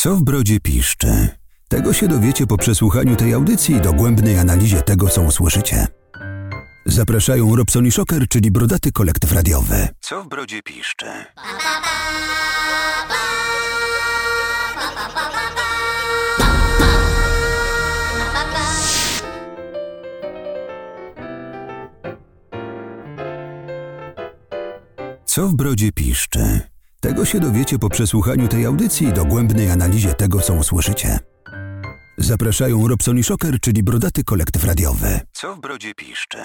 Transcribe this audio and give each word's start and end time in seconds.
Co 0.00 0.16
w 0.16 0.22
brodzie 0.22 0.60
piszczy? 0.60 1.28
Tego 1.68 1.92
się 1.92 2.08
dowiecie 2.08 2.46
po 2.46 2.56
przesłuchaniu 2.56 3.16
tej 3.16 3.34
audycji 3.34 3.74
i 3.74 3.80
dogłębnej 3.80 4.38
analizie 4.38 4.82
tego, 4.82 5.08
co 5.08 5.22
usłyszycie. 5.22 5.86
Zapraszają 6.86 7.56
Robson 7.56 7.86
i 7.86 7.90
Shocker, 7.90 8.28
czyli 8.28 8.50
brodaty 8.50 8.92
kolektyw 8.92 9.32
radiowy. 9.32 9.88
Co 10.00 10.22
w 10.22 10.28
brodzie 10.28 10.62
piszczy? 10.62 11.06
Co 25.24 25.48
w 25.48 25.54
brodzie 25.54 25.92
piszczy? 25.92 26.69
Tego 27.00 27.24
się 27.24 27.40
dowiecie 27.40 27.78
po 27.78 27.88
przesłuchaniu 27.88 28.48
tej 28.48 28.64
audycji 28.66 29.06
i 29.06 29.12
dogłębnej 29.12 29.70
analizie 29.70 30.14
tego, 30.14 30.40
co 30.40 30.54
usłyszycie. 30.54 31.18
Zapraszają 32.18 32.88
Robson 32.88 33.18
i 33.18 33.22
Shocker, 33.22 33.60
czyli 33.60 33.82
brodaty 33.82 34.24
kolektyw 34.24 34.64
radiowy. 34.64 35.20
Co 35.32 35.56
w 35.56 35.60
brodzie 35.60 35.94
piszczy? 35.94 36.38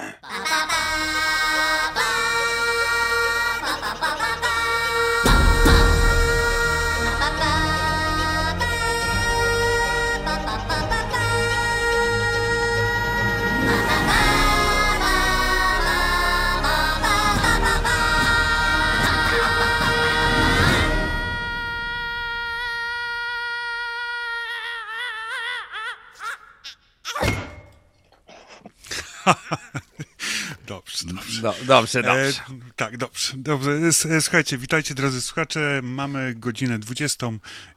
Dobrze, 30.66 31.06
dobrze. 31.06 31.42
No, 31.42 31.54
dobrze, 31.66 31.98
E, 31.98 32.02
dobrze. 32.02 32.40
tak, 32.76 32.96
dobrze, 32.96 33.32
dobrze. 33.36 33.70
E, 34.10 34.20
Słuchajcie, 34.20 34.58
witajcie 34.58 34.94
drodzy 34.94 35.20
słuchacze. 35.22 35.80
Mamy 35.82 36.34
godzinę 36.34 36.78
20, 36.78 37.26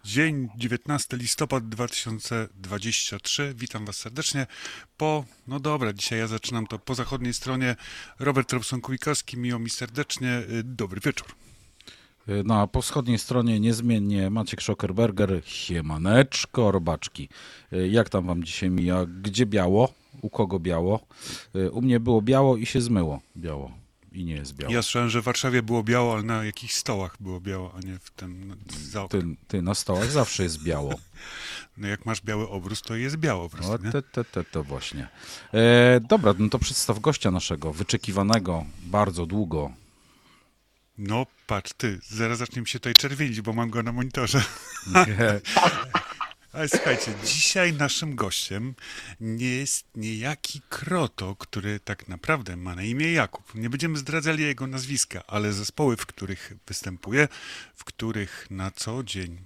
dzień 0.03 0.49
19 0.57 1.17
listopad 1.17 1.69
2023. 1.69 3.53
Witam 3.57 3.85
was 3.85 3.97
serdecznie. 3.97 4.47
Po, 4.97 5.25
no 5.47 5.59
dobra, 5.59 5.93
dzisiaj 5.93 6.19
ja 6.19 6.27
zaczynam 6.27 6.67
to 6.67 6.79
po 6.79 6.95
zachodniej 6.95 7.33
stronie. 7.33 7.75
Robert 8.19 8.53
Robson-Kulikowski, 8.53 9.37
miło 9.37 9.59
mi 9.59 9.69
serdecznie. 9.69 10.29
E, 10.31 10.43
Dobry 10.63 11.01
wieczór. 11.01 11.27
No, 12.45 12.61
a 12.61 12.67
po 12.67 12.81
wschodniej 12.81 13.19
stronie 13.19 13.59
niezmiennie 13.59 14.29
Maciek 14.29 14.61
Schockerberger, 14.61 15.41
siemaneczko, 15.45 16.71
robaczki. 16.71 17.29
Jak 17.89 18.09
tam 18.09 18.25
wam 18.27 18.43
dzisiaj 18.43 18.69
mija? 18.69 19.05
Gdzie 19.21 19.45
biało? 19.45 19.93
U 20.21 20.29
kogo 20.29 20.59
biało? 20.59 20.99
Y, 21.55 21.71
U 21.71 21.81
mnie 21.81 21.99
było 21.99 22.21
biało 22.21 22.57
i 22.57 22.65
się 22.65 22.81
zmyło 22.81 23.21
biało. 23.37 23.71
I 24.11 24.25
nie 24.25 24.33
jest 24.33 24.55
biało. 24.55 24.73
Ja 24.73 24.81
słyszałem, 24.81 25.09
że 25.09 25.21
w 25.21 25.23
Warszawie 25.25 25.63
było 25.63 25.83
biało, 25.83 26.13
ale 26.13 26.23
na 26.23 26.45
jakichś 26.45 26.73
stołach 26.73 27.15
było 27.19 27.41
biało, 27.41 27.73
a 27.77 27.79
nie 27.79 27.99
w 27.99 28.11
tym 28.11 28.47
no, 28.47 28.55
za. 28.81 29.07
Ty, 29.07 29.23
ty 29.47 29.61
na 29.61 29.75
stołach 29.75 30.11
zawsze 30.11 30.43
jest 30.43 30.63
biało. 30.63 30.93
No 31.77 31.87
jak 31.87 32.05
masz 32.05 32.21
biały 32.21 32.49
obrus, 32.49 32.81
to 32.81 32.95
jest 32.95 33.17
biało 33.17 33.49
po 33.49 33.57
prostu, 33.57 33.85
nie? 33.85 33.91
te, 33.91 34.01
te, 34.01 34.23
te, 34.23 34.43
to 34.43 34.63
właśnie. 34.63 35.07
E, 35.53 35.99
dobra, 35.99 36.33
no 36.39 36.49
to 36.49 36.59
przedstaw 36.59 36.99
gościa 36.99 37.31
naszego, 37.31 37.73
wyczekiwanego 37.73 38.65
bardzo 38.83 39.25
długo. 39.25 39.71
No 40.97 41.25
patrz, 41.47 41.73
ty, 41.77 41.99
zaraz 42.09 42.37
zacznie 42.37 42.61
mi 42.61 42.67
się 42.67 42.79
tutaj 42.79 42.95
czerwienić, 42.95 43.41
bo 43.41 43.53
mam 43.53 43.69
go 43.69 43.83
na 43.83 43.91
monitorze. 43.91 44.43
Ale 46.53 46.69
słuchajcie, 46.69 47.13
dzisiaj 47.25 47.73
naszym 47.73 48.15
gościem 48.15 48.75
nie 49.19 49.55
jest 49.55 49.85
niejaki 49.95 50.61
Kroto, 50.69 51.35
który 51.35 51.79
tak 51.79 52.07
naprawdę 52.07 52.55
ma 52.55 52.75
na 52.75 52.83
imię 52.83 53.11
Jakub. 53.11 53.55
Nie 53.55 53.69
będziemy 53.69 53.97
zdradzali 53.97 54.43
jego 54.43 54.67
nazwiska, 54.67 55.23
ale 55.27 55.53
zespoły, 55.53 55.97
w 55.97 56.05
których 56.05 56.53
występuje, 56.67 57.27
w 57.75 57.83
których 57.83 58.47
na 58.49 58.71
co 58.71 59.03
dzień 59.03 59.37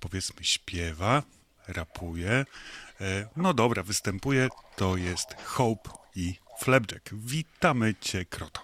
powiedzmy 0.00 0.44
śpiewa, 0.44 1.22
rapuje, 1.68 2.30
e, 3.00 3.28
no 3.36 3.54
dobra, 3.54 3.82
występuje, 3.82 4.48
to 4.76 4.96
jest 4.96 5.34
Hope 5.44 5.90
i 6.16 6.34
Flapjack. 6.58 7.10
Witamy 7.14 7.94
cię, 8.00 8.24
Kroto. 8.24 8.60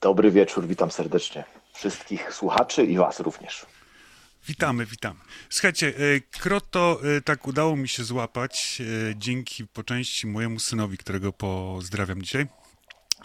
Dobry 0.00 0.30
wieczór, 0.30 0.66
witam 0.66 0.90
serdecznie 0.90 1.44
wszystkich 1.72 2.34
słuchaczy 2.34 2.84
i 2.84 2.96
Was 2.96 3.20
również. 3.20 3.66
Witamy, 4.48 4.86
witamy. 4.86 5.20
Słuchajcie, 5.50 5.88
e, 5.88 6.20
Kroto 6.40 7.00
e, 7.16 7.20
tak 7.20 7.46
udało 7.46 7.76
mi 7.76 7.88
się 7.88 8.04
złapać 8.04 8.78
e, 8.80 9.14
dzięki 9.16 9.66
po 9.66 9.84
części 9.84 10.26
mojemu 10.26 10.58
synowi, 10.58 10.98
którego 10.98 11.32
pozdrawiam 11.32 12.22
dzisiaj, 12.22 12.46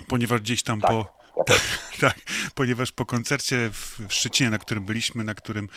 ponieważ 0.07 0.41
gdzieś 0.41 0.63
tam 0.63 0.81
Tak, 0.81 0.91
po... 0.91 1.19
też. 1.47 1.61
Tak, 1.99 2.19
ponieważ 2.55 2.91
po 2.91 3.05
koncercie 3.05 3.69
w 3.73 4.05
Szczecinie, 4.09 4.49
na 4.49 4.57
którym 4.57 4.85
byliśmy, 4.85 5.23
na 5.23 5.35
którym 5.35 5.69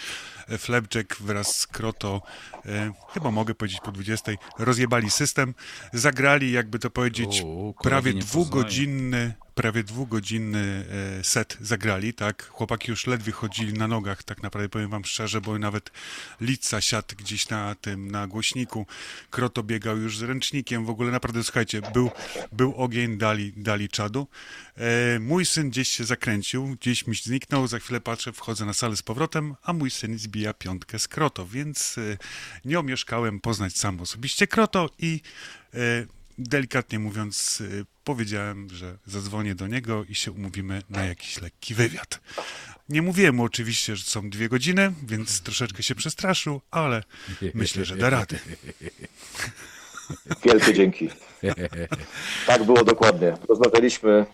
Flapjack 0.59 1.21
wraz 1.21 1.57
z 1.57 1.67
Kroto, 1.67 2.23
e, 2.67 2.93
chyba 3.15 3.31
mogę 3.31 3.55
powiedzieć 3.55 3.81
po 3.85 3.93
20, 3.93 4.33
rozjebali 4.59 5.11
system, 5.11 5.55
zagrali, 5.93 6.53
jakby 6.53 6.79
to 6.79 6.91
powiedzieć, 6.91 7.41
kolegi 7.41 7.75
prawie 7.83 8.15
dwugodzinny, 8.15 9.35
prawie 9.55 9.85
dwugodzinny 9.85 10.85
set 11.23 11.57
zagrali, 11.61 12.15
tak? 12.15 12.47
Chłopaki 12.47 12.91
już 12.91 13.07
ledwie 13.07 13.33
chodzili 13.33 13.73
na 13.73 13.89
nogach, 13.89 14.23
tak 14.23 14.43
naprawdę 14.43 14.69
powiem 14.69 14.91
wam 14.91 15.05
szczerze, 15.05 15.41
bo 15.41 15.59
nawet 15.59 15.91
Lica 16.41 16.81
siadł 16.81 17.17
gdzieś 17.17 17.49
na 17.49 17.75
tym, 17.75 18.11
na 18.11 18.27
głośniku, 18.27 18.87
Kroto 19.31 19.63
biegał 19.63 19.99
już 19.99 20.19
z 20.19 20.23
ręcznikiem, 20.23 20.85
w 20.85 20.91
ogóle 20.91 21.11
naprawdę, 21.11 21.45
słuchajcie, 21.45 21.83
był, 21.95 22.11
był 22.53 22.75
ogień, 22.75 23.19
dali, 23.19 23.53
dali 23.57 23.89
czadu. 23.89 24.27
E, 24.77 25.19
mój 25.19 25.47
syn 25.47 25.71
gdzieś 25.71 25.89
się 25.89 26.05
zakręcił, 26.05 26.77
gdzieś 26.81 27.07
mi 27.07 27.15
zniknął, 27.17 27.67
za 27.67 27.79
chwilę 27.79 28.01
patrzę, 28.01 28.33
wchodzę 28.33 28.65
na 28.65 28.73
salę 28.73 28.97
z 28.97 29.03
powrotem, 29.03 29.55
a 29.63 29.73
mój 29.73 29.91
syn 29.91 30.19
zbija 30.33 30.55
piątkę 30.55 30.99
z 30.99 31.09
Kroto, 31.09 31.47
więc 31.47 31.99
e, 31.99 32.17
nie 32.65 32.79
omieszkałem 32.79 33.41
poznać 33.41 33.77
sam 33.77 34.01
osobiście 34.01 34.47
Kroto 34.47 34.91
i 34.99 35.21
e, 35.75 35.79
delikatnie 36.39 36.99
mówiąc, 36.99 37.63
e, 37.81 37.85
powiedziałem, 38.05 38.69
że 38.71 38.99
zadzwonię 39.07 39.55
do 39.55 39.67
niego 39.67 40.05
i 40.05 40.15
się 40.15 40.33
umówimy 40.33 40.83
na 40.91 41.05
jakiś 41.05 41.41
lekki 41.41 41.75
wywiad. 41.75 42.21
Nie 42.89 43.03
mówiłem 43.03 43.35
mu 43.35 43.45
oczywiście, 43.45 43.97
że 43.97 44.05
są 44.05 44.31
dwie 44.31 44.49
godziny, 44.49 44.93
więc 45.03 45.41
troszeczkę 45.41 45.83
się 45.83 45.95
przestraszył, 45.95 46.61
ale 46.71 47.03
myślę, 47.55 47.85
że 47.85 47.97
da 47.97 48.11
radę. 48.11 48.39
Wielkie 50.45 50.75
dzięki. 50.75 51.09
Tak 52.47 52.65
było 52.65 52.85
dokładnie. 52.85 53.35
Rozmawialiśmy 53.49 54.27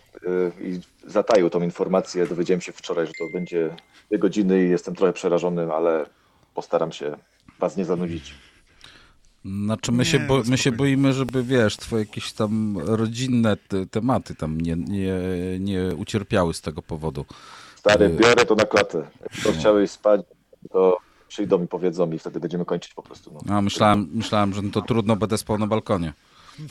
i 0.61 0.79
zataił 1.07 1.49
tą 1.49 1.61
informację. 1.61 2.27
Dowiedziałem 2.27 2.61
się 2.61 2.71
wczoraj, 2.71 3.07
że 3.07 3.13
to 3.19 3.25
będzie 3.33 3.75
dwie 4.09 4.19
godziny 4.19 4.65
i 4.65 4.69
jestem 4.69 4.95
trochę 4.95 5.13
przerażony, 5.13 5.73
ale 5.73 6.05
postaram 6.53 6.91
się 6.91 7.17
Was 7.59 7.77
nie 7.77 7.85
zanudzić. 7.85 8.33
Znaczy 9.45 9.91
my, 9.91 10.05
się, 10.05 10.19
Nie, 10.19 10.25
bo, 10.25 10.37
no 10.37 10.43
my 10.47 10.57
się 10.57 10.71
boimy, 10.71 11.13
żeby 11.13 11.43
wiesz, 11.43 11.77
twoje 11.77 12.03
jakieś 12.03 12.33
tam 12.33 12.77
rodzinne 12.77 13.57
te, 13.57 13.85
tematy 13.85 14.35
tam 14.35 14.61
nie, 14.61 14.75
nie, 14.75 15.19
nie 15.59 15.95
ucierpiały 15.95 16.53
z 16.53 16.61
tego 16.61 16.81
powodu. 16.81 17.25
Stary, 17.75 18.09
biorę 18.09 18.45
to 18.45 18.55
na 18.55 18.65
klatę. 18.65 19.07
Jak 19.21 19.43
to 19.43 19.51
chciałeś 19.59 19.91
spać, 19.91 20.21
to 20.71 20.97
przyjdą 21.27 21.63
i 21.63 21.67
powiedzą 21.67 22.11
i 22.11 22.19
wtedy 22.19 22.39
będziemy 22.39 22.65
kończyć 22.65 22.93
po 22.93 23.03
prostu. 23.03 23.31
No. 23.33 23.55
A 23.55 23.61
myślałem, 23.61 24.09
myślałem, 24.13 24.53
że 24.53 24.61
no 24.61 24.71
to 24.71 24.81
trudno 24.81 25.15
będę 25.15 25.37
spał 25.37 25.57
na 25.57 25.67
balkonie. 25.67 26.13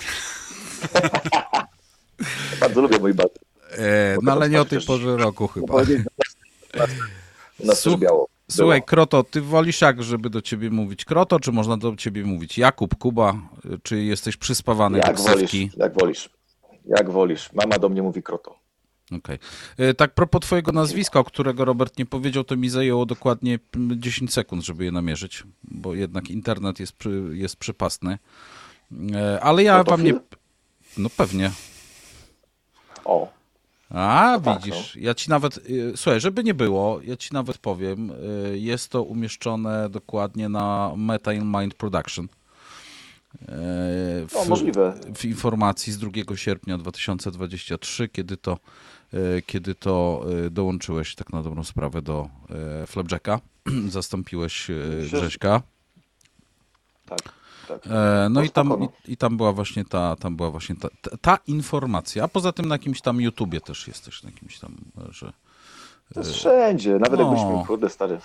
Bardzo 2.60 2.80
lubię 2.80 2.98
mój 2.98 3.14
bat. 3.14 3.38
E, 3.70 4.16
no 4.22 4.32
ale 4.32 4.50
nie 4.50 4.60
o 4.60 4.64
tej 4.64 4.80
porze 4.80 5.16
roku 5.16 5.48
chyba. 5.54 5.74
Słuch- 7.74 7.98
biało. 8.00 8.28
Słuchaj. 8.50 8.82
Kroto, 8.82 9.24
ty 9.24 9.40
wolisz 9.40 9.80
jak, 9.80 10.02
żeby 10.02 10.30
do 10.30 10.42
ciebie 10.42 10.70
mówić 10.70 11.04
Kroto, 11.04 11.40
czy 11.40 11.52
można 11.52 11.76
do 11.76 11.96
ciebie 11.96 12.24
mówić 12.24 12.58
Jakub, 12.58 12.94
Kuba, 12.94 13.34
czy 13.82 14.02
jesteś 14.02 14.36
przyspawany 14.36 14.98
Jak 14.98 15.06
jak 15.06 15.20
wolisz, 15.20 15.54
jak 15.76 15.94
wolisz. 16.00 16.30
Jak 16.86 17.10
wolisz. 17.10 17.52
Mama 17.52 17.78
do 17.78 17.88
mnie 17.88 18.02
mówi 18.02 18.22
kroto. 18.22 18.58
Okej. 19.18 19.38
E, 19.78 19.94
Tak 19.94 20.14
propos 20.14 20.40
twojego 20.40 20.72
nazwiska, 20.72 21.20
o 21.20 21.24
którego 21.24 21.64
Robert 21.64 21.98
nie 21.98 22.06
powiedział, 22.06 22.44
to 22.44 22.56
mi 22.56 22.68
zajęło 22.68 23.06
dokładnie 23.06 23.58
mm, 23.76 24.00
10 24.02 24.32
sekund, 24.32 24.64
żeby 24.64 24.84
je 24.84 24.92
namierzyć, 24.92 25.44
bo 25.64 25.94
jednak 25.94 26.30
internet 26.30 26.80
jest, 26.80 26.92
przy, 26.92 27.30
jest 27.32 27.56
przypasny. 27.56 28.18
E, 29.14 29.40
Ale 29.40 29.62
ja 29.62 29.78
No 29.78 29.84
wam 29.84 30.04
nie... 30.04 30.14
No 30.98 31.10
pewnie. 31.16 31.50
O, 33.04 33.28
A, 33.90 34.40
tak, 34.44 34.62
widzisz, 34.62 34.96
ja 34.96 35.14
ci 35.14 35.30
nawet, 35.30 35.56
y, 35.56 35.92
słuchaj, 35.96 36.20
żeby 36.20 36.44
nie 36.44 36.54
było, 36.54 37.00
ja 37.04 37.16
ci 37.16 37.28
nawet 37.32 37.58
powiem, 37.58 38.10
y, 38.10 38.58
jest 38.58 38.90
to 38.90 39.02
umieszczone 39.02 39.88
dokładnie 39.88 40.48
na 40.48 40.92
Meta 40.96 41.32
in 41.32 41.44
Mind 41.44 41.74
Production. 41.74 42.28
w, 43.42 44.30
no, 44.34 44.44
możliwe. 44.44 45.00
w 45.14 45.24
informacji 45.24 45.92
z 45.92 45.98
2 45.98 46.36
sierpnia 46.36 46.78
2023, 46.78 48.08
kiedy 48.08 48.36
to, 48.36 48.58
kiedy 49.46 49.74
to 49.74 50.24
dołączyłeś 50.50 51.14
tak 51.14 51.32
na 51.32 51.42
dobrą 51.42 51.64
sprawę 51.64 52.02
do 52.02 52.28
Flapjacka, 52.86 53.40
zastąpiłeś 53.88 54.70
Grześka. 55.10 55.62
Tak. 57.06 57.37
Tak. 57.68 57.86
E, 57.86 58.28
no 58.30 58.42
i 58.42 58.50
tam, 58.50 58.82
i, 58.82 59.12
i, 59.12 59.16
tam 59.16 59.36
była 59.36 59.52
właśnie 59.52 59.84
ta, 59.84 60.16
tam 60.16 60.36
była 60.36 60.50
właśnie 60.50 60.76
ta, 60.76 60.88
ta, 61.20 61.38
informacja, 61.46 62.24
a 62.24 62.28
poza 62.28 62.52
tym 62.52 62.66
na 62.66 62.74
jakimś 62.74 63.00
tam 63.00 63.20
YouTubie 63.20 63.60
też 63.60 63.88
jesteś, 63.88 64.22
na 64.22 64.30
jakimś 64.30 64.58
tam, 64.58 64.76
że... 65.10 65.32
To 66.14 66.20
jest 66.20 66.32
wszędzie, 66.32 66.98
nawet 66.98 67.20
no. 67.20 67.26
jakbyśmy, 67.26 67.66
kurde 67.66 67.90
stary, 67.90 68.18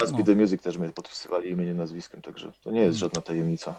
Must 0.00 0.12
no. 0.12 0.24
The 0.24 0.34
Music 0.34 0.62
też 0.62 0.78
mnie 0.78 0.88
podpisywali 0.88 1.50
imieniem, 1.50 1.76
nazwiskiem, 1.76 2.22
także 2.22 2.52
to 2.64 2.70
nie 2.70 2.80
jest 2.80 2.98
żadna 2.98 3.22
tajemnica. 3.22 3.74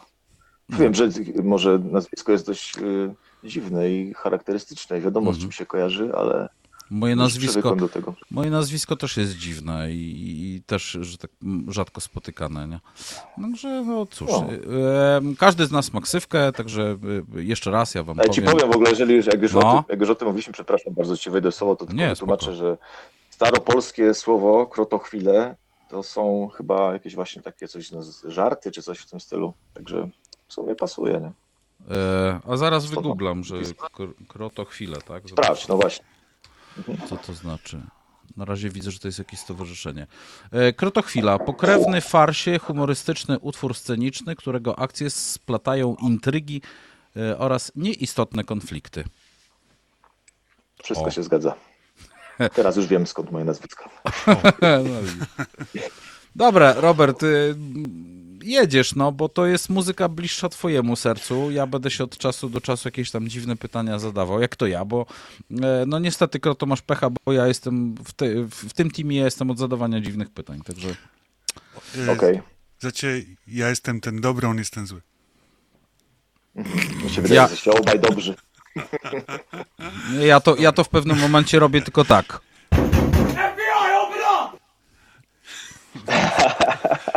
No. 0.69 0.77
Wiem, 0.77 0.93
że 0.93 1.09
może 1.43 1.79
nazwisko 1.79 2.31
jest 2.31 2.45
dość 2.45 2.77
y, 2.77 3.15
dziwne 3.43 3.91
i 3.91 4.13
charakterystyczne 4.13 4.97
i 4.97 5.01
wiadomo, 5.01 5.23
mm. 5.25 5.33
z 5.33 5.37
mhm. 5.37 5.51
czym 5.51 5.57
się 5.57 5.65
kojarzy, 5.65 6.11
ale 6.15 6.49
Moje 6.89 7.15
nazwisko, 7.15 7.75
moje 8.31 8.49
nazwisko 8.49 8.95
też 8.95 9.17
jest 9.17 9.33
dziwne 9.37 9.91
i, 9.91 10.55
i, 10.55 10.63
też 10.63 10.97
że 11.01 11.17
tak 11.17 11.31
rzadko 11.67 12.01
spotykane. 12.01 12.67
Nie? 12.67 12.79
Także 13.41 13.83
no 13.87 14.05
cóż, 14.05 14.29
no. 14.29 14.47
Każdy 15.39 15.65
z 15.65 15.71
nas 15.71 15.93
ma 15.93 16.01
ksywkę, 16.01 16.51
także 16.51 16.97
e, 17.37 17.43
jeszcze 17.43 17.71
raz 17.71 17.95
ja 17.95 18.03
wam 18.03 18.17
ja 18.17 18.23
powiem. 18.23 18.33
ci 18.33 18.41
powiem 18.41 18.71
w 18.71 18.75
ogóle, 18.75 18.89
jeżeli 18.89 19.15
już, 19.15 19.25
jak, 19.25 19.41
już 19.41 19.53
no. 19.53 19.59
o 19.59 19.73
tym, 19.73 19.83
jak 19.89 19.99
już 19.99 20.09
o 20.09 20.15
tym 20.15 20.27
mówiliśmy, 20.27 20.53
przepraszam 20.53 20.93
bardzo, 20.93 21.17
ci 21.17 21.29
wejdę 21.29 21.51
słowo, 21.51 21.75
to 21.75 21.85
tylko 21.85 22.01
Nie, 22.01 22.15
tłumaczę, 22.15 22.55
że 22.55 22.77
staropolskie 23.29 24.13
słowo 24.13 24.65
krotochwile 24.65 25.55
to 25.89 26.03
są 26.03 26.49
chyba 26.53 26.93
jakieś 26.93 27.15
właśnie 27.15 27.41
takie 27.41 27.67
coś, 27.67 27.91
no, 27.91 28.01
żarty 28.25 28.71
czy 28.71 28.83
coś 28.83 28.99
w 28.99 29.09
tym 29.09 29.19
stylu. 29.19 29.53
Także 29.73 30.09
w 30.47 30.53
sumie 30.53 30.75
pasuje, 30.75 31.19
nie? 31.19 31.31
E, 31.95 32.39
a 32.47 32.57
zaraz 32.57 32.85
wygooglam, 32.85 33.43
że 33.43 33.55
krotochwile, 34.27 34.97
tak? 35.01 35.29
Sprawdź, 35.29 35.67
no 35.67 35.77
właśnie. 35.77 36.05
Co 37.09 37.17
to 37.17 37.33
znaczy? 37.33 37.81
Na 38.37 38.45
razie 38.45 38.69
widzę, 38.69 38.91
że 38.91 38.99
to 38.99 39.07
jest 39.07 39.19
jakieś 39.19 39.39
stowarzyszenie. 39.39 40.07
E, 40.51 40.73
Krotochwila. 40.73 41.39
Pokrewny 41.39 42.01
farsie, 42.01 42.59
humorystyczny 42.59 43.39
utwór 43.39 43.75
sceniczny, 43.75 44.35
którego 44.35 44.79
akcje 44.79 45.09
splatają 45.09 45.95
intrygi 45.95 46.61
e, 47.17 47.37
oraz 47.37 47.71
nieistotne 47.75 48.43
konflikty. 48.43 49.03
Wszystko 50.83 51.07
o. 51.07 51.11
się 51.11 51.23
zgadza. 51.23 51.55
Teraz 52.53 52.75
już 52.75 52.87
wiem 52.87 53.07
skąd 53.07 53.31
moje 53.31 53.45
nazwisko. 53.45 53.89
No 54.61 55.81
Dobra, 56.35 56.73
Robert, 56.73 57.23
y, 57.23 57.55
jedziesz, 58.47 58.95
no, 58.95 59.11
bo 59.11 59.29
to 59.29 59.45
jest 59.45 59.69
muzyka 59.69 60.09
bliższa 60.09 60.49
twojemu 60.49 60.95
sercu. 60.95 61.51
Ja 61.51 61.67
będę 61.67 61.91
się 61.91 62.03
od 62.03 62.17
czasu 62.17 62.49
do 62.49 62.61
czasu 62.61 62.87
jakieś 62.87 63.11
tam 63.11 63.27
dziwne 63.27 63.55
pytania 63.55 63.99
zadawał, 63.99 64.41
jak 64.41 64.55
to 64.55 64.67
ja, 64.67 64.85
bo 64.85 65.05
e, 65.61 65.83
no 65.87 65.99
niestety, 65.99 66.39
Kroto, 66.39 66.65
masz 66.65 66.81
pecha, 66.81 67.09
bo 67.25 67.33
ja 67.33 67.47
jestem 67.47 67.95
w, 67.95 68.13
te, 68.13 68.25
w 68.49 68.73
tym 68.73 68.91
teamie, 68.91 69.17
ja 69.17 69.25
jestem 69.25 69.51
od 69.51 69.59
zadawania 69.59 70.01
dziwnych 70.01 70.29
pytań, 70.29 70.61
także... 70.65 70.95
Okej. 72.03 72.13
Okay. 72.13 72.41
Znaczy, 72.79 73.25
ja 73.47 73.69
jestem 73.69 74.01
ten 74.01 74.21
dobry, 74.21 74.47
on 74.47 74.57
jest 74.57 74.73
ten 74.73 74.87
zły. 74.87 75.01
Mi 77.03 77.09
się 77.09 77.21
wydaje, 77.21 77.41
ja... 77.41 77.47
że 77.47 77.71
obaj 77.71 77.99
dobrzy. 77.99 78.35
Ja 80.19 80.39
to, 80.39 80.55
ja 80.55 80.71
to 80.71 80.83
w 80.83 80.89
pewnym 80.89 81.19
momencie 81.19 81.59
robię 81.59 81.81
tylko 81.81 82.05
tak. 82.05 82.41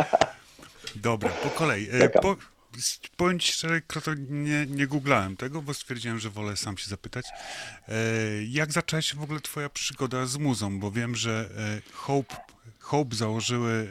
Dobra, 1.01 1.29
po 1.29 1.49
kolei. 1.49 1.87
E, 1.91 2.09
po, 2.09 2.35
powiem 3.17 3.39
ci 3.39 3.51
szczerze, 3.51 3.81
to 4.03 4.13
nie, 4.29 4.65
nie 4.65 4.87
googlałem 4.87 5.37
tego, 5.37 5.61
bo 5.61 5.73
stwierdziłem, 5.73 6.19
że 6.19 6.29
wolę 6.29 6.57
sam 6.57 6.77
się 6.77 6.89
zapytać. 6.89 7.25
E, 7.87 7.93
jak 8.43 8.71
zaczęła 8.71 9.01
się 9.01 9.17
w 9.17 9.23
ogóle 9.23 9.39
twoja 9.39 9.69
przygoda 9.69 10.25
z 10.25 10.37
muzą? 10.37 10.79
Bo 10.79 10.91
wiem, 10.91 11.15
że 11.15 11.49
e, 11.57 11.93
Hope, 11.93 12.35
Hope 12.79 13.15
założyły 13.15 13.87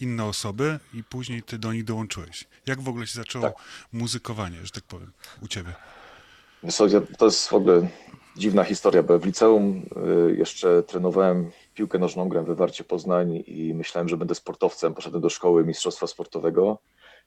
inne 0.00 0.24
osoby 0.24 0.78
i 0.94 1.04
później 1.04 1.42
ty 1.42 1.58
do 1.58 1.72
nich 1.72 1.84
dołączyłeś. 1.84 2.44
Jak 2.66 2.80
w 2.80 2.88
ogóle 2.88 3.06
się 3.06 3.14
zaczęło 3.14 3.44
tak. 3.44 3.54
muzykowanie, 3.92 4.58
że 4.62 4.70
tak 4.70 4.84
powiem, 4.84 5.12
u 5.42 5.48
ciebie? 5.48 5.72
To 7.18 7.24
jest 7.24 7.48
w 7.48 7.52
ogóle 7.52 7.88
dziwna 8.36 8.64
historia, 8.64 9.02
bo 9.02 9.18
w 9.18 9.26
liceum 9.26 9.82
jeszcze 10.36 10.82
trenowałem 10.82 11.50
piłkę 11.74 11.98
nożną, 11.98 12.28
grałem 12.28 12.46
we 12.46 12.54
Warcie 12.54 12.84
Poznań 12.84 13.42
i 13.46 13.74
myślałem, 13.74 14.08
że 14.08 14.16
będę 14.16 14.34
sportowcem. 14.34 14.94
Poszedłem 14.94 15.22
do 15.22 15.30
szkoły 15.30 15.64
mistrzostwa 15.64 16.06
sportowego 16.06 16.78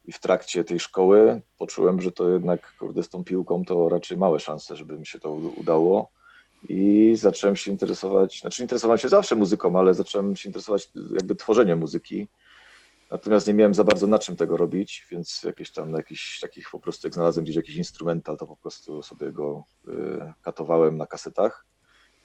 i 0.05 0.11
w 0.11 0.19
trakcie 0.19 0.63
tej 0.63 0.79
szkoły 0.79 1.41
poczułem, 1.57 2.01
że 2.01 2.11
to 2.11 2.29
jednak, 2.29 2.73
kurde, 2.79 3.03
z 3.03 3.09
tą 3.09 3.23
piłką 3.23 3.65
to 3.65 3.89
raczej 3.89 4.17
małe 4.17 4.39
szanse, 4.39 4.75
żeby 4.75 4.99
mi 4.99 5.05
się 5.05 5.19
to 5.19 5.31
udało. 5.31 6.09
I 6.69 7.13
zacząłem 7.15 7.55
się 7.55 7.71
interesować, 7.71 8.39
znaczy 8.41 8.61
interesowałem 8.61 8.97
się 8.97 9.09
zawsze 9.09 9.35
muzyką, 9.35 9.79
ale 9.79 9.93
zacząłem 9.93 10.35
się 10.35 10.49
interesować 10.49 10.89
jakby 11.13 11.35
tworzeniem 11.35 11.79
muzyki. 11.79 12.27
Natomiast 13.11 13.47
nie 13.47 13.53
miałem 13.53 13.73
za 13.73 13.83
bardzo 13.83 14.07
na 14.07 14.19
czym 14.19 14.35
tego 14.35 14.57
robić, 14.57 15.07
więc 15.11 15.43
jakieś 15.43 15.71
tam 15.71 15.91
na 15.91 15.97
jakichś 15.97 16.39
takich 16.39 16.69
po 16.71 16.79
prostu, 16.79 17.07
jak 17.07 17.13
znalazłem 17.13 17.43
gdzieś 17.43 17.55
jakiś 17.55 17.75
instrumental, 17.75 18.37
to 18.37 18.47
po 18.47 18.55
prostu 18.55 19.03
sobie 19.03 19.31
go 19.31 19.63
y, 19.87 19.91
katowałem 20.41 20.97
na 20.97 21.07
kasetach 21.07 21.65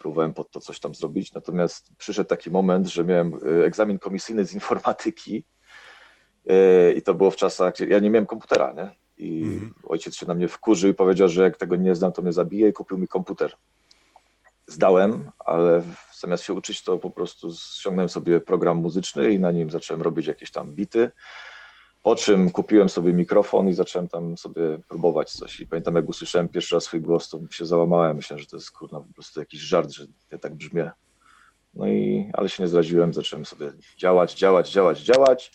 próbowałem 0.02 0.34
pod 0.34 0.50
to 0.50 0.60
coś 0.60 0.80
tam 0.80 0.94
zrobić, 0.94 1.32
natomiast 1.32 1.96
przyszedł 1.98 2.28
taki 2.28 2.50
moment, 2.50 2.86
że 2.88 3.04
miałem 3.04 3.34
e, 3.34 3.64
egzamin 3.64 3.98
komisyjny 3.98 4.44
z 4.44 4.54
informatyki 4.54 5.44
e, 6.46 6.92
i 6.92 7.02
to 7.02 7.14
było 7.14 7.30
w 7.30 7.36
czasach, 7.36 7.74
gdzie 7.74 7.86
ja 7.86 7.98
nie 7.98 8.10
miałem 8.10 8.26
komputera, 8.26 8.72
nie? 8.72 8.90
I 9.16 9.42
mhm. 9.42 9.74
ojciec 9.84 10.16
się 10.16 10.26
na 10.26 10.34
mnie 10.34 10.48
wkurzył 10.48 10.90
i 10.90 10.94
powiedział, 10.94 11.28
że 11.28 11.42
jak 11.42 11.56
tego 11.56 11.76
nie 11.76 11.94
znam, 11.94 12.12
to 12.12 12.22
mnie 12.22 12.32
zabije 12.32 12.68
i 12.68 12.72
kupił 12.72 12.98
mi 12.98 13.08
komputer. 13.08 13.52
Zdałem, 14.66 15.30
ale 15.38 15.82
zamiast 16.20 16.44
się 16.44 16.52
uczyć, 16.52 16.82
to 16.82 16.98
po 16.98 17.10
prostu 17.10 17.52
ściągnąłem 17.52 18.08
sobie 18.08 18.40
program 18.40 18.76
muzyczny 18.76 19.32
i 19.32 19.38
na 19.38 19.52
nim 19.52 19.70
zacząłem 19.70 20.02
robić 20.02 20.26
jakieś 20.26 20.50
tam 20.50 20.74
bity. 20.74 21.10
Po 22.02 22.16
czym 22.16 22.50
kupiłem 22.50 22.88
sobie 22.88 23.12
mikrofon 23.12 23.68
i 23.68 23.72
zacząłem 23.72 24.08
tam 24.08 24.36
sobie 24.36 24.78
próbować 24.88 25.32
coś. 25.32 25.60
I 25.60 25.66
pamiętam, 25.66 25.96
jak 25.96 26.08
usłyszałem 26.08 26.48
pierwszy 26.48 26.74
raz 26.74 26.84
swój 26.84 27.00
głos, 27.00 27.28
to 27.28 27.40
się 27.50 27.66
załamałem. 27.66 28.16
Myślałem, 28.16 28.40
że 28.40 28.46
to 28.46 28.56
jest 28.56 28.70
kurna 28.70 29.00
po 29.00 29.14
prostu 29.14 29.40
jakiś 29.40 29.60
żart, 29.60 29.90
że 29.90 30.06
ja 30.30 30.38
tak 30.38 30.54
brzmię. 30.54 30.90
No 31.74 31.86
i, 31.86 32.30
ale 32.32 32.48
się 32.48 32.62
nie 32.62 32.68
zraziłem, 32.68 33.14
zacząłem 33.14 33.44
sobie 33.44 33.72
działać, 33.96 34.34
działać, 34.34 34.70
działać, 34.70 35.00
działać. 35.00 35.52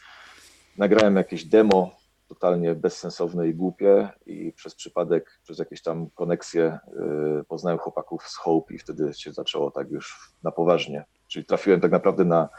Nagrałem 0.78 1.16
jakieś 1.16 1.46
demo 1.46 1.92
totalnie 2.28 2.76
bezsensowne 2.76 3.48
i 3.48 3.54
głupie 3.54 4.10
i 4.26 4.54
przez 4.56 4.76
przypadek, 4.76 5.40
przez 5.44 5.60
jakieś 5.60 5.82
tam 5.82 6.10
koneksje 6.10 6.80
yy, 6.94 7.44
poznałem 7.48 7.80
chłopaków 7.80 8.24
z 8.28 8.36
Hope 8.36 8.74
i 8.74 8.78
wtedy 8.78 9.14
się 9.14 9.34
zaczęło 9.34 9.72
tak 9.72 9.92
już 9.92 10.32
na 10.44 10.52
poważnie. 10.52 11.06
Czyli 11.28 11.46
trafiłem 11.46 11.82
tak 11.82 11.92
naprawdę 11.92 12.26
na 12.26 12.50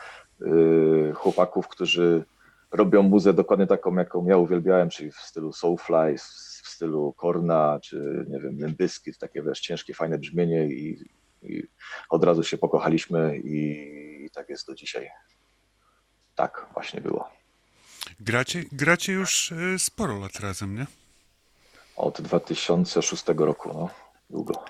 yy, 0.41 1.13
chłopaków, 1.15 1.69
którzy 1.69 2.25
robią 2.71 3.03
muzę 3.03 3.35
dokładnie 3.35 3.67
taką, 3.67 3.95
jaką 3.95 4.27
ja 4.27 4.37
uwielbiałem, 4.37 4.91
czyli 4.91 5.11
w 5.11 5.17
stylu 5.17 5.53
Soulfly, 5.53 6.19
w 6.63 6.69
stylu 6.69 7.13
Korna, 7.13 7.79
czy 7.83 8.27
nie 8.29 8.41
wiem, 8.41 8.57
Limbyskit, 8.59 9.19
takie 9.19 9.43
wiesz, 9.43 9.61
ciężkie, 9.61 9.95
fajne 9.95 10.19
brzmienie 10.19 10.67
i, 10.67 11.09
i 11.43 11.63
od 12.11 12.25
razu 12.25 12.45
się 12.45 12.59
pokochaliśmy 12.59 13.39
i, 13.39 14.25
i, 14.25 14.31
tak 14.31 14.49
jest 14.49 14.67
do 14.67 14.75
dzisiaj. 14.75 15.11
Tak 16.35 16.67
właśnie 16.75 17.01
było. 17.01 17.31
Gracie, 18.21 18.65
gracie 18.73 19.13
już 19.13 19.53
e, 19.53 19.79
sporo 19.79 20.19
lat 20.19 20.41
razem, 20.41 20.75
nie? 20.75 20.87
Od 21.97 22.21
2006 22.21 23.25
roku, 23.37 23.69
no, 23.75 23.91
długo. 24.31 24.65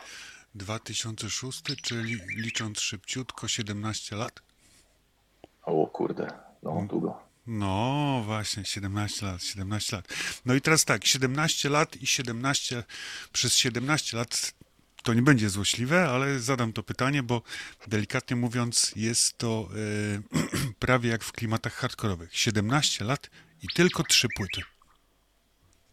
2006, 0.54 1.62
czyli 1.82 2.16
licząc 2.36 2.80
szybciutko 2.80 3.48
17 3.48 4.16
lat? 4.16 4.42
O 5.62 5.86
kurde, 5.86 6.28
no 6.62 6.72
mm. 6.72 6.86
długo. 6.86 7.27
No 7.50 8.22
właśnie, 8.24 8.64
17 8.64 9.26
lat, 9.26 9.42
17 9.42 9.96
lat. 9.96 10.08
No 10.44 10.54
i 10.54 10.60
teraz 10.60 10.84
tak, 10.84 11.04
17 11.04 11.68
lat 11.68 11.96
i 11.96 12.06
17 12.06 12.84
przez 13.32 13.56
17 13.56 14.16
lat 14.16 14.52
to 15.02 15.14
nie 15.14 15.22
będzie 15.22 15.50
złośliwe, 15.50 16.08
ale 16.08 16.38
zadam 16.38 16.72
to 16.72 16.82
pytanie, 16.82 17.22
bo 17.22 17.42
delikatnie 17.86 18.36
mówiąc 18.36 18.92
jest 18.96 19.38
to 19.38 19.68
e, 20.32 20.74
prawie 20.86 21.10
jak 21.10 21.24
w 21.24 21.32
klimatach 21.32 21.74
hardkorowych. 21.74 22.36
17 22.36 23.04
lat 23.04 23.30
i 23.62 23.66
tylko 23.74 24.02
trzy 24.02 24.28
płyty. 24.36 24.62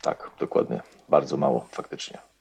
Tak, 0.02 0.32
dokładnie. 0.40 0.82
Bardzo 1.10 1.38
mało 1.38 1.70
faktycznie. 1.72 2.35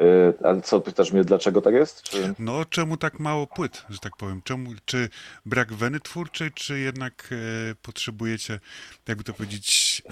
E, 0.00 0.32
ale 0.46 0.60
co, 0.60 0.80
pytasz 0.80 1.12
mnie, 1.12 1.24
dlaczego 1.24 1.60
tak 1.60 1.74
jest? 1.74 2.02
Czy... 2.02 2.34
No, 2.38 2.64
czemu 2.64 2.96
tak 2.96 3.20
mało 3.20 3.46
płyt, 3.46 3.84
że 3.90 3.98
tak 3.98 4.16
powiem? 4.16 4.42
Czemu, 4.44 4.70
czy 4.84 5.08
brak 5.46 5.72
weny 5.72 6.00
twórczej, 6.00 6.50
czy 6.54 6.78
jednak 6.78 7.28
e, 7.32 7.74
potrzebujecie, 7.82 8.60
jakby 9.08 9.24
to 9.24 9.32
powiedzieć, 9.32 10.02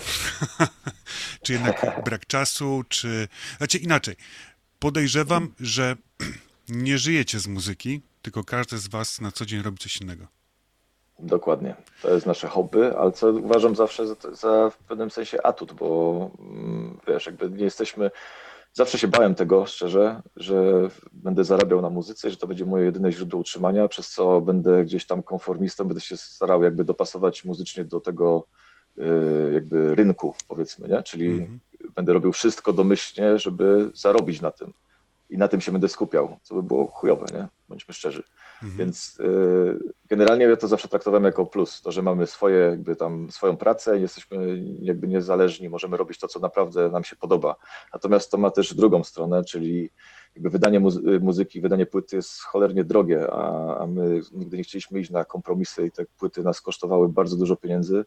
czy 1.42 1.52
jednak 1.52 2.02
brak 2.04 2.26
czasu, 2.26 2.84
czy... 2.88 3.28
Znaczy 3.58 3.78
inaczej, 3.78 4.16
podejrzewam, 4.78 5.54
że 5.60 5.96
nie 6.68 6.98
żyjecie 6.98 7.38
z 7.38 7.46
muzyki, 7.46 8.00
tylko 8.22 8.44
każdy 8.44 8.78
z 8.78 8.88
was 8.88 9.20
na 9.20 9.32
co 9.32 9.46
dzień 9.46 9.62
robi 9.62 9.78
coś 9.78 10.00
innego. 10.00 10.26
Dokładnie. 11.18 11.74
To 12.02 12.14
jest 12.14 12.26
nasze 12.26 12.48
hobby, 12.48 12.96
ale 12.98 13.12
co 13.12 13.30
uważam 13.30 13.76
zawsze 13.76 14.06
za, 14.06 14.14
za 14.32 14.70
w 14.70 14.76
pewnym 14.76 15.10
sensie 15.10 15.42
atut, 15.42 15.72
bo 15.72 16.30
mm, 16.40 16.98
wiesz, 17.08 17.26
jakby 17.26 17.50
nie 17.50 17.64
jesteśmy. 17.64 18.10
Zawsze 18.72 18.98
się 18.98 19.08
bałem 19.08 19.34
tego, 19.34 19.66
szczerze, 19.66 20.22
że 20.36 20.88
będę 21.12 21.44
zarabiał 21.44 21.82
na 21.82 21.90
muzyce, 21.90 22.30
że 22.30 22.36
to 22.36 22.46
będzie 22.46 22.64
moje 22.64 22.84
jedyne 22.84 23.12
źródło 23.12 23.40
utrzymania, 23.40 23.88
przez 23.88 24.10
co 24.10 24.40
będę 24.40 24.84
gdzieś 24.84 25.06
tam 25.06 25.22
konformistą, 25.22 25.84
będę 25.84 26.00
się 26.00 26.16
starał 26.16 26.62
jakby 26.62 26.84
dopasować 26.84 27.44
muzycznie 27.44 27.84
do 27.84 28.00
tego 28.00 28.46
y, 28.98 29.02
jakby 29.54 29.94
rynku, 29.94 30.34
powiedzmy, 30.48 30.88
nie? 30.88 31.02
Czyli 31.02 31.26
mm 31.26 31.46
-hmm. 31.46 31.92
będę 31.94 32.12
robił 32.12 32.32
wszystko 32.32 32.72
domyślnie, 32.72 33.38
żeby 33.38 33.90
zarobić 33.94 34.40
na 34.40 34.50
tym 34.50 34.72
i 35.30 35.38
na 35.38 35.48
tym 35.48 35.60
się 35.60 35.72
będę 35.72 35.88
skupiał, 35.88 36.36
co 36.42 36.54
by 36.54 36.62
było 36.62 36.86
chujowe, 36.86 37.26
nie? 37.34 37.48
Bądźmy 37.68 37.94
szczerzy. 37.94 38.22
Mhm. 38.62 38.78
Więc 38.78 39.20
y, 39.20 39.78
generalnie 40.08 40.44
ja 40.44 40.56
to 40.56 40.68
zawsze 40.68 40.88
traktowałem 40.88 41.24
jako 41.24 41.46
plus, 41.46 41.82
to, 41.82 41.92
że 41.92 42.02
mamy 42.02 42.26
swoje, 42.26 42.58
jakby 42.58 42.96
tam 42.96 43.30
swoją 43.30 43.56
pracę, 43.56 43.98
jesteśmy 43.98 44.64
jakby 44.80 45.08
niezależni, 45.08 45.68
możemy 45.68 45.96
robić 45.96 46.18
to, 46.18 46.28
co 46.28 46.40
naprawdę 46.40 46.90
nam 46.90 47.04
się 47.04 47.16
podoba. 47.16 47.56
Natomiast 47.92 48.30
to 48.30 48.38
ma 48.38 48.50
też 48.50 48.74
drugą 48.74 49.04
stronę, 49.04 49.44
czyli 49.44 49.90
jakby 50.34 50.50
wydanie 50.50 50.80
muzy 50.80 51.20
muzyki, 51.20 51.60
wydanie 51.60 51.86
płyty 51.86 52.16
jest 52.16 52.40
cholernie 52.42 52.84
drogie, 52.84 53.30
a, 53.30 53.76
a 53.78 53.86
my 53.86 54.20
nigdy 54.32 54.56
nie 54.56 54.62
chcieliśmy 54.62 55.00
iść 55.00 55.10
na 55.10 55.24
kompromisy 55.24 55.86
i 55.86 55.90
te 55.90 56.04
płyty 56.18 56.42
nas 56.42 56.60
kosztowały 56.60 57.08
bardzo 57.08 57.36
dużo 57.36 57.56
pieniędzy. 57.56 58.04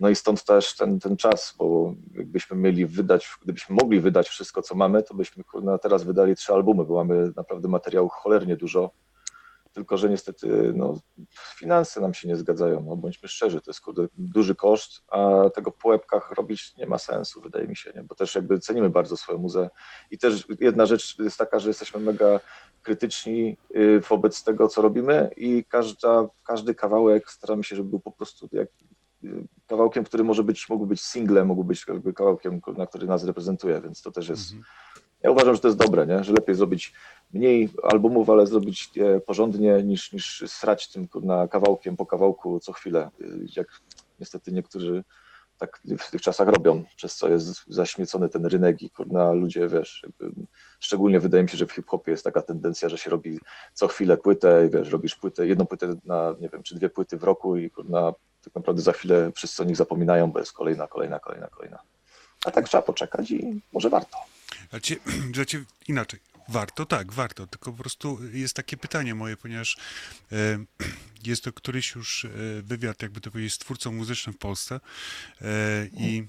No 0.00 0.08
i 0.08 0.14
stąd 0.14 0.44
też 0.44 0.76
ten, 0.76 1.00
ten 1.00 1.16
czas, 1.16 1.54
bo 1.58 1.94
jakbyśmy 2.14 2.56
mieli 2.56 2.86
wydać, 2.86 3.28
gdybyśmy 3.42 3.76
mogli 3.76 4.00
wydać 4.00 4.28
wszystko, 4.28 4.62
co 4.62 4.74
mamy, 4.74 5.02
to 5.02 5.14
byśmy 5.14 5.44
kurna, 5.44 5.78
teraz 5.78 6.04
wydali 6.04 6.36
trzy 6.36 6.52
albumy, 6.52 6.84
bo 6.84 6.94
mamy 6.94 7.32
naprawdę 7.36 7.68
materiału 7.68 8.08
cholernie 8.08 8.56
dużo. 8.56 8.90
Tylko, 9.72 9.96
że 9.96 10.08
niestety 10.08 10.72
no, 10.74 10.98
finanse 11.56 12.00
nam 12.00 12.14
się 12.14 12.28
nie 12.28 12.36
zgadzają, 12.36 12.84
no, 12.88 12.96
bądźmy 12.96 13.28
szczerzy, 13.28 13.60
to 13.60 13.70
jest 13.70 13.80
kurde, 13.80 14.08
duży 14.18 14.54
koszt, 14.54 15.02
a 15.08 15.50
tego 15.54 15.70
po 15.70 15.88
łebkach 15.88 16.32
robić 16.32 16.76
nie 16.76 16.86
ma 16.86 16.98
sensu, 16.98 17.40
wydaje 17.40 17.68
mi 17.68 17.76
się, 17.76 17.92
nie? 17.96 18.02
bo 18.02 18.14
też 18.14 18.34
jakby 18.34 18.60
cenimy 18.60 18.90
bardzo 18.90 19.16
swoją 19.16 19.38
muzę. 19.38 19.70
I 20.10 20.18
też 20.18 20.46
jedna 20.60 20.86
rzecz 20.86 21.18
jest 21.18 21.38
taka, 21.38 21.58
że 21.58 21.68
jesteśmy 21.68 22.00
mega 22.00 22.40
krytyczni 22.82 23.56
y, 23.76 24.00
wobec 24.08 24.44
tego, 24.44 24.68
co 24.68 24.82
robimy 24.82 25.30
i 25.36 25.64
każda, 25.64 26.28
każdy 26.44 26.74
kawałek 26.74 27.30
staramy 27.30 27.64
się, 27.64 27.76
żeby 27.76 27.90
był 27.90 28.00
po 28.00 28.12
prostu 28.12 28.48
jak 28.52 28.68
kawałkiem, 29.66 30.04
który 30.04 30.24
może 30.24 30.44
być, 30.44 30.68
mógł 30.68 30.86
być 30.86 31.00
singlem, 31.00 31.46
mógł 31.46 31.64
być 31.64 31.86
kawałkiem, 32.14 32.60
na 32.76 32.86
który 32.86 33.06
nas 33.06 33.24
reprezentuje, 33.24 33.80
więc 33.80 34.02
to 34.02 34.10
też 34.10 34.28
jest. 34.28 34.52
Mhm. 34.52 34.64
Ja 35.22 35.30
uważam, 35.30 35.54
że 35.54 35.60
to 35.60 35.68
jest 35.68 35.78
dobre, 35.78 36.06
nie? 36.06 36.24
że 36.24 36.32
lepiej 36.32 36.54
zrobić 36.54 36.92
mniej 37.32 37.68
albumów, 37.82 38.30
ale 38.30 38.46
zrobić 38.46 38.96
je 38.96 39.20
porządnie, 39.20 39.82
niż, 39.82 40.12
niż 40.12 40.44
srać 40.46 40.92
tym 40.92 41.08
na 41.22 41.48
kawałkiem 41.48 41.96
po 41.96 42.06
kawałku 42.06 42.60
co 42.60 42.72
chwilę. 42.72 43.10
Jak 43.56 43.80
niestety 44.20 44.52
niektórzy 44.52 45.04
tak 45.58 45.80
w 45.98 46.10
tych 46.10 46.22
czasach 46.22 46.48
robią, 46.48 46.84
przez 46.96 47.16
co 47.16 47.28
jest 47.28 47.64
zaśmiecony 47.68 48.28
ten 48.28 48.46
rynek 48.46 48.82
i 48.82 48.90
kurna 48.90 49.32
ludzie, 49.32 49.68
wiesz, 49.68 50.02
jakby, 50.02 50.46
szczególnie 50.80 51.20
wydaje 51.20 51.42
mi 51.42 51.48
się, 51.48 51.56
że 51.56 51.66
w 51.66 51.72
hip-hopie 51.72 52.10
jest 52.10 52.24
taka 52.24 52.42
tendencja, 52.42 52.88
że 52.88 52.98
się 52.98 53.10
robi 53.10 53.40
co 53.74 53.88
chwilę 53.88 54.16
płytę 54.16 54.66
i 54.66 54.70
wiesz, 54.70 54.90
robisz 54.90 55.16
płytę, 55.16 55.46
jedną 55.46 55.66
płytę 55.66 55.94
na, 56.04 56.34
nie 56.40 56.48
wiem, 56.48 56.62
czy 56.62 56.74
dwie 56.74 56.88
płyty 56.88 57.18
w 57.18 57.24
roku 57.24 57.56
i 57.56 57.70
kurna 57.70 58.12
tak 58.48 58.54
naprawdę 58.54 58.82
za 58.82 58.92
chwilę 58.92 59.32
wszyscy 59.34 59.62
o 59.62 59.66
nich 59.66 59.76
zapominają, 59.76 60.30
bo 60.32 60.38
jest 60.38 60.52
kolejna, 60.52 60.86
kolejna, 60.86 61.18
kolejna, 61.18 61.46
kolejna. 61.46 61.78
A 62.44 62.50
tak 62.50 62.68
trzeba 62.68 62.82
poczekać 62.82 63.30
i 63.30 63.60
może 63.72 63.90
warto. 63.90 64.18
Znaczy, 64.70 64.96
znaczy 65.34 65.64
inaczej. 65.88 66.20
Warto, 66.48 66.86
tak, 66.86 67.12
warto. 67.12 67.46
Tylko 67.46 67.72
po 67.72 67.78
prostu 67.78 68.18
jest 68.32 68.54
takie 68.54 68.76
pytanie 68.76 69.14
moje, 69.14 69.36
ponieważ 69.36 69.76
e, 70.32 70.36
jest 71.30 71.44
to 71.44 71.52
któryś 71.52 71.94
już 71.94 72.24
e, 72.24 72.28
wywiad, 72.62 73.02
jakby 73.02 73.20
to 73.20 73.30
powiedzieć, 73.30 73.52
z 73.54 73.58
twórcą 73.58 73.92
muzycznym 73.92 74.34
w 74.34 74.38
Polsce 74.38 74.80
e, 75.40 75.46
i 75.92 76.24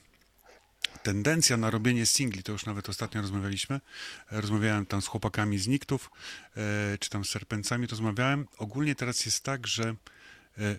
tendencja 1.04 1.58
na 1.58 1.70
robienie 1.70 2.06
singli, 2.06 2.44
to 2.44 2.52
już 2.52 2.66
nawet 2.66 2.90
ostatnio 2.90 3.22
rozmawialiśmy, 3.22 3.82
rozmawiałem 4.32 4.86
tam 4.86 5.02
z 5.02 5.08
chłopakami 5.08 5.58
z 5.58 5.68
Niktów, 5.68 6.12
czy 7.00 7.10
tam 7.10 7.26
z 7.26 7.30
Serpencami, 7.30 7.88
to 7.88 7.92
rozmawiałem. 7.92 8.48
Ogólnie 8.58 8.96
teraz 8.96 9.26
jest 9.26 9.44
tak, 9.44 9.68
że 9.68 9.96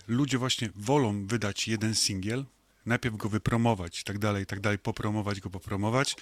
ludzie 0.09 0.39
właśnie 0.39 0.71
wolą 0.75 1.27
wydać 1.27 1.69
jeden 1.69 1.95
singiel, 1.95 2.45
najpierw 2.87 3.17
go 3.17 3.29
wypromować 3.29 4.01
i 4.01 4.05
tak 4.05 4.19
dalej, 4.19 4.43
i 4.43 4.47
tak 4.47 4.61
dalej, 4.61 4.79
popromować 4.79 5.41
go, 5.41 5.51
popromować, 5.51 6.17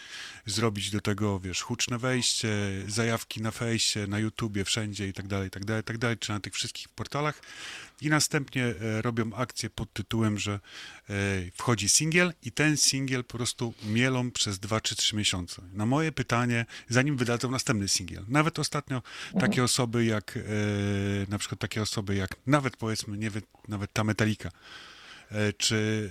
zrobić 0.46 0.90
do 0.90 1.00
tego, 1.00 1.40
wiesz, 1.40 1.62
huczne 1.62 1.98
wejście, 1.98 2.48
zajawki 2.86 3.42
na 3.42 3.50
fejsie, 3.50 4.06
na 4.06 4.18
YouTubie, 4.18 4.64
wszędzie 4.64 5.08
i 5.08 5.12
tak 5.12 5.26
dalej, 5.26 5.48
i 5.48 5.50
tak 5.50 5.64
dalej, 5.64 5.80
i 5.80 5.84
tak 5.84 5.98
dalej, 5.98 6.18
czy 6.18 6.32
na 6.32 6.40
tych 6.40 6.54
wszystkich 6.54 6.88
portalach 6.88 7.40
i 8.00 8.08
następnie 8.08 8.64
e, 8.64 9.02
robią 9.02 9.34
akcję 9.34 9.70
pod 9.70 9.92
tytułem, 9.92 10.38
że 10.38 10.52
e, 10.52 10.60
wchodzi 11.54 11.88
singiel 11.88 12.32
i 12.42 12.52
ten 12.52 12.76
singiel 12.76 13.24
po 13.24 13.36
prostu 13.36 13.74
mielą 13.82 14.30
przez 14.30 14.58
2 14.58 14.80
czy 14.80 14.96
3 14.96 15.16
miesiące. 15.16 15.62
Na 15.72 15.86
moje 15.86 16.12
pytanie, 16.12 16.66
zanim 16.88 17.16
wydadzą 17.16 17.50
następny 17.50 17.88
singiel. 17.88 18.24
Nawet 18.28 18.58
ostatnio 18.58 19.02
takie 19.40 19.64
osoby 19.64 20.04
jak, 20.04 20.36
e, 20.36 20.40
na 21.28 21.38
przykład 21.38 21.60
takie 21.60 21.82
osoby 21.82 22.14
jak, 22.14 22.36
nawet 22.46 22.76
powiedzmy, 22.76 23.18
nie, 23.18 23.30
nawet 23.68 23.92
ta 23.92 24.04
Metallica, 24.04 24.50
czy 25.56 26.10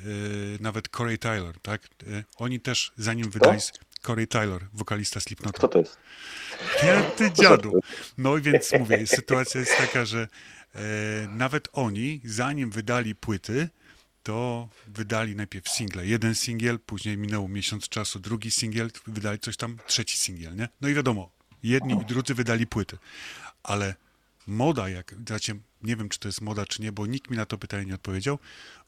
e, 0.59 0.63
nawet 0.63 0.89
Corey 0.89 1.17
Taylor, 1.17 1.59
tak? 1.59 1.81
E, 1.85 2.23
oni 2.37 2.59
też, 2.59 2.91
zanim 2.97 3.29
wydali... 3.29 3.59
Corey 4.01 4.27
Taylor, 4.27 4.67
wokalista 4.73 5.19
Slipknota. 5.19 5.57
Kto 5.57 5.67
to 5.67 5.79
jest? 5.79 5.97
Ja, 6.83 7.03
ty 7.03 7.31
dziadu. 7.31 7.79
No 8.17 8.41
więc 8.41 8.73
mówię, 8.79 9.07
sytuacja 9.07 9.59
jest 9.59 9.77
taka, 9.77 10.05
że 10.05 10.27
e, 10.75 10.79
nawet 11.27 11.67
oni, 11.73 12.21
zanim 12.25 12.69
wydali 12.69 13.15
płyty, 13.15 13.69
to 14.23 14.69
wydali 14.87 15.35
najpierw 15.35 15.69
single. 15.69 16.05
Jeden 16.05 16.35
singiel, 16.35 16.79
później 16.79 17.17
minęło 17.17 17.47
miesiąc 17.47 17.89
czasu, 17.89 18.19
drugi 18.19 18.51
singiel, 18.51 18.91
wydali 19.07 19.39
coś 19.39 19.57
tam, 19.57 19.77
trzeci 19.87 20.17
singiel, 20.17 20.55
nie? 20.55 20.69
No 20.81 20.89
i 20.89 20.93
wiadomo, 20.93 21.31
jedni 21.63 21.93
i 22.01 22.05
drudzy 22.05 22.33
wydali 22.33 22.67
płyty. 22.67 22.97
Ale 23.63 23.95
moda, 24.47 24.89
jak, 24.89 25.15
znaczy, 25.27 25.59
nie 25.83 25.95
wiem, 25.95 26.09
czy 26.09 26.19
to 26.19 26.27
jest 26.27 26.41
moda, 26.41 26.65
czy 26.65 26.81
nie, 26.81 26.91
bo 26.91 27.05
nikt 27.05 27.31
mi 27.31 27.37
na 27.37 27.45
to 27.45 27.57
pytanie 27.57 27.85
nie 27.85 27.95
odpowiedział, 27.95 28.39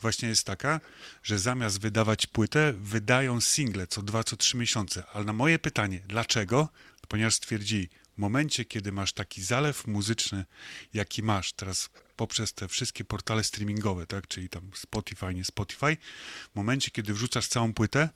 właśnie 0.02 0.30
jest 0.30 0.44
taka, 0.44 0.80
że 1.24 1.40
zamiast 1.40 1.80
wydawać 1.80 2.28
płytę, 2.28 2.74
wydają 2.74 3.42
single 3.42 3.88
co 3.88 4.02
dwa, 4.02 4.24
co 4.24 4.38
trzy 4.38 4.58
miesiące. 4.58 5.04
Ale 5.14 5.26
na 5.26 5.34
moje 5.34 5.60
pytanie, 5.60 6.02
dlaczego? 6.08 6.70
Ponieważ 7.08 7.34
stwierdzili, 7.34 7.90
w 8.20 8.22
momencie, 8.22 8.66
kiedy 8.66 8.92
masz 8.92 9.14
taki 9.14 9.44
zalew 9.44 9.88
muzyczny, 9.88 10.46
jaki 10.94 11.24
masz 11.24 11.54
teraz 11.54 11.90
poprzez 12.16 12.54
te 12.54 12.68
wszystkie 12.68 13.06
portale 13.06 13.44
streamingowe, 13.44 14.08
tak, 14.08 14.28
czyli 14.28 14.50
tam 14.50 14.72
Spotify, 14.76 15.34
nie 15.34 15.46
Spotify, 15.46 15.98
w 16.54 16.56
momencie, 16.56 16.92
kiedy 16.92 17.14
wrzucasz 17.14 17.48
całą 17.48 17.74
płytę, 17.74 18.10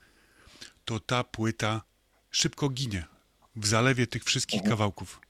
to 0.85 0.99
ta 0.99 1.23
płyta 1.23 1.81
szybko 2.31 2.69
ginie 2.69 3.05
w 3.55 3.67
zalewie 3.67 4.07
tych 4.07 4.23
wszystkich 4.23 4.59
mhm. 4.59 4.69
kawałków. 4.69 5.21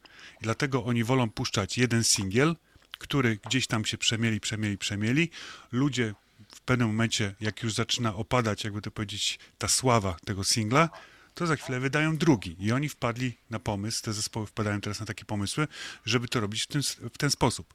I 0.41 0.43
dlatego 0.43 0.83
oni 0.83 1.03
wolą 1.03 1.29
puszczać 1.29 1.77
jeden 1.77 2.03
singiel, 2.03 2.55
który 2.97 3.39
gdzieś 3.45 3.67
tam 3.67 3.85
się 3.85 3.97
przemieli, 3.97 4.39
przemieli, 4.39 4.77
przemieli. 4.77 5.29
Ludzie 5.71 6.13
w 6.55 6.61
pewnym 6.61 6.87
momencie, 6.87 7.35
jak 7.39 7.63
już 7.63 7.73
zaczyna 7.73 8.15
opadać, 8.15 8.63
jakby 8.63 8.81
to 8.81 8.91
powiedzieć, 8.91 9.39
ta 9.57 9.67
sława 9.67 10.17
tego 10.25 10.43
singla, 10.43 10.89
to 11.33 11.47
za 11.47 11.55
chwilę 11.55 11.79
wydają 11.79 12.17
drugi. 12.17 12.55
I 12.59 12.71
oni 12.71 12.89
wpadli 12.89 13.37
na 13.49 13.59
pomysł, 13.59 14.03
te 14.03 14.13
zespoły 14.13 14.47
wpadają 14.47 14.81
teraz 14.81 14.99
na 14.99 15.05
takie 15.05 15.25
pomysły, 15.25 15.67
żeby 16.05 16.27
to 16.27 16.39
robić 16.39 16.63
w 16.63 16.67
ten, 16.67 16.81
w 17.13 17.17
ten 17.17 17.31
sposób. 17.31 17.73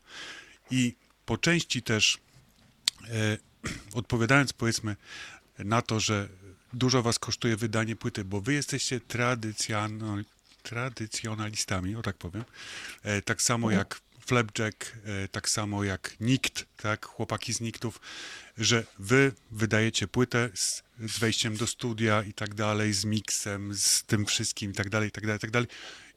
I 0.70 0.94
po 1.26 1.38
części 1.38 1.82
też 1.82 2.18
e, 3.08 3.38
odpowiadając 4.00 4.52
powiedzmy 4.52 4.96
na 5.58 5.82
to, 5.82 6.00
że 6.00 6.28
dużo 6.72 7.02
was 7.02 7.18
kosztuje 7.18 7.56
wydanie 7.56 7.96
płyty, 7.96 8.24
bo 8.24 8.40
wy 8.40 8.52
jesteście 8.54 9.00
tradycjonal, 9.00 10.24
tradycjonalistami, 10.62 11.96
o 11.96 12.02
tak 12.02 12.16
powiem. 12.16 12.44
E, 13.02 13.22
tak 13.22 13.42
samo 13.42 13.66
mhm. 13.66 13.78
jak 13.78 14.00
Flapjack, 14.28 14.96
e, 15.04 15.28
tak 15.28 15.48
samo 15.48 15.84
jak 15.84 16.20
Nikt, 16.20 16.66
tak, 16.76 17.06
chłopaki 17.06 17.52
z 17.52 17.60
Niktów, 17.60 18.00
że 18.58 18.84
wy 18.98 19.32
wydajecie 19.50 20.08
płytę 20.08 20.50
z, 20.54 20.82
z 21.00 21.18
wejściem 21.18 21.56
do 21.56 21.66
studia 21.66 22.22
i 22.22 22.32
tak 22.32 22.54
dalej, 22.54 22.92
z 22.92 23.04
miksem, 23.04 23.74
z 23.74 24.02
tym 24.02 24.26
wszystkim 24.26 24.70
i 24.70 24.74
tak 24.74 24.88
dalej, 24.88 25.08
i 25.08 25.12
tak 25.12 25.24
dalej, 25.24 25.36
i 25.36 25.40
tak 25.40 25.50
dalej. 25.50 25.68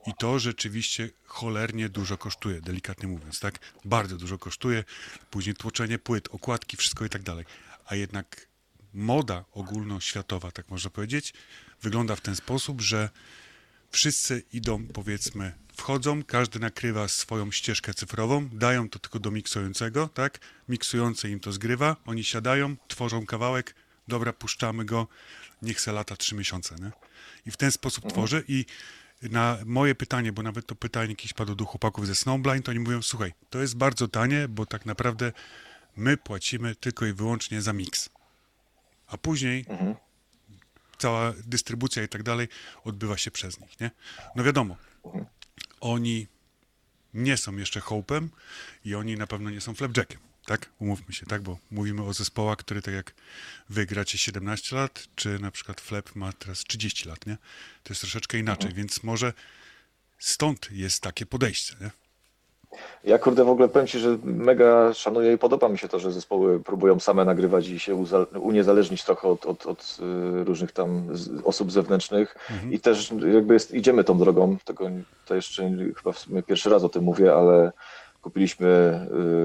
I 0.07 0.11
to 0.19 0.39
rzeczywiście 0.39 1.09
cholernie 1.25 1.89
dużo 1.89 2.17
kosztuje, 2.17 2.61
delikatnie 2.61 3.07
mówiąc, 3.07 3.39
tak? 3.39 3.59
Bardzo 3.85 4.17
dużo 4.17 4.37
kosztuje. 4.37 4.83
Później 5.29 5.55
tłoczenie 5.55 5.99
płyt, 5.99 6.27
okładki, 6.31 6.77
wszystko 6.77 7.05
i 7.05 7.09
tak 7.09 7.23
dalej. 7.23 7.45
A 7.85 7.95
jednak 7.95 8.47
moda 8.93 9.45
ogólnoświatowa, 9.51 10.51
tak 10.51 10.69
można 10.69 10.89
powiedzieć, 10.89 11.33
wygląda 11.81 12.15
w 12.15 12.21
ten 12.21 12.35
sposób, 12.35 12.81
że 12.81 13.09
wszyscy 13.91 14.43
idą, 14.53 14.87
powiedzmy, 14.87 15.53
wchodzą, 15.75 16.23
każdy 16.23 16.59
nakrywa 16.59 17.07
swoją 17.07 17.51
ścieżkę 17.51 17.93
cyfrową, 17.93 18.49
dają 18.49 18.89
to 18.89 18.99
tylko 18.99 19.19
do 19.19 19.31
miksującego, 19.31 20.07
tak? 20.07 20.39
Miksujący 20.69 21.29
im 21.29 21.39
to 21.39 21.51
zgrywa, 21.51 21.95
oni 22.05 22.23
siadają, 22.23 22.75
tworzą 22.87 23.25
kawałek, 23.25 23.75
dobra, 24.07 24.33
puszczamy 24.33 24.85
go, 24.85 25.07
niech 25.61 25.81
se 25.81 25.91
lata 25.91 26.17
trzy 26.17 26.35
miesiące, 26.35 26.75
nie? 26.75 26.91
I 27.45 27.51
w 27.51 27.57
ten 27.57 27.71
sposób 27.71 28.05
mhm. 28.05 28.13
tworzy 28.13 28.43
i 28.47 28.65
na 29.21 29.57
moje 29.65 29.95
pytanie, 29.95 30.31
bo 30.31 30.43
nawet 30.43 30.65
to 30.65 30.75
pytanie 30.75 31.09
jakieś 31.09 31.33
padło 31.33 31.55
do 31.55 31.65
chłopaków 31.65 32.07
ze 32.07 32.15
Snowblind, 32.15 32.65
to 32.65 32.71
oni 32.71 32.79
mówią, 32.79 33.01
słuchaj, 33.01 33.33
to 33.49 33.59
jest 33.59 33.77
bardzo 33.77 34.07
tanie, 34.07 34.47
bo 34.47 34.65
tak 34.65 34.85
naprawdę 34.85 35.31
My 35.95 36.17
płacimy 36.17 36.75
tylko 36.75 37.05
i 37.05 37.13
wyłącznie 37.13 37.61
za 37.61 37.73
miks. 37.73 38.09
A 39.07 39.17
później 39.17 39.65
Mhm. 39.69 39.95
Cała 41.01 41.33
dystrybucja 41.45 42.03
i 42.03 42.07
tak 42.07 42.23
dalej 42.23 42.47
odbywa 42.83 43.17
się 43.17 43.31
przez 43.31 43.59
nich, 43.59 43.79
nie? 43.79 43.91
No 44.35 44.43
wiadomo, 44.43 44.77
oni 45.81 46.27
nie 47.13 47.37
są 47.37 47.57
jeszcze 47.57 47.79
Hope'em 47.79 48.27
i 48.85 48.95
oni 48.95 49.15
na 49.17 49.27
pewno 49.27 49.49
nie 49.49 49.61
są 49.61 49.75
Flapjackiem, 49.75 50.19
tak? 50.45 50.69
Umówmy 50.79 51.13
się, 51.13 51.25
tak? 51.25 51.41
Bo 51.41 51.57
mówimy 51.71 52.03
o 52.03 52.13
zespołach, 52.13 52.57
które 52.57 52.81
tak 52.81 52.93
jak 52.93 53.13
wy 53.69 53.85
gracie 53.85 54.17
17 54.17 54.75
lat, 54.75 55.07
czy 55.15 55.39
na 55.39 55.51
przykład 55.51 55.81
Flap 55.81 56.15
ma 56.15 56.33
teraz 56.33 56.59
30 56.63 57.09
lat, 57.09 57.25
nie? 57.25 57.37
To 57.83 57.93
jest 57.93 58.01
troszeczkę 58.01 58.37
inaczej, 58.39 58.65
Mhm. 58.67 58.75
więc 58.77 59.03
może 59.03 59.33
stąd 60.19 60.71
jest 60.71 61.03
takie 61.03 61.25
podejście, 61.25 61.75
nie? 61.81 61.91
Ja 63.03 63.17
kurde 63.19 63.43
w 63.43 63.49
ogóle 63.49 63.67
powiem 63.67 63.87
Ci, 63.87 63.99
że 63.99 64.17
mega 64.23 64.93
szanuję 64.93 65.33
i 65.33 65.37
podoba 65.37 65.69
mi 65.69 65.77
się 65.77 65.87
to, 65.87 65.99
że 65.99 66.11
zespoły 66.11 66.59
próbują 66.59 66.99
same 66.99 67.25
nagrywać 67.25 67.67
i 67.67 67.79
się 67.79 68.03
uniezależnić 68.39 69.03
trochę 69.03 69.27
od, 69.27 69.45
od, 69.45 69.65
od 69.65 69.97
y, 70.41 70.43
różnych 70.43 70.71
tam 70.71 71.07
osób 71.43 71.71
zewnętrznych. 71.71 72.35
I 72.71 72.79
też 72.79 73.13
jakby 73.33 73.53
jest, 73.53 73.73
idziemy 73.73 74.03
tą 74.03 74.17
drogą, 74.17 74.57
tego 74.65 74.89
to 75.25 75.35
jeszcze 75.35 75.71
chyba 75.97 76.11
w 76.11 76.19
sumie 76.19 76.43
pierwszy 76.43 76.69
raz 76.69 76.83
o 76.83 76.89
tym 76.89 77.03
mówię, 77.03 77.33
ale 77.33 77.71
kupiliśmy 78.21 78.99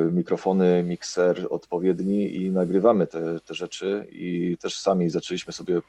y, 0.09 0.13
mikrofony, 0.13 0.83
mikser 0.83 1.47
odpowiedni 1.51 2.37
i 2.37 2.51
nagrywamy 2.51 3.07
te, 3.07 3.41
te 3.41 3.55
rzeczy. 3.55 4.07
I 4.11 4.57
też 4.61 4.79
sami 4.79 5.11
zaczęliśmy 5.11 5.53
sobie 5.53 5.81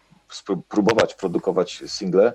próbować 0.70 1.16
produkować 1.16 1.84
single, 1.88 2.34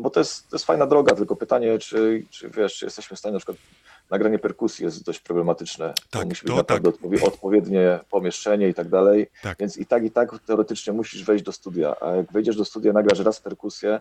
bo 0.00 0.10
to 0.10 0.20
jest, 0.20 0.50
to 0.50 0.56
jest 0.56 0.66
fajna 0.66 0.86
droga, 0.86 1.14
tylko 1.14 1.36
pytanie, 1.36 1.78
czy, 1.78 2.24
czy 2.30 2.50
wiesz, 2.50 2.76
czy 2.76 2.84
jesteśmy 2.84 3.16
w 3.16 3.18
stanie 3.18 3.32
na 3.32 3.38
przykład 3.38 3.58
nagranie 4.10 4.38
perkusji 4.38 4.84
jest 4.84 5.04
dość 5.04 5.20
problematyczne. 5.20 5.94
Tak, 6.10 6.26
musi 6.28 6.46
być 6.46 6.66
tak. 6.66 6.82
odpowie- 6.82 7.24
odpowiednie 7.26 8.00
pomieszczenie 8.10 8.68
i 8.68 8.74
tak 8.74 8.88
dalej. 8.88 9.30
Tak. 9.42 9.58
Więc 9.58 9.76
i 9.76 9.86
tak, 9.86 10.04
i 10.04 10.10
tak 10.10 10.38
teoretycznie 10.46 10.92
musisz 10.92 11.24
wejść 11.24 11.44
do 11.44 11.52
studia. 11.52 11.96
A 12.00 12.16
jak 12.16 12.32
wejdziesz 12.32 12.56
do 12.56 12.64
studia, 12.64 12.92
nagrasz 12.92 13.20
raz 13.20 13.40
perkusję, 13.40 14.00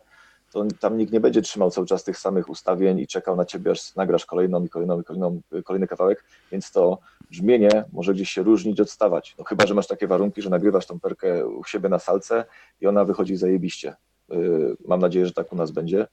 to 0.52 0.66
tam 0.80 0.98
nikt 0.98 1.14
nie 1.14 1.20
będzie 1.20 1.42
trzymał 1.42 1.72
cały 1.72 1.88
czas 1.88 2.04
tych 2.04 2.18
samych 2.18 2.50
ustawień 2.50 3.00
i 3.00 3.08
czekał 3.08 3.36
na 3.36 3.46
ciebie, 3.46 3.72
aż 3.72 3.96
nagrasz 3.96 4.26
kolejną 4.26 4.66
i 4.66 4.70
kolejną 4.70 5.02
i 5.02 5.04
kolejną, 5.04 5.42
kolejny 5.66 5.88
kawałek, 5.88 6.24
więc 6.52 6.72
to 6.72 6.98
brzmienie 7.32 7.86
może 7.94 8.14
gdzieś 8.14 8.30
się 8.30 8.44
różnić, 8.44 8.80
odstawać. 8.80 9.36
No 9.38 9.44
chyba, 9.44 9.68
że 9.68 9.74
masz 9.74 9.88
takie 9.88 10.08
warunki, 10.08 10.42
że 10.42 10.50
nagrywasz 10.50 10.86
tą 10.86 11.00
perkę 11.00 11.48
u 11.48 11.64
siebie 11.64 11.90
na 11.90 12.00
salce 12.00 12.46
i 12.82 12.88
ona 12.88 13.06
wychodzi 13.06 13.36
zajebiście. 13.36 13.96
Yy, 14.32 14.78
Mam 14.88 15.00
nadzieję, 15.00 15.26
że 15.26 15.34
tak 15.34 15.54
u 15.54 15.56
nas 15.56 15.72
będzie. 15.72 16.08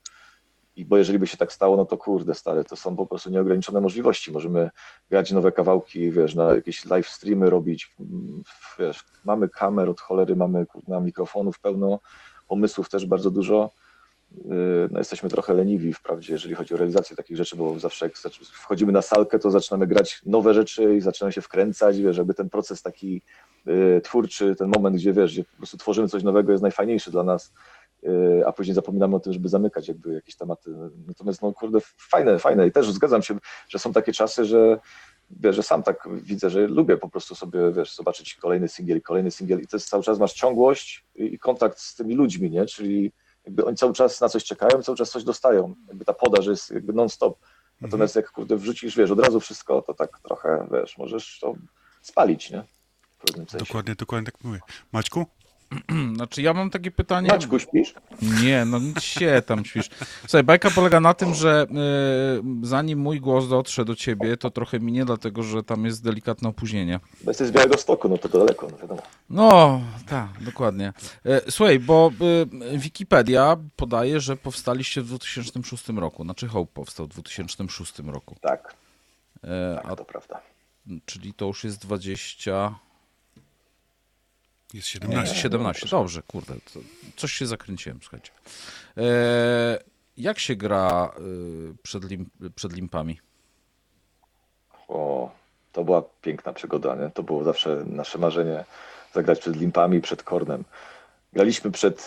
I 0.77 0.85
bo 0.85 0.97
jeżeli 0.97 1.19
by 1.19 1.27
się 1.27 1.37
tak 1.37 1.53
stało, 1.53 1.77
no 1.77 1.85
to 1.85 1.97
kurde 1.99 2.35
stary, 2.35 2.65
to 2.65 2.77
są 2.77 2.97
po 2.97 3.07
prostu 3.07 3.31
nieograniczone 3.31 3.81
możliwości. 3.81 4.33
Możemy 4.33 4.71
grać 5.11 5.33
nowe 5.33 5.53
kawałki, 5.53 6.11
wiesz, 6.11 6.35
na 6.35 6.55
jakieś 6.55 6.85
live 6.85 7.09
streamy 7.09 7.51
robić, 7.51 7.95
mm, 8.01 8.43
wiesz, 8.79 9.05
mamy 9.25 9.49
kamer 9.49 9.89
od 9.89 10.01
cholery, 10.01 10.37
mamy 10.37 10.67
na 10.89 11.01
mikrofonów 11.01 11.61
pełno, 11.61 12.01
pomysłów 12.49 12.89
też 12.89 13.07
bardzo 13.07 13.31
dużo. 13.31 13.71
Yy, 14.45 14.89
No, 14.91 14.99
jesteśmy 14.99 15.29
trochę 15.29 15.55
leniwi 15.55 15.93
wprawdzie, 15.93 16.33
jeżeli 16.33 16.55
chodzi 16.55 16.75
o 16.75 16.77
realizację 16.77 17.17
takich 17.17 17.37
rzeczy, 17.37 17.57
bo 17.57 17.79
zawsze 17.79 18.07
jak 18.07 18.17
wchodzimy 18.43 18.93
na 18.93 19.03
salkę, 19.03 19.39
to 19.39 19.51
zaczynamy 19.51 19.87
grać 19.87 20.21
nowe 20.27 20.55
rzeczy 20.55 20.97
i 20.97 21.01
zaczynamy 21.01 21.33
się 21.33 21.41
wkręcać, 21.41 21.99
wiesz, 21.99 22.17
jakby 22.17 22.35
ten 22.35 22.51
proces 22.51 22.83
taki 22.83 23.23
yy, 23.67 24.01
twórczy, 24.05 24.55
ten 24.57 24.71
moment, 24.77 24.97
gdzie 24.97 25.13
wiesz, 25.13 25.33
gdzie 25.33 25.45
po 25.45 25.57
prostu 25.57 25.77
tworzymy 25.77 26.09
coś 26.09 26.23
nowego 26.23 26.53
jest 26.53 26.63
najfajniejszy 26.63 27.11
dla 27.11 27.23
nas, 27.23 27.53
a 28.47 28.53
później 28.53 28.75
zapominamy 28.75 29.17
o 29.17 29.21
tym, 29.21 29.33
żeby 29.33 29.49
zamykać 29.49 29.89
jakby 29.89 30.15
jakieś 30.15 30.37
tematy. 30.37 30.71
Natomiast 31.07 31.43
no 31.43 31.53
kurde, 31.53 31.79
fajne, 31.99 32.39
fajne 32.39 32.67
i 32.67 32.73
też 32.73 32.93
zgadzam 32.93 33.23
się, 33.23 33.39
że 33.69 33.79
są 33.79 33.93
takie 33.93 34.13
czasy, 34.13 34.45
że 34.45 34.79
wiesz, 35.31 35.57
że 35.57 35.63
sam 35.63 35.83
tak 35.83 36.09
widzę, 36.13 36.51
że 36.51 36.67
lubię 36.67 36.97
po 36.97 37.09
prostu 37.09 37.35
sobie, 37.35 37.73
wiesz, 37.73 37.95
zobaczyć 37.95 38.35
kolejny 38.35 38.69
singiel, 38.69 39.03
kolejny 39.03 39.31
singiel 39.31 39.61
i 39.61 39.67
to 39.67 39.77
jest 39.77 39.89
cały 39.89 40.03
czas 40.03 40.19
masz 40.19 40.33
ciągłość 40.33 41.05
i, 41.15 41.39
kontakt 41.39 41.79
z 41.79 41.95
tymi 41.95 42.15
ludźmi, 42.15 42.51
nie? 42.51 42.67
Czyli 42.67 43.13
jakby 43.45 43.65
oni 43.65 43.77
cały 43.77 43.93
czas 43.93 44.21
na 44.21 44.29
coś 44.29 44.45
czekają, 44.45 44.83
cały 44.83 44.99
czas 44.99 45.11
coś 45.11 45.25
dostają. 45.25 45.75
Jakby 45.89 46.05
ta 46.05 46.13
podaż 46.13 46.47
jest 46.47 46.71
jakby 46.71 46.93
non-stop. 46.93 47.39
Natomiast 47.81 48.17
jak 48.17 48.31
kurde 48.31 48.57
wrzucisz, 48.57 48.97
wiesz, 48.97 49.11
od 49.11 49.21
razu 49.21 49.41
wszystko, 49.41 49.83
to 49.83 49.95
tak 49.95 50.21
trochę, 50.21 50.69
wiesz, 50.73 50.99
możesz 50.99 51.39
to 51.41 51.55
spalić, 52.03 52.51
nie? 52.51 52.65
Dokładnie, 53.59 53.95
dokładnie 53.95 54.33
tak 54.33 54.45
mówię. 54.45 54.61
Maćku? 54.93 55.27
Znaczy 56.17 56.43
ja 56.43 56.53
mam 56.53 56.71
takie 56.71 56.91
pytanie. 56.91 57.29
Maćku, 57.29 57.59
śpisz? 57.59 57.95
Nie, 58.43 58.65
no 58.65 58.79
nic 58.79 59.03
się 59.03 59.43
tam 59.47 59.65
śpisz. 59.65 59.89
Słuchaj, 60.21 60.45
bajka 60.45 60.71
polega 60.71 61.01
na 61.01 61.15
tym, 61.15 61.35
że 61.35 61.67
y, 62.63 62.67
zanim 62.67 62.99
mój 62.99 63.21
głos 63.21 63.49
dotrze 63.49 63.85
do 63.85 63.95
ciebie, 63.95 64.37
to 64.37 64.51
trochę 64.51 64.81
minie, 64.81 65.05
dlatego 65.05 65.43
że 65.43 65.63
tam 65.63 65.85
jest 65.85 66.05
delikatne 66.05 66.49
opóźnienie. 66.49 67.01
Bo 67.23 67.31
jesteś 67.31 67.49
z 67.49 67.51
Białego 67.51 67.79
Stoku, 67.79 68.09
no 68.09 68.19
to 68.19 68.29
daleko, 68.29 68.69
no 68.71 68.77
wiadomo. 68.79 69.03
No, 69.31 69.81
tak, 70.09 70.29
dokładnie. 70.41 70.93
E, 71.25 71.51
Słuchaj, 71.51 71.79
bo 71.79 72.11
y, 72.73 72.79
Wikipedia 72.79 73.57
podaje, 73.77 74.21
że 74.21 74.37
powstaliście 74.37 75.03
w 75.03 75.07
2006 75.07 75.89
roku. 75.89 76.25
Znaczy 76.25 76.49
Hope 76.49 76.73
powstał 76.75 77.07
w 77.07 77.09
2006 77.09 77.99
roku. 77.99 78.37
Tak, 78.41 78.75
E, 79.45 79.75
tak, 79.83 79.93
A, 79.93 79.97
to 79.97 80.05
prawda. 80.05 80.41
czyli 81.05 81.35
to 81.35 81.47
już 81.47 81.65
jest 81.65 81.79
20... 81.83 82.75
Jest 84.75 84.95
Nie, 84.95 85.01
17. 85.01 85.35
17. 85.37 85.89
Dobrze, 85.91 86.23
kurde. 86.23 86.55
To 86.75 86.81
coś 87.17 87.33
się 87.33 87.47
zakręciłem, 87.47 87.99
słuchajcie. 88.03 88.31
E, 88.97 89.79
jak 90.17 90.39
się 90.39 90.57
gra 90.57 91.11
y, 91.19 91.75
przed, 91.83 92.05
lim, 92.05 92.31
przed 92.55 92.73
limpami? 92.73 93.21
O, 94.89 95.31
to 95.73 95.85
była 95.85 96.03
piękna 96.23 96.53
przygoda, 96.53 96.95
nie? 96.95 97.11
To 97.11 97.23
było 97.23 97.45
zawsze 97.45 97.85
nasze 97.87 98.19
marzenie, 98.19 98.65
zagrać 99.15 99.39
przed 99.41 99.57
Limpami, 99.57 100.01
przed 100.01 100.23
Kornem. 100.23 100.65
Graliśmy 101.33 101.71
przed 101.71 102.07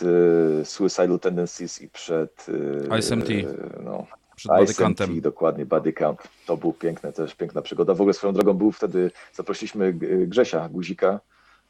y, 0.61 0.65
Suicidal 0.65 1.19
Tendencies 1.19 1.81
i 1.81 1.89
przed... 1.89 2.45
Y, 2.49 2.97
ISMT. 2.99 3.29
y, 3.29 3.45
no, 3.83 4.05
Przed. 4.35 4.69
ISMT, 4.69 5.19
dokładnie, 5.21 5.65
Body 5.65 5.93
Count. 5.93 6.21
To 6.45 6.57
był 6.57 6.73
piękne, 6.73 7.13
też 7.13 7.35
piękna 7.35 7.61
przygoda. 7.61 7.93
W 7.93 8.01
ogóle 8.01 8.13
swoją 8.13 8.33
drogą 8.33 8.53
był 8.53 8.71
wtedy, 8.71 9.11
zaprosiliśmy 9.33 9.93
Grzesia 10.27 10.69
Guzika 10.69 11.19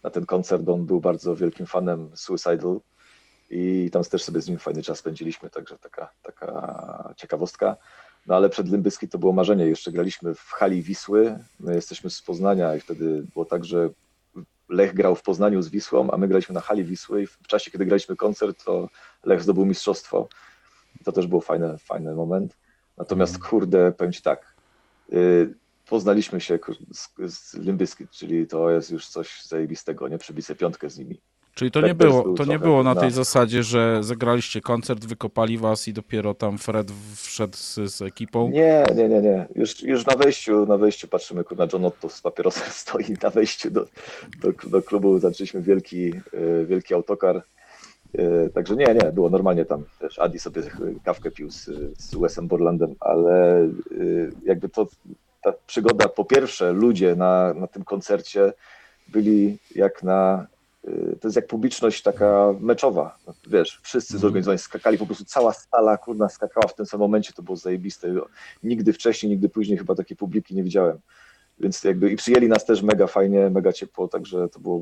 na 0.03 0.09
ten 0.09 0.25
koncert, 0.25 0.69
on 0.69 0.85
był 0.85 1.01
bardzo 1.01 1.35
wielkim 1.35 1.65
fanem 1.65 2.11
Suicidal 2.15 2.79
i 3.49 3.89
tam 3.91 4.03
też 4.03 4.23
sobie 4.23 4.41
z 4.41 4.47
nim 4.49 4.57
fajny 4.57 4.83
czas 4.83 4.99
spędziliśmy, 4.99 5.49
także 5.49 5.77
taka, 5.77 6.09
taka 6.23 7.13
ciekawostka. 7.17 7.77
No 8.27 8.35
ale 8.35 8.49
przed 8.49 8.69
Lymbyski 8.69 9.09
to 9.09 9.17
było 9.17 9.33
marzenie. 9.33 9.65
Jeszcze 9.65 9.91
graliśmy 9.91 10.35
w 10.35 10.51
hali 10.51 10.81
Wisły. 10.81 11.39
My 11.59 11.75
jesteśmy 11.75 12.09
z 12.09 12.21
Poznania 12.21 12.75
i 12.75 12.79
wtedy 12.79 13.23
było 13.33 13.45
tak, 13.45 13.65
że 13.65 13.89
Lech 14.69 14.93
grał 14.93 15.15
w 15.15 15.23
Poznaniu 15.23 15.61
z 15.61 15.69
Wisłą, 15.69 16.11
a 16.11 16.17
my 16.17 16.27
graliśmy 16.27 16.55
na 16.55 16.61
hali 16.61 16.83
Wisły 16.83 17.23
i 17.23 17.27
w 17.27 17.47
czasie, 17.47 17.71
kiedy 17.71 17.85
graliśmy 17.85 18.15
koncert, 18.15 18.65
to 18.65 18.89
Lech 19.23 19.43
zdobył 19.43 19.65
mistrzostwo. 19.65 20.27
To 21.03 21.11
też 21.11 21.27
był 21.27 21.41
fajny, 21.41 21.77
fajny 21.77 22.15
moment. 22.15 22.57
Natomiast 22.97 23.39
kurde, 23.39 23.91
powiem 23.91 24.13
Ci 24.13 24.21
tak, 24.21 24.55
yy, 25.09 25.53
poznaliśmy 25.89 26.41
się 26.41 26.59
z, 26.93 27.09
z 27.33 27.55
czyli 28.11 28.47
to 28.47 28.71
jest 28.71 28.91
już 28.91 29.07
coś 29.07 29.43
zajebistego, 29.43 30.07
nie? 30.07 30.19
Sobie 30.19 30.41
piątkę 30.55 30.89
z 30.89 30.97
nimi. 30.97 31.19
Czyli 31.55 31.71
to 31.71 31.81
Tak 31.81 31.87
nie 31.87 31.95
było, 31.95 32.23
był 32.23 32.35
to 32.35 32.45
nie 32.45 32.59
było 32.59 32.83
na 32.83 32.93
na- 32.93 33.01
tej 33.01 33.11
zasadzie, 33.11 33.63
że 33.63 34.03
zagraliście 34.03 34.61
koncert, 34.61 35.05
wykopali 35.05 35.57
was 35.57 35.87
i 35.87 35.93
dopiero 35.93 36.33
tam 36.33 36.57
Fred 36.57 36.91
wszedł 37.15 37.57
z, 37.57 37.75
z 37.93 38.01
ekipą. 38.01 38.49
Nie, 38.49 38.83
nie, 38.95 39.09
nie, 39.09 39.21
nie. 39.21 39.47
Już, 39.55 39.83
już 39.83 40.05
na 40.05 40.15
wejściu, 40.15 40.65
na 40.65 40.77
wejściu 40.77 41.07
patrzymy, 41.07 41.43
kurna, 41.43 41.67
John 41.73 41.85
Otto 41.85 42.09
z 42.09 42.21
papierosem 42.21 42.67
stoi 42.83 43.05
na 43.23 43.29
wejściu 43.29 43.71
do, 43.71 43.85
do, 44.41 44.69
do 44.69 44.81
klubu, 44.81 45.19
zaczęliśmy 45.19 45.61
wielki, 45.61 46.13
e, 46.33 46.65
wielki 46.65 46.93
autokar. 46.93 47.43
E, 48.17 48.49
Także 48.49 48.75
nie, 48.75 48.85
nie, 48.85 49.11
było 49.11 49.29
normalnie 49.29 49.65
tam 49.65 49.83
też 49.99 50.19
Adi 50.19 50.39
sobie 50.39 50.61
kawkę 51.03 51.31
pił 51.31 51.51
z, 51.51 51.65
z 51.97 52.15
Wesem 52.15 52.47
Borlandem, 52.47 52.95
ale 52.99 53.63
e, 53.63 53.69
jakby 54.45 54.69
to 54.69 54.87
ta 55.41 55.53
przygoda, 55.67 56.09
po 56.09 56.25
pierwsze 56.25 56.71
ludzie 56.71 57.15
na, 57.15 57.53
na 57.53 57.67
tym 57.67 57.83
koncercie 57.83 58.53
byli 59.07 59.59
jak 59.75 60.03
na, 60.03 60.47
e, 60.87 61.15
to 61.15 61.27
jest 61.27 61.35
jak 61.35 61.47
publiczność 61.47 62.01
taka 62.01 62.53
meczowa, 62.59 63.17
wiesz, 63.47 63.79
wszyscy 63.83 64.17
zorganizowani 64.17 64.59
skakali, 64.59 64.97
po 64.97 65.05
prostu 65.05 65.25
cała 65.25 65.53
sala 65.53 65.97
kurna 65.97 66.29
skakała 66.29 66.67
w 66.67 66.75
tym 66.75 66.85
samym 66.85 67.01
momencie, 67.01 67.33
to 67.33 67.43
było 67.43 67.57
zajebiste. 67.57 68.13
Nigdy 68.63 68.93
wcześniej, 68.93 69.29
nigdy 69.29 69.49
później 69.49 69.77
chyba 69.77 69.95
takiej 69.95 70.17
publiki 70.17 70.55
nie 70.55 70.63
widziałem. 70.63 70.99
Więc 71.59 71.83
jakby 71.83 72.11
i 72.11 72.15
przyjęli 72.15 72.47
nas 72.47 72.65
też 72.65 72.81
mega 72.81 73.07
fajnie, 73.07 73.49
mega 73.49 73.73
ciepło, 73.73 74.07
także 74.07 74.49
to 74.49 74.59
było 74.59 74.81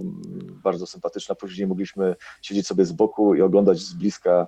bardzo 0.64 0.88
sympatyczne. 0.88 1.36
Później 1.36 1.68
mogliśmy 1.68 2.16
siedzieć 2.42 2.68
sobie 2.68 2.86
z 2.86 2.92
boku 2.92 3.36
i 3.36 3.42
oglądać 3.42 3.80
z 3.80 3.94
bliska 3.94 4.48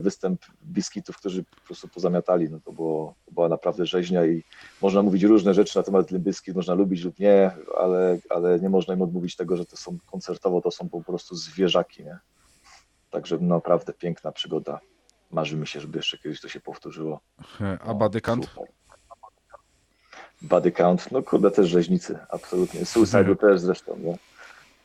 występ 0.00 0.40
biskitów, 0.64 1.16
którzy 1.16 1.44
po 1.44 1.66
prostu 1.66 1.88
pozamiatali. 1.88 2.50
No 2.50 2.60
to, 2.64 2.72
było, 2.72 3.14
to 3.26 3.32
była 3.32 3.48
naprawdę 3.48 3.86
rzeźnia 3.86 4.26
i 4.26 4.44
można 4.82 5.02
mówić 5.02 5.22
różne 5.22 5.54
rzeczy 5.54 5.78
na 5.78 5.82
temat 5.82 6.10
Limbyskich, 6.10 6.54
można 6.54 6.74
lubić 6.74 7.04
lub 7.04 7.18
nie, 7.18 7.50
ale, 7.78 8.18
ale 8.30 8.60
nie 8.60 8.68
można 8.68 8.94
im 8.94 9.02
odmówić 9.02 9.36
tego, 9.36 9.56
że 9.56 9.66
to 9.66 9.76
są 9.76 9.98
koncertowo, 10.10 10.60
to 10.60 10.70
są 10.70 10.88
po 10.88 11.02
prostu 11.02 11.36
zwierzaki, 11.36 12.04
nie? 12.04 12.18
Także 13.10 13.38
naprawdę 13.38 13.92
piękna 13.92 14.32
przygoda. 14.32 14.80
Marzy 15.30 15.56
mi 15.56 15.66
się, 15.66 15.80
żeby 15.80 15.98
jeszcze 15.98 16.18
kiedyś 16.18 16.40
to 16.40 16.48
się 16.48 16.60
powtórzyło. 16.60 17.20
A 17.80 17.94
Badykant? 17.94 18.54
Body 20.42 20.72
Count, 20.72 21.12
no 21.12 21.22
kurde, 21.22 21.50
też 21.50 21.68
rzeźnicy, 21.68 22.18
absolutnie. 22.28 22.84
Suicide 22.84 23.36
też 23.36 23.60
zresztą, 23.60 23.96
nie? 23.96 24.18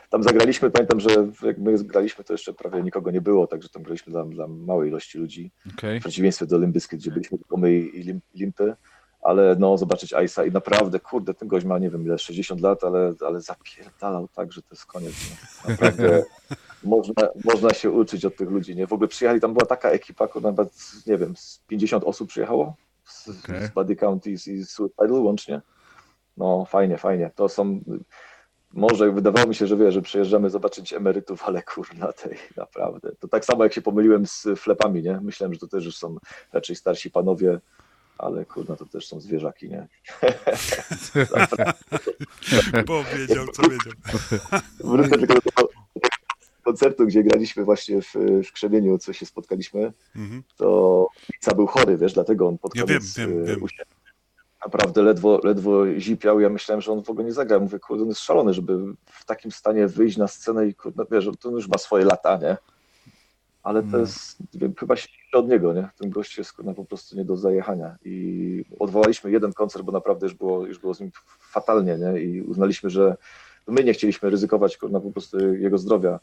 Tam 0.10 0.24
zagraliśmy, 0.24 0.72
pamiętam, 0.72 1.00
że 1.00 1.10
jak 1.44 1.58
my 1.58 1.84
graliśmy, 1.84 2.24
to 2.24 2.34
jeszcze 2.34 2.54
prawie 2.54 2.84
nikogo 2.84 3.12
nie 3.12 3.22
było, 3.22 3.48
także 3.48 3.70
tam 3.70 3.84
graliśmy 3.84 4.12
dla, 4.12 4.26
dla 4.26 4.48
małej 4.48 4.90
ilości 4.90 5.18
ludzi. 5.18 5.52
Okay. 5.78 6.00
W 6.00 6.02
przeciwieństwie 6.02 6.46
do 6.46 6.60
Limbysky, 6.60 6.98
gdzie 6.98 7.12
byliśmy 7.12 7.38
tylko 7.38 7.58
my 7.58 7.74
i 7.74 8.20
Limpy, 8.36 8.76
ale 9.22 9.56
no 9.60 9.78
zobaczyć 9.78 10.14
Ice'a 10.14 10.48
i 10.48 10.52
naprawdę, 10.52 11.00
kurde, 11.00 11.34
ten 11.34 11.48
gość 11.48 11.66
ma, 11.66 11.80
nie 11.80 11.90
wiem 11.90 12.06
ile, 12.06 12.18
60 12.18 12.62
lat, 12.62 12.84
ale, 12.84 13.14
ale 13.28 13.42
zapierdalał 13.42 14.28
tak, 14.28 14.54
że 14.54 14.62
to 14.62 14.68
jest 14.72 14.86
koniec. 14.86 15.14
Nie? 15.30 15.70
Naprawdę 15.72 16.24
można, 16.84 17.28
można 17.44 17.74
się 17.74 17.92
uczyć 17.92 18.26
od 18.26 18.36
tych 18.36 18.50
ludzi, 18.50 18.76
nie? 18.76 18.88
W 18.88 18.94
ogóle 18.94 19.08
przyjechali, 19.08 19.42
tam 19.42 19.54
była 19.54 19.66
taka 19.66 19.90
ekipa, 19.90 20.28
nawet, 20.42 20.74
nie 21.08 21.18
wiem, 21.18 21.36
z 21.36 21.62
50 21.68 22.04
osób 22.04 22.30
przyjechało 22.30 22.76
z, 23.06 23.30
okay. 23.30 23.68
z 23.68 23.72
Buddy 23.72 23.96
County 23.96 24.32
i 24.32 24.38
Suicidal 24.38 25.12
łącznie. 25.12 25.62
No 26.38 26.66
fajnie, 26.66 26.98
fajnie. 26.98 27.32
To 27.36 27.50
są 27.50 27.82
może 28.74 29.12
wydawało 29.12 29.48
mi 29.48 29.56
się, 29.56 29.68
że 29.68 29.78
wie, 29.78 29.92
że 29.92 30.02
przyjeżdżamy 30.02 30.50
zobaczyć 30.50 30.94
emerytów, 30.94 31.44
ale 31.44 31.64
kurna 31.64 32.14
tej, 32.14 32.38
naprawdę. 32.58 33.12
To 33.20 33.28
tak 33.28 33.46
samo 33.46 33.64
jak 33.64 33.74
się 33.74 33.82
pomyliłem 33.82 34.28
z 34.28 34.48
flepami, 34.58 35.04
nie? 35.04 35.20
Myślałem, 35.22 35.54
że 35.54 35.60
to 35.60 35.68
też 35.68 35.86
już 35.86 35.98
są 35.98 36.18
raczej 36.54 36.76
starsi 36.76 37.12
panowie, 37.12 37.60
ale 38.18 38.46
kurna, 38.46 38.76
to 38.76 38.86
też 38.86 39.08
są 39.08 39.20
zwierzaki, 39.20 39.70
nie? 39.70 39.88
Bo 42.88 43.04
wiedział, 43.04 43.48
co 43.48 43.62
wiedział. 43.62 43.94
Wrócę 44.84 45.10
tylko 45.10 45.34
do 45.34 45.42
tego 45.42 45.70
koncertu, 46.64 47.06
gdzie 47.06 47.24
graliśmy 47.24 47.64
właśnie 47.64 48.02
w, 48.02 48.14
w 48.48 48.52
Krzemieniu, 48.52 48.98
co 48.98 49.14
się 49.14 49.26
spotkaliśmy, 49.26 49.94
mhm. 50.16 50.44
to 50.58 51.08
Pizza 51.34 51.56
był 51.56 51.68
chory, 51.68 51.98
wiesz, 51.98 52.14
dlatego 52.14 52.48
on 52.48 52.58
pod 52.58 52.76
ja 52.76 52.84
koniec 52.84 53.18
wiem, 53.18 53.30
wiem, 53.30 53.46
wiem 53.46 53.60
naprawdę 54.66 55.02
ledwo, 55.02 55.40
ledwo 55.44 56.00
zipiał. 56.00 56.40
Ja 56.40 56.50
myślałem, 56.50 56.82
że 56.82 56.92
on 56.92 57.04
w 57.04 57.10
ogóle 57.10 57.26
nie 57.26 57.34
zagra. 57.34 57.60
Mówię, 57.60 57.80
kurde, 57.80 58.04
on 58.04 58.10
jest 58.10 58.22
szalony, 58.22 58.54
żeby 58.54 58.78
w 59.06 59.26
takim 59.26 59.52
stanie 59.52 59.88
wyjść 59.88 60.18
na 60.18 60.28
scenę 60.28 60.68
i 60.68 60.76
kurde, 60.76 61.06
wiesz, 61.12 61.30
to 61.40 61.50
już 61.50 61.68
ma 61.68 61.78
swoje 61.78 62.06
lata, 62.06 62.38
nie? 62.38 62.58
Ale 63.64 63.82
to 63.82 63.88
hmm. 63.88 64.02
jest 64.02 64.38
wiem, 64.54 64.74
chyba 64.80 64.96
silniejsze 64.96 65.38
od 65.38 65.50
niego, 65.50 65.74
nie? 65.74 65.90
Ten 65.98 66.10
gość 66.10 66.38
jest 66.38 66.54
kurde, 66.54 66.74
po 66.74 66.86
prostu 66.86 67.18
nie 67.18 67.26
do 67.26 67.38
zajechania. 67.38 67.96
I 68.06 68.66
odwołaliśmy 68.80 69.32
jeden 69.32 69.54
koncert, 69.54 69.86
bo 69.86 69.92
naprawdę 69.92 70.26
już 70.26 70.34
było, 70.34 70.66
już 70.66 70.80
było 70.80 70.94
z 70.94 71.00
nim 71.00 71.12
fatalnie, 71.40 71.98
nie? 71.98 72.22
I 72.22 72.42
uznaliśmy, 72.42 72.90
że 72.90 73.18
my 73.68 73.84
nie 73.84 73.94
chcieliśmy 73.94 74.30
ryzykować 74.30 74.78
kurde, 74.78 75.02
po 75.02 75.12
prostu 75.12 75.54
jego 75.54 75.78
zdrowia. 75.78 76.20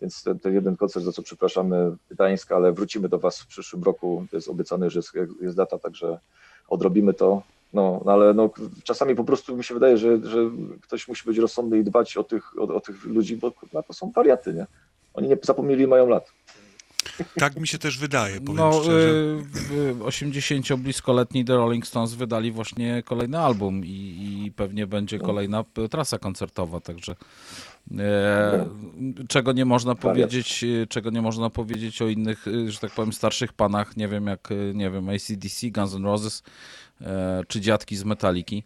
Więc 0.00 0.22
ten, 0.22 0.38
ten, 0.38 0.54
jeden 0.54 0.76
koncert, 0.76 1.04
za 1.04 1.12
co 1.12 1.22
przepraszamy 1.22 1.96
Gdańsk, 2.10 2.52
ale 2.52 2.72
wrócimy 2.72 3.08
do 3.08 3.18
Was 3.18 3.40
w 3.40 3.46
przyszłym 3.46 3.82
roku. 3.82 4.26
Jest 4.32 4.48
obiecany, 4.48 4.90
że 4.90 4.98
jest, 4.98 5.12
jest 5.40 5.56
data, 5.56 5.78
także 5.78 6.18
odrobimy 6.68 7.14
to. 7.14 7.42
No, 7.72 8.02
no 8.04 8.12
ale 8.12 8.34
no, 8.34 8.50
czasami 8.84 9.14
po 9.14 9.24
prostu 9.24 9.56
mi 9.56 9.64
się 9.64 9.74
wydaje, 9.74 9.98
że, 9.98 10.18
że 10.24 10.50
ktoś 10.80 11.08
musi 11.08 11.24
być 11.24 11.38
rozsądny 11.38 11.78
i 11.78 11.84
dbać 11.84 12.16
o 12.16 12.24
tych, 12.24 12.58
o, 12.58 12.62
o 12.62 12.80
tych 12.80 13.04
ludzi, 13.04 13.36
bo 13.36 13.52
no, 13.72 13.82
to 13.82 13.92
są 13.92 14.10
wariaty, 14.10 14.54
nie? 14.54 14.66
Oni 15.14 15.28
nie 15.28 15.36
zapomnieli, 15.42 15.86
mają 15.86 16.08
lat. 16.08 16.32
Tak 17.34 17.56
mi 17.60 17.68
się 17.68 17.78
też 17.78 17.98
wydaje, 17.98 18.40
powiem 18.40 18.56
no, 18.56 18.72
szczerze. 18.72 19.36
80-bliskoletni 20.00 21.44
The 21.44 21.56
Rolling 21.56 21.86
Stones 21.86 22.14
wydali 22.14 22.52
właśnie 22.52 23.02
kolejny 23.02 23.38
album 23.38 23.84
i, 23.84 23.88
i 24.46 24.52
pewnie 24.56 24.86
będzie 24.86 25.18
no. 25.18 25.24
kolejna 25.24 25.64
trasa 25.90 26.18
koncertowa, 26.18 26.80
także 26.80 27.16
e, 27.98 28.66
czego 29.28 29.52
nie 29.52 29.64
można 29.64 29.94
powiedzieć, 29.94 30.64
czego 30.88 31.10
nie 31.10 31.22
można 31.22 31.50
powiedzieć 31.50 32.02
o 32.02 32.08
innych, 32.08 32.46
że 32.68 32.78
tak 32.78 32.90
powiem, 32.90 33.12
starszych 33.12 33.52
panach, 33.52 33.96
nie 33.96 34.08
wiem 34.08 34.26
jak, 34.26 34.48
nie 34.74 34.90
wiem, 34.90 35.08
ACDC, 35.08 35.70
Guns 35.70 35.94
N' 35.94 36.04
Roses, 36.04 36.42
czy 37.48 37.60
dziadki 37.60 37.96
z 37.96 38.04
Metaliki, 38.04 38.64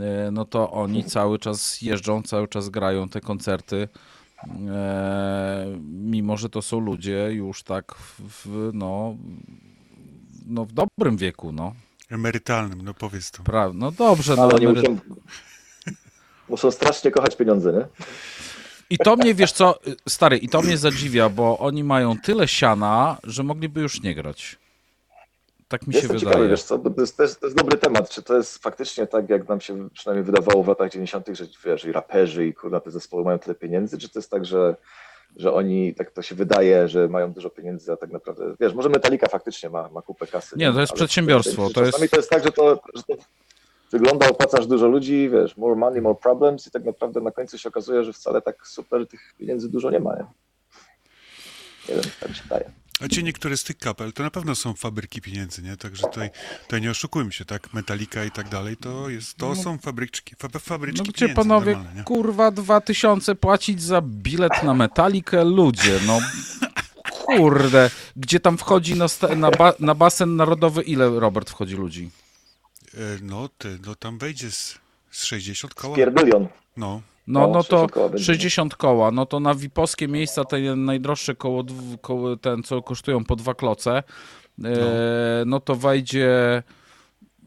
e, 0.00 0.30
no 0.32 0.44
to 0.44 0.70
oni 0.70 1.04
cały 1.04 1.38
czas 1.38 1.82
jeżdżą, 1.82 2.22
cały 2.22 2.48
czas 2.48 2.68
grają 2.68 3.08
te 3.08 3.20
koncerty, 3.20 3.88
e, 4.68 5.66
mimo 5.90 6.36
że 6.36 6.48
to 6.48 6.62
są 6.62 6.80
ludzie 6.80 7.32
już 7.32 7.62
tak 7.62 7.94
w, 8.18 8.70
no, 8.72 9.16
no 10.46 10.64
w 10.64 10.72
dobrym 10.72 11.16
wieku, 11.16 11.52
no. 11.52 11.74
Emerytalnym, 12.10 12.82
no 12.82 12.94
powiedz 12.94 13.30
to. 13.30 13.42
Pra 13.42 13.70
no 13.74 13.92
dobrze, 13.92 14.36
no, 14.36 14.42
ale 14.42 14.54
oni 14.54 14.66
emery... 14.66 14.88
muszą, 14.88 15.00
muszą 16.48 16.70
strasznie 16.70 17.10
kochać 17.10 17.36
pieniądze, 17.36 17.72
nie? 17.72 17.86
I 18.90 18.98
to 18.98 19.16
mnie, 19.16 19.34
wiesz 19.34 19.52
co, 19.52 19.78
stary, 20.08 20.38
i 20.38 20.48
to 20.48 20.62
mnie 20.62 20.78
zadziwia, 20.78 21.28
bo 21.28 21.58
oni 21.58 21.84
mają 21.84 22.18
tyle 22.18 22.48
siana, 22.48 23.18
że 23.24 23.42
mogliby 23.42 23.80
już 23.80 24.02
nie 24.02 24.14
grać. 24.14 24.58
Tak 25.68 25.86
mi 25.86 25.94
się 25.94 25.98
Jestem 25.98 26.18
wydaje. 26.18 26.32
Ciekawy, 26.32 26.48
wiesz 26.48 26.62
co, 26.62 26.78
bo 26.78 26.90
to 26.90 27.00
jest, 27.00 27.16
to, 27.16 27.22
jest, 27.22 27.40
to 27.40 27.46
jest 27.46 27.56
dobry 27.56 27.78
temat. 27.78 28.10
Czy 28.10 28.22
to 28.22 28.36
jest 28.36 28.58
faktycznie 28.58 29.06
tak, 29.06 29.30
jak 29.30 29.48
nam 29.48 29.60
się 29.60 29.90
przynajmniej 29.90 30.24
wydawało 30.24 30.62
w 30.62 30.68
latach 30.68 30.90
90., 30.90 31.28
że 31.32 31.44
wiesz, 31.64 31.84
i 31.84 31.92
raperzy, 31.92 32.46
i 32.46 32.54
kurwa, 32.54 32.80
te 32.80 32.90
zespoły 32.90 33.24
mają 33.24 33.38
tyle 33.38 33.54
pieniędzy, 33.54 33.98
czy 33.98 34.08
to 34.08 34.18
jest 34.18 34.30
tak, 34.30 34.44
że, 34.44 34.76
że 35.36 35.52
oni, 35.52 35.94
tak 35.94 36.10
to 36.10 36.22
się 36.22 36.34
wydaje, 36.34 36.88
że 36.88 37.08
mają 37.08 37.32
dużo 37.32 37.50
pieniędzy, 37.50 37.92
a 37.92 37.96
tak 37.96 38.10
naprawdę, 38.10 38.54
wiesz, 38.60 38.74
może 38.74 38.88
Metallica 38.88 39.28
faktycznie 39.28 39.70
ma, 39.70 39.88
ma 39.88 40.02
kupę 40.02 40.26
kasy. 40.26 40.56
Nie, 40.58 40.72
to 40.72 40.80
jest 40.80 40.92
przedsiębiorstwo. 40.92 41.70
To, 41.70 41.84
jest... 41.84 42.10
to 42.10 42.16
jest 42.16 42.30
tak, 42.30 42.44
że 42.44 42.52
to, 42.52 42.80
że 42.94 43.02
to 43.02 43.14
wygląda, 43.90 44.28
opłacasz 44.28 44.66
dużo 44.66 44.86
ludzi, 44.86 45.30
wiesz, 45.32 45.56
more 45.56 45.76
money, 45.76 46.00
more 46.00 46.18
problems 46.22 46.66
i 46.66 46.70
tak 46.70 46.84
naprawdę 46.84 47.20
na 47.20 47.30
końcu 47.30 47.58
się 47.58 47.68
okazuje, 47.68 48.04
że 48.04 48.12
wcale 48.12 48.42
tak 48.42 48.66
super 48.66 49.08
tych 49.08 49.34
pieniędzy 49.38 49.68
dużo 49.68 49.90
nie 49.90 50.00
ma. 50.00 50.16
Nie, 50.16 50.24
nie 51.88 51.94
wiem, 51.94 52.04
tak 52.20 52.28
mi 52.28 52.34
się 52.34 52.42
wydaje. 52.42 52.70
A 53.00 53.08
ci 53.08 53.24
niektóre 53.24 53.56
z 53.56 53.64
tych 53.64 53.78
kapel 53.78 54.12
to 54.12 54.22
na 54.22 54.30
pewno 54.30 54.54
są 54.54 54.74
fabryki 54.74 55.20
pieniędzy, 55.20 55.62
nie? 55.62 55.76
Także 55.76 56.02
tutaj, 56.02 56.30
tutaj 56.62 56.80
nie 56.80 56.90
oszukujmy 56.90 57.32
się, 57.32 57.44
tak? 57.44 57.72
Metalika 57.74 58.24
i 58.24 58.30
tak 58.30 58.48
dalej, 58.48 58.76
to 58.76 59.08
jest, 59.08 59.36
to 59.36 59.48
no, 59.48 59.62
są 59.62 59.78
fabryczki, 59.78 60.34
fa, 60.38 60.48
fabryczki 60.48 61.02
no, 61.06 61.12
gdzie 61.12 61.28
panowie, 61.28 61.78
kurwa, 62.04 62.50
dwa 62.50 62.80
tysiące 62.80 63.34
płacić 63.34 63.82
za 63.82 64.02
bilet 64.02 64.62
na 64.62 64.74
Metalikę? 64.74 65.44
Ludzie, 65.44 66.00
no 66.06 66.20
kurde, 67.36 67.90
gdzie 68.16 68.40
tam 68.40 68.58
wchodzi 68.58 68.94
na, 68.94 69.06
na, 69.36 69.50
ba, 69.50 69.72
na 69.80 69.94
basen 69.94 70.36
narodowy, 70.36 70.82
ile, 70.82 71.20
Robert, 71.20 71.50
wchodzi 71.50 71.76
ludzi? 71.76 72.10
E, 72.94 72.98
no, 73.22 73.48
ty, 73.48 73.78
no 73.86 73.94
tam 73.94 74.18
wejdzie 74.18 74.50
z, 74.50 74.78
z 75.10 75.24
60 75.24 75.74
koła. 75.74 75.96
Pierdylion. 75.96 76.48
No. 76.76 77.02
No, 77.28 77.48
no, 77.48 77.64
to 77.64 77.86
60 78.18 78.76
koła, 78.76 79.10
no 79.10 79.26
to 79.26 79.40
na 79.40 79.54
VIP-owskie 79.54 80.08
miejsca 80.08 80.44
te 80.44 80.76
najdroższe 80.76 81.34
koło, 81.34 81.64
koło 82.00 82.36
ten, 82.36 82.62
co 82.62 82.82
kosztują 82.82 83.24
po 83.24 83.36
dwa 83.36 83.54
kloce, 83.54 83.96
e, 83.96 84.02
no. 84.58 84.70
no 85.46 85.60
to 85.60 85.74
wejdzie 85.74 86.62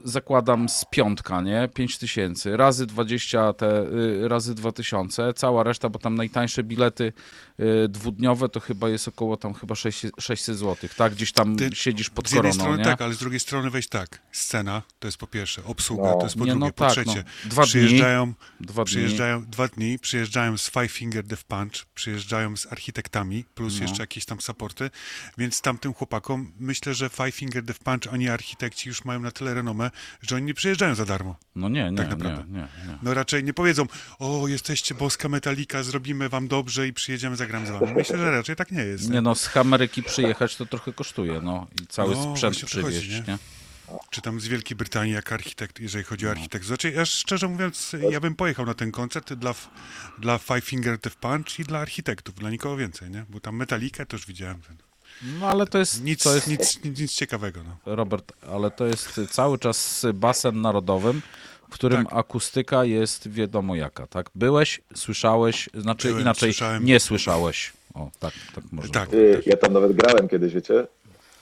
zakładam 0.04 0.70
z 0.70 0.86
piątka, 0.90 1.42
nie? 1.42 1.70
5 1.74 1.98
tysięcy, 1.98 2.58
razy 2.58 2.86
20 2.86 3.54
te, 3.54 3.84
y, 3.84 4.28
razy 4.28 4.56
2000, 4.56 5.34
cała 5.34 5.64
reszta, 5.64 5.90
bo 5.90 6.00
tam 6.00 6.16
najtańsze 6.16 6.64
bilety 6.64 7.14
y, 7.60 7.88
dwudniowe 7.90 8.50
to 8.50 8.60
chyba 8.60 8.90
jest 8.90 9.08
około 9.08 9.38
tam 9.38 9.54
chyba 9.54 9.76
600 9.76 10.58
zł, 10.58 10.90
tak? 10.98 11.14
Gdzieś 11.14 11.32
tam 11.32 11.56
Ty, 11.56 11.70
siedzisz 11.74 12.10
pod 12.10 12.30
z 12.30 12.32
jednej 12.32 12.52
koroną, 12.52 12.64
strony 12.64 12.78
nie? 12.78 12.84
tak, 12.84 13.02
ale 13.02 13.14
z 13.14 13.18
drugiej 13.18 13.40
strony 13.40 13.70
weź 13.70 13.88
tak, 13.88 14.22
scena 14.32 14.82
to 15.00 15.08
jest 15.08 15.18
po 15.18 15.28
pierwsze, 15.28 15.64
obsługa 15.64 16.04
no. 16.04 16.18
to 16.18 16.24
jest 16.24 16.36
po 16.36 16.46
nie, 16.46 16.52
drugie, 16.52 16.66
no, 16.66 16.74
po 16.74 16.84
tak, 16.84 16.94
trzecie, 16.94 17.24
no. 17.46 17.50
dwa 17.50 17.64
przyjeżdżają, 17.64 18.26
dni. 18.26 18.36
Dwa 18.68 18.84
przyjeżdżają 18.84 19.42
dni. 19.42 19.52
dwa 19.52 19.68
dni, 19.68 20.00
przyjeżdżają 20.00 20.58
z 20.58 20.70
Five 20.70 20.92
Finger 20.92 21.24
Death 21.24 21.44
Punch, 21.44 21.86
przyjeżdżają 21.96 22.58
z 22.58 22.66
architektami, 22.74 23.46
plus 23.56 23.76
no. 23.76 23.82
jeszcze 23.82 24.04
jakieś 24.04 24.26
tam 24.26 24.42
supporty, 24.42 24.90
więc 25.38 25.62
tamtym 25.62 25.94
chłopakom 25.94 26.52
myślę, 26.60 26.94
że 26.94 27.10
Five 27.10 27.36
Finger 27.36 27.64
Death 27.64 27.80
Punch, 27.80 28.14
oni 28.14 28.30
architekci 28.30 28.90
już 28.90 29.06
mają 29.06 29.20
na 29.20 29.32
tyle 29.32 29.54
renomę, 29.54 29.91
że 30.22 30.36
oni 30.36 30.46
nie 30.46 30.54
przyjeżdżają 30.54 30.96
za 30.96 31.06
darmo. 31.06 31.36
No 31.56 31.70
nie, 31.70 31.92
nie, 31.92 31.98
tak 31.98 32.10
naprawdę. 32.10 32.44
Nie, 32.48 32.60
nie, 32.60 32.92
nie. 32.92 32.98
No 33.04 33.14
raczej 33.14 33.44
nie 33.44 33.54
powiedzą, 33.54 33.86
o, 34.20 34.48
jesteście 34.48 34.96
boska 34.96 35.30
metalika, 35.30 35.84
zrobimy 35.84 36.30
wam 36.30 36.48
dobrze 36.48 36.88
i 36.88 36.94
przyjedziemy, 36.94 37.36
zagram 37.36 37.68
z 37.68 37.70
wami. 37.70 37.94
Myślę, 37.94 38.18
że 38.18 38.32
raczej 38.32 38.56
tak 38.56 38.72
nie 38.72 38.84
jest. 38.84 39.08
Nie, 39.08 39.16
nie 39.16 39.22
no, 39.22 39.36
z 39.36 39.58
Ameryki 39.58 40.04
przyjechać 40.04 40.56
to 40.56 40.66
trochę 40.66 40.94
kosztuje, 40.94 41.42
no. 41.44 41.68
I 41.84 41.88
cały 41.88 42.16
no, 42.16 42.36
sprzęt 42.36 42.66
przywieźć, 42.66 42.98
chodzi, 42.98 43.32
nie? 43.32 43.38
Czy 44.10 44.22
tam 44.22 44.40
z 44.40 44.48
Wielkiej 44.48 44.78
Brytanii 44.78 45.14
jak 45.14 45.32
architekt, 45.32 45.80
jeżeli 45.80 46.04
chodzi 46.04 46.26
o 46.26 46.30
no. 46.30 46.36
architekt. 46.36 46.66
Znaczy, 46.66 46.92
ja 46.92 47.06
szczerze 47.06 47.48
mówiąc, 47.48 47.96
ja 48.10 48.20
bym 48.20 48.36
pojechał 48.36 48.66
na 48.66 48.74
ten 48.74 48.92
koncert 48.92 49.34
dla, 49.34 49.56
dla 50.20 50.38
Five 50.38 50.64
Finger 50.64 51.00
Death 51.00 51.18
Punch 51.18 51.60
i 51.60 51.64
dla 51.64 51.80
architektów, 51.80 52.36
dla 52.36 52.50
nikogo 52.50 52.78
więcej, 52.78 53.10
nie? 53.10 53.26
Bo 53.30 53.40
tam 53.40 53.56
Metallica 53.56 54.06
już 54.14 54.26
widziałem. 54.26 54.62
Ten. 54.62 54.91
No 55.24 55.48
ale 55.48 55.68
to 55.68 55.78
jest... 55.78 56.04
Nic, 56.04 56.24
to 56.24 56.36
jest... 56.36 56.48
nic, 56.48 56.84
nic, 56.84 57.00
nic 57.00 57.14
ciekawego. 57.14 57.60
No. 57.64 57.96
Robert, 57.96 58.34
ale 58.52 58.72
to 58.72 58.86
jest 58.86 59.22
cały 59.30 59.58
czas 59.58 60.06
basen 60.14 60.62
narodowym, 60.62 61.22
w 61.70 61.74
którym 61.74 62.06
tak. 62.06 62.14
akustyka 62.18 62.86
jest 62.86 63.30
wiadomo 63.30 63.76
jaka, 63.76 64.08
tak? 64.08 64.30
Byłeś, 64.36 64.82
słyszałeś, 64.96 65.70
znaczy 65.74 66.08
Byłem, 66.08 66.22
inaczej 66.22 66.54
słyszałem. 66.54 66.86
nie 66.86 67.00
słyszałeś. 67.00 67.74
O, 67.94 68.10
tak, 68.20 68.34
tak 68.56 68.64
można 68.72 68.94
tak. 68.94 69.10
Ja 69.46 69.58
tam 69.58 69.74
nawet 69.74 69.94
grałem 69.94 70.28
kiedyś, 70.28 70.54
wiecie? 70.54 70.88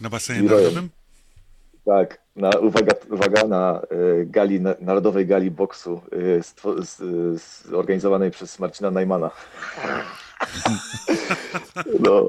Na 0.01 0.09
basenie 0.09 0.41
narodowym? 0.41 0.89
Tak, 1.85 2.21
na, 2.35 2.49
uwaga, 2.49 2.93
uwaga, 3.11 3.47
na 3.47 3.81
y, 3.91 4.25
gali, 4.25 4.61
na, 4.61 4.75
narodowej 4.81 5.25
gali 5.25 5.51
boksu 5.51 6.01
y, 6.13 6.41
zorganizowanej 7.69 8.31
przez 8.31 8.59
Marcina 8.59 8.91
Najmana. 8.91 9.31
no, 12.05 12.27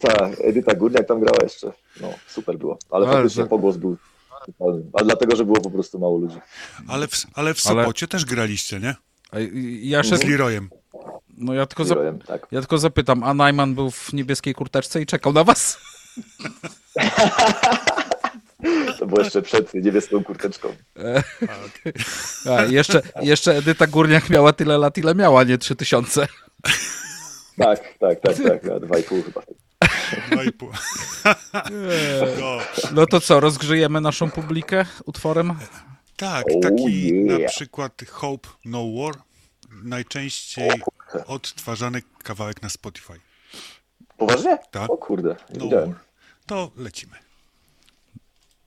ta 0.00 0.28
Edyta 0.28 0.74
Górniak 0.74 1.06
tam 1.06 1.20
grała 1.20 1.38
jeszcze. 1.42 1.72
No, 2.00 2.14
super 2.26 2.58
było. 2.58 2.78
Ale, 2.90 3.06
Ale 3.06 3.16
faktycznie 3.16 3.42
że... 3.42 3.48
pogłos 3.48 3.76
był 3.76 3.96
A 4.92 5.04
dlatego, 5.04 5.36
że 5.36 5.44
było 5.44 5.60
po 5.60 5.70
prostu 5.70 5.98
mało 5.98 6.18
ludzi. 6.18 6.36
Ale 6.88 7.08
w, 7.08 7.26
ale 7.34 7.54
w 7.54 7.60
Sopocie 7.60 8.04
ale... 8.04 8.08
też 8.08 8.24
graliście, 8.24 8.80
nie? 8.80 8.94
Ja 9.80 10.02
szedł... 10.02 10.22
Z 10.22 10.24
Leroyem. 10.24 10.70
No 11.36 11.54
ja 11.54 11.66
tylko, 11.66 11.82
Leroyem, 11.82 12.18
tak. 12.18 12.46
ja 12.52 12.60
tylko 12.60 12.78
zapytam, 12.78 13.24
a 13.24 13.34
Najman 13.34 13.74
był 13.74 13.90
w 13.90 14.12
niebieskiej 14.12 14.54
kurteczce 14.54 15.02
i 15.02 15.06
czekał 15.06 15.32
na 15.32 15.44
was? 15.44 15.78
To 18.98 19.06
było 19.06 19.20
jeszcze 19.20 19.42
przed 19.42 19.74
niebieską 19.74 20.24
kurteczką. 20.24 20.68
A, 22.50 22.62
jeszcze, 22.62 23.02
jeszcze 23.22 23.56
Edyta 23.56 23.86
Górniak 23.86 24.30
miała 24.30 24.52
tyle 24.52 24.78
lat, 24.78 24.98
ile 24.98 25.14
miała, 25.14 25.44
nie 25.44 25.58
trzy 25.58 25.76
tysiące. 25.76 26.26
Tak, 27.58 27.98
tak, 27.98 28.20
tak, 28.20 28.36
tak, 28.36 28.80
dwa 28.80 28.98
i 28.98 29.02
pół 29.02 29.22
chyba. 29.22 29.42
Dwa 30.30 30.44
i 30.44 30.52
pół. 30.52 30.70
No. 32.94 33.06
to 33.06 33.20
co, 33.20 33.40
rozgrzejemy 33.40 34.00
naszą 34.00 34.30
publikę 34.30 34.84
utworem? 35.04 35.54
Tak, 36.16 36.44
taki 36.62 36.82
oh, 36.82 36.90
yeah. 36.90 37.40
na 37.40 37.48
przykład 37.48 38.02
Hope 38.10 38.48
No 38.64 38.84
War, 38.96 39.14
najczęściej 39.84 40.70
odtwarzany 41.26 42.02
kawałek 42.24 42.62
na 42.62 42.68
Spotify. 42.68 43.12
Poważnie? 44.16 44.58
Tak. 44.70 44.90
O 44.90 44.96
kurde, 44.96 45.28
nie 45.28 45.58
no, 45.58 45.64
widziałem. 45.64 45.94
To 46.46 46.70
lecimy. 46.76 47.16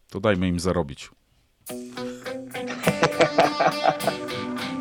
To 0.10 0.20
dajmy 0.20 0.48
im 0.48 0.60
zarobić. 0.60 1.10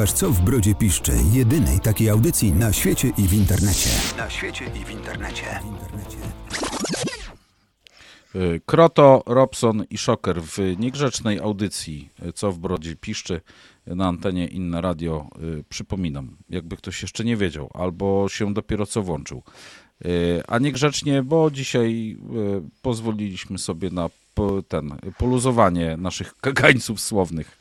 Słuchasz 0.00 0.18
Co 0.18 0.30
w 0.30 0.40
Brodzie 0.40 0.74
Piszczy, 0.74 1.12
jedynej 1.32 1.80
takiej 1.80 2.10
audycji 2.10 2.52
na 2.52 2.72
świecie 2.72 3.12
i 3.18 3.28
w 3.28 3.32
internecie. 3.32 3.90
Na 4.16 4.30
świecie 4.30 4.64
i 4.80 4.84
w 4.84 4.90
internecie. 4.90 5.60
Y, 8.34 8.60
Kroto, 8.66 9.22
Robson 9.26 9.84
i 9.90 9.98
Szoker 9.98 10.42
w 10.42 10.58
niegrzecznej 10.78 11.38
audycji 11.38 12.08
y, 12.28 12.32
Co 12.32 12.52
w 12.52 12.58
Brodzie 12.58 12.96
Piszczy 12.96 13.40
na 13.86 14.08
antenie 14.08 14.46
Inne 14.46 14.80
Radio. 14.80 15.26
y, 15.60 15.64
Przypominam, 15.68 16.36
jakby 16.50 16.76
ktoś 16.76 17.02
jeszcze 17.02 17.24
nie 17.24 17.36
wiedział 17.36 17.70
albo 17.74 18.28
się 18.28 18.54
dopiero 18.54 18.86
co 18.86 19.02
włączył. 19.02 19.42
Y, 20.04 20.42
A 20.48 20.58
niegrzecznie, 20.58 21.22
bo 21.22 21.50
dzisiaj 21.50 22.16
y, 22.58 22.70
pozwoliliśmy 22.82 23.58
sobie 23.58 23.90
na 23.90 24.10
ten 24.68 24.98
poluzowanie 25.18 25.96
naszych 25.96 26.34
kagańców 26.40 27.00
słownych. 27.00 27.58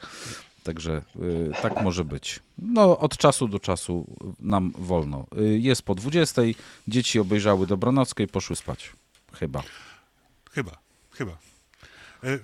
Także 0.70 1.02
y, 1.22 1.52
tak 1.62 1.82
może 1.82 2.06
być. 2.06 2.40
No, 2.58 3.00
od 3.00 3.18
czasu 3.18 3.48
do 3.48 3.60
czasu 3.60 4.06
nam 4.40 4.72
wolno. 4.78 5.26
Y, 5.40 5.60
Jest 5.60 5.82
po 5.82 5.96
20. 5.96 6.42
Dzieci 6.88 7.20
obejrzały 7.20 7.68
Dobranockę 7.68 8.24
i 8.24 8.28
poszły 8.28 8.56
spać. 8.56 8.92
Chyba. 9.34 9.64
Chyba, 10.52 10.72
chyba. 11.12 11.32
E, 12.24 12.40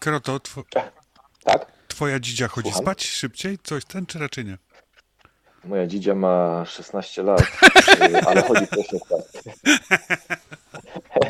Kroto, 0.00 0.40
two, 0.40 0.64
Tak? 1.44 1.66
twoja 1.88 2.20
dzidzia 2.20 2.48
chodzi 2.48 2.68
Słucham? 2.68 2.82
spać 2.82 3.06
szybciej? 3.06 3.58
Coś 3.62 3.84
ten, 3.84 4.06
czy 4.06 4.18
raczej 4.18 4.44
nie? 4.44 4.58
Moja 5.64 5.86
dzidzia 5.86 6.14
ma 6.14 6.64
16 6.66 7.22
lat, 7.22 7.40
y, 8.12 8.20
ale 8.26 8.42
chodzi 8.42 8.66
też 8.66 8.86
o 8.94 8.98
tak. 9.08 9.22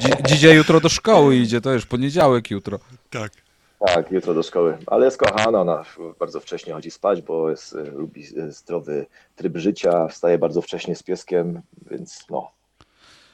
Dzi- 0.01 0.23
Dzisiaj 0.29 0.57
jutro 0.57 0.81
do 0.81 0.89
szkoły 0.89 1.37
idzie, 1.37 1.61
to 1.61 1.73
już 1.73 1.87
poniedziałek 1.87 2.51
jutro. 2.51 2.79
Tak. 3.11 3.33
Tak, 3.81 4.11
jutro 4.11 4.35
do 4.35 4.43
szkoły. 4.43 4.79
Ale 4.87 5.05
jest 5.05 5.17
kochana, 5.19 5.61
ona 5.61 5.85
bardzo 6.19 6.41
wcześnie 6.41 6.73
chodzi 6.73 6.91
spać, 6.91 7.23
bo 7.23 7.51
jest, 7.51 7.73
y, 7.73 7.83
lubi 7.85 8.25
y, 8.39 8.53
zdrowy 8.53 9.07
tryb 9.37 9.57
życia, 9.57 10.09
wstaje 10.09 10.39
bardzo 10.39 10.63
wcześnie 10.63 10.97
z 10.97 11.03
pieskiem, 11.03 11.61
więc 11.91 12.25
no. 12.31 12.51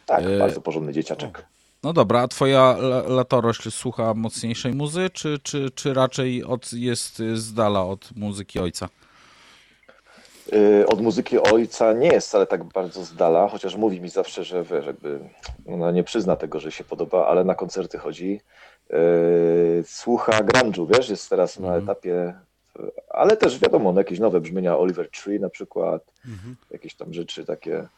Tak, 0.07 0.25
E, 0.25 0.39
bardzo 0.39 0.61
porządny 0.61 0.93
dzieciaczek. 0.93 1.47
No 1.83 1.93
dobra, 1.93 2.21
a 2.23 2.29
twoja 2.29 2.61
la- 2.79 3.03
latorośl 3.09 3.71
słucha 3.71 4.15
mocniejszej 4.15 4.75
muzy, 4.75 5.11
czy, 5.13 5.39
czy, 5.43 5.71
czy 5.71 5.95
raczej 5.95 6.45
od, 6.45 6.73
jest 6.73 7.19
z 7.35 7.55
dala 7.55 7.85
od 7.85 8.11
muzyki 8.17 8.59
ojca? 8.59 8.89
Y, 10.53 10.87
Od 10.87 11.01
muzyki 11.01 11.39
ojca 11.39 11.93
nie 11.93 12.09
jest 12.09 12.29
wcale 12.29 12.47
tak 12.47 12.65
bardzo 12.65 13.05
z 13.05 13.15
dala, 13.15 13.49
chociaż 13.49 13.77
mówi 13.77 14.01
mi 14.01 14.09
zawsze, 14.09 14.45
że 14.45 14.63
wiesz, 14.65 14.87
jakby 14.87 15.19
ona 15.69 15.91
nie 15.91 16.05
przyzna 16.05 16.37
tego, 16.37 16.61
że 16.61 16.73
się 16.73 16.85
podoba, 16.85 17.27
ale 17.27 17.45
na 17.45 17.55
koncerty 17.55 17.99
chodzi. 17.99 18.41
Y, 18.93 19.83
Słucha 19.87 20.33
grunge'u, 20.43 20.87
wiesz, 20.97 21.09
jest 21.09 21.31
teraz 21.31 21.59
na 21.59 21.67
Mhm. 21.67 21.83
etapie, 21.85 22.35
ale 23.09 23.37
też 23.37 23.59
wiadomo, 23.59 23.93
no, 23.93 24.01
jakieś 24.01 24.19
nowe 24.19 24.41
brzmienia 24.41 24.79
Oliver 24.79 25.11
Tree 25.11 25.41
na 25.41 25.49
przykład, 25.49 26.03
jakieś 26.71 26.95
tam 26.95 27.13
rzeczy 27.15 27.45
takie. 27.45 27.89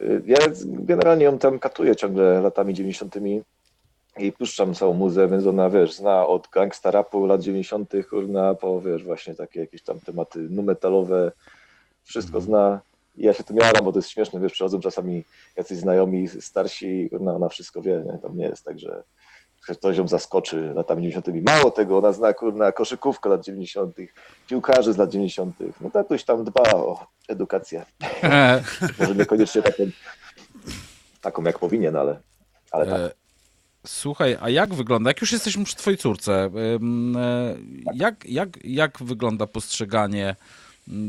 Y, 0.00 0.22
Ja 0.26 0.36
generalnie 0.64 1.24
ją 1.24 1.38
tam 1.38 1.58
katuję 1.58 1.96
ciągle 1.96 2.40
latami 2.40 2.74
90. 2.74 3.14
i 4.18 4.32
puszczam 4.32 4.74
całą 4.74 4.94
muzę, 4.94 5.28
więc 5.28 5.46
ona, 5.46 5.70
wiesz, 5.70 5.92
zna 5.94 6.26
od 6.26 6.48
gangsta 6.48 6.90
rapu 6.90 7.26
lat 7.26 7.40
90. 7.42 7.92
kurna, 8.10 8.54
po, 8.54 8.80
wiesz, 8.80 9.04
właśnie 9.04 9.34
takie 9.34 9.60
jakieś 9.60 9.82
tam 9.82 10.00
tematy 10.00 10.38
nu 10.38 10.62
metalowe, 10.62 11.32
wszystko 12.04 12.40
zna. 12.40 12.80
I 13.16 13.22
ja 13.24 13.32
się 13.32 13.44
tym 13.44 13.56
jaram, 13.56 13.84
bo 13.84 13.92
to 13.92 13.98
jest 13.98 14.08
śmieszne, 14.10 14.40
wiesz, 14.40 14.52
przychodzą 14.52 14.80
czasami 14.80 15.24
jacyś 15.56 15.78
znajomi, 15.78 16.28
starsi 16.28 17.08
kurna, 17.10 17.34
ona 17.34 17.48
wszystko 17.48 17.82
wie, 17.82 18.02
nie? 18.06 18.18
Tam 18.18 18.36
nie 18.36 18.44
jest 18.44 18.64
tak, 18.64 18.78
że 18.78 19.02
ktoś 19.68 19.96
ją 19.96 20.08
zaskoczy 20.08 20.72
latami 20.74 21.02
90. 21.02 21.46
Mało 21.46 21.70
tego, 21.70 21.98
ona 21.98 22.12
zna 22.12 22.32
kurna 22.32 22.72
koszykówkę 22.72 23.28
lat 23.28 23.44
90., 23.44 23.96
piłkarzy 24.48 24.92
z 24.92 24.96
lat 24.96 25.10
90. 25.10 25.56
No 25.80 25.90
tatuś 25.90 26.24
tam 26.24 26.44
dba 26.44 26.62
o 26.62 27.06
edukację. 27.28 27.84
Może 28.98 29.14
niekoniecznie 29.14 29.62
taką, 29.62 29.82
taką 31.20 31.42
jak 31.42 31.58
powinien, 31.58 31.96
ale, 31.96 32.20
ale 32.70 32.86
tak. 32.86 33.00
E, 33.00 33.10
Słuchaj, 33.86 34.36
a 34.40 34.48
jak 34.50 34.74
wygląda, 34.74 35.10
jak 35.10 35.20
już 35.20 35.32
jesteśmy 35.32 35.64
przy 35.64 35.76
twojej 35.76 35.98
córce, 35.98 36.32
e, 36.34 36.50
jak, 37.94 38.26
jak, 38.26 38.48
jak 38.64 38.98
wygląda 39.02 39.46
postrzeganie 39.46 40.36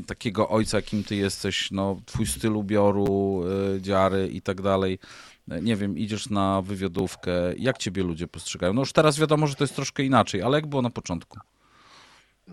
takiego 0.08 0.50
ojca, 0.50 0.78
jakim 0.78 1.04
ty 1.04 1.16
jesteś, 1.16 1.72
no, 1.72 2.02
twój 2.06 2.26
styl 2.26 2.56
ubioru, 2.56 3.44
y, 3.76 3.82
dziary 3.82 4.28
i 4.28 4.42
tak 4.42 4.62
dalej? 4.62 5.00
Nie 5.48 5.76
wiem, 5.76 5.98
idziesz 5.98 6.30
na 6.30 6.62
wywiadówkę, 6.62 7.32
jak 7.58 7.78
ciebie 7.78 8.04
ludzie 8.04 8.28
postrzegają? 8.28 8.74
No 8.74 8.82
już 8.82 8.94
teraz 8.94 9.20
wiadomo, 9.20 9.48
że 9.48 9.56
to 9.56 9.64
jest 9.64 9.76
troszkę 9.76 10.04
inaczej, 10.04 10.42
ale 10.42 10.58
jak 10.58 10.68
było 10.68 10.82
na 10.82 10.90
początku? 10.90 11.40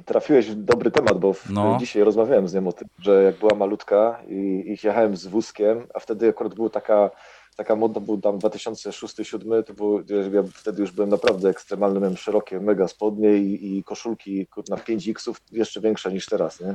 Trafiłeś 0.04 0.46
w 0.46 0.54
dobry 0.54 0.90
temat, 0.90 1.18
bo 1.18 1.32
w, 1.32 1.50
No. 1.50 1.76
dzisiaj 1.80 2.02
rozmawiałem 2.04 2.48
z 2.48 2.54
nią 2.54 2.68
o 2.68 2.72
tym, 2.72 2.88
że 2.98 3.22
jak 3.22 3.36
była 3.38 3.54
malutka 3.54 4.22
i, 4.28 4.34
i 4.66 4.70
jechałem 4.70 5.16
z 5.16 5.26
wózkiem, 5.26 5.86
a 5.94 6.00
wtedy 6.00 6.28
akurat 6.28 6.54
była 6.54 6.70
taka, 6.70 7.10
taka 7.56 7.76
modna, 7.76 8.00
był 8.00 8.20
tam 8.20 8.38
2006-2007, 8.38 9.62
to 9.64 9.74
wiesz, 10.04 10.26
ja 10.32 10.42
wtedy 10.54 10.80
już 10.82 10.92
byłem 10.92 11.10
naprawdę 11.10 11.48
ekstremalny, 11.48 12.00
miałem 12.00 12.16
szerokie 12.16 12.60
mega 12.60 12.88
spodnie 12.88 13.36
i, 13.36 13.78
i 13.78 13.84
koszulki 13.84 14.46
kurna 14.46 14.76
5x 14.76 15.34
jeszcze 15.52 15.80
większe 15.80 16.12
niż 16.12 16.26
teraz, 16.26 16.60
nie? 16.60 16.74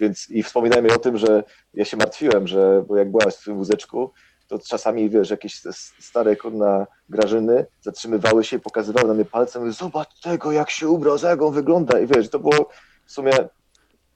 Więc 0.00 0.30
i 0.30 0.42
wspominałem 0.42 0.84
jej 0.84 0.94
o 0.94 0.98
tym, 0.98 1.16
że 1.18 1.44
ja 1.74 1.84
się 1.84 1.96
martwiłem, 1.96 2.46
że 2.46 2.84
bo 2.88 2.96
jak 2.96 3.10
byłaś 3.10 3.34
w 3.34 3.44
tym 3.44 3.56
wózeczku, 3.56 4.12
to 4.50 4.58
czasami, 4.58 5.10
wiesz, 5.10 5.30
jakieś 5.30 5.62
stare 5.98 6.36
kurna 6.36 6.86
grażyny 7.08 7.66
zatrzymywały 7.80 8.44
się 8.44 8.56
i 8.56 8.60
pokazywały 8.60 9.08
na 9.08 9.14
mnie 9.14 9.24
palcem, 9.24 9.62
mówię, 9.62 9.72
zobacz 9.72 10.20
tego, 10.20 10.52
jak 10.52 10.70
się 10.70 10.88
ubrał, 10.88 11.18
za 11.18 11.30
jak 11.30 11.42
on 11.42 11.54
wygląda. 11.54 12.00
I 12.00 12.06
wiesz, 12.06 12.28
to 12.30 12.38
było 12.38 12.68
w 13.06 13.12
sumie, 13.12 13.32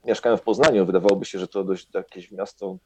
mieszkałem 0.05 0.39
w 0.39 0.43
Poznaniu, 0.43 0.87
wydawałoby 0.87 1.25
się, 1.25 1.39
że 1.39 1.49
to 1.49 1.65
dość 1.65 1.89
jakieś 1.95 2.31
miasto 2.31 2.77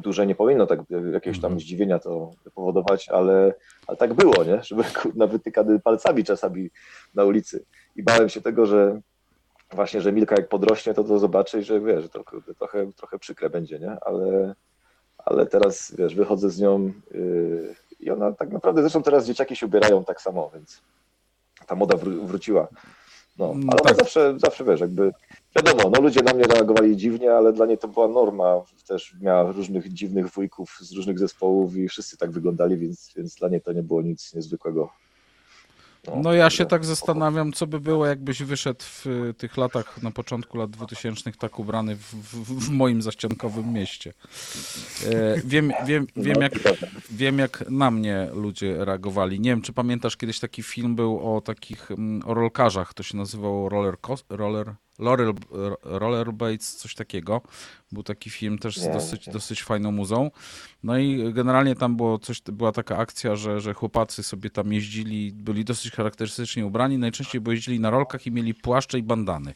duże 0.00 0.26
nie 0.26 0.34
powinno 0.34 0.66
tak 0.66 0.80
jakiegoś 1.12 1.40
tam 1.40 1.60
zdziwienia 1.60 1.98
to 1.98 2.30
powodować, 2.54 3.08
ale, 3.08 3.54
ale 3.86 3.96
tak 3.96 4.14
było, 4.14 4.44
nie? 4.44 4.62
Żeby 4.62 4.84
kurna 5.02 5.26
wytykany 5.26 5.80
palcami 5.80 6.24
czasami 6.24 6.70
na 7.14 7.24
ulicy. 7.24 7.64
I 7.96 8.02
bałem 8.02 8.28
się 8.28 8.40
tego, 8.40 8.66
że 8.66 9.00
właśnie, 9.72 10.00
że 10.00 10.12
Milka 10.12 10.34
jak 10.38 10.48
podrośnie, 10.48 10.94
to 10.94 11.04
to 11.04 11.18
zobaczy 11.18 11.60
i 11.60 11.62
że 11.62 11.80
wiesz, 11.80 12.02
że 12.02 12.08
to 12.08 12.24
kurde, 12.24 12.54
trochę, 12.54 12.92
trochę 12.92 13.18
przykre 13.18 13.50
będzie, 13.50 13.78
nie? 13.78 13.96
Ale, 14.00 14.54
ale 15.26 15.46
teraz, 15.46 15.94
wiesz, 15.98 16.14
wychodzę 16.14 16.50
z 16.50 16.60
nią 16.60 16.92
yy, 17.10 17.74
i 18.00 18.10
ona 18.10 18.32
tak 18.32 18.50
naprawdę, 18.52 18.80
zresztą 18.82 19.02
teraz 19.02 19.26
dzieciaki 19.26 19.56
się 19.56 19.66
ubierają 19.66 20.04
tak 20.04 20.20
samo, 20.20 20.50
więc 20.54 20.80
ta 21.66 21.74
moda 21.74 21.96
wró- 21.96 22.26
wróciła. 22.26 22.68
No, 23.38 23.54
No 23.54 23.66
ale 23.72 23.80
tak. 23.80 23.86
ona 23.86 23.94
zawsze, 23.94 24.34
zawsze 24.38 24.64
wiesz, 24.64 24.80
jakby 24.80 25.12
wiadomo, 25.56 25.90
no 25.94 26.00
ludzie 26.02 26.22
na 26.22 26.32
mnie 26.34 26.44
reagowali 26.44 26.96
dziwnie, 26.96 27.32
ale 27.34 27.52
dla 27.52 27.66
niej 27.66 27.78
to 27.78 27.88
była 27.88 28.08
norma. 28.08 28.62
Też 28.88 29.14
miała 29.20 29.52
różnych 29.52 29.92
dziwnych 29.92 30.28
wujków 30.30 30.78
z 30.80 30.92
różnych 30.92 31.18
zespołów 31.18 31.76
i 31.76 31.88
wszyscy 31.88 32.16
tak 32.16 32.30
wyglądali, 32.30 32.76
więc, 32.76 33.12
więc 33.16 33.34
dla 33.34 33.48
niej 33.48 33.60
to 33.60 33.72
nie 33.72 33.82
było 33.82 34.02
nic 34.02 34.34
niezwykłego. 34.34 34.88
No 36.14 36.32
ja 36.32 36.50
się 36.50 36.66
tak 36.66 36.84
zastanawiam, 36.84 37.52
co 37.52 37.66
by 37.66 37.80
było, 37.80 38.06
jakbyś 38.06 38.42
wyszedł 38.42 38.80
w 38.82 39.06
y, 39.06 39.34
tych 39.34 39.56
latach, 39.56 40.02
na 40.02 40.10
początku 40.10 40.58
lat 40.58 40.70
2000 40.70 41.32
tak 41.32 41.58
ubrany 41.58 41.96
w, 41.96 42.14
w, 42.14 42.66
w 42.66 42.70
moim 42.70 43.02
zaściankowym 43.02 43.72
mieście. 43.72 44.12
E, 45.06 45.40
wiem, 45.44 45.72
wiem, 45.86 46.06
wiem, 46.16 46.40
jak, 46.40 46.52
wiem, 47.10 47.38
jak 47.38 47.64
na 47.70 47.90
mnie 47.90 48.28
ludzie 48.34 48.84
reagowali. 48.84 49.40
Nie 49.40 49.50
wiem, 49.50 49.62
czy 49.62 49.72
pamiętasz, 49.72 50.16
kiedyś 50.16 50.40
taki 50.40 50.62
film 50.62 50.96
był 50.96 51.36
o 51.36 51.40
takich, 51.40 51.90
mm, 51.90 52.22
o 52.26 52.34
rolkarzach, 52.34 52.94
to 52.94 53.02
się 53.02 53.16
nazywało 53.16 53.68
Roller, 53.68 53.96
roller, 54.28 54.74
roller, 54.98 55.34
Rollerblades, 55.82 56.76
coś 56.76 56.94
takiego. 56.94 57.40
Był 57.92 58.02
taki 58.02 58.30
film 58.30 58.58
też 58.58 58.76
z 58.76 58.92
dosyć, 58.92 59.28
dosyć 59.28 59.62
fajną 59.62 59.92
muzą. 59.92 60.30
No 60.82 60.98
i 60.98 61.32
generalnie 61.32 61.74
tam 61.74 61.96
było 61.96 62.18
coś, 62.18 62.42
była 62.42 62.72
taka 62.72 62.96
akcja, 62.96 63.36
że, 63.36 63.60
że 63.60 63.74
chłopacy 63.74 64.22
sobie 64.22 64.50
tam 64.50 64.72
jeździli, 64.72 65.32
byli 65.32 65.64
dosyć 65.64 65.92
charakterystycznie 65.92 66.66
ubrani, 66.66 66.98
najczęściej 66.98 67.40
bo 67.40 67.52
jeździli 67.52 67.80
na 67.80 67.90
rolkach 67.90 68.26
i 68.26 68.32
mieli 68.32 68.54
płaszcze 68.54 68.98
i 68.98 69.02
bandany 69.02 69.54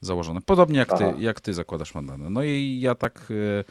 założone. 0.00 0.40
Podobnie 0.40 0.78
jak 0.78 0.88
ty, 0.88 1.04
Aha. 1.04 1.12
jak 1.18 1.40
ty 1.40 1.54
zakładasz 1.54 1.92
bandany. 1.92 2.30
No 2.30 2.42
i 2.42 2.78
ja 2.80 2.94
tak 2.94 3.28
e, 3.30 3.64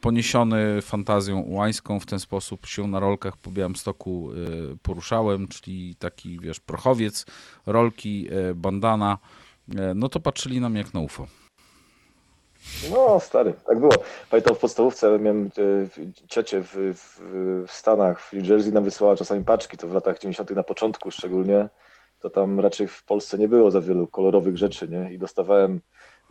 poniesiony 0.00 0.82
fantazją 0.82 1.38
ułańską 1.40 2.00
w 2.00 2.06
ten 2.06 2.20
sposób 2.20 2.66
się 2.66 2.86
na 2.86 3.00
rolkach 3.00 3.36
po 3.36 3.50
Białymstoku 3.50 4.30
e, 4.32 4.76
poruszałem, 4.82 5.48
czyli 5.48 5.96
taki, 5.96 6.40
wiesz, 6.40 6.60
prochowiec, 6.60 7.26
rolki, 7.66 8.28
e, 8.30 8.54
bandana, 8.54 9.18
no 9.94 10.08
to 10.08 10.20
patrzyli 10.20 10.60
na 10.60 10.68
mnie 10.68 10.78
jak 10.78 10.94
na 10.94 11.00
UFO. 11.00 11.26
No, 12.90 13.20
stary, 13.20 13.54
tak 13.66 13.78
było. 13.80 13.92
Pamiętam 14.30 14.54
w 14.54 14.58
podstawówce 14.58 15.18
miałem 15.18 15.50
e, 15.58 16.28
ciocię 16.28 16.62
w, 16.62 16.74
w, 16.74 17.20
w 17.68 17.72
Stanach, 17.72 18.20
w 18.20 18.32
New 18.32 18.46
Jersey 18.48 18.72
nam 18.72 18.84
wysyłała 18.84 19.16
czasami 19.16 19.44
paczki, 19.44 19.76
to 19.76 19.88
w 19.88 19.92
latach 19.94 20.18
90. 20.18 20.50
na 20.50 20.62
początku 20.62 21.10
szczególnie, 21.10 21.68
to 22.20 22.30
tam 22.30 22.60
raczej 22.60 22.88
w 22.88 23.04
Polsce 23.04 23.38
nie 23.38 23.48
było 23.48 23.70
za 23.70 23.80
wielu 23.80 24.06
kolorowych 24.06 24.56
rzeczy, 24.56 24.88
nie? 24.88 25.12
I 25.12 25.18
dostawałem 25.18 25.80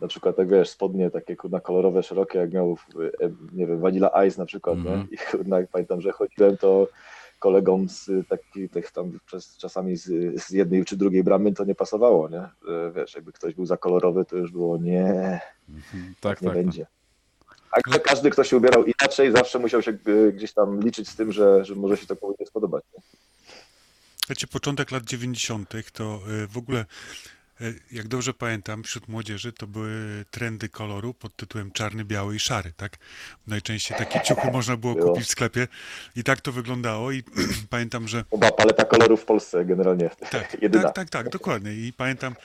na 0.00 0.08
przykład, 0.08 0.36
tak 0.36 0.48
wiesz, 0.48 0.68
spodnie 0.70 1.10
takie 1.10 1.36
kurna 1.36 1.60
kolorowe, 1.60 2.02
szerokie, 2.02 2.38
jak 2.38 2.52
miał, 2.52 2.76
e, 3.22 3.30
nie 3.52 3.66
wiem, 3.66 3.80
Vanilla 3.80 4.24
Ice 4.26 4.40
na 4.40 4.46
przykład, 4.46 4.76
Mhm. 4.76 4.98
nie? 5.00 5.06
I 5.16 5.18
kurna, 5.30 5.56
pamiętam, 5.72 6.00
że 6.00 6.12
chodziłem, 6.12 6.56
to 6.56 6.86
kolegom 7.38 7.88
z 7.88 8.10
takich 8.28 8.70
tych 8.70 8.90
tam 8.90 9.18
przez, 9.26 9.56
czasami 9.56 9.96
z, 9.96 10.04
z, 10.42 10.50
jednej 10.50 10.84
czy 10.84 10.96
drugiej 10.96 11.24
bramy 11.24 11.52
to 11.52 11.64
nie 11.64 11.74
pasowało, 11.74 12.28
nie? 12.28 12.48
Wiesz, 12.94 13.14
jakby 13.14 13.32
ktoś 13.32 13.54
był 13.54 13.66
za 13.66 13.76
kolorowy, 13.76 14.24
to 14.24 14.36
już 14.36 14.52
było 14.52 14.78
nie, 14.78 15.40
mhm, 15.68 16.14
tak, 16.20 16.38
tak 16.38 16.42
nie 16.42 16.48
tak, 16.48 16.56
będzie. 16.56 16.86
A 17.70 17.98
każdy, 17.98 18.30
kto 18.30 18.44
się 18.44 18.56
ubierał 18.56 18.84
inaczej, 18.84 19.32
zawsze 19.32 19.58
musiał 19.58 19.82
się 19.82 19.92
gdzieś 20.32 20.52
tam 20.52 20.80
liczyć 20.80 21.08
z 21.08 21.16
tym, 21.16 21.32
że, 21.32 21.64
że 21.64 21.74
może 21.74 21.96
się 21.96 22.06
to 22.06 22.16
komuś 22.16 22.36
nie 22.40 22.46
spodobać. 22.46 22.84
Nie? 22.96 23.02
Wiecie, 24.28 24.46
początek 24.46 24.90
lat 24.90 25.04
90. 25.04 25.74
to 25.92 26.20
y, 26.44 26.46
w 26.46 26.58
ogóle 26.58 26.84
jak 27.92 28.08
dobrze 28.08 28.34
pamiętam, 28.34 28.82
wśród 28.82 29.08
młodzieży 29.08 29.52
to 29.52 29.66
były 29.66 30.24
trendy 30.30 30.68
koloru 30.68 31.14
pod 31.14 31.36
tytułem 31.36 31.70
czarny, 31.70 32.04
biały 32.04 32.36
i 32.36 32.40
szary, 32.40 32.72
tak? 32.76 32.96
Najczęściej 33.46 33.98
takie 33.98 34.20
ciuchy 34.20 34.50
można 34.50 34.76
było 34.76 34.94
kupić 34.94 35.24
w 35.24 35.30
sklepie 35.30 35.68
i 36.16 36.24
tak 36.24 36.40
to 36.40 36.52
wyglądało 36.52 37.12
i 37.12 37.22
pamiętam, 37.70 38.08
że... 38.08 38.24
Chyba 38.30 38.52
paleta 38.52 38.84
kolorów 38.84 39.22
w 39.22 39.24
Polsce 39.24 39.64
generalnie 39.64 40.10
tak, 40.30 40.62
jedyna. 40.62 40.84
Tak, 40.84 40.94
tak, 40.94 41.10
tak, 41.10 41.28
dokładnie 41.28 41.72
i 41.74 41.92
pamiętam 41.92 42.32
e, 42.32 42.36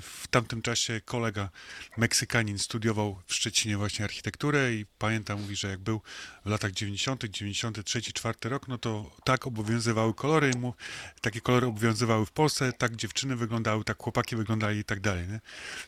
w 0.00 0.24
tamtym 0.30 0.62
czasie 0.62 1.00
kolega 1.04 1.48
Meksykanin 1.96 2.58
studiował 2.58 3.16
w 3.26 3.34
Szczecinie 3.34 3.76
właśnie 3.76 4.04
architekturę 4.04 4.72
i 4.72 4.86
pamiętam, 4.98 5.40
mówi, 5.40 5.56
że 5.56 5.68
jak 5.68 5.80
był 5.80 6.00
w 6.44 6.50
latach 6.50 6.72
90., 6.72 7.24
93, 7.24 8.02
4 8.02 8.34
rok, 8.42 8.68
no 8.68 8.78
to 8.78 9.10
tak 9.24 9.46
obowiązywały 9.46 10.14
kolory 10.14 10.50
mu, 10.58 10.74
takie 11.20 11.40
kolory 11.40 11.66
obowiązywały 11.66 12.26
w 12.26 12.32
Polsce, 12.32 12.72
tak 12.72 12.96
dziewczyny 12.96 13.36
wyglądały, 13.36 13.84
tak 13.84 13.93
chłopaki 13.98 14.36
wyglądali 14.36 14.78
i 14.78 14.84
tak 14.84 15.00
dalej. 15.00 15.28
Nie? 15.28 15.40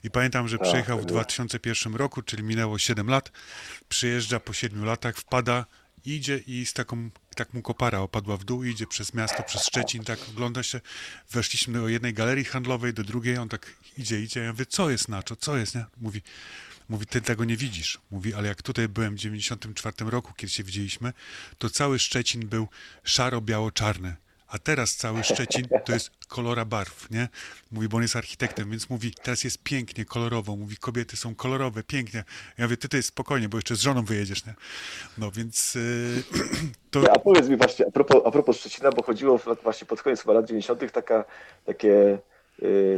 I 0.04 0.10
pamiętam, 0.10 0.48
że 0.48 0.58
tak, 0.58 0.68
przyjechał 0.68 1.00
w 1.00 1.06
2001 1.06 1.94
roku, 1.94 2.22
czyli 2.22 2.42
minęło 2.42 2.78
7 2.78 3.08
lat, 3.08 3.32
przyjeżdża 3.88 4.40
po 4.40 4.52
7 4.52 4.84
latach, 4.84 5.16
wpada, 5.16 5.66
idzie 6.04 6.36
i 6.46 6.66
z 6.66 6.72
taką, 6.72 7.10
tak 7.34 7.54
mu 7.54 7.62
kopara 7.62 7.98
opadła 7.98 8.36
w 8.36 8.44
dół, 8.44 8.64
idzie 8.64 8.86
przez 8.86 9.14
miasto, 9.14 9.42
przez 9.42 9.64
Szczecin, 9.64 10.04
tak 10.04 10.18
ogląda 10.28 10.62
się, 10.62 10.80
weszliśmy 11.30 11.80
do 11.80 11.88
jednej 11.88 12.14
galerii 12.14 12.44
handlowej, 12.44 12.94
do 12.94 13.04
drugiej, 13.04 13.38
on 13.38 13.48
tak 13.48 13.72
idzie, 13.98 14.20
idzie, 14.20 14.40
ja 14.40 14.52
mówię, 14.52 14.66
co 14.66 14.90
jest 14.90 15.08
Nacho, 15.08 15.36
co 15.36 15.56
jest, 15.56 15.74
nie? 15.74 15.84
Mówi, 15.96 16.22
Mówi, 16.88 17.06
ty 17.06 17.20
tego 17.20 17.44
nie 17.44 17.56
widzisz. 17.56 17.98
Mówi, 18.10 18.34
ale 18.34 18.48
jak 18.48 18.62
tutaj 18.62 18.88
byłem 18.88 19.14
w 19.14 19.18
94 19.18 20.10
roku, 20.10 20.32
kiedy 20.36 20.52
się 20.52 20.64
widzieliśmy, 20.64 21.12
to 21.58 21.70
cały 21.70 21.98
Szczecin 21.98 22.48
był 22.48 22.68
szaro-biało-czarny. 23.04 24.16
A 24.48 24.58
teraz 24.58 24.96
cały 24.96 25.24
Szczecin 25.24 25.66
to 25.84 25.92
jest 25.92 26.10
kolora 26.28 26.64
barw, 26.64 27.10
nie? 27.10 27.28
Mówi, 27.72 27.88
bo 27.88 27.96
on 27.96 28.02
jest 28.02 28.16
architektem, 28.16 28.70
więc 28.70 28.90
mówi, 28.90 29.14
teraz 29.22 29.44
jest 29.44 29.62
pięknie, 29.62 30.04
kolorowo. 30.04 30.56
Mówi, 30.56 30.76
kobiety 30.76 31.16
są 31.16 31.34
kolorowe, 31.34 31.82
pięknie. 31.82 32.24
Ja 32.58 32.64
mówię, 32.64 32.76
ty, 32.76 32.88
ty 32.88 33.02
spokojnie, 33.02 33.48
bo 33.48 33.58
jeszcze 33.58 33.76
z 33.76 33.80
żoną 33.80 34.04
wyjedziesz, 34.04 34.46
nie? 34.46 34.54
No 35.18 35.30
więc 35.30 35.74
yy, 35.74 36.22
to... 36.90 37.12
A 37.14 37.18
powiedz 37.18 37.48
mi 37.48 37.56
właśnie, 37.56 37.86
a 37.86 37.90
propos, 37.90 38.22
a 38.24 38.30
propos 38.30 38.56
Szczecina, 38.56 38.90
bo 38.90 39.02
chodziło 39.02 39.40
właśnie 39.62 39.86
pod 39.86 40.02
koniec 40.02 40.20
chyba 40.20 40.32
lat 40.32 40.46
90. 40.46 40.92
taka, 40.92 41.24
takie 41.64 42.18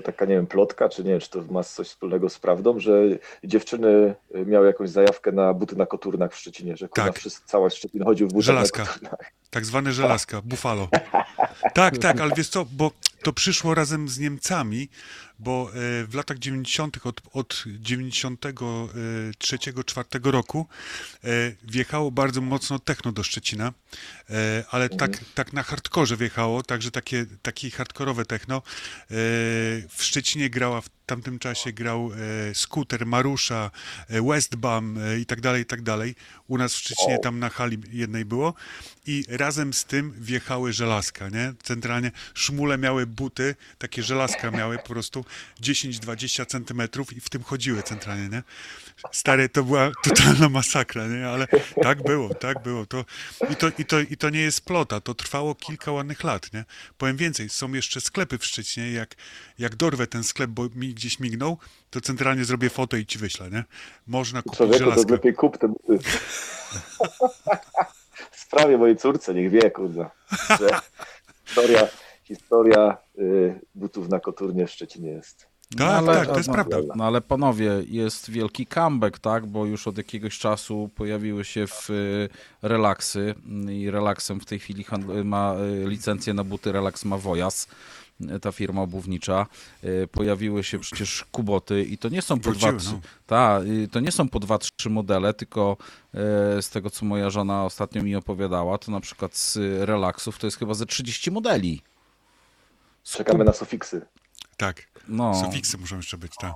taka, 0.04 0.24
nie 0.24 0.34
wiem, 0.34 0.46
plotka, 0.46 0.88
czy 0.88 1.04
nie 1.04 1.10
wiem, 1.10 1.20
czy 1.20 1.30
to 1.30 1.42
ma 1.50 1.62
coś 1.62 1.88
wspólnego 1.88 2.28
z 2.28 2.38
prawdą, 2.38 2.78
że 2.78 3.02
dziewczyny 3.44 4.14
miały 4.46 4.66
jakąś 4.66 4.90
zajawkę 4.90 5.32
na 5.32 5.54
buty 5.54 5.76
na 5.76 5.86
koturnach 5.86 6.32
w 6.32 6.36
Szczecinie, 6.36 6.76
że 6.76 6.88
tak. 6.88 7.18
wszyscy, 7.18 7.40
cała 7.46 7.70
Szczecin 7.70 8.04
chodził 8.04 8.28
w 8.28 8.40
Żelazka. 8.40 8.82
na 8.82 8.88
koturnach. 8.88 9.32
Tak 9.50 9.64
zwane 9.64 9.92
żelazka, 9.92 10.40
buffalo. 10.44 10.88
Tak, 11.74 11.98
tak, 11.98 12.20
ale 12.20 12.32
wiesz 12.36 12.48
co, 12.48 12.66
bo 12.72 12.90
to 13.22 13.32
przyszło 13.32 13.74
razem 13.74 14.08
z 14.08 14.18
Niemcami, 14.18 14.88
bo 15.38 15.70
e, 15.70 15.72
w 16.06 16.14
latach 16.14 16.38
90. 16.38 17.06
od, 17.06 17.20
od 17.32 17.64
93-4 17.82 20.30
roku 20.30 20.66
e, 21.24 21.28
wjechało 21.64 22.10
bardzo 22.10 22.40
mocno 22.40 22.78
techno 22.78 23.12
do 23.12 23.22
Szczecina, 23.22 23.72
e, 24.30 24.64
ale 24.70 24.84
mhm. 24.84 24.98
tak, 24.98 25.24
tak 25.34 25.52
na 25.52 25.62
hardkorze 25.62 26.16
wjechało, 26.16 26.62
także 26.62 26.90
takie, 26.90 27.26
takie 27.42 27.70
hardkorowe 27.70 28.24
techno. 28.24 28.62
W 29.88 29.98
Szczecinie 29.98 30.50
grała 30.50 30.80
w 30.80 30.88
tamtym 31.06 31.38
czasie 31.38 31.72
grał 31.72 32.10
Scooter, 32.54 33.06
Marusza, 33.06 33.70
Westbam 34.08 34.98
i 35.20 35.26
tak 35.26 35.40
dalej, 35.40 35.62
i 35.62 35.66
tak 35.66 35.82
dalej. 35.82 36.14
U 36.46 36.58
nas 36.58 36.74
w 36.74 36.76
Szczecinie 36.76 37.18
tam 37.18 37.38
na 37.38 37.48
hali 37.48 37.78
jednej 37.92 38.24
było 38.24 38.54
i 39.06 39.24
razem 39.28 39.72
z 39.72 39.84
tym 39.84 40.14
wjechały 40.18 40.72
żelazka, 40.72 41.28
nie? 41.28 41.54
Centralnie 41.62 42.12
szmule 42.34 42.78
miały 42.78 43.06
buty, 43.08 43.54
takie 43.78 44.02
żelazka 44.02 44.50
miały 44.50 44.78
po 44.78 44.88
prostu 44.88 45.24
10-20 45.62 46.46
centymetrów 46.46 47.12
i 47.12 47.20
w 47.20 47.28
tym 47.28 47.42
chodziły 47.42 47.82
centralnie, 47.82 48.28
nie? 48.28 48.42
Stary, 49.12 49.48
to 49.48 49.64
była 49.64 49.90
totalna 50.04 50.48
masakra, 50.48 51.06
nie? 51.06 51.28
Ale 51.28 51.46
tak 51.82 52.02
było, 52.02 52.34
tak 52.34 52.62
było. 52.62 52.86
To, 52.86 53.04
i, 53.50 53.56
to, 53.56 53.68
i, 53.78 53.84
to, 53.84 54.00
I 54.00 54.16
to 54.16 54.30
nie 54.30 54.40
jest 54.40 54.64
plota, 54.64 55.00
to 55.00 55.14
trwało 55.14 55.54
kilka 55.54 55.92
ładnych 55.92 56.24
lat, 56.24 56.52
nie? 56.52 56.64
Powiem 56.98 57.16
więcej, 57.16 57.48
są 57.48 57.72
jeszcze 57.72 58.00
sklepy 58.00 58.38
w 58.38 58.44
Szczecinie, 58.44 58.92
jak, 58.92 59.14
jak 59.58 59.76
dorwę 59.76 60.06
ten 60.06 60.24
sklep, 60.24 60.50
bo 60.50 60.68
mi 60.74 60.94
gdzieś 60.94 61.20
mignął, 61.20 61.58
to 61.90 62.00
centralnie 62.00 62.44
zrobię 62.44 62.70
foto 62.70 62.96
i 62.96 63.06
ci 63.06 63.18
wyślę, 63.18 63.50
nie? 63.50 63.64
Można 64.06 64.42
kupić 64.42 64.56
Człowieku, 64.58 64.78
żelazkę. 64.78 65.04
to 65.04 65.12
lepiej 65.12 65.34
kup 65.34 65.58
te 65.58 65.68
buty. 65.68 65.98
Sprawie 68.32 68.78
mojej 68.78 68.96
córce, 68.96 69.34
niech 69.34 69.50
wie, 69.50 69.70
kurwa, 69.70 70.10
że 70.60 70.80
historia, 71.46 71.88
historia 72.28 72.96
y, 73.18 73.60
butów 73.74 74.08
na 74.08 74.20
koturnie 74.20 74.66
w 74.66 74.70
Szczecinie 74.70 75.10
jest 75.10 75.48
tak, 75.76 75.78
no, 75.78 75.86
ale, 75.86 76.18
tak, 76.18 76.28
to 76.28 76.36
jest 76.36 76.48
no, 76.48 76.54
prawda. 76.54 76.78
No 76.96 77.04
ale 77.04 77.20
panowie, 77.20 77.70
jest 77.86 78.30
wielki 78.30 78.66
comeback, 78.66 79.18
tak? 79.18 79.46
Bo 79.46 79.66
już 79.66 79.88
od 79.88 79.98
jakiegoś 79.98 80.38
czasu 80.38 80.90
pojawiły 80.94 81.44
się 81.44 81.66
w 81.66 81.90
y, 81.90 82.28
relaksy 82.62 83.34
i 83.70 83.90
relaksem 83.90 84.40
w 84.40 84.44
tej 84.44 84.58
chwili 84.58 84.84
ma 85.24 85.54
y, 85.84 85.88
licencję 85.88 86.34
na 86.34 86.44
buty 86.44 86.72
Relax 86.72 87.04
ma 87.04 87.18
Wojas 87.18 87.66
ta 88.42 88.52
firma 88.52 88.82
obuwnicza, 88.82 89.46
pojawiły 90.12 90.64
się 90.64 90.78
przecież 90.78 91.24
kuboty 91.32 91.84
i 91.84 91.98
to 91.98 92.08
nie 92.08 92.22
są 92.22 92.40
po 92.40 92.52
dwa, 92.52 92.72
no. 92.72 93.00
ta, 93.26 93.60
to 93.90 94.00
nie 94.00 94.12
są 94.12 94.28
po 94.28 94.40
dwa, 94.40 94.58
trzy 94.58 94.90
modele, 94.90 95.34
tylko 95.34 95.76
z 96.60 96.70
tego, 96.70 96.90
co 96.90 97.06
moja 97.06 97.30
żona 97.30 97.64
ostatnio 97.64 98.02
mi 98.02 98.16
opowiadała, 98.16 98.78
to 98.78 98.92
na 98.92 99.00
przykład 99.00 99.36
z 99.36 99.56
relaksów 99.88 100.38
to 100.38 100.46
jest 100.46 100.58
chyba 100.58 100.74
ze 100.74 100.86
30 100.86 101.30
modeli. 101.30 101.82
Czekamy 103.10 103.44
na 103.44 103.52
sufiksy. 103.52 104.06
Tak. 104.56 104.82
No. 105.08 105.44
Sufiksy 105.44 105.78
muszą 105.78 105.96
jeszcze 105.96 106.18
być, 106.18 106.32
tak. 106.40 106.52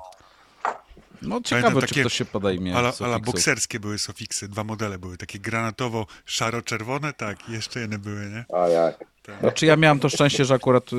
No 1.22 1.40
ciekawe, 1.40 1.62
Pamiętam, 1.62 1.88
czy 1.88 2.00
ktoś 2.00 2.14
się 2.14 2.24
podejmie. 2.24 2.76
Ale, 2.76 2.92
ale 3.00 3.20
bokserskie 3.20 3.80
były 3.80 3.98
sofiksy, 3.98 4.48
dwa 4.48 4.64
modele 4.64 4.98
były, 4.98 5.16
takie 5.16 5.38
granatowo-szaro-czerwone, 5.40 7.12
tak, 7.12 7.48
i 7.48 7.52
jeszcze 7.52 7.80
jedne 7.80 7.98
były, 7.98 8.30
nie? 8.30 8.56
A 8.56 8.68
jak? 8.68 9.04
Tak. 9.22 9.40
Znaczy 9.40 9.66
ja 9.66 9.76
miałem 9.76 10.00
to 10.00 10.08
szczęście, 10.08 10.44
że 10.44 10.54
akurat 10.54 10.84
e, 10.84 10.96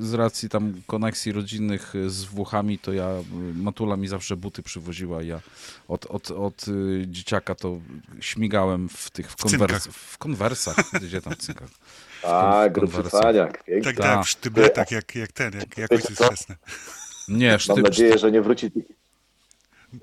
z 0.00 0.14
racji 0.14 0.48
tam 0.48 0.82
koneksji 0.86 1.32
rodzinnych 1.32 1.92
z 2.06 2.24
Włochami, 2.24 2.78
to 2.78 2.92
ja, 2.92 3.08
Matula 3.54 3.96
mi 3.96 4.08
zawsze 4.08 4.36
buty 4.36 4.62
przywoziła 4.62 5.22
ja 5.22 5.40
od, 5.88 6.06
od, 6.06 6.30
od 6.30 6.66
e, 6.68 6.72
dzieciaka 7.06 7.54
to 7.54 7.80
śmigałem 8.20 8.88
w 8.88 9.10
tych, 9.10 9.30
w, 9.30 9.36
konwers 9.36 9.88
w 9.92 10.18
konwersach, 10.18 10.76
gdzie 11.02 11.22
tam 11.22 11.32
w 11.34 11.38
cynkach. 11.38 11.68
A, 12.26 12.68
gruby 12.68 13.02
cwaniak. 13.10 13.64
Tak, 13.84 13.96
tak, 13.96 14.24
w 14.24 14.28
sztybletach, 14.28 14.90
jak, 14.90 15.14
jak 15.14 15.32
ten, 15.32 15.52
jak, 15.58 15.78
jak 15.78 15.92
ojciec 15.92 16.10
wczesny. 16.10 16.56
Nie, 17.28 17.58
sztyb... 17.58 17.76
Mam 17.76 17.82
nadzieję, 17.82 18.18
że 18.18 18.32
nie 18.32 18.42
wróci 18.42 18.70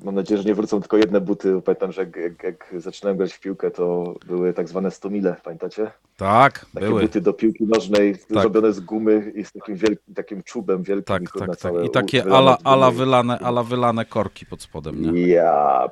Mam 0.04 0.16
nadzieję, 0.16 0.42
że 0.42 0.48
nie 0.48 0.56
wrócą 0.56 0.80
tylko 0.80 0.98
jedne 0.98 1.22
buty. 1.22 1.62
Pamiętam, 1.66 1.92
że 1.92 2.02
jak, 2.02 2.16
jak, 2.16 2.44
jak 2.44 2.74
zaczynałem 2.78 3.18
grać 3.18 3.34
w 3.34 3.40
piłkę, 3.40 3.72
to 3.72 4.16
były 4.28 4.54
tak 4.54 4.70
zwane 4.70 4.92
stomile, 4.92 5.36
pamiętacie? 5.44 5.92
Tak, 6.18 6.66
Takie 6.74 6.86
były. 6.86 7.02
buty 7.02 7.22
do 7.22 7.34
piłki 7.34 7.64
nożnej, 7.64 8.18
tak. 8.18 8.42
zrobione 8.42 8.74
z 8.74 8.80
gumy 8.80 9.32
i 9.36 9.46
z 9.46 9.52
takim 9.52 9.76
wielkim 9.76 10.16
takim 10.16 10.44
czubem 10.44 10.84
wielkim. 10.84 11.04
Tak, 11.06 11.40
tak, 11.40 11.58
tak. 11.58 11.74
I 11.86 11.90
takie 11.90 12.24
ala, 12.24 12.58
ala, 12.64 12.92
wylane, 12.92 13.40
ala 13.40 13.64
wylane 13.64 14.06
korki 14.06 14.46
pod 14.46 14.62
spodem, 14.62 15.02
nie? 15.02 15.28
Ja, 15.28 15.90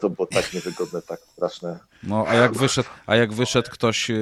to 0.00 0.10
było 0.10 0.26
tak 0.26 0.52
niewygodne, 0.52 1.02
tak 1.02 1.20
straszne. 1.20 1.78
No, 2.02 2.24
a 2.28 2.34
jak 2.34 2.52
wyszedł, 2.52 2.88
a 3.06 3.16
jak 3.16 3.32
wyszedł 3.32 3.70
ktoś, 3.72 4.10
e, 4.10 4.14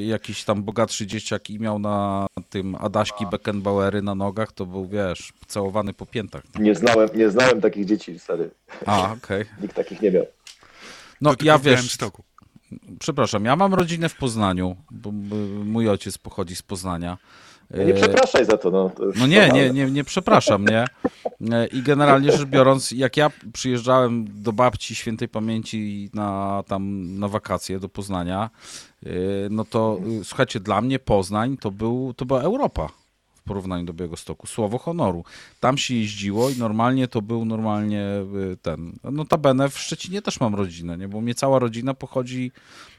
jakiś 0.00 0.44
tam 0.44 0.62
bogatszy 0.62 1.06
dzieciak 1.06 1.50
i 1.50 1.60
miał 1.60 1.78
na 1.78 2.26
tym 2.50 2.74
Adaśki 2.74 3.26
Beckenbauery 3.26 4.02
na 4.02 4.14
nogach, 4.14 4.52
to 4.52 4.66
był, 4.66 4.86
wiesz, 4.86 5.32
całowany 5.46 5.92
po 5.92 6.06
piętach. 6.06 6.42
Nie 6.58 6.74
znałem, 6.74 7.08
nie 7.14 7.30
znałem 7.30 7.60
takich 7.60 7.84
dzieci, 7.84 8.18
stary. 8.18 8.50
A, 8.86 9.12
okej. 9.12 9.42
Okay. 9.42 9.46
Nikt 9.62 9.76
takich 9.76 10.02
nie 10.02 10.10
miał. 10.10 10.26
No, 11.20 11.34
ja 11.42 11.58
wiesz, 11.58 11.98
przepraszam, 12.98 13.44
ja 13.44 13.56
mam 13.56 13.74
rodzinę 13.74 14.08
w 14.08 14.16
Poznaniu, 14.16 14.76
bo 14.90 15.12
mój 15.64 15.88
ojciec 15.88 16.18
pochodzi 16.18 16.56
z 16.56 16.62
Poznania. 16.62 17.18
No 17.70 17.84
nie 17.84 17.94
przepraszaj 17.94 18.44
za 18.44 18.56
to. 18.56 18.70
No, 18.70 18.90
to 18.90 19.02
no 19.16 19.26
nie, 19.26 19.48
nie, 19.48 19.70
nie, 19.70 19.90
nie 19.90 20.04
przepraszam, 20.04 20.64
nie. 20.64 20.86
I 21.72 21.82
generalnie 21.82 22.32
rzecz 22.32 22.44
biorąc, 22.44 22.90
jak 22.90 23.16
ja 23.16 23.30
przyjeżdżałem 23.52 24.42
do 24.42 24.52
babci 24.52 24.94
świętej 24.94 25.28
pamięci 25.28 26.10
na, 26.14 26.62
tam 26.66 27.04
na 27.18 27.28
wakacje 27.28 27.78
do 27.78 27.88
Poznania, 27.88 28.50
no 29.50 29.64
to 29.64 30.00
słuchajcie, 30.24 30.60
dla 30.60 30.80
mnie 30.80 30.98
Poznań 30.98 31.56
to, 31.56 31.70
był, 31.70 32.14
to 32.16 32.24
była 32.24 32.42
Europa 32.42 32.88
porównaniu 33.46 33.84
do 33.84 33.92
Białego 33.92 34.16
Stoku. 34.16 34.46
Słowo 34.46 34.78
honoru. 34.78 35.24
Tam 35.60 35.78
się 35.78 35.94
jeździło 35.94 36.50
i 36.50 36.56
normalnie 36.56 37.08
to 37.08 37.22
był 37.22 37.44
normalnie 37.44 38.04
y, 38.52 38.56
ten. 38.62 38.92
Notabene 39.04 39.68
w 39.68 39.78
Szczecinie 39.78 40.22
też 40.22 40.40
mam 40.40 40.54
rodzinę, 40.54 40.98
nie? 40.98 41.08
bo 41.08 41.20
mnie 41.20 41.34
cała 41.34 41.58
rodzina 41.58 41.94
pochodzi 41.94 42.52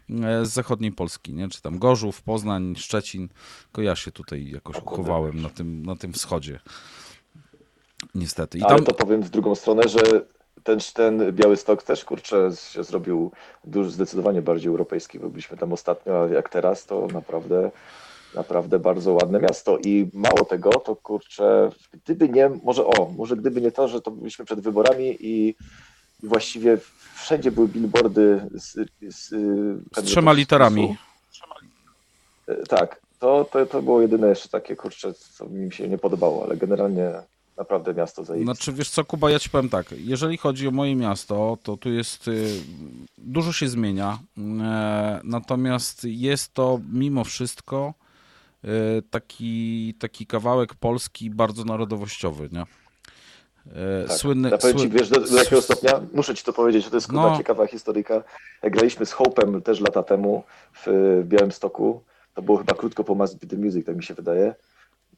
e, 0.10 0.46
z 0.46 0.50
zachodniej 0.50 0.92
Polski, 0.92 1.34
nie? 1.34 1.50
czy 1.50 1.62
tam 1.62 1.80
Gorzów, 1.80 2.22
Poznań, 2.22 2.76
Szczecin. 2.76 3.30
Tylko 3.64 3.82
ja 3.82 3.96
się 3.96 4.12
tutaj 4.12 4.50
jakoś 4.50 4.78
uchowałem 4.78 5.42
na 5.42 5.50
tym, 5.50 5.86
na 5.86 5.96
tym 5.96 6.14
wschodzie. 6.14 6.60
Niestety. 8.16 8.58
I 8.58 8.62
tam... 8.62 8.72
Ale 8.72 8.82
to 8.82 8.94
powiem 8.94 9.24
w 9.24 9.30
drugą 9.30 9.56
stronę, 9.56 9.84
że 9.88 10.02
ten, 10.64 10.80
ten 10.94 11.32
Biały 11.32 11.58
Stok 11.58 11.84
też, 11.84 12.06
kurczę, 12.06 12.50
się 12.72 12.84
zrobił 12.84 13.32
dużo, 13.64 13.90
zdecydowanie 13.90 14.42
bardziej 14.42 14.70
europejski, 14.70 15.20
bo 15.20 15.30
byliśmy 15.30 15.58
tam 15.58 15.74
ostatnio, 15.74 16.24
a 16.24 16.28
jak 16.28 16.50
teraz, 16.50 16.86
to 16.86 17.08
naprawdę 17.14 17.72
naprawdę 18.38 18.80
bardzo 18.80 19.14
ładne 19.14 19.40
miasto 19.40 19.78
i 19.78 20.10
mało 20.14 20.46
tego, 20.46 20.70
to 20.70 20.96
kurczę, 20.96 21.70
gdyby 22.06 22.30
nie, 22.30 22.50
może 22.64 22.86
o, 22.86 23.12
może 23.18 23.36
gdyby 23.36 23.62
nie 23.62 23.72
to, 23.72 23.88
że 23.88 24.02
to 24.02 24.12
byliśmy 24.12 24.46
przed 24.46 24.60
wyborami 24.60 25.18
i, 25.20 25.56
i 26.24 26.28
właściwie 26.28 26.78
wszędzie 27.16 27.52
były 27.52 27.68
billboardy 27.68 28.42
z, 28.52 28.74
z, 29.16 29.30
z 29.96 30.04
trzema 30.04 30.34
literami. 30.34 30.98
E, 32.48 32.56
tak, 32.56 33.02
to, 33.20 33.46
to, 33.52 33.66
to 33.66 33.82
było 33.82 34.02
jedyne 34.02 34.28
jeszcze 34.30 34.50
takie, 34.50 34.76
kurczę, 34.76 35.14
co 35.14 35.46
mi 35.46 35.74
się 35.74 35.88
nie 35.88 35.98
podobało, 35.98 36.44
ale 36.46 36.58
generalnie 36.58 37.14
naprawdę 37.58 37.94
miasto 37.94 38.24
zajebiste. 38.24 38.54
Znaczy, 38.54 38.74
wiesz 38.74 38.90
co, 38.90 39.06
Kuba, 39.06 39.32
ja 39.32 39.40
ci 39.40 39.50
powiem 39.50 39.70
tak, 39.70 39.92
jeżeli 39.98 40.38
chodzi 40.38 40.68
o 40.68 40.72
moje 40.72 40.96
miasto, 40.96 41.58
to 41.64 41.78
tu 41.78 41.90
jest, 41.90 42.28
y, 42.28 42.62
dużo 43.18 43.54
się 43.54 43.68
zmienia, 43.68 44.20
e, 44.38 45.22
natomiast 45.24 46.04
jest 46.04 46.54
to 46.54 46.80
mimo 46.94 47.24
wszystko 47.24 47.94
taki, 49.10 49.94
taki 50.00 50.26
kawałek 50.26 50.74
Polski 50.76 51.30
bardzo 51.30 51.64
narodowościowy, 51.64 52.50
nie? 52.52 52.64
E, 53.76 54.08
tak. 54.08 54.18
Słynny, 54.18 54.50
ja 54.50 54.58
powiem 54.58 54.78
ci, 54.78 54.90
wiesz, 54.90 55.10
do, 55.10 55.20
do 55.20 55.38
jakiego 55.38 55.62
stopnia? 55.62 56.02
Muszę 56.14 56.36
ci 56.36 56.44
to 56.44 56.54
powiedzieć, 56.54 56.90
to 56.90 56.96
jest 56.96 57.12
no. 57.12 57.38
ciekawa 57.38 57.68
historyka. 57.68 58.24
Jak 58.64 58.74
graliśmy 58.74 59.06
z 59.06 59.14
Hope'em 59.14 59.62
też 59.62 59.80
lata 59.80 60.04
temu 60.04 60.44
w 60.86 61.22
Białymstoku, 61.24 62.04
to 62.34 62.42
było 62.42 62.58
chyba 62.58 62.74
krótko 62.74 63.04
po 63.04 63.16
Must 63.16 63.40
Be 63.40 63.48
The 63.48 63.58
Music, 63.58 63.86
tak 63.86 63.96
mi 63.96 64.04
się 64.04 64.14
wydaje. 64.14 64.56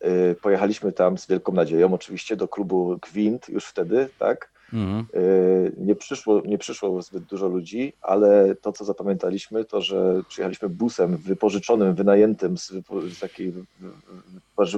Y, 0.06 0.36
pojechaliśmy 0.42 0.92
tam 0.92 1.18
z 1.18 1.28
wielką 1.28 1.54
nadzieją, 1.54 1.94
oczywiście 1.94 2.36
do 2.36 2.48
klubu 2.48 2.98
Gwint 3.02 3.50
już 3.50 3.66
wtedy, 3.66 4.10
tak? 4.20 4.52
Mhm. 4.74 5.06
Y, 5.16 5.76
nie, 5.78 5.96
przyszło, 5.96 6.42
nie 6.46 6.58
przyszło 6.58 7.02
zbyt 7.02 7.24
dużo 7.24 7.48
ludzi, 7.48 7.94
ale 8.02 8.56
to, 8.56 8.72
co 8.72 8.86
zapamiętaliśmy, 8.86 9.66
to, 9.66 9.82
że 9.82 10.24
przyjechaliśmy 10.28 10.70
busem 10.70 11.18
wypożyczonym, 11.18 11.96
wynajętym 11.96 12.58
z, 12.58 12.72
z 13.12 13.20
takiej 13.20 13.54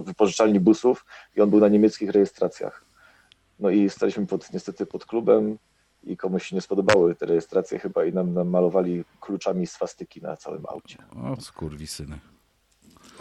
wypożyczalni 0.06 0.60
busów 0.60 1.06
i 1.36 1.42
on 1.42 1.50
był 1.50 1.60
na 1.60 1.68
niemieckich 1.68 2.10
rejestracjach. 2.10 2.86
No 3.60 3.70
i 3.70 3.89
staliśmy 3.89 4.28
pod, 4.28 4.54
niestety 4.54 4.86
pod 4.86 5.06
klubem 5.06 5.58
i 6.04 6.18
komuś 6.18 6.46
się 6.46 6.56
nie 6.56 6.62
spodobały 6.62 7.16
te 7.16 7.26
rejestracje 7.26 7.80
chyba 7.80 8.06
i 8.06 8.14
nam, 8.14 8.34
nam 8.34 8.50
malowali 8.50 9.04
kluczami 9.20 9.68
swastyki 9.68 10.22
na 10.22 10.38
całym 10.38 10.66
aucie. 10.66 10.98
O, 11.16 11.42
skurwisyny. 11.42 12.20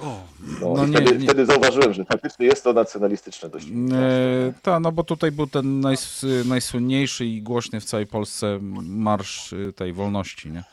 O, 0.02 0.24
no, 0.60 0.74
no 0.74 0.86
wtedy, 0.86 1.18
nie, 1.18 1.24
wtedy, 1.24 1.46
zauważyłem, 1.46 1.92
że 1.92 2.04
faktycznie 2.04 2.46
jest 2.46 2.64
to 2.64 2.72
nacjonalistyczne 2.72 3.48
dość. 3.48 3.66
E, 3.66 4.52
tak, 4.62 4.82
no 4.82 4.92
bo 4.92 5.04
tutaj 5.04 5.32
był 5.32 5.46
ten 5.46 5.80
najs, 5.80 6.26
najsłynniejszy 6.44 7.26
i 7.26 7.42
głośny 7.42 7.80
w 7.80 7.84
całej 7.84 8.06
Polsce 8.06 8.58
marsz 8.82 9.52
y, 9.52 9.72
tej 9.72 9.92
wolności, 9.92 10.50
nie? 10.50 10.64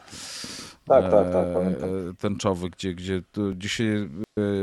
Tak, 0.88 1.11
tak, 1.11 1.33
tak. 1.33 1.53
Pamiętam. 1.53 1.89
E, 1.89 2.13
tęczowy, 2.13 2.69
gdzie, 2.69 2.93
gdzie, 2.93 3.69
się 3.69 4.09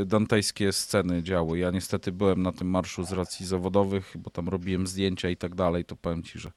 e, 0.01 0.05
dantejskie 0.05 0.73
sceny 0.73 1.23
działy. 1.23 1.59
Ja 1.59 1.71
niestety 1.71 2.13
byłem 2.13 2.43
na 2.43 2.53
tym 2.53 2.71
marszu 2.71 3.05
z 3.05 3.13
racji 3.13 3.47
zawodowych, 3.47 4.17
bo 4.19 4.31
tam 4.31 4.49
robiłem 4.49 4.87
zdjęcia 4.87 5.31
i 5.31 5.37
tak 5.37 5.55
dalej, 5.55 5.85
to 5.85 5.97
powiem 5.97 6.23
ci, 6.23 6.39
że 6.39 6.51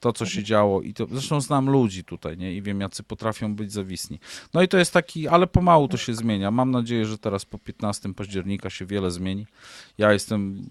to, 0.00 0.12
co 0.12 0.26
się 0.26 0.42
działo 0.42 0.82
i 0.82 0.94
to, 0.94 1.06
zresztą 1.10 1.40
znam 1.40 1.70
ludzi 1.70 2.04
tutaj, 2.04 2.38
nie? 2.38 2.54
I 2.54 2.62
wiem, 2.62 2.80
jacy 2.80 3.02
potrafią 3.02 3.54
być 3.54 3.72
zawisni. 3.72 4.18
No 4.54 4.62
i 4.62 4.68
to 4.68 4.78
jest 4.78 4.92
taki, 4.92 5.28
ale 5.28 5.46
pomału 5.46 5.88
to 5.88 5.96
się 5.96 6.14
zmienia. 6.14 6.50
Mam 6.50 6.70
nadzieję, 6.70 7.06
że 7.06 7.18
teraz 7.18 7.44
po 7.44 7.58
15 7.58 8.14
października 8.14 8.70
się 8.70 8.86
wiele 8.86 9.10
zmieni. 9.10 9.46
Ja 9.98 10.12
jestem, 10.12 10.62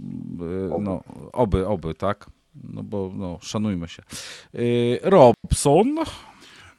e, 0.71 0.81
no, 0.81 1.03
oby, 1.33 1.67
oby, 1.67 1.93
tak? 1.93 2.29
No 2.63 2.83
bo, 2.83 3.11
no, 3.15 3.37
szanujmy 3.41 3.87
się. 3.87 4.03
Robson... 5.01 5.95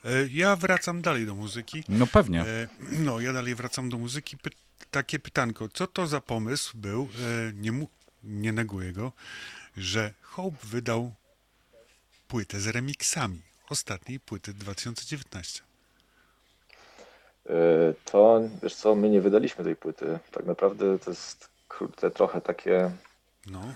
E, 0.05 0.29
ja 0.33 0.57
wracam 0.57 1.03
dalej 1.03 1.27
do 1.27 1.35
muzyki. 1.35 1.85
No 1.89 2.07
pewnie. 2.07 2.41
E, 2.41 2.69
no, 2.93 3.21
ja 3.21 3.33
dalej 3.33 3.55
wracam 3.55 3.89
do 3.89 3.99
muzyki. 3.99 4.37
Py 4.37 4.51
takie 4.91 5.19
pytanko, 5.19 5.69
co 5.69 5.87
to 5.87 6.07
za 6.07 6.21
pomysł 6.21 6.79
był, 6.79 7.03
e, 7.03 7.53
nie, 7.53 7.73
mu, 7.73 7.89
nie 8.25 8.53
neguję 8.53 8.93
go, 8.93 9.13
że 9.77 10.13
Hope 10.23 10.57
wydał 10.63 11.13
płytę 12.29 12.61
z 12.61 12.67
remixami 12.69 13.41
ostatniej 13.69 14.21
płyty 14.21 14.53
2019. 14.53 15.63
To, 18.05 18.43
wiesz 18.63 18.75
co, 18.75 18.95
my 18.95 19.11
nie 19.11 19.21
wydaliśmy 19.21 19.65
tej 19.65 19.77
płyty. 19.77 20.19
Tak 20.33 20.47
naprawdę 20.47 20.99
to 20.99 21.11
jest 21.11 21.49
krótkie, 21.69 22.11
trochę 22.11 22.41
takie... 22.41 22.91
No 23.47 23.75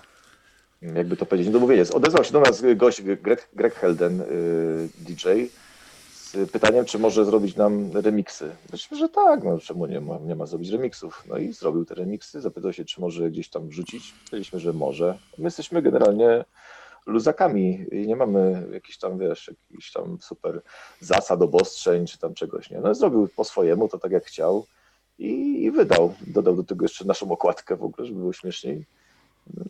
jakby 0.81 1.17
to 1.17 1.25
powiedzieć, 1.25 1.53
no 1.53 1.59
mówię, 1.59 1.75
jest. 1.75 1.91
Odezwał 1.91 2.23
się 2.23 2.31
do 2.31 2.41
nas 2.41 2.63
gość 2.75 3.01
Greg, 3.01 3.47
Greg 3.53 3.75
Helden, 3.75 4.23
DJ, 4.97 5.27
z 6.31 6.51
pytaniem, 6.51 6.85
czy 6.85 6.99
może 6.99 7.25
zrobić 7.25 7.55
nam 7.55 7.91
remiksy. 7.93 8.55
Myślę, 8.71 8.97
że 8.97 9.09
tak, 9.09 9.43
no 9.43 9.59
czemu 9.59 9.85
nie 9.85 10.01
ma, 10.01 10.17
nie 10.17 10.35
ma 10.35 10.45
zrobić 10.45 10.69
remiksów. 10.69 11.23
No 11.27 11.37
i 11.37 11.53
zrobił 11.53 11.85
te 11.85 11.95
remiksy, 11.95 12.41
zapytał 12.41 12.73
się, 12.73 12.85
czy 12.85 13.01
może 13.01 13.31
gdzieś 13.31 13.49
tam 13.49 13.69
wrzucić. 13.69 14.13
Powiedzieliśmy, 14.25 14.59
że 14.59 14.73
może. 14.73 15.17
My 15.37 15.43
jesteśmy 15.43 15.81
generalnie 15.81 16.45
luzakami 17.05 17.85
i 17.91 18.07
nie 18.07 18.15
mamy 18.15 18.67
jakichś 18.73 18.97
tam, 18.97 19.19
wiesz, 19.19 19.51
jakichś 19.71 19.91
tam 19.91 20.17
super 20.21 20.61
zasad, 20.99 21.41
obostrzeń, 21.41 22.05
czy 22.05 22.17
tam 22.17 22.33
czegoś, 22.33 22.69
nie. 22.69 22.79
No 22.79 22.95
zrobił 22.95 23.27
po 23.35 23.43
swojemu, 23.43 23.87
to 23.87 23.97
tak 23.97 24.11
jak 24.11 24.25
chciał 24.25 24.65
i, 25.19 25.63
i 25.63 25.71
wydał. 25.71 26.13
Dodał 26.27 26.55
do 26.55 26.63
tego 26.63 26.85
jeszcze 26.85 27.05
naszą 27.05 27.31
okładkę 27.31 27.75
w 27.75 27.83
ogóle, 27.83 28.07
żeby 28.07 28.19
było 28.19 28.33
śmieszniej. 28.33 28.85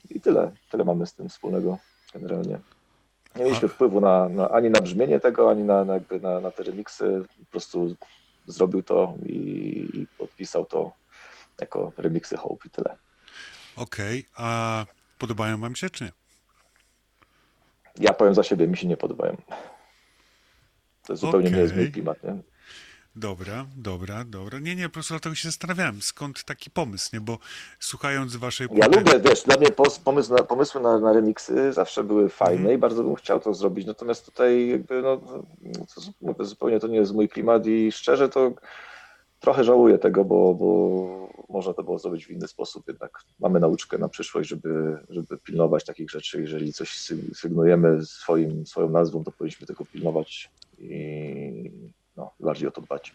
I 0.10 0.22
tyle. 0.22 0.52
Tyle 0.72 0.86
mamy 0.86 1.08
z 1.08 1.14
tym 1.14 1.30
wspólnego 1.30 1.78
generalnie. 2.14 2.60
Nie 3.36 3.44
mieliśmy 3.44 3.68
wpływu 3.68 4.02
na, 4.02 4.30
na, 4.30 4.50
ani 4.50 4.70
na 4.70 4.82
brzmienie 4.82 5.20
tego, 5.20 5.52
ani 5.52 5.64
na, 5.64 5.86
na, 5.86 6.00
na, 6.22 6.40
na 6.40 6.52
te 6.52 6.64
remiksy. 6.64 7.24
Po 7.40 7.46
prostu 7.52 7.96
zrobił 8.48 8.84
to 8.84 9.14
i, 9.26 9.34
i 9.94 10.08
podpisał 10.18 10.66
to 10.66 10.92
jako 11.62 11.92
remiksy 11.98 12.38
Hope 12.38 12.68
i 12.68 12.70
tyle. 12.70 12.96
Okej, 13.76 14.20
okay. 14.34 14.46
a 14.46 14.86
podobają 15.18 15.60
wam 15.62 15.76
się, 15.76 15.90
czy 15.90 16.04
nie? 16.04 16.12
Ja 18.00 18.14
powiem 18.14 18.36
za 18.36 18.44
siebie, 18.44 18.68
mi 18.68 18.78
się 18.78 18.88
nie 18.88 18.98
podobają. 18.98 19.38
To 21.08 21.16
zupełnie 21.16 21.48
okay. 21.48 21.58
nie 21.58 21.64
jest 21.64 21.76
mój 21.76 21.92
klimat, 21.92 22.24
nie? 22.24 22.38
Dobra, 23.20 23.66
dobra, 23.78 24.24
dobra. 24.24 24.60
Nie, 24.60 24.76
nie, 24.76 24.84
po 24.84 24.94
prostu 24.94 25.14
dlatego 25.14 25.36
się 25.36 25.48
zastanawiałem, 25.48 26.02
skąd 26.02 26.44
taki 26.44 26.70
pomysł, 26.72 27.10
nie? 27.14 27.22
Bo 27.22 27.38
słuchając 27.80 28.36
waszej... 28.36 28.68
Ja 28.74 28.88
lubię, 28.88 29.20
wiesz, 29.20 29.44
dla 29.44 29.58
mnie 29.58 29.68
pomysł 30.04 30.34
na, 30.34 30.44
pomysły 30.44 30.82
na, 30.82 31.00
na 31.00 31.14
remiksy 31.14 31.74
zawsze 31.74 32.04
były 32.04 32.30
fajne 32.30 32.62
mm. 32.62 32.74
i 32.74 32.78
bardzo 32.78 33.04
bym 33.04 33.16
chciał 33.16 33.40
to 33.40 33.54
zrobić, 33.54 33.88
natomiast 33.88 34.26
tutaj 34.26 34.68
jakby, 34.68 35.02
no, 35.02 35.18
to, 36.36 36.46
zupełnie 36.46 36.80
to 36.80 36.88
nie 36.88 36.98
jest 36.98 37.14
mój 37.14 37.30
klimat 37.30 37.68
i 37.68 37.92
szczerze 37.92 38.30
to 38.30 38.52
trochę 39.40 39.64
żałuję 39.64 39.98
tego, 39.98 40.26
bo, 40.26 40.54
bo 40.54 41.30
można 41.50 41.74
to 41.74 41.84
było 41.84 42.00
zrobić 42.00 42.26
w 42.26 42.32
inny 42.32 42.48
sposób, 42.48 42.88
jednak 42.88 43.24
mamy 43.40 43.60
nauczkę 43.60 43.98
na 43.98 44.10
przyszłość, 44.10 44.50
żeby, 44.50 44.98
żeby 45.10 45.38
pilnować 45.38 45.86
takich 45.86 46.12
rzeczy. 46.12 46.42
Jeżeli 46.42 46.74
coś 46.74 46.98
sygnujemy 47.34 48.06
swoim, 48.06 48.66
swoją 48.66 48.90
nazwą, 48.90 49.24
to 49.24 49.32
powinniśmy 49.32 49.68
tego 49.68 49.86
pilnować 49.86 50.50
i 50.80 51.72
no, 52.20 52.32
bardziej 52.40 52.68
o 52.68 52.72
to 52.72 52.82
dbać. 52.82 53.14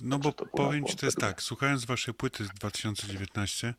No 0.00 0.18
bo 0.18 0.32
powiem 0.32 0.84
Ci, 0.84 0.96
to 0.96 1.06
jest 1.06 1.18
tak, 1.18 1.42
słuchając 1.42 1.84
Waszej 1.84 2.14
płyty 2.14 2.44
z 2.44 2.48
2019, 2.48 3.74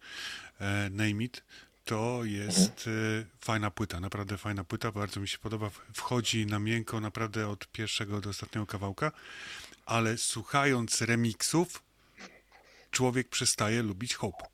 e, 0.59 0.89
Name 0.89 1.23
It, 1.23 1.43
to 1.85 2.19
jest 2.23 2.87
mhm. 2.87 3.21
e, 3.21 3.45
fajna 3.45 3.71
płyta, 3.71 3.99
naprawdę 3.99 4.37
fajna 4.37 4.63
płyta, 4.63 4.91
bardzo 4.91 5.19
mi 5.19 5.27
się 5.27 5.37
podoba, 5.37 5.69
wchodzi 5.93 6.45
na 6.45 6.59
miękko 6.59 6.99
naprawdę 6.99 7.47
od 7.47 7.67
pierwszego 7.67 8.21
do 8.21 8.29
ostatniego 8.29 8.67
kawałka, 8.67 9.11
ale 9.85 10.17
słuchając 10.17 11.01
remixów, 11.01 11.83
człowiek 12.91 13.29
przestaje 13.29 13.83
lubić 13.83 14.15
Hope. 14.15 14.45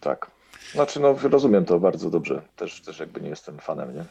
Tak. 0.00 0.30
Znaczy, 0.72 1.00
no 1.00 1.18
rozumiem 1.22 1.64
to 1.64 1.80
bardzo 1.80 2.10
dobrze. 2.10 2.42
Też, 2.56 2.80
też 2.80 2.98
jakby 2.98 3.20
nie 3.20 3.28
jestem 3.28 3.58
fanem, 3.58 3.94
nie? 3.94 4.04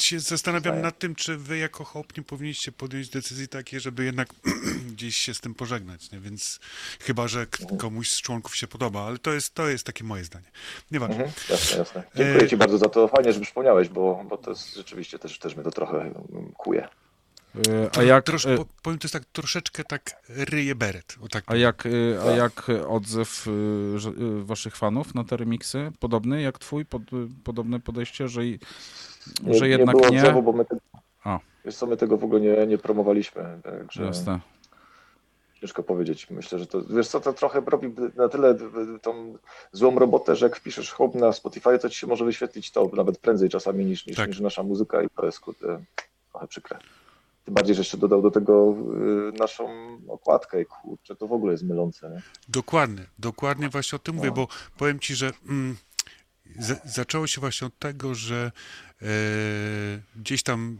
Się 0.00 0.20
zastanawiam 0.20 0.80
nad 0.80 0.98
tym, 0.98 1.14
czy 1.14 1.36
wy 1.36 1.58
jako 1.58 1.84
hop 1.84 2.16
nie 2.16 2.22
powinniście 2.22 2.72
podjąć 2.72 3.08
decyzji 3.08 3.48
takiej, 3.48 3.80
żeby 3.80 4.04
jednak 4.04 4.28
gdzieś 4.92 5.16
się 5.16 5.34
z 5.34 5.40
tym 5.40 5.54
pożegnać, 5.54 6.10
nie? 6.10 6.20
więc 6.20 6.60
chyba, 7.00 7.28
że 7.28 7.40
mhm. 7.40 7.78
komuś 7.78 8.10
z 8.10 8.22
członków 8.22 8.56
się 8.56 8.66
podoba, 8.66 9.02
ale 9.02 9.18
to 9.18 9.32
jest, 9.32 9.54
to 9.54 9.68
jest 9.68 9.84
takie 9.84 10.04
moje 10.04 10.24
zdanie. 10.24 10.50
Nieważne. 10.90 11.14
Mhm, 11.14 11.32
jasne, 11.50 11.78
jasne. 11.78 12.02
Dziękuję 12.16 12.44
e... 12.44 12.48
ci 12.48 12.56
bardzo 12.56 12.78
za 12.78 12.88
to, 12.88 13.08
fajnie, 13.08 13.32
że 13.32 13.40
przypomniałeś, 13.40 13.88
bo, 13.88 14.24
bo 14.28 14.36
to 14.36 14.50
jest 14.50 14.74
rzeczywiście 14.74 15.18
też, 15.18 15.38
też 15.38 15.54
mnie 15.54 15.64
to 15.64 15.70
trochę 15.70 16.14
kuje. 16.56 16.88
A 17.98 18.02
jak, 18.02 18.24
Trosz, 18.24 18.46
powiem, 18.82 18.98
to 18.98 19.04
jest 19.04 19.12
tak 19.12 19.24
troszeczkę 19.24 19.84
tak 19.84 20.22
ryje 20.28 20.74
beret. 20.74 21.16
O 21.22 21.28
tak. 21.28 21.44
A 21.46 21.56
jak, 21.56 21.88
a 22.26 22.30
jak 22.30 22.66
odzew 22.88 23.46
waszych 24.42 24.76
fanów 24.76 25.14
na 25.14 25.24
te 25.24 25.36
remiksy? 25.36 25.92
Podobny 25.98 26.42
jak 26.42 26.58
twój? 26.58 26.84
Pod, 26.84 27.02
podobne 27.44 27.80
podejście, 27.80 28.28
że, 28.28 28.40
nie, 29.42 29.54
że 29.54 29.68
jednak 29.68 29.94
nie? 29.94 30.00
Było 30.00 30.12
nie? 30.12 30.20
Odzewu, 30.20 30.42
bo 30.42 30.52
my, 30.52 30.64
te. 30.64 30.76
Wiesz 31.64 31.76
co, 31.76 31.86
my 31.86 31.96
tego 31.96 32.16
w 32.16 32.24
ogóle 32.24 32.40
nie, 32.40 32.66
nie 32.66 32.78
promowaliśmy. 32.78 33.60
Także... 33.62 34.02
Jasne. 34.02 34.40
Ciężko 35.60 35.82
powiedzieć. 35.82 36.30
Myślę, 36.30 36.58
że 36.58 36.66
to, 36.66 36.82
wiesz 36.82 37.08
co, 37.08 37.20
to 37.20 37.32
trochę 37.32 37.60
robi 37.60 37.94
na 38.16 38.28
tyle 38.28 38.56
tą 39.02 39.36
złą 39.72 39.98
robotę, 39.98 40.36
że 40.36 40.46
jak 40.46 40.56
wpiszesz 40.56 40.92
hop 40.92 41.14
na 41.14 41.32
Spotify, 41.32 41.78
to 41.78 41.88
ci 41.88 41.98
się 41.98 42.06
może 42.06 42.24
wyświetlić 42.24 42.70
to 42.70 42.90
nawet 42.96 43.18
prędzej 43.18 43.48
czasami 43.48 43.84
niż, 43.84 44.06
niż, 44.06 44.16
tak. 44.16 44.28
niż 44.28 44.40
nasza 44.40 44.62
muzyka 44.62 45.02
i 45.02 45.08
to 45.16 45.26
jest 45.26 45.40
kurde, 45.40 45.82
trochę 46.30 46.46
przykre. 46.46 46.78
Tym 47.44 47.54
bardziej, 47.54 47.74
że 47.74 47.80
jeszcze 47.80 47.96
dodał 47.96 48.22
do 48.22 48.30
tego 48.30 48.74
y, 49.34 49.38
naszą 49.38 49.68
okładkę 50.08 50.62
i 50.62 50.66
kurczę, 50.66 51.16
to 51.16 51.26
w 51.26 51.32
ogóle 51.32 51.52
jest 51.52 51.64
mylące. 51.64 52.10
Nie? 52.10 52.22
Dokładnie, 52.48 53.06
dokładnie 53.18 53.68
właśnie 53.68 53.96
o 53.96 53.98
tym 53.98 54.14
no. 54.14 54.18
mówię, 54.18 54.30
bo 54.30 54.48
powiem 54.78 55.00
ci, 55.00 55.14
że 55.14 55.32
mm, 55.48 55.76
z, 56.58 56.92
zaczęło 56.94 57.26
się 57.26 57.40
właśnie 57.40 57.66
od 57.66 57.78
tego, 57.78 58.14
że 58.14 58.52
e, 59.02 59.06
gdzieś 60.16 60.42
tam 60.42 60.78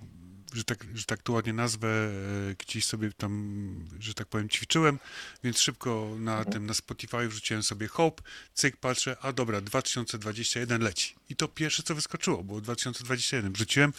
że 0.54 0.64
tak, 0.64 0.86
że 0.94 1.04
tak 1.04 1.22
to 1.22 1.32
ładnie 1.32 1.52
nazwę, 1.52 1.88
e, 1.88 2.10
gdzieś 2.58 2.84
sobie 2.84 3.12
tam, 3.12 3.84
że 4.00 4.14
tak 4.14 4.28
powiem, 4.28 4.48
ćwiczyłem, 4.48 4.98
więc 5.44 5.58
szybko 5.58 6.10
na 6.18 6.36
mhm. 6.36 6.52
tym, 6.52 6.66
na 6.66 6.74
Spotify 6.74 7.28
wrzuciłem 7.28 7.62
sobie 7.62 7.88
Hope, 7.88 8.22
cyk, 8.54 8.76
patrzę, 8.76 9.16
a 9.20 9.32
dobra, 9.32 9.60
2021 9.60 10.82
leci. 10.82 11.14
I 11.28 11.36
to 11.36 11.48
pierwsze, 11.48 11.82
co 11.82 11.94
wyskoczyło, 11.94 12.44
było 12.44 12.60
2021. 12.60 13.52
Wrzuciłem 13.52 13.92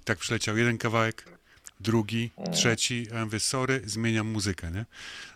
i 0.00 0.04
tak 0.04 0.18
przyleciał 0.18 0.56
jeden 0.56 0.78
kawałek, 0.78 1.38
drugi, 1.80 2.30
mhm. 2.36 2.56
trzeci, 2.56 3.06
a 3.12 3.14
ja 3.14 3.24
mówię, 3.24 3.40
sorry, 3.40 3.82
zmieniam 3.84 4.26
muzykę, 4.26 4.70
nie? 4.70 4.86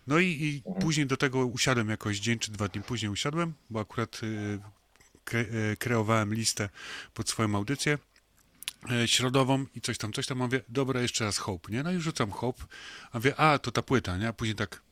No 0.07 0.19
i, 0.19 0.27
i 0.27 0.63
mhm. 0.67 0.83
później 0.83 1.07
do 1.07 1.17
tego 1.17 1.47
usiadłem 1.47 1.89
jakoś 1.89 2.19
dzień 2.19 2.39
czy 2.39 2.53
dwa 2.53 2.69
dni 2.69 2.83
później 2.83 3.13
usiadłem, 3.13 3.55
bo 3.71 3.81
akurat 3.81 4.23
y, 4.23 4.59
kreowałem 5.79 6.35
listę 6.35 6.69
pod 7.15 7.29
swoją 7.29 7.55
audycję 7.55 7.99
E, 8.91 9.09
środową 9.09 9.67
i 9.75 9.81
coś 9.81 9.99
tam, 9.99 10.13
coś 10.13 10.27
tam, 10.27 10.39
mówię, 10.39 10.61
dobra, 10.69 11.01
jeszcze 11.01 11.25
raz 11.25 11.39
Hope, 11.39 11.73
nie? 11.73 11.83
No 11.83 11.93
i 11.93 12.01
rzucam 12.01 12.31
Hope, 12.31 12.65
a 13.13 13.19
mówię, 13.19 13.37
a, 13.37 13.59
to 13.59 13.73
ta 13.73 13.83
płyta, 13.83 14.17
nie? 14.17 14.29
A 14.29 14.33
później 14.33 14.55
tak, 14.55 14.83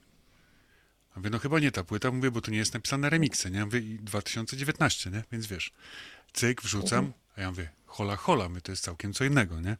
a 1.15 1.19
mówię, 1.19 1.31
no 1.31 1.39
chyba 1.39 1.59
nie 1.59 1.73
ta 1.73 1.85
płyta, 1.85 2.11
mówię, 2.11 2.31
bo 2.31 2.41
tu 2.41 2.51
nie 2.51 2.59
jest 2.59 2.75
napisane 2.75 3.11
remixy, 3.11 3.51
nie? 3.51 3.65
Mówię, 3.65 3.79
i 3.79 3.99
2019, 3.99 5.11
nie? 5.11 5.25
Więc 5.33 5.47
wiesz, 5.47 5.73
cyk, 6.33 6.63
wrzucam, 6.63 7.13
a 7.37 7.41
ja 7.41 7.51
mówię, 7.51 7.71
hola, 7.87 8.17
hola, 8.17 8.49
my 8.49 8.61
to 8.61 8.73
jest 8.73 8.85
całkiem 8.85 9.13
co 9.13 9.25
innego, 9.25 9.61
nie? 9.61 9.77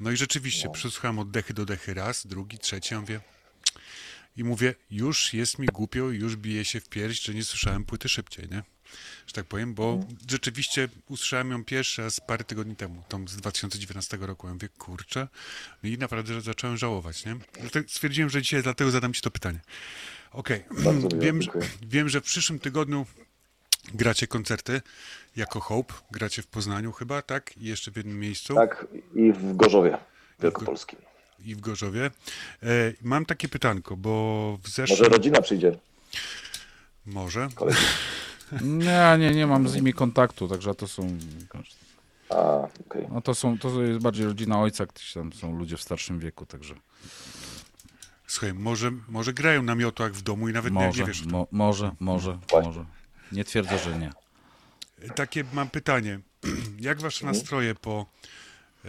No 0.00 0.10
i 0.10 0.16
rzeczywiście, 0.16 0.66
no. 0.66 0.72
przesłuchałem 0.72 1.18
od 1.18 1.30
dechy 1.30 1.54
do 1.54 1.64
dechy 1.64 1.94
raz, 1.94 2.26
drugi, 2.26 2.58
trzeci, 2.58 2.94
ja 2.94 3.00
mówię, 3.00 3.20
i 4.36 4.44
mówię, 4.44 4.74
już 4.90 5.34
jest 5.34 5.58
mi 5.58 5.66
głupio, 5.66 6.10
już 6.10 6.36
bije 6.36 6.64
się 6.64 6.80
w 6.80 6.88
pierś, 6.88 7.20
że 7.20 7.34
nie 7.34 7.44
słyszałem 7.44 7.84
płyty 7.84 8.08
szybciej, 8.08 8.48
nie? 8.48 8.62
Że 9.26 9.32
tak 9.32 9.44
powiem, 9.44 9.74
bo 9.74 9.92
mhm. 9.92 10.16
rzeczywiście 10.30 10.88
usłyszałem 11.08 11.50
ją 11.50 11.64
pierwszy 11.64 12.02
raz 12.02 12.20
parę 12.20 12.44
tygodni 12.44 12.76
temu, 12.76 13.02
tam 13.08 13.28
z 13.28 13.36
2019 13.36 14.16
roku. 14.20 14.46
Ja 14.46 14.52
mówię, 14.52 14.68
kurczę, 14.78 15.28
no 15.82 15.88
i 15.88 15.98
naprawdę 15.98 16.40
zacząłem 16.40 16.76
żałować, 16.76 17.24
nie? 17.24 17.36
Stwierdziłem, 17.88 18.30
że 18.30 18.42
dzisiaj 18.42 18.62
dlatego 18.62 18.90
zadam 18.90 19.12
ci 19.12 19.20
to 19.20 19.30
pytanie. 19.30 19.60
Okej, 20.32 20.64
okay. 20.70 21.18
wiem, 21.24 21.40
wiem, 21.82 22.08
że 22.08 22.20
w 22.20 22.24
przyszłym 22.24 22.58
tygodniu 22.58 23.06
gracie 23.94 24.26
koncerty 24.26 24.82
jako 25.36 25.60
Hope, 25.60 25.94
gracie 26.10 26.42
w 26.42 26.46
Poznaniu 26.46 26.92
chyba, 26.92 27.22
tak? 27.22 27.56
I 27.56 27.64
jeszcze 27.64 27.90
w 27.90 27.96
jednym 27.96 28.20
miejscu. 28.20 28.54
Tak, 28.54 28.86
i 29.14 29.32
w 29.32 29.56
Gorzowie 29.56 29.98
Wielkopolskim. 30.40 30.98
I 31.44 31.54
w 31.54 31.60
Gorzowie. 31.60 32.10
E, 32.62 32.68
mam 33.02 33.26
takie 33.26 33.48
pytanko, 33.48 33.96
bo 33.96 34.58
w 34.62 34.68
zeszłym... 34.68 34.98
Może 34.98 35.10
rodzina 35.10 35.42
przyjdzie. 35.42 35.78
Może. 37.06 37.48
Nie, 38.62 39.16
nie, 39.18 39.30
nie 39.30 39.46
mam 39.46 39.68
z 39.68 39.74
nimi 39.74 39.92
kontaktu, 39.92 40.48
także 40.48 40.74
to 40.74 40.88
są. 40.88 41.18
A, 42.30 42.58
okay. 42.86 43.08
No 43.12 43.20
to 43.20 43.34
są, 43.34 43.58
to 43.58 43.82
jest 43.82 44.00
bardziej 44.00 44.26
rodzina 44.26 44.60
ojca, 44.60 44.86
gdzieś 44.86 45.12
tam 45.12 45.32
są 45.32 45.58
ludzie 45.58 45.76
w 45.76 45.82
starszym 45.82 46.18
wieku, 46.18 46.46
także. 46.46 46.74
Słuchaj, 48.26 48.54
może, 48.54 48.90
może 49.08 49.32
grają 49.32 49.62
na 49.62 49.74
miotłach 49.74 50.12
w 50.12 50.22
domu 50.22 50.48
i 50.48 50.52
nawet 50.52 50.72
może, 50.72 51.00
nie, 51.00 51.06
wiesz. 51.06 51.26
Mo, 51.26 51.46
może, 51.50 51.94
może, 52.00 52.38
Właśnie. 52.50 52.68
może. 52.68 52.84
Nie 53.32 53.44
twierdzę, 53.44 53.78
że 53.78 53.98
nie. 53.98 54.12
Takie 55.14 55.44
mam 55.52 55.70
pytanie. 55.70 56.20
Jak 56.80 57.00
wasze 57.00 57.20
mhm. 57.20 57.36
nastroje 57.36 57.74
po, 57.74 58.06
e, 58.84 58.88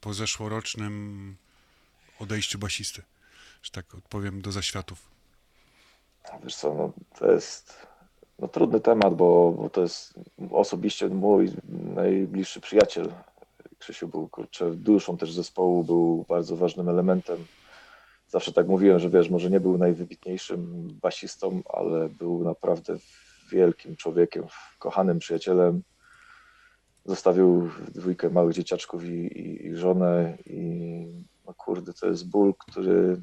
po 0.00 0.14
zeszłorocznym 0.14 1.36
odejściu 2.18 2.58
basisty? 2.58 3.02
Że 3.62 3.70
tak 3.70 3.94
odpowiem 3.94 4.42
do 4.42 4.52
zaświatów. 4.52 4.98
Wiesz 6.44 6.56
co, 6.56 6.74
no, 6.74 6.92
to 7.18 7.32
jest 7.32 7.86
no, 8.42 8.48
trudny 8.48 8.80
temat, 8.80 9.14
bo, 9.14 9.52
bo 9.52 9.70
to 9.70 9.80
jest 9.80 10.14
osobiście 10.50 11.08
mój 11.08 11.50
najbliższy 11.94 12.60
przyjaciel. 12.60 13.12
Krzysiu 13.78 14.08
był 14.08 14.28
kurczę, 14.28 14.70
duszą 14.70 15.16
też 15.16 15.32
zespołu, 15.32 15.84
był 15.84 16.24
bardzo 16.28 16.56
ważnym 16.56 16.88
elementem. 16.88 17.38
Zawsze 18.28 18.52
tak 18.52 18.68
mówiłem, 18.68 18.98
że 18.98 19.10
wiesz, 19.10 19.30
może 19.30 19.50
nie 19.50 19.60
był 19.60 19.78
najwybitniejszym 19.78 20.88
basistą, 21.02 21.62
ale 21.74 22.08
był 22.08 22.44
naprawdę 22.44 22.96
wielkim 23.50 23.96
człowiekiem, 23.96 24.44
kochanym 24.78 25.18
przyjacielem. 25.18 25.82
Zostawił 27.04 27.70
dwójkę 27.94 28.30
małych 28.30 28.54
dzieciaczków 28.54 29.04
i, 29.04 29.08
i, 29.08 29.66
i 29.66 29.76
żonę 29.76 30.38
i 30.46 31.06
no 31.46 31.54
kurde, 31.54 31.92
to 31.92 32.06
jest 32.06 32.30
ból, 32.30 32.54
który 32.58 33.22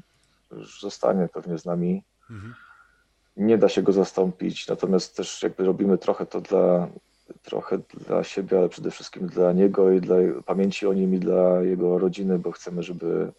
już 0.50 0.80
zostanie 0.80 1.28
pewnie 1.28 1.58
z 1.58 1.64
nami. 1.64 2.04
Mhm 2.30 2.54
nie 3.40 3.58
da 3.58 3.68
się 3.68 3.82
go 3.82 3.92
zastąpić, 3.92 4.68
natomiast 4.68 5.16
też 5.16 5.42
jakby 5.42 5.64
robimy 5.64 5.98
trochę 5.98 6.26
to 6.26 6.40
dla, 6.40 6.88
trochę 7.42 7.78
dla 7.78 8.24
siebie, 8.24 8.58
ale 8.58 8.68
przede 8.68 8.90
wszystkim 8.90 9.26
dla 9.26 9.52
niego 9.52 9.92
i 9.92 10.00
dla 10.00 10.16
pamięci 10.46 10.86
o 10.86 10.92
nim 10.92 11.14
i 11.14 11.18
dla 11.18 11.62
jego 11.62 11.98
rodziny, 11.98 12.38
bo 12.38 12.52
chcemy, 12.52 12.82
żeby, 12.82 13.32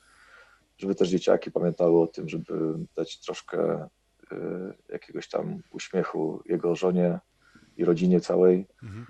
żeby 0.78 0.95
też 0.95 1.10
dzieciaki 1.10 1.52
pamiętały 1.52 2.02
o 2.02 2.08
tym, 2.08 2.30
żeby 2.30 2.54
dać 2.95 3.20
troszkę 3.20 3.88
y, 4.32 4.38
jakiegoś 4.89 5.30
tam 5.30 5.62
uśmiechu 5.72 6.43
jego 6.45 6.76
żonie 6.76 7.20
i 7.78 7.86
rodzinie 7.86 8.22
całej. 8.22 8.68
Mhm. 8.84 9.06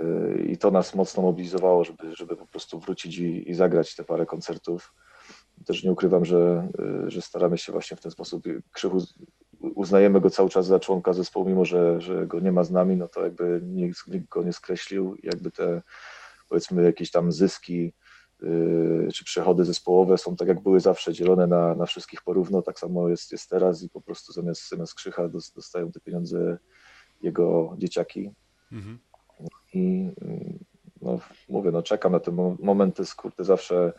Y, 0.00 0.44
I 0.44 0.58
to 0.58 0.70
nas 0.70 0.94
mocno 0.94 1.22
mobilizowało, 1.22 1.84
żeby, 1.84 2.16
żeby 2.16 2.36
po 2.36 2.46
prostu 2.46 2.80
wrócić 2.80 3.18
i, 3.18 3.50
i 3.50 3.54
zagrać 3.54 3.96
te 3.96 4.04
parę 4.04 4.26
koncertów. 4.26 4.94
Też 5.66 5.84
nie 5.84 5.92
ukrywam, 5.92 6.24
że, 6.24 6.68
y, 7.06 7.10
że 7.10 7.22
staramy 7.22 7.58
się 7.58 7.72
właśnie 7.72 7.96
w 7.96 8.00
ten 8.00 8.12
sposób 8.12 8.44
krzychu 8.72 8.98
uznajemy 9.60 10.20
go 10.20 10.30
cały 10.30 10.50
czas 10.50 10.66
za 10.66 10.80
członka 10.80 11.12
zespołu, 11.12 11.48
mimo 11.48 11.64
że, 11.64 12.00
że 12.00 12.26
go 12.26 12.40
nie 12.40 12.52
ma 12.52 12.64
z 12.64 12.70
nami, 12.70 12.96
no 12.96 13.08
to 13.08 13.24
jakby 13.24 13.60
nikt, 13.62 14.06
nikt 14.06 14.28
go 14.28 14.42
nie 14.42 14.52
skreślił. 14.52 15.16
Jakby 15.22 15.50
te 15.50 15.82
powiedzmy 16.48 16.82
jakieś 16.82 17.10
tam 17.10 17.32
zyski 17.32 17.92
yy, 18.42 19.08
czy 19.14 19.24
przychody 19.24 19.64
zespołowe 19.64 20.18
są 20.18 20.36
tak 20.36 20.48
jak 20.48 20.60
były 20.60 20.80
zawsze 20.80 21.12
dzielone 21.12 21.46
na, 21.46 21.74
na 21.74 21.86
wszystkich 21.86 22.22
porówno, 22.22 22.62
tak 22.62 22.78
samo 22.78 23.08
jest, 23.08 23.32
jest 23.32 23.50
teraz 23.50 23.82
i 23.82 23.88
po 23.88 24.00
prostu 24.00 24.32
zamiast, 24.32 24.68
zamiast 24.68 24.94
Krzycha 24.94 25.28
dostają 25.28 25.92
te 25.92 26.00
pieniądze 26.00 26.58
jego 27.22 27.74
dzieciaki. 27.78 28.30
Mhm. 28.72 28.98
I 29.74 30.10
no, 31.02 31.20
mówię, 31.48 31.70
no 31.70 31.82
czekam 31.82 32.12
na 32.12 32.20
te 32.20 32.56
momenty, 32.60 33.06
skurde, 33.06 33.44
zawsze 33.44 33.92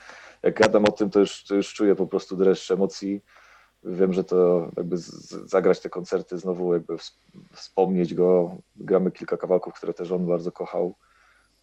jak 0.43 0.59
gadam 0.59 0.86
o 0.86 0.91
tym, 0.91 1.09
to 1.09 1.20
już, 1.20 1.43
to 1.43 1.55
już 1.55 1.74
czuję 1.74 1.95
po 1.95 2.07
prostu 2.07 2.38
dreszcz 2.38 2.72
emocji 2.72 3.22
Wiem, 3.84 4.14
że 4.14 4.24
to 4.24 4.70
jakby 4.78 4.98
zagrać 5.46 5.80
te 5.80 5.90
koncerty, 5.90 6.38
znowu 6.38 6.74
jakby 6.74 6.96
wspomnieć 7.54 8.14
go. 8.14 8.58
Gramy 8.76 9.12
kilka 9.12 9.38
kawałków, 9.38 9.74
które 9.74 9.94
też 9.94 10.12
on 10.12 10.26
bardzo 10.26 10.52
kochał. 10.52 10.96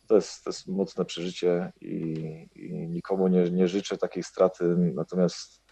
To 0.07 0.15
jest, 0.15 0.45
to 0.45 0.51
jest 0.51 0.69
mocne 0.69 1.05
przeżycie 1.05 1.73
i, 1.81 2.49
i 2.55 2.73
nikomu 2.73 3.29
nie, 3.29 3.51
nie 3.51 3.69
życzę 3.69 3.99
takiej 3.99 4.23
straty, 4.23 4.65
natomiast 4.77 5.63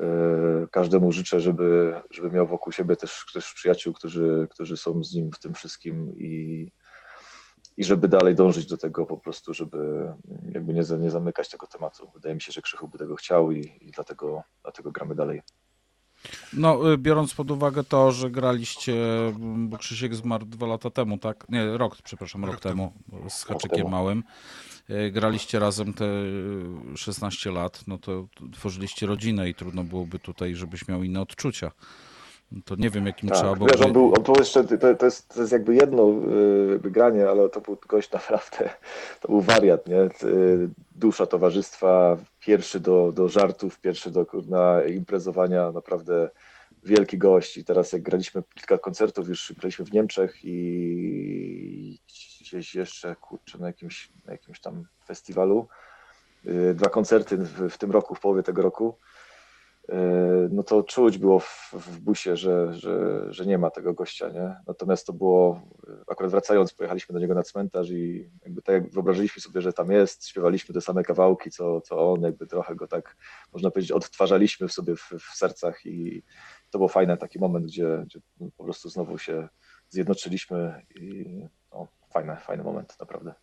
y, 0.00 0.68
każdemu 0.70 1.12
życzę, 1.12 1.40
żeby, 1.40 1.94
żeby 2.10 2.30
miał 2.30 2.46
wokół 2.46 2.72
siebie 2.72 2.96
też, 2.96 3.24
też 3.34 3.54
przyjaciół, 3.54 3.92
którzy, 3.94 4.48
którzy 4.50 4.76
są 4.76 5.04
z 5.04 5.14
nim 5.14 5.32
w 5.32 5.38
tym 5.38 5.54
wszystkim 5.54 6.12
i, 6.16 6.72
i 7.76 7.84
żeby 7.84 8.08
dalej 8.08 8.34
dążyć 8.34 8.66
do 8.66 8.76
tego 8.76 9.06
po 9.06 9.16
prostu, 9.16 9.54
żeby 9.54 10.12
jakby 10.48 10.74
nie, 10.74 10.82
nie 10.98 11.10
zamykać 11.10 11.48
tego 11.48 11.66
tematu. 11.66 12.10
Wydaje 12.14 12.34
mi 12.34 12.40
się, 12.40 12.52
że 12.52 12.62
Krzychu 12.62 12.88
by 12.88 12.98
tego 12.98 13.16
chciał 13.16 13.52
i, 13.52 13.60
i 13.80 13.90
dlatego, 13.90 14.42
dlatego 14.62 14.92
gramy 14.92 15.14
dalej. 15.14 15.42
No, 16.52 16.92
y, 16.92 16.98
biorąc 16.98 17.34
pod 17.34 17.50
uwagę 17.50 17.84
to, 17.84 18.12
że 18.12 18.30
graliście, 18.30 18.94
bo 19.38 19.78
Krzysiek 19.78 20.14
zmarł 20.14 20.46
dwa 20.46 20.66
lata 20.66 20.90
temu, 20.90 21.18
tak? 21.18 21.46
Nie, 21.48 21.66
rok, 21.78 21.96
przepraszam, 22.04 22.44
rok, 22.44 22.54
rok 22.54 22.62
temu, 22.62 22.92
temu, 23.10 23.30
z 23.30 23.44
haczykiem 23.44 23.90
małym. 23.90 24.22
Y, 24.90 25.10
graliście 25.10 25.58
razem 25.58 25.94
te 25.94 26.06
16 26.96 27.50
lat, 27.50 27.84
no 27.86 27.98
to 27.98 28.26
tworzyliście 28.52 29.06
rodzinę 29.06 29.48
i 29.48 29.54
trudno 29.54 29.84
byłoby 29.84 30.18
tutaj, 30.18 30.54
żebyś 30.54 30.88
miał 30.88 31.02
inne 31.02 31.20
odczucia. 31.20 31.70
To 32.64 32.74
nie 32.76 32.90
wiem, 32.90 33.06
jakim 33.06 33.28
tak, 33.28 33.38
trzeba 33.38 33.54
było. 33.54 33.68
Wiesz, 33.68 33.80
on, 33.80 33.92
był, 33.92 34.14
on 34.16 34.24
to, 34.24 34.32
jeszcze, 34.38 34.64
to, 34.64 34.94
to, 34.94 35.04
jest, 35.04 35.34
to 35.34 35.40
jest 35.40 35.52
jakby 35.52 35.74
jedno 35.74 36.12
jakby 36.70 36.90
granie, 36.90 37.28
ale 37.28 37.48
to 37.48 37.60
był 37.60 37.78
gość 37.88 38.12
naprawdę, 38.12 38.70
to 39.20 39.28
był 39.28 39.40
wariat, 39.40 39.86
nie? 39.86 40.08
Dusza 40.94 41.26
towarzystwa, 41.26 42.16
pierwszy 42.40 42.80
do, 42.80 43.12
do 43.12 43.28
żartów, 43.28 43.80
pierwszy 43.80 44.10
do 44.10 44.26
na 44.48 44.84
imprezowania, 44.84 45.72
naprawdę 45.72 46.30
wielki 46.84 47.18
gość. 47.18 47.56
I 47.56 47.64
teraz 47.64 47.92
jak 47.92 48.02
graliśmy 48.02 48.42
kilka 48.54 48.78
koncertów, 48.78 49.28
już 49.28 49.54
graliśmy 49.58 49.84
w 49.84 49.92
Niemczech 49.92 50.36
i 50.44 51.98
gdzieś 52.40 52.74
jeszcze, 52.74 53.16
kurczę, 53.16 53.58
na 53.58 53.66
jakimś, 53.66 54.12
na 54.26 54.32
jakimś 54.32 54.60
tam 54.60 54.84
festiwalu, 55.06 55.68
dwa 56.74 56.88
koncerty 56.88 57.36
w, 57.36 57.70
w 57.70 57.78
tym 57.78 57.90
roku, 57.90 58.14
w 58.14 58.20
połowie 58.20 58.42
tego 58.42 58.62
roku 58.62 58.98
no 60.50 60.62
to 60.62 60.82
czuć 60.82 61.18
było 61.18 61.40
w, 61.40 61.72
w 61.72 62.00
busie, 62.00 62.36
że, 62.36 62.74
że, 62.74 63.26
że 63.32 63.46
nie 63.46 63.58
ma 63.58 63.70
tego 63.70 63.94
gościa, 63.94 64.28
nie? 64.28 64.56
Natomiast 64.66 65.06
to 65.06 65.12
było, 65.12 65.60
akurat 66.08 66.30
wracając, 66.30 66.74
pojechaliśmy 66.74 67.12
do 67.12 67.18
niego 67.18 67.34
na 67.34 67.42
cmentarz 67.42 67.90
i 67.90 68.30
jakby 68.44 68.62
tak 68.62 68.74
jak 68.74 68.92
wyobrażyliśmy 68.92 69.42
sobie, 69.42 69.60
że 69.60 69.72
tam 69.72 69.90
jest, 69.90 70.28
śpiewaliśmy 70.28 70.74
te 70.74 70.80
same 70.80 71.02
kawałki, 71.02 71.50
co, 71.50 71.80
co 71.80 72.12
on, 72.12 72.22
jakby 72.22 72.46
trochę 72.46 72.74
go 72.74 72.88
tak, 72.88 73.16
można 73.52 73.70
powiedzieć, 73.70 73.92
odtwarzaliśmy 73.92 74.68
w 74.68 74.72
sobie 74.72 74.96
w, 74.96 75.10
w 75.18 75.36
sercach 75.36 75.86
i 75.86 76.22
to 76.70 76.78
był 76.78 76.88
fajny 76.88 77.16
taki 77.16 77.38
moment, 77.38 77.66
gdzie, 77.66 78.02
gdzie 78.06 78.20
po 78.56 78.64
prostu 78.64 78.88
znowu 78.88 79.18
się 79.18 79.48
zjednoczyliśmy 79.88 80.86
i 80.94 81.24
no, 81.72 81.88
fajny, 82.12 82.36
fajny 82.36 82.64
moment, 82.64 82.96
naprawdę. 83.00 83.34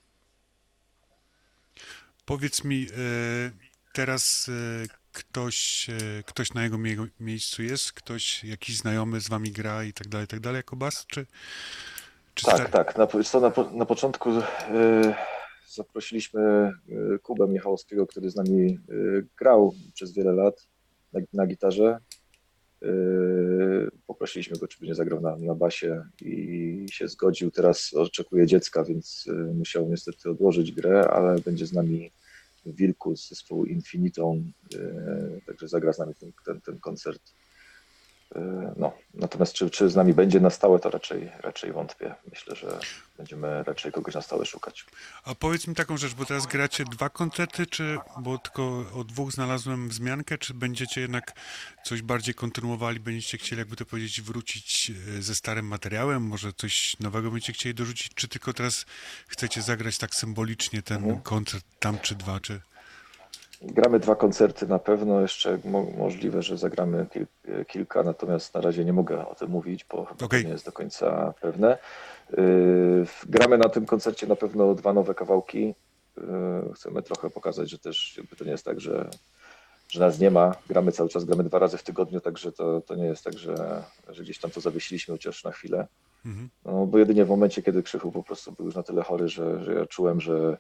Powiedz 2.26 2.64
mi, 2.64 2.88
e, 2.98 3.52
teraz 3.94 4.50
e, 4.50 5.03
ktoś, 5.14 5.90
e, 5.90 6.24
ktoś 6.26 6.54
na 6.54 6.64
jego 6.64 6.78
mie 6.78 6.96
miejscu 7.20 7.64
jest? 7.64 7.94
Ktoś, 7.94 8.44
jakiś 8.44 8.78
znajomy 8.78 9.22
z 9.22 9.30
wami 9.30 9.52
gra 9.52 9.84
i 9.84 9.94
tak 9.94 10.08
dalej, 10.08 10.28
tak 10.28 10.40
dalej 10.40 10.58
jako 10.58 10.76
bas? 10.76 11.06
Czy, 11.08 11.26
czy 12.34 12.46
tak, 12.46 12.70
tak. 12.70 12.98
Na, 12.98 13.08
na, 13.40 13.72
na 13.72 13.86
początku 13.86 14.30
y, 14.30 14.44
zaprosiliśmy 15.70 16.72
y, 17.16 17.20
Kubę 17.20 17.48
Michałowskiego, 17.48 18.08
który 18.08 18.30
z 18.30 18.36
nami 18.36 18.80
grał 19.40 19.74
przez 19.94 20.14
wiele 20.14 20.34
lat 20.34 20.68
na, 21.14 21.20
na 21.34 21.48
gitarze. 21.48 21.98
Poprosiliśmy 24.08 24.58
go, 24.58 24.68
czy 24.68 24.80
by 24.80 24.88
nie 24.88 24.96
zagrał 24.96 25.22
na, 25.22 25.36
na 25.36 25.56
basie 25.56 26.04
i 26.22 26.86
się 26.92 27.08
zgodził. 27.08 27.52
Teraz 27.52 27.94
oczekuje 27.94 28.48
dziecka, 28.48 28.84
więc 28.84 29.30
musiał 29.54 29.90
niestety 29.90 30.30
odłożyć 30.30 30.72
grę, 30.72 31.10
ale 31.10 31.40
będzie 31.40 31.66
z 31.66 31.74
nami 31.74 32.12
Wilku 32.66 33.16
z 33.16 33.30
zespołu 33.30 33.66
Infinitą, 33.66 34.52
e, 34.76 35.42
także 35.46 35.68
zagra 35.68 35.94
z 35.94 36.00
nami 36.00 36.16
ten, 36.16 36.32
ten, 36.46 36.62
ten 36.62 36.80
koncert. 36.80 37.34
E, 38.36 38.74
no, 38.78 38.94
natomiast 39.14 39.54
czy, 39.54 39.70
czy 39.70 39.90
z 39.90 39.96
nami 39.96 40.14
będzie 40.14 40.40
na 40.40 40.50
stałe, 40.50 40.80
to 40.80 40.90
raczej, 40.90 41.32
raczej 41.40 41.72
wątpię. 41.72 42.16
Myślę, 42.32 42.56
że 42.56 42.80
będziemy 43.18 43.64
raczej 43.64 43.92
kogoś 43.92 44.16
na 44.16 44.22
stałe 44.22 44.46
szukać. 44.46 44.86
A 45.26 45.36
powiedz 45.36 45.68
mi 45.68 45.76
taką 45.76 45.98
rzecz, 45.98 46.14
bo 46.14 46.26
teraz 46.26 46.48
gracie 46.48 46.84
dwa 46.86 47.10
koncerty, 47.10 47.66
czy, 47.66 47.98
bo 48.20 48.38
tylko 48.38 48.86
o 48.94 49.04
dwóch 49.04 49.32
znalazłem 49.32 49.90
wzmiankę, 49.90 50.38
czy 50.38 50.54
będziecie 50.54 51.02
jednak 51.02 51.32
coś 51.84 52.02
bardziej 52.02 52.36
kontynuowali, 52.36 53.00
będziecie 53.00 53.38
chcieli, 53.38 53.60
jakby 53.60 53.76
to 53.76 53.86
powiedzieć, 53.86 54.22
wrócić 54.22 54.92
e, 55.18 55.22
ze 55.22 55.36
starym 55.36 55.68
materiałem, 55.68 56.24
może 56.24 56.54
coś 56.54 57.00
nowego 57.00 57.32
będziecie 57.32 57.54
chcieli 57.54 57.76
dorzucić, 57.76 58.14
czy 58.14 58.28
tylko 58.28 58.54
teraz 58.54 58.86
chcecie 59.28 59.62
zagrać 59.62 59.98
tak 59.98 60.16
symbolicznie 60.16 60.82
ten 60.82 60.98
mhm. 60.98 61.22
koncert 61.22 61.66
tam, 61.80 62.00
czy 62.00 62.16
dwa, 62.16 62.40
czy... 62.40 62.62
Gramy 63.64 64.00
dwa 64.00 64.16
koncerty 64.16 64.68
na 64.68 64.80
pewno, 64.80 65.22
jeszcze 65.22 65.60
mo 65.66 65.84
możliwe, 65.98 66.42
że 66.42 66.58
zagramy 66.58 67.06
kil 67.12 67.26
kilka, 67.68 68.04
natomiast 68.04 68.54
na 68.54 68.62
razie 68.62 68.86
nie 68.86 68.94
mogę 68.94 69.28
o 69.28 69.36
tym 69.36 69.50
mówić, 69.50 69.86
bo 69.86 70.08
okay. 70.24 70.44
nie 70.44 70.50
jest 70.50 70.66
do 70.66 70.72
końca 70.72 71.34
pewne. 71.42 71.78
Yy, 72.38 73.06
gramy 73.26 73.58
na 73.58 73.70
tym 73.70 73.86
koncercie 73.86 74.28
na 74.28 74.36
pewno 74.36 74.76
dwa 74.76 74.94
nowe 74.94 75.16
kawałki. 75.16 75.76
Yy, 76.18 76.74
chcemy 76.76 77.02
trochę 77.02 77.30
pokazać, 77.30 77.70
że 77.70 77.80
też 77.80 78.22
to 78.38 78.46
nie 78.46 78.52
jest 78.52 78.66
tak, 78.66 78.80
że, 78.80 79.10
że 79.90 80.00
nas 80.00 80.20
nie 80.20 80.32
ma. 80.32 80.56
Gramy 80.70 80.92
cały 80.92 81.10
czas, 81.10 81.26
gramy 81.26 81.44
dwa 81.44 81.60
razy 81.60 81.78
w 81.78 81.84
tygodniu, 81.84 82.20
także 82.20 82.52
to, 82.52 82.82
to 82.82 82.96
nie 82.96 83.06
jest 83.06 83.24
tak, 83.24 83.38
że, 83.38 83.84
że 84.10 84.24
gdzieś 84.24 84.40
tam 84.40 84.52
to 84.52 84.62
zawiesiliśmy 84.62 85.14
chociaż 85.14 85.44
na 85.44 85.52
chwilę. 85.52 85.88
Mhm. 86.26 86.50
No, 86.66 86.86
bo 86.86 86.98
jedynie 86.98 87.26
w 87.26 87.30
momencie, 87.30 87.62
kiedy 87.62 87.84
Krzychu 87.84 88.12
po 88.12 88.24
prostu 88.24 88.52
był 88.52 88.66
już 88.66 88.76
na 88.76 88.84
tyle 88.84 89.04
chory, 89.04 89.28
że, 89.30 89.64
że 89.64 89.74
ja 89.74 89.86
czułem, 89.86 90.22
że 90.22 90.58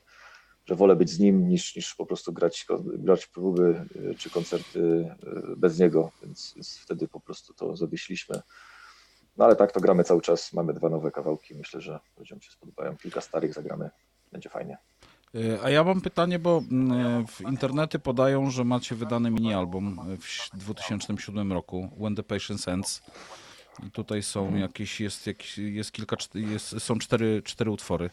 że 0.65 0.75
wolę 0.75 0.95
być 0.95 1.09
z 1.09 1.19
nim 1.19 1.47
niż, 1.47 1.75
niż 1.75 1.95
po 1.95 2.05
prostu 2.05 2.33
grać, 2.33 2.65
grać 2.83 3.27
próby 3.27 3.85
y, 3.95 4.15
czy 4.17 4.29
koncerty 4.29 4.79
y, 4.79 5.55
bez 5.57 5.79
niego, 5.79 6.11
więc, 6.23 6.53
więc 6.55 6.77
wtedy 6.77 7.07
po 7.07 7.19
prostu 7.19 7.53
to 7.53 7.75
zawiesiliśmy. 7.75 8.41
No 9.37 9.45
ale 9.45 9.55
tak, 9.55 9.71
to 9.71 9.79
gramy 9.79 10.03
cały 10.03 10.21
czas, 10.21 10.53
mamy 10.53 10.73
dwa 10.73 10.89
nowe 10.89 11.11
kawałki, 11.11 11.55
myślę, 11.55 11.81
że 11.81 11.99
ludziom 12.17 12.41
się 12.41 12.51
spodobają, 12.51 12.97
kilka 12.97 13.21
starych 13.21 13.53
zagramy, 13.53 13.89
będzie 14.31 14.49
fajnie. 14.49 14.77
Y, 15.35 15.59
a 15.63 15.69
ja 15.69 15.83
mam 15.83 16.01
pytanie, 16.01 16.39
bo 16.39 16.63
mm, 16.71 17.27
w 17.27 17.41
internety 17.41 17.99
podają, 17.99 18.51
że 18.51 18.63
macie 18.63 18.95
wydany 18.95 19.31
mini-album 19.31 20.17
w 20.53 20.57
2007 20.57 21.53
roku, 21.53 21.89
When 21.97 22.15
the 22.15 22.23
Patience 22.23 22.71
Ends. 22.71 23.01
I 23.87 23.91
tutaj 23.91 24.23
są 24.23 24.43
mhm. 24.43 24.61
jakieś, 24.61 25.01
jest, 25.01 25.27
jakieś, 25.27 25.57
jest 25.57 25.91
kilka, 25.91 26.15
jest, 26.33 26.79
są 26.79 26.99
cztery, 26.99 27.41
cztery 27.45 27.71
utwory. 27.71 28.09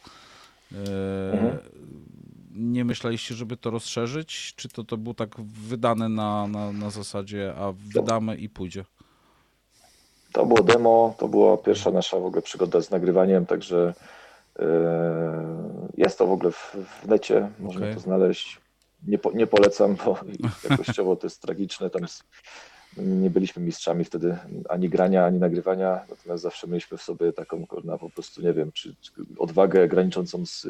Mhm 0.72 1.58
nie 2.54 2.84
myśleliście, 2.84 3.34
żeby 3.34 3.56
to 3.56 3.70
rozszerzyć? 3.70 4.54
Czy 4.56 4.68
to, 4.68 4.84
to 4.84 4.96
było 4.96 5.14
tak 5.14 5.40
wydane 5.40 6.08
na, 6.08 6.46
na, 6.46 6.72
na 6.72 6.90
zasadzie, 6.90 7.54
a 7.56 7.72
wydamy 7.94 8.36
i 8.36 8.48
pójdzie? 8.48 8.84
To 10.32 10.46
było 10.46 10.62
demo, 10.62 11.14
to 11.18 11.28
była 11.28 11.56
pierwsza 11.56 11.90
nasza 11.90 12.20
w 12.20 12.24
ogóle 12.24 12.42
przygoda 12.42 12.80
z 12.80 12.90
nagrywaniem, 12.90 13.46
także 13.46 13.94
yy, 14.58 14.64
jest 15.96 16.18
to 16.18 16.26
w 16.26 16.32
ogóle 16.32 16.50
w, 16.50 16.76
w 17.02 17.08
necie, 17.08 17.50
można 17.58 17.80
okay. 17.80 17.94
to 17.94 18.00
znaleźć. 18.00 18.60
Nie, 19.06 19.18
po, 19.18 19.32
nie 19.32 19.46
polecam, 19.46 19.96
bo 20.04 20.18
jakościowo 20.70 21.16
to 21.16 21.26
jest 21.26 21.42
tragiczne. 21.42 21.90
Tam 21.90 22.02
jest, 22.02 22.24
nie 22.96 23.30
byliśmy 23.30 23.62
mistrzami 23.62 24.04
wtedy 24.04 24.38
ani 24.68 24.88
grania, 24.88 25.26
ani 25.26 25.38
nagrywania, 25.38 26.00
natomiast 26.10 26.42
zawsze 26.42 26.66
mieliśmy 26.66 26.98
w 26.98 27.02
sobie 27.02 27.32
taką, 27.32 27.66
na 27.84 27.98
po 27.98 28.10
prostu, 28.10 28.42
nie 28.42 28.52
wiem, 28.52 28.72
czy, 28.72 28.94
czy 29.00 29.12
odwagę 29.38 29.88
graniczącą 29.88 30.46
z, 30.46 30.66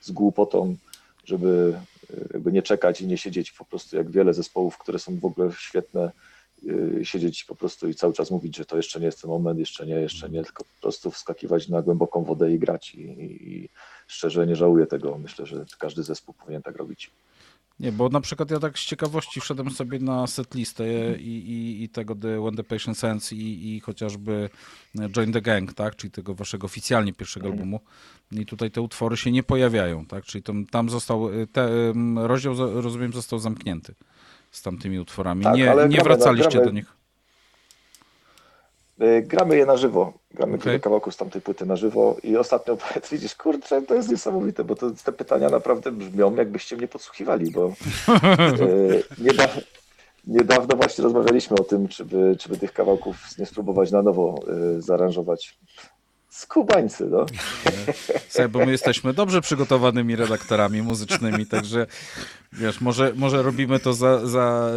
z 0.00 0.10
głupotą 0.10 0.76
żeby 1.24 1.78
e, 2.10 2.16
jakby 2.32 2.52
nie 2.52 2.62
czekać 2.62 3.00
i 3.00 3.06
nie 3.06 3.18
siedzieć 3.18 3.52
po 3.52 3.64
prostu 3.64 3.96
jak 3.96 4.10
wiele 4.10 4.34
zespołów, 4.34 4.78
które 4.78 4.98
są 4.98 5.18
w 5.18 5.24
ogóle 5.24 5.50
świetne, 5.52 6.10
e, 7.00 7.04
siedzieć 7.04 7.44
po 7.44 7.54
prostu 7.54 7.88
i 7.88 7.94
cały 7.94 8.12
czas 8.12 8.30
mówić, 8.30 8.56
że 8.56 8.64
to 8.64 8.76
jeszcze 8.76 9.00
nie 9.00 9.06
jest 9.06 9.20
ten 9.20 9.30
moment, 9.30 9.58
jeszcze 9.58 9.86
nie, 9.86 9.94
jeszcze 9.94 10.30
nie, 10.30 10.44
tylko 10.44 10.64
po 10.64 10.80
prostu 10.80 11.10
wskakiwać 11.10 11.68
na 11.68 11.82
głęboką 11.82 12.24
wodę 12.24 12.52
i 12.52 12.58
grać 12.58 12.94
i, 12.94 13.00
i 13.52 13.68
szczerze 14.06 14.46
nie 14.46 14.56
żałuję 14.56 14.86
tego. 14.86 15.18
Myślę, 15.18 15.46
że 15.46 15.64
każdy 15.78 16.02
zespół 16.02 16.34
powinien 16.34 16.62
tak 16.62 16.76
robić. 16.76 17.10
Nie, 17.80 17.92
bo 17.92 18.08
na 18.08 18.20
przykład 18.20 18.50
ja 18.50 18.58
tak 18.58 18.78
z 18.78 18.84
ciekawości 18.84 19.40
wszedłem 19.40 19.70
sobie 19.70 19.98
na 19.98 20.26
setlistę 20.26 20.84
i, 21.18 21.50
i, 21.50 21.82
i 21.84 21.88
tego 21.88 22.14
The 22.14 22.40
When 22.40 22.56
the 22.56 22.64
Patient 22.64 23.04
Ends 23.04 23.32
i, 23.32 23.76
i 23.76 23.80
chociażby 23.80 24.50
Join 25.16 25.32
the 25.32 25.42
Gang, 25.42 25.72
tak, 25.72 25.96
czyli 25.96 26.10
tego 26.10 26.34
waszego 26.34 26.64
oficjalnie 26.64 27.12
pierwszego 27.12 27.46
mhm. 27.46 27.58
albumu. 27.58 27.80
I 28.32 28.46
tutaj 28.46 28.70
te 28.70 28.80
utwory 28.80 29.16
się 29.16 29.32
nie 29.32 29.42
pojawiają, 29.42 30.06
tak, 30.06 30.24
czyli 30.24 30.42
tam, 30.42 30.66
tam 30.66 30.90
został, 30.90 31.28
te, 31.52 31.92
rozdział 32.16 32.54
rozumiem 32.80 33.12
został 33.12 33.38
zamknięty 33.38 33.94
z 34.50 34.62
tamtymi 34.62 34.98
utworami. 34.98 35.44
Tak, 35.44 35.56
nie 35.56 35.74
nie 35.88 36.02
wracaliście 36.02 36.50
gramy, 36.50 36.66
do 36.66 36.72
nich. 36.72 36.99
Y, 39.02 39.22
gramy 39.22 39.56
je 39.56 39.66
na 39.66 39.76
żywo. 39.76 40.12
Gramy 40.34 40.54
okay. 40.54 40.72
kilka 40.72 40.84
kawałków 40.84 41.14
z 41.14 41.16
tamtej 41.16 41.42
płyty 41.42 41.66
na 41.66 41.76
żywo 41.76 42.16
i 42.22 42.36
ostatnio 42.36 42.76
widzisz, 43.12 43.34
kurczę, 43.34 43.82
to 43.82 43.94
jest 43.94 44.10
niesamowite, 44.10 44.64
bo 44.64 44.76
to, 44.76 44.90
te 45.04 45.12
pytania 45.12 45.48
naprawdę 45.48 45.92
brzmią, 45.92 46.34
jakbyście 46.34 46.76
mnie 46.76 46.88
podsłuchiwali, 46.88 47.50
bo 47.50 47.66
y, 48.60 49.02
niedawno, 49.18 49.62
niedawno 50.26 50.76
właśnie 50.76 51.04
rozmawialiśmy 51.04 51.56
o 51.60 51.64
tym, 51.64 51.88
czy 51.88 52.04
by, 52.04 52.36
czy 52.38 52.48
by 52.48 52.56
tych 52.56 52.72
kawałków 52.72 53.16
nie 53.38 53.46
spróbować 53.46 53.90
na 53.90 54.02
nowo 54.02 54.34
y, 54.76 54.82
zaaranżować. 54.82 55.58
Skubańcy, 56.30 57.06
no. 57.06 57.26
Słuchaj, 58.28 58.48
bo 58.48 58.58
my 58.58 58.72
jesteśmy 58.72 59.12
dobrze 59.12 59.40
przygotowanymi 59.40 60.16
redaktorami 60.16 60.82
muzycznymi, 60.82 61.46
także 61.46 61.86
wiesz, 62.52 62.80
może, 62.80 63.12
może 63.16 63.42
robimy 63.42 63.78
to 63.80 63.92
za, 63.92 64.26
za, 64.26 64.70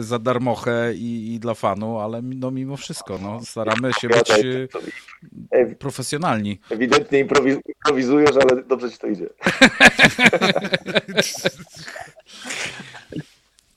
za 0.00 0.18
darmochę 0.18 0.94
i, 0.94 1.34
i 1.34 1.40
dla 1.40 1.54
fanu, 1.54 1.98
ale 1.98 2.22
no 2.22 2.50
mimo 2.50 2.76
wszystko, 2.76 3.18
no, 3.22 3.40
staramy 3.44 3.92
się 4.00 4.08
być 4.08 4.30
e, 5.50 5.66
profesjonalni. 5.66 6.58
Ewidentnie 6.70 7.18
improwizujesz, 7.18 8.36
ale 8.36 8.62
dobrze 8.62 8.90
ci 8.90 8.98
to 8.98 9.06
idzie. 9.06 9.26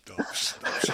Dobrze, 0.05 0.53
dobrze. 0.63 0.93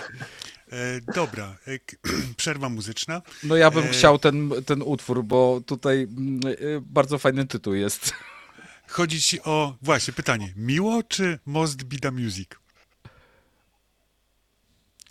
E, 0.72 1.02
dobra, 1.16 1.58
e, 1.68 1.80
przerwa 2.38 2.70
muzyczna. 2.70 3.22
No 3.44 3.56
ja 3.56 3.72
bym 3.72 3.84
e... 3.84 3.88
chciał 3.88 4.20
ten, 4.20 4.52
ten 4.66 4.82
utwór, 4.82 5.24
bo 5.24 5.62
tutaj 5.66 6.02
mm, 6.02 6.40
bardzo 6.82 7.18
fajny 7.18 7.48
tytuł 7.48 7.74
jest. 7.74 8.14
Chodzi 8.88 9.22
ci 9.22 9.42
o, 9.42 9.78
właśnie 9.82 10.14
pytanie, 10.14 10.54
miło 10.56 11.04
czy 11.04 11.40
Most 11.46 11.84
Be 11.84 11.98
The 11.98 12.12
Music? 12.12 12.50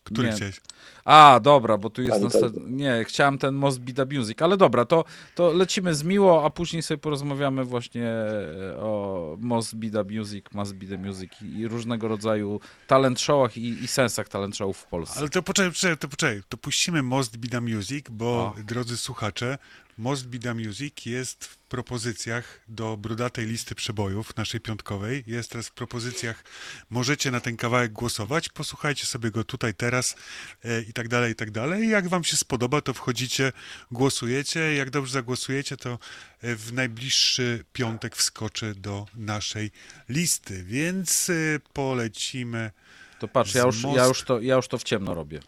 Który 0.05 0.29
Nie. 0.29 0.35
chciałeś? 0.35 0.61
A, 1.07 1.41
dobra, 1.43 1.79
bo 1.79 1.91
tu 1.91 2.03
jest 2.03 2.23
następny. 2.23 2.63
Nie, 2.67 3.05
chciałem 3.05 3.39
ten 3.39 3.55
Most 3.55 3.81
Be 3.81 3.93
The 3.93 4.19
Music, 4.19 4.43
ale 4.43 4.57
dobra, 4.57 4.85
to, 4.85 5.05
to 5.35 5.53
lecimy 5.53 5.95
z 5.95 6.03
miło, 6.03 6.45
a 6.45 6.51
później 6.51 6.83
sobie 6.83 6.99
porozmawiamy 6.99 7.65
właśnie 7.65 8.09
e, 8.09 8.77
o 8.77 9.37
Most 9.41 9.77
Be 9.77 9.91
The 9.91 10.05
Music, 10.19 10.45
Must 10.53 10.75
Be 10.75 10.87
The 10.87 10.99
Music 10.99 11.33
i, 11.43 11.59
i 11.59 11.69
różnego 11.69 12.09
rodzaju 12.09 12.61
talent 12.87 13.21
showach 13.21 13.57
i, 13.57 13.69
i 13.85 13.89
sensach 13.89 14.29
talent 14.29 14.57
showów 14.57 14.79
w 14.79 14.87
Polsce. 14.87 15.21
Ale 15.21 15.29
to 15.29 15.43
poczekaj, 15.43 15.73
poczekaj, 15.73 15.99
to 15.99 16.09
poczekaj. 16.09 16.43
To 16.49 16.57
puścimy 16.57 17.03
Most 17.03 17.37
Be 17.37 17.49
The 17.49 17.61
Music, 17.61 18.07
bo, 18.11 18.27
O. 18.27 18.55
drodzy 18.65 18.97
słuchacze, 18.97 19.59
Most 19.99 20.27
Be 20.29 20.39
The 20.39 20.55
Music 20.55 21.07
jest 21.07 21.45
w 21.45 21.59
propozycjach 21.59 22.61
do 22.69 22.97
brodatej 22.97 23.47
listy 23.47 23.75
przebojów 23.75 24.37
naszej 24.37 24.61
piątkowej. 24.61 25.25
Jest 25.27 25.51
teraz 25.51 25.69
w 25.69 25.73
propozycjach, 25.73 26.45
możecie 26.91 27.31
na 27.31 27.41
ten 27.41 27.57
kawałek 27.57 27.93
głosować, 27.93 28.49
posłuchajcie 28.49 29.07
sobie 29.07 29.31
go 29.31 29.45
tutaj, 29.45 29.75
teraz 29.75 30.17
e, 30.65 30.83
i 30.83 30.93
tak 30.93 31.09
dalej, 31.09 31.33
i 31.33 31.35
tak 31.35 31.51
dalej. 31.51 31.89
Jak 31.89 32.09
wam 32.09 32.25
się 32.25 32.37
spodoba, 32.37 32.81
to 32.81 32.95
wchodzicie, 32.95 33.53
głosujecie. 33.91 34.75
Jak 34.75 34.91
dobrze 34.91 35.13
zagłosujecie, 35.13 35.77
to 35.77 35.99
e, 36.41 36.57
w 36.57 36.73
najbliższy 36.73 37.65
piątek 37.73 38.17
wskoczy 38.17 38.75
do 38.75 39.07
naszej 39.15 39.71
listy. 40.09 40.65
Więc 40.65 41.31
e, 41.31 41.35
polecimy 41.73 42.71
To 43.19 43.29
patrz, 43.29 43.55
ja 43.55 43.63
już, 43.63 43.77
z 43.77 43.83
ja, 43.83 43.89
Most- 43.89 44.09
już 44.09 44.23
to, 44.23 44.41
ja 44.41 44.55
już 44.57 44.69
to 44.69 44.79
w 44.79 44.83
ciemno 44.83 45.15
robię. 45.15 45.41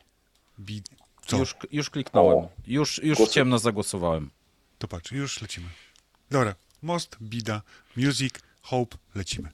Już, 1.33 1.55
już 1.71 1.91
kliknąłem. 1.91 2.39
O. 2.39 2.51
Już, 2.67 3.03
już 3.03 3.19
w 3.19 3.29
ciemno 3.29 3.59
zagłosowałem. 3.59 4.31
To 4.79 4.89
patrz, 4.89 5.13
już 5.13 5.43
lecimy. 5.43 5.69
Dobra, 6.31 6.55
Most, 6.83 7.17
Bida, 7.21 7.63
Music, 7.97 8.35
Hope, 8.63 8.97
lecimy. 9.15 9.51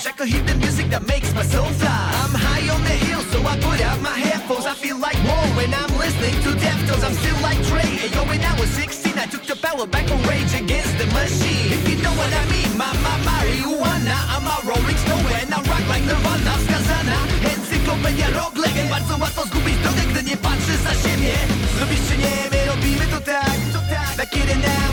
Sky. 0.00 0.10
I 0.10 0.12
could 0.12 0.28
hear 0.28 0.42
the 0.42 0.54
music 0.56 0.86
that 0.90 1.06
makes 1.06 1.32
my 1.34 1.42
soul 1.42 1.68
fly. 1.80 2.02
I'm 2.22 2.34
high 2.34 2.66
on 2.74 2.82
the 2.82 2.96
hill, 3.06 3.20
so 3.32 3.38
I 3.44 3.54
put 3.60 3.80
out 3.80 4.00
my 4.00 4.16
headphones. 4.16 4.66
I 4.66 4.74
feel 4.74 4.98
like 4.98 5.18
more 5.22 5.46
when 5.56 5.72
I'm 5.74 5.92
listening 5.98 6.36
to 6.44 6.50
Deftones. 6.56 7.04
I'm 7.04 7.14
still 7.14 7.38
like 7.42 7.60
Trey. 7.68 7.90
Hey, 8.00 8.10
yo, 8.14 8.24
when 8.24 8.40
I 8.40 8.52
was 8.58 8.70
16, 8.70 9.18
I 9.18 9.26
took 9.26 9.44
the 9.44 9.56
power 9.56 9.86
back 9.86 10.06
from 10.08 10.22
Rage 10.24 10.52
Against 10.54 10.96
the 10.98 11.06
Machine. 11.16 11.72
If 11.76 11.82
you 11.88 11.96
know 12.02 12.14
what 12.16 12.32
I 12.32 12.44
mean, 12.52 12.70
my, 12.76 12.90
my, 13.04 13.16
marijuana. 13.28 14.16
I'm 14.34 14.46
a 14.48 14.56
rolling 14.64 14.98
stone 15.04 15.26
and 15.40 15.52
I 15.52 15.58
rock 15.68 15.84
like 15.92 16.04
Nirvana. 16.08 16.54
Skazana, 16.64 17.18
encyklopedia 17.52 18.28
rock 18.36 18.56
legend. 18.56 18.90
Bardzo 18.90 19.16
łatwo 19.20 19.42
zgubić 19.46 19.76
drogę, 19.82 20.02
gdy 20.10 20.22
nie 20.22 20.36
patrzysz 20.36 20.80
za 20.86 20.94
siebie. 21.02 21.34
Lubisz 21.80 22.04
czy 22.08 22.16
nie, 22.18 22.34
my 22.50 22.58
robimy 22.66 23.06
to 23.12 23.20
tak. 23.20 23.58
Back 24.16 24.36
in 24.36 24.50
and 24.50 24.89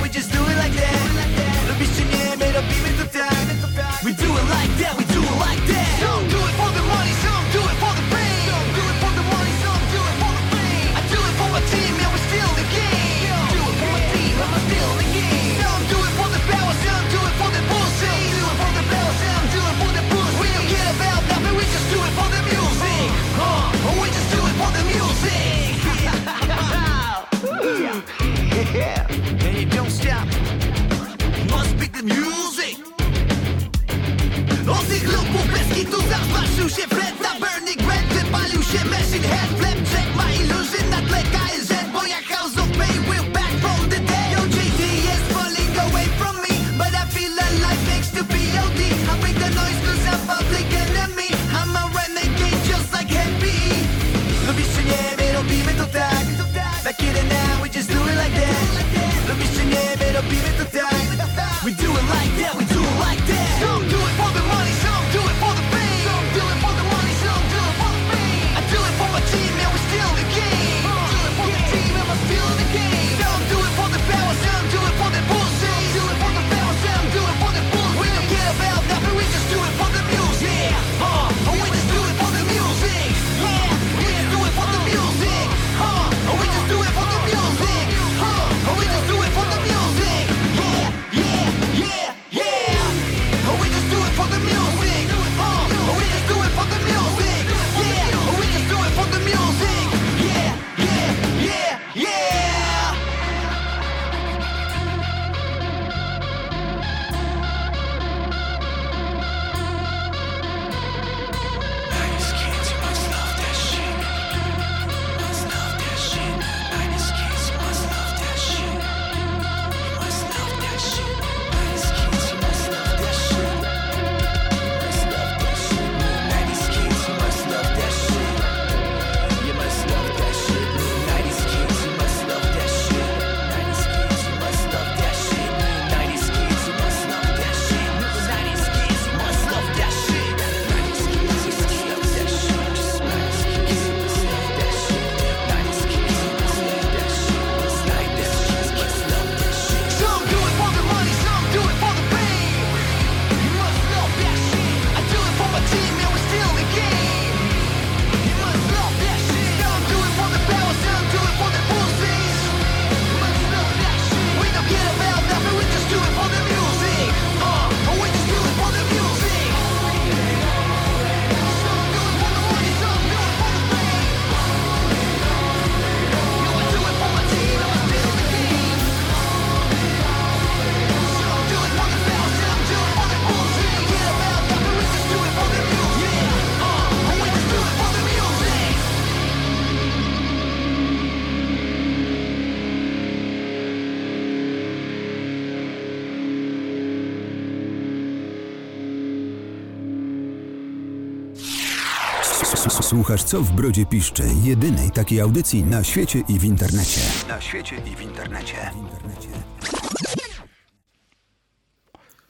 Słuchasz 203.08 203.24
Co 203.24 203.42
w 203.42 203.52
Brodzie 203.52 203.86
Piszczy, 203.86 204.24
jedynej 204.44 204.92
takiej 204.92 205.22
audycji 205.22 205.64
na 205.64 205.84
świecie 205.84 206.24
i 206.28 206.40
w 206.40 206.44
internecie. 206.44 207.02
Na 207.28 207.42
świecie 207.42 207.76
i 207.76 207.96
w 207.96 208.02
internecie. 208.02 208.72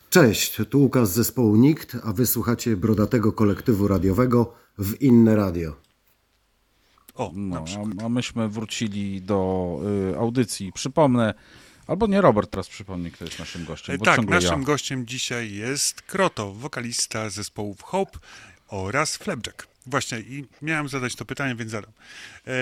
Cześć, 0.10 0.58
tu 0.70 0.80
Łukasz 0.80 1.08
z 1.08 1.12
zespołu 1.12 1.56
Nikt, 1.56 1.98
a 2.04 2.14
wysłuchacie 2.14 2.78
brodatego 2.78 3.32
kolektywu 3.32 3.88
radiowego 3.88 4.54
w 4.78 5.02
Inne 5.02 5.36
Radio. 5.36 5.76
O, 7.16 7.32
No, 7.36 7.66
a, 8.02 8.06
a 8.06 8.10
myśmy 8.10 8.50
wrócili 8.50 9.22
do 9.22 9.80
y, 10.14 10.18
audycji. 10.18 10.72
Przypomnę, 10.74 11.34
albo 11.88 12.08
nie 12.08 12.22
Robert 12.22 12.52
teraz 12.52 12.68
przypomni, 12.68 13.12
kto 13.12 13.26
jest 13.26 13.40
naszym 13.40 13.66
gościem. 13.66 13.96
E, 13.96 13.98
Bo 13.98 14.06
Tak, 14.06 14.26
naszym 14.26 14.60
ja. 14.60 14.66
gościem 14.66 15.06
dzisiaj 15.06 15.52
jest 15.52 16.02
Kroto, 16.02 16.54
wokalista 16.54 17.30
zespołów 17.30 17.82
Hope 17.82 18.20
oraz 18.68 19.18
Flapjack. 19.18 19.77
Właśnie, 19.88 20.20
i 20.20 20.46
miałem 20.62 20.90
zadać 20.90 21.16
to 21.16 21.26
pytanie, 21.26 21.56
więc 21.56 21.72
zadam. 21.72 21.92
E, 22.48 22.54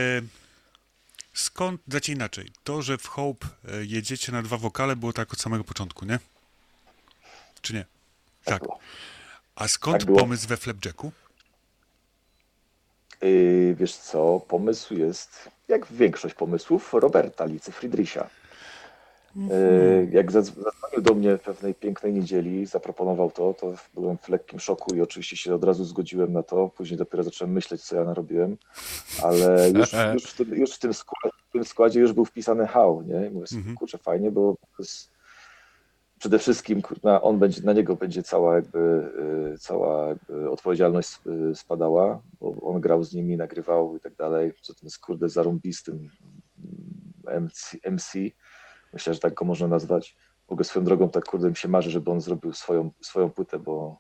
skąd, 1.34 1.82
znaczy 1.88 2.12
inaczej, 2.12 2.52
to, 2.64 2.82
że 2.82 2.98
w 2.98 3.08
Hope 3.08 3.48
e, 3.48 3.86
jedziecie 3.86 4.32
na 4.32 4.42
dwa 4.42 4.58
wokale 4.58 4.96
było 4.96 5.14
tak 5.14 5.34
od 5.34 5.40
samego 5.40 5.64
początku, 5.64 6.06
nie? 6.06 6.20
Czy 7.62 7.74
nie? 7.74 7.86
Tak. 8.44 8.62
było. 8.62 8.80
A 9.56 9.68
skąd 9.68 10.06
Tak 10.06 10.16
pomysł 10.16 10.48
we 10.48 10.58
Flapjacku? 10.58 11.12
Yy, 13.22 13.76
wiesz 13.80 13.96
co, 13.96 14.40
pomysł 14.48 14.94
jest, 14.94 15.50
jak 15.68 15.92
większość 15.92 16.36
pomysłów, 16.36 16.94
Roberta 16.94 17.46
Licy 17.46 17.72
Friedricha. 17.72 18.30
Yy, 19.36 20.08
jak 20.12 20.32
zadzw- 20.32 20.64
zadzwonił 20.64 21.02
do 21.02 21.14
mnie 21.14 21.38
pewnej 21.38 21.74
pięknej 21.76 22.14
niedzieli, 22.14 22.66
zaproponował 22.66 23.32
to, 23.32 23.54
to 23.54 23.74
byłem 23.94 24.18
w 24.18 24.30
lekkim 24.30 24.60
szoku 24.60 24.96
i 24.96 25.02
oczywiście 25.02 25.38
się 25.38 25.56
od 25.56 25.64
razu 25.64 25.84
zgodziłem 25.86 26.34
na 26.34 26.44
to. 26.44 26.70
Później 26.70 26.98
dopiero 26.98 27.24
zacząłem 27.24 27.54
myśleć, 27.54 27.82
co 27.84 27.96
ja 27.96 28.04
narobiłem, 28.04 28.58
ale 29.24 29.70
już, 29.70 29.92
już, 30.14 30.24
w, 30.24 30.38
tym, 30.38 30.56
już 30.56 30.72
w, 30.72 30.80
tym 30.80 30.94
składzie, 30.94 31.36
w 31.50 31.52
tym 31.52 31.66
składzie 31.66 32.00
już 32.00 32.14
był 32.14 32.26
wpisany 32.26 32.68
How, 32.68 33.02
nie? 33.08 33.28
I 33.28 33.30
Mówię 33.30 33.48
sobie, 33.48 33.60
Mhm. 33.60 33.78
kurczę, 33.78 33.98
fajnie, 33.98 34.32
bo 34.32 34.56
przede 36.20 36.40
wszystkim 36.40 36.82
kurna, 36.82 37.22
on 37.22 37.40
będzie, 37.40 37.62
na 37.62 37.74
niego 37.74 37.96
będzie 37.96 38.24
cała 38.24 38.56
jakby, 38.56 38.80
y, 39.54 39.58
cała 39.60 40.08
jakby 40.08 40.50
odpowiedzialność 40.50 41.20
y, 41.52 41.56
spadała, 41.56 42.22
bo 42.40 42.56
on 42.62 42.82
grał 42.82 43.04
z 43.04 43.14
nimi, 43.14 43.38
nagrywał 43.38 43.98
i 43.98 44.00
tak 44.00 44.16
dalej. 44.16 44.54
Co 44.62 44.74
tym 44.74 44.82
jest 44.84 45.00
kurde 45.00 45.30
zarąbistym 45.30 46.10
mm, 47.26 47.44
MC, 47.44 47.78
MC. 47.92 48.14
Myślę, 48.96 49.14
że 49.14 49.20
tak 49.20 49.34
go 49.34 49.46
można 49.46 49.68
nazwać. 49.68 50.16
W 50.48 50.52
ogóle 50.52 50.66
swoją 50.66 50.86
drogą 50.86 51.10
tak 51.10 51.26
kurde 51.26 51.50
mi 51.50 51.56
się 51.56 51.68
marzy, 51.68 51.92
żeby 51.92 52.12
on 52.12 52.22
zrobił 52.22 52.54
swoją, 52.54 52.92
swoją 53.02 53.30
płytę, 53.30 53.60
bo 53.60 54.00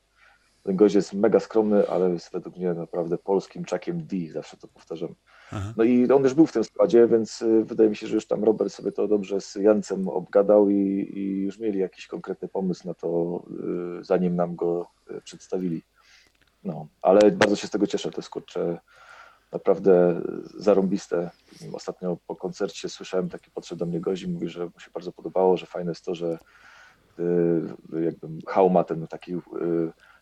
ten 0.63 0.75
gość 0.75 0.95
jest 0.95 1.13
mega 1.13 1.39
skromny, 1.39 1.89
ale 1.89 2.09
jest 2.09 2.31
według 2.31 2.57
mnie 2.57 2.73
naprawdę 2.73 3.17
polskim 3.17 3.65
czakiem 3.65 4.07
D, 4.07 4.15
zawsze 4.31 4.57
to 4.57 4.67
powtarzam. 4.67 5.15
Aha. 5.51 5.73
No 5.77 5.83
i 5.83 6.11
on 6.11 6.23
już 6.23 6.33
był 6.33 6.45
w 6.45 6.51
tym 6.51 6.63
składzie, 6.63 7.07
więc 7.07 7.41
y, 7.41 7.65
wydaje 7.65 7.89
mi 7.89 7.95
się, 7.95 8.07
że 8.07 8.15
już 8.15 8.27
tam 8.27 8.43
Robert 8.43 8.73
sobie 8.73 8.91
to 8.91 9.07
dobrze 9.07 9.41
z 9.41 9.55
Jancem 9.55 10.07
obgadał 10.07 10.69
i, 10.69 11.11
i 11.13 11.41
już 11.41 11.59
mieli 11.59 11.79
jakiś 11.79 12.07
konkretny 12.07 12.47
pomysł 12.47 12.87
na 12.87 12.93
to, 12.93 13.43
y, 13.99 14.03
zanim 14.03 14.35
nam 14.35 14.55
go 14.55 14.87
y, 15.11 15.21
przedstawili. 15.21 15.81
No, 16.63 16.87
ale 17.01 17.31
bardzo 17.31 17.55
się 17.55 17.67
z 17.67 17.71
tego 17.71 17.87
cieszę, 17.87 18.11
to 18.11 18.17
jest 18.17 18.29
kurczę 18.29 18.79
naprawdę 19.55 20.21
zarąbiste. 20.57 21.29
Ostatnio 21.73 22.17
po 22.27 22.35
koncercie 22.35 22.89
słyszałem 22.89 23.29
taki 23.29 23.51
podszedł 23.51 23.79
do 23.79 23.85
mnie 23.85 23.99
gość 23.99 24.23
i 24.23 24.27
mówi, 24.27 24.49
że 24.49 24.65
mu 24.65 24.79
się 24.79 24.91
bardzo 24.93 25.11
podobało, 25.11 25.57
że 25.57 25.65
fajne 25.65 25.91
jest 25.91 26.05
to, 26.05 26.15
że 26.15 26.37
y, 27.19 28.03
jakby 28.03 28.27
Hał 28.47 28.69
ma 28.69 28.83
ten 28.83 29.07
taki 29.07 29.33
y, 29.33 29.39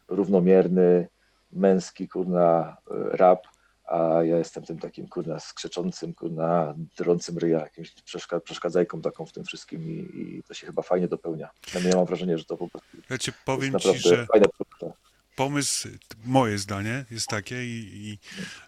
równomierny, 0.07 1.07
męski 1.51 2.07
kurna 2.07 2.77
y, 2.91 3.17
rap, 3.17 3.47
a 3.85 4.23
ja 4.23 4.37
jestem 4.37 4.63
tym 4.63 4.79
takim 4.79 5.07
kurna 5.07 5.39
skrzeczącym, 5.39 6.13
kurna 6.13 6.75
drącym 6.97 7.37
ryja, 7.37 7.59
jakimś 7.59 7.95
przeszka- 8.03 8.39
przeszkadzajką 8.39 9.01
taką 9.01 9.25
w 9.25 9.31
tym 9.31 9.43
wszystkim 9.43 9.89
i, 9.89 9.93
i 9.93 10.43
to 10.47 10.53
się 10.53 10.67
chyba 10.67 10.81
fajnie 10.81 11.07
dopełnia. 11.07 11.49
Ja 11.89 11.95
mam 11.95 12.05
wrażenie, 12.05 12.37
że 12.37 12.45
to 12.45 12.57
po 12.57 12.67
prostu 12.67 12.97
Ja 13.09 13.17
ci 13.17 13.31
powiem 13.45 13.79
ci, 13.79 13.99
że 13.99 14.27
produkcja. 14.27 15.12
Pomysł, 15.35 15.89
moje 16.25 16.57
zdanie 16.57 17.05
jest 17.11 17.27
takie 17.27 17.65
i, 17.65 17.89
i 17.93 18.19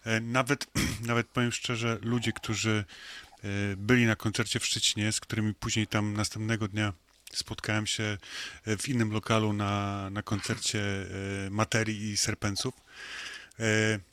e, 0.04 0.20
nawet, 0.20 0.66
nawet 1.06 1.26
powiem 1.26 1.52
szczerze, 1.52 1.98
ludzie, 2.02 2.32
którzy 2.32 2.84
e, 3.38 3.48
byli 3.76 4.06
na 4.06 4.16
koncercie 4.16 4.60
w 4.60 4.66
Szczecinie, 4.66 5.12
z 5.12 5.20
którymi 5.20 5.54
później 5.54 5.86
tam 5.86 6.12
następnego 6.12 6.68
dnia 6.68 6.92
spotkałem 7.32 7.86
się 7.86 8.18
e, 8.64 8.76
w 8.76 8.88
innym 8.88 9.12
lokalu 9.12 9.52
na, 9.52 10.10
na 10.10 10.22
koncercie 10.22 10.82
Materii 11.50 12.10
i 12.10 12.16
Serpenców, 12.16 12.74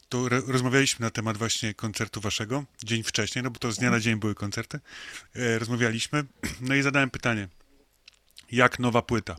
to 0.10 0.30
rozmawialiśmy 0.30 1.04
na 1.04 1.10
temat 1.10 1.38
właśnie 1.38 1.74
koncertu 1.74 2.22
waszego 2.22 2.66
dzień 2.84 3.04
wcześniej, 3.04 3.44
no 3.44 3.52
bo 3.52 3.60
to 3.60 3.72
z 3.72 3.78
dnia 3.78 3.92
na 3.92 4.00
dzień 4.00 4.16
były 4.16 4.36
koncerty. 4.36 4.80
Rozmawialiśmy, 5.36 6.24
no 6.62 6.76
i 6.76 6.82
zadałem 6.82 7.10
pytanie, 7.10 7.48
jak 8.52 8.80
nowa 8.80 9.02
płyta? 9.02 9.36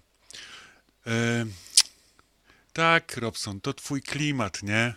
Tak, 2.74 3.16
Robson, 3.16 3.60
to 3.60 3.74
twój 3.74 4.02
klimat, 4.02 4.62
nie? 4.62 4.94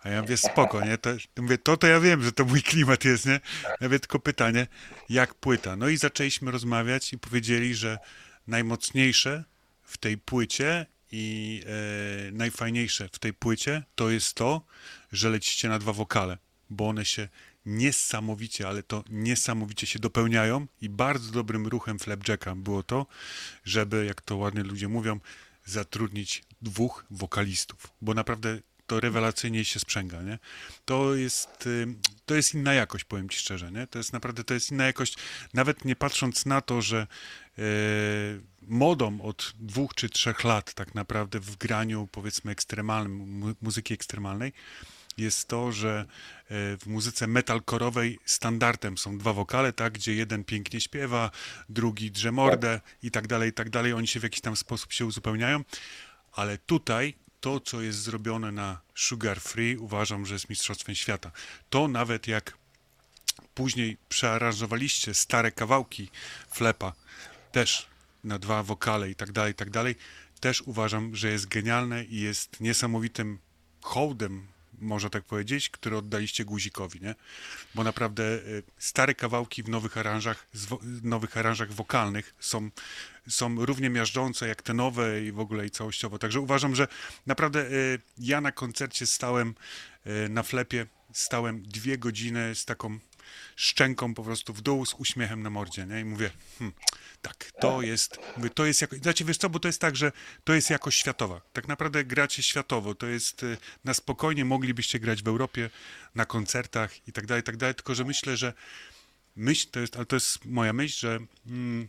A 0.00 0.08
ja 0.08 0.22
mówię, 0.22 0.36
spoko, 0.36 0.84
nie? 0.84 0.98
To, 0.98 1.10
mówię, 1.38 1.58
to 1.58 1.76
to 1.76 1.86
ja 1.86 2.00
wiem, 2.00 2.22
że 2.22 2.32
to 2.32 2.44
mój 2.44 2.62
klimat 2.62 3.04
jest, 3.04 3.26
nie? 3.26 3.40
Ja 3.64 3.76
mówię, 3.80 4.00
tylko 4.00 4.18
pytanie, 4.18 4.66
jak 5.08 5.34
płyta? 5.34 5.76
No 5.76 5.88
i 5.88 5.96
zaczęliśmy 5.96 6.50
rozmawiać 6.50 7.12
i 7.12 7.18
powiedzieli, 7.18 7.74
że 7.74 7.98
najmocniejsze 8.46 9.44
w 9.82 9.98
tej 9.98 10.18
płycie 10.18 10.86
i 11.12 11.62
e, 11.66 12.32
najfajniejsze 12.32 13.08
w 13.12 13.18
tej 13.18 13.32
płycie 13.32 13.82
to 13.94 14.10
jest 14.10 14.34
to, 14.34 14.66
że 15.12 15.30
lecicie 15.30 15.68
na 15.68 15.78
dwa 15.78 15.92
wokale, 15.92 16.38
bo 16.70 16.88
one 16.88 17.04
się 17.04 17.28
niesamowicie, 17.66 18.68
ale 18.68 18.82
to 18.82 19.04
niesamowicie 19.10 19.86
się 19.86 19.98
dopełniają 19.98 20.66
i 20.80 20.88
bardzo 20.88 21.32
dobrym 21.32 21.66
ruchem 21.66 21.98
Flapjacka 21.98 22.54
było 22.54 22.82
to, 22.82 23.06
żeby, 23.64 24.04
jak 24.04 24.20
to 24.20 24.36
ładnie 24.36 24.62
ludzie 24.62 24.88
mówią, 24.88 25.20
zatrudnić 25.64 26.42
dwóch 26.62 27.04
wokalistów, 27.10 27.86
bo 28.02 28.14
naprawdę 28.14 28.58
to 28.86 29.00
rewelacyjnie 29.00 29.64
się 29.64 29.80
sprzęga, 29.80 30.22
nie? 30.22 30.38
To 30.84 31.14
jest, 31.14 31.66
y, 31.66 31.86
to 32.26 32.34
jest 32.34 32.54
inna 32.54 32.74
jakość, 32.74 33.04
powiem 33.04 33.28
ci 33.28 33.38
szczerze, 33.38 33.72
nie? 33.72 33.86
To 33.86 33.98
jest 33.98 34.12
naprawdę, 34.12 34.44
to 34.44 34.54
jest 34.54 34.70
inna 34.70 34.86
jakość, 34.86 35.16
nawet 35.54 35.84
nie 35.84 35.96
patrząc 35.96 36.46
na 36.46 36.60
to, 36.60 36.82
że 36.82 37.06
e, 37.58 37.62
modą 38.62 39.20
od 39.20 39.52
dwóch 39.58 39.94
czy 39.94 40.08
trzech 40.08 40.44
lat 40.44 40.74
tak 40.74 40.94
naprawdę 40.94 41.40
w 41.40 41.56
graniu, 41.56 42.08
powiedzmy, 42.12 42.52
ekstremalnym, 42.52 43.38
mu- 43.38 43.54
muzyki 43.62 43.94
ekstremalnej, 43.94 44.52
jest 45.18 45.48
to, 45.48 45.72
że 45.72 46.00
e, 46.00 46.06
w 46.76 46.86
muzyce 46.86 47.26
metalkorowej 47.26 48.18
standardem 48.24 48.98
są 48.98 49.18
dwa 49.18 49.32
wokale, 49.32 49.72
tak, 49.72 49.92
gdzie 49.92 50.14
jeden 50.14 50.44
pięknie 50.44 50.80
śpiewa, 50.80 51.30
drugi 51.68 52.10
drze 52.10 52.32
mordę 52.32 52.80
i 53.02 53.10
tak 53.10 53.26
dalej, 53.26 53.50
i 53.50 53.52
tak 53.52 53.70
dalej. 53.70 53.92
Oni 53.92 54.06
się 54.06 54.20
w 54.20 54.22
jakiś 54.22 54.40
tam 54.40 54.56
sposób 54.56 54.92
się 54.92 55.06
uzupełniają, 55.06 55.64
ale 56.32 56.58
tutaj 56.58 57.14
to, 57.40 57.60
co 57.60 57.80
jest 57.80 57.98
zrobione 57.98 58.52
na 58.52 58.80
Sugar 58.94 59.40
Free, 59.40 59.76
uważam, 59.76 60.26
że 60.26 60.34
jest 60.34 60.50
mistrzostwem 60.50 60.94
świata. 60.94 61.30
To 61.70 61.88
nawet 61.88 62.28
jak 62.28 62.58
później 63.54 63.96
przearanżowaliście 64.08 65.14
stare 65.14 65.52
kawałki 65.52 66.10
Flepa, 66.50 66.92
też 67.52 67.86
na 68.24 68.38
dwa 68.38 68.62
wokale 68.62 69.10
i 69.10 69.14
tak 69.14 69.32
dalej, 69.32 69.52
i 69.52 69.54
tak 69.54 69.70
dalej, 69.70 69.94
też 70.40 70.62
uważam, 70.62 71.16
że 71.16 71.30
jest 71.30 71.46
genialne 71.46 72.04
i 72.04 72.20
jest 72.20 72.60
niesamowitym 72.60 73.38
hołdem, 73.82 74.46
można 74.80 75.10
tak 75.10 75.24
powiedzieć, 75.24 75.70
który 75.70 75.96
oddaliście 75.96 76.44
Guzikowi, 76.44 77.00
nie? 77.00 77.14
Bo 77.74 77.84
naprawdę 77.84 78.22
y, 78.22 78.62
stare 78.78 79.14
kawałki 79.14 79.62
w 79.62 79.68
nowych 79.68 79.98
aranżach, 79.98 80.46
nowych 81.02 81.36
aranżach 81.36 81.72
wokalnych 81.72 82.34
są, 82.40 82.70
są 83.28 83.64
równie 83.64 83.90
miażdżące 83.90 84.48
jak 84.48 84.62
te 84.62 84.74
nowe 84.74 85.22
i 85.22 85.32
w 85.32 85.40
ogóle 85.40 85.66
i 85.66 85.70
całościowo. 85.70 86.18
Także 86.18 86.40
uważam, 86.40 86.74
że 86.74 86.88
naprawdę 87.26 87.70
y, 87.70 88.00
ja 88.18 88.40
na 88.40 88.52
koncercie 88.52 89.06
stałem 89.06 89.54
y, 90.06 90.28
na 90.28 90.42
flepie, 90.42 90.86
stałem 91.12 91.62
dwie 91.62 91.98
godziny 91.98 92.54
z 92.54 92.64
taką 92.64 92.98
szczęką 93.56 94.14
po 94.14 94.24
prostu 94.24 94.52
w 94.54 94.60
dół 94.60 94.86
z 94.86 94.94
uśmiechem 94.94 95.42
na 95.42 95.50
mordzie, 95.50 95.86
nie? 95.86 96.00
I 96.00 96.04
mówię, 96.04 96.30
hm, 96.58 96.72
tak, 97.22 97.52
to 97.60 97.82
jest, 97.82 98.18
mówię, 98.36 98.50
to 98.50 98.66
jest 98.66 98.80
jako, 98.80 98.96
znaczy 98.96 99.24
wiesz 99.24 99.38
co, 99.38 99.50
bo 99.50 99.60
to 99.60 99.68
jest 99.68 99.80
tak, 99.80 99.96
że 99.96 100.12
to 100.44 100.54
jest 100.54 100.70
jakość 100.70 101.00
światowa. 101.00 101.40
Tak 101.52 101.68
naprawdę 101.68 102.04
gracie 102.04 102.42
światowo, 102.42 102.94
to 102.94 103.06
jest, 103.06 103.42
y, 103.42 103.56
na 103.84 103.94
spokojnie 103.94 104.44
moglibyście 104.44 104.98
grać 104.98 105.22
w 105.22 105.28
Europie, 105.28 105.70
na 106.14 106.26
koncertach 106.26 107.08
i 107.08 107.12
tak 107.12 107.26
dalej, 107.26 107.40
i 107.40 107.44
tak 107.44 107.56
dalej, 107.56 107.74
tylko 107.74 107.94
że 107.94 108.04
myślę, 108.04 108.36
że 108.36 108.52
myśl, 109.36 109.68
to 109.70 109.80
jest, 109.80 109.96
ale 109.96 110.06
to 110.06 110.16
jest 110.16 110.44
moja 110.44 110.72
myśl, 110.72 110.98
że 110.98 111.18
mm, 111.46 111.88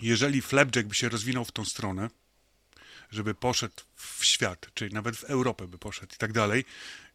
jeżeli 0.00 0.42
Flapjack 0.42 0.88
by 0.88 0.94
się 0.94 1.08
rozwinął 1.08 1.44
w 1.44 1.52
tą 1.52 1.64
stronę, 1.64 2.10
żeby 3.10 3.34
poszedł 3.34 3.74
w 3.94 4.24
świat, 4.24 4.66
czyli 4.74 4.94
nawet 4.94 5.16
w 5.16 5.24
Europę 5.24 5.68
by 5.68 5.78
poszedł 5.78 6.14
i 6.14 6.18
tak 6.18 6.32
dalej, 6.32 6.64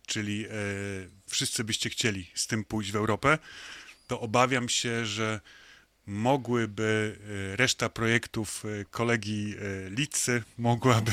czyli 0.06 0.45
e, 0.45 0.49
wszyscy 1.28 1.64
byście 1.64 1.89
chcieli 1.89 2.32
z 2.36 2.47
tym 2.47 2.64
pójść 2.64 2.91
w 2.91 2.95
Europę, 2.95 3.38
to 4.08 4.22
obawiam 4.22 4.70
się, 4.70 5.06
że 5.06 5.41
mogłyby 6.06 7.18
e, 7.54 7.56
reszta 7.56 7.89
projektów 7.89 8.64
e, 8.66 8.86
kolegi 8.86 9.56
Litzy 9.89 10.43
mogłaby 10.58 11.12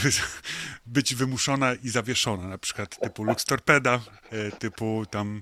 być 0.87 1.15
wymuszona 1.15 1.75
i 1.75 1.89
zawieszona, 1.89 2.49
na 2.49 2.59
przykład 2.59 3.01
typu 3.01 3.25
Lux 3.25 3.45
Torpeda, 3.45 4.01
typu 4.59 5.07
tam 5.11 5.41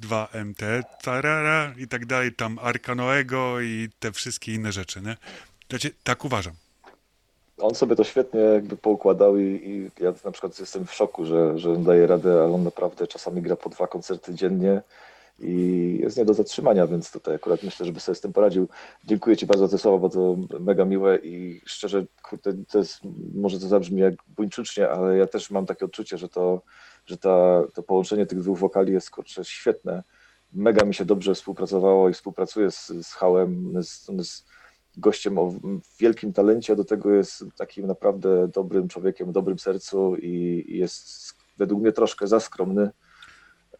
2MT, 0.00 0.82
tarara 1.02 1.74
i 1.76 1.88
tak 1.88 2.06
dalej, 2.06 2.32
tam 2.32 2.58
Arka 2.58 2.94
Noego 2.94 3.60
i 3.60 3.88
te 3.98 4.12
wszystkie 4.12 4.54
inne 4.54 4.72
rzeczy, 4.72 5.00
nie? 5.00 5.16
Znaczy, 5.70 5.90
tak 6.04 6.24
uważam. 6.24 6.54
On 7.60 7.74
sobie 7.74 7.96
to 7.96 8.04
świetnie 8.04 8.40
jakby 8.40 8.76
poukładał 8.76 9.38
i, 9.38 9.42
i 9.44 10.04
ja 10.04 10.12
na 10.24 10.30
przykład 10.30 10.60
jestem 10.60 10.86
w 10.86 10.94
szoku, 10.94 11.24
że, 11.24 11.58
że 11.58 11.72
on 11.72 11.84
daje 11.84 12.06
radę, 12.06 12.32
ale 12.32 12.54
on 12.54 12.64
naprawdę 12.64 13.06
czasami 13.06 13.42
gra 13.42 13.56
po 13.56 13.70
dwa 13.70 13.86
koncerty 13.86 14.34
dziennie 14.34 14.82
i 15.38 15.98
jest 16.02 16.16
nie 16.16 16.24
do 16.24 16.34
zatrzymania, 16.34 16.86
więc 16.86 17.12
tutaj 17.12 17.34
akurat 17.34 17.62
myślę, 17.62 17.86
żeby 17.86 18.00
sobie 18.00 18.16
z 18.16 18.20
tym 18.20 18.32
poradził. 18.32 18.68
Dziękuję 19.04 19.36
Ci 19.36 19.46
bardzo 19.46 19.66
za 19.66 19.76
te 19.76 19.82
słowa, 19.82 19.98
bo 19.98 20.08
to 20.08 20.36
mega 20.60 20.84
miłe 20.84 21.18
i 21.18 21.60
szczerze, 21.64 22.04
kurde, 22.22 22.52
to 22.70 22.78
jest, 22.78 23.00
może 23.34 23.60
to 23.60 23.66
zabrzmi 23.66 24.00
jak 24.00 24.14
buńczucznie, 24.36 24.90
ale 24.90 25.16
ja 25.16 25.26
też 25.26 25.50
mam 25.50 25.66
takie 25.66 25.84
odczucie, 25.84 26.18
że 26.18 26.28
to, 26.28 26.62
że 27.06 27.18
ta, 27.18 27.62
to 27.74 27.82
połączenie 27.82 28.26
tych 28.26 28.40
dwóch 28.40 28.58
wokali 28.58 28.92
jest 28.92 29.10
kurczę 29.10 29.44
świetne. 29.44 30.02
Mega 30.52 30.84
mi 30.84 30.94
się 30.94 31.04
dobrze 31.04 31.34
współpracowało 31.34 32.08
i 32.08 32.14
współpracuję 32.14 32.70
z, 32.70 32.86
z 32.86 33.12
Hałem. 33.12 33.82
Z, 33.82 34.06
z, 34.06 34.44
gościem 34.96 35.38
o 35.38 35.54
wielkim 35.98 36.32
talencie, 36.32 36.72
a 36.72 36.76
do 36.76 36.84
tego 36.84 37.10
jest 37.10 37.44
takim 37.56 37.86
naprawdę 37.86 38.48
dobrym 38.48 38.88
człowiekiem, 38.88 39.32
dobrym 39.32 39.58
sercu 39.58 40.16
i 40.16 40.64
jest 40.68 41.34
według 41.58 41.82
mnie 41.82 41.92
troszkę 41.92 42.26
za 42.26 42.40
skromny, 42.40 42.90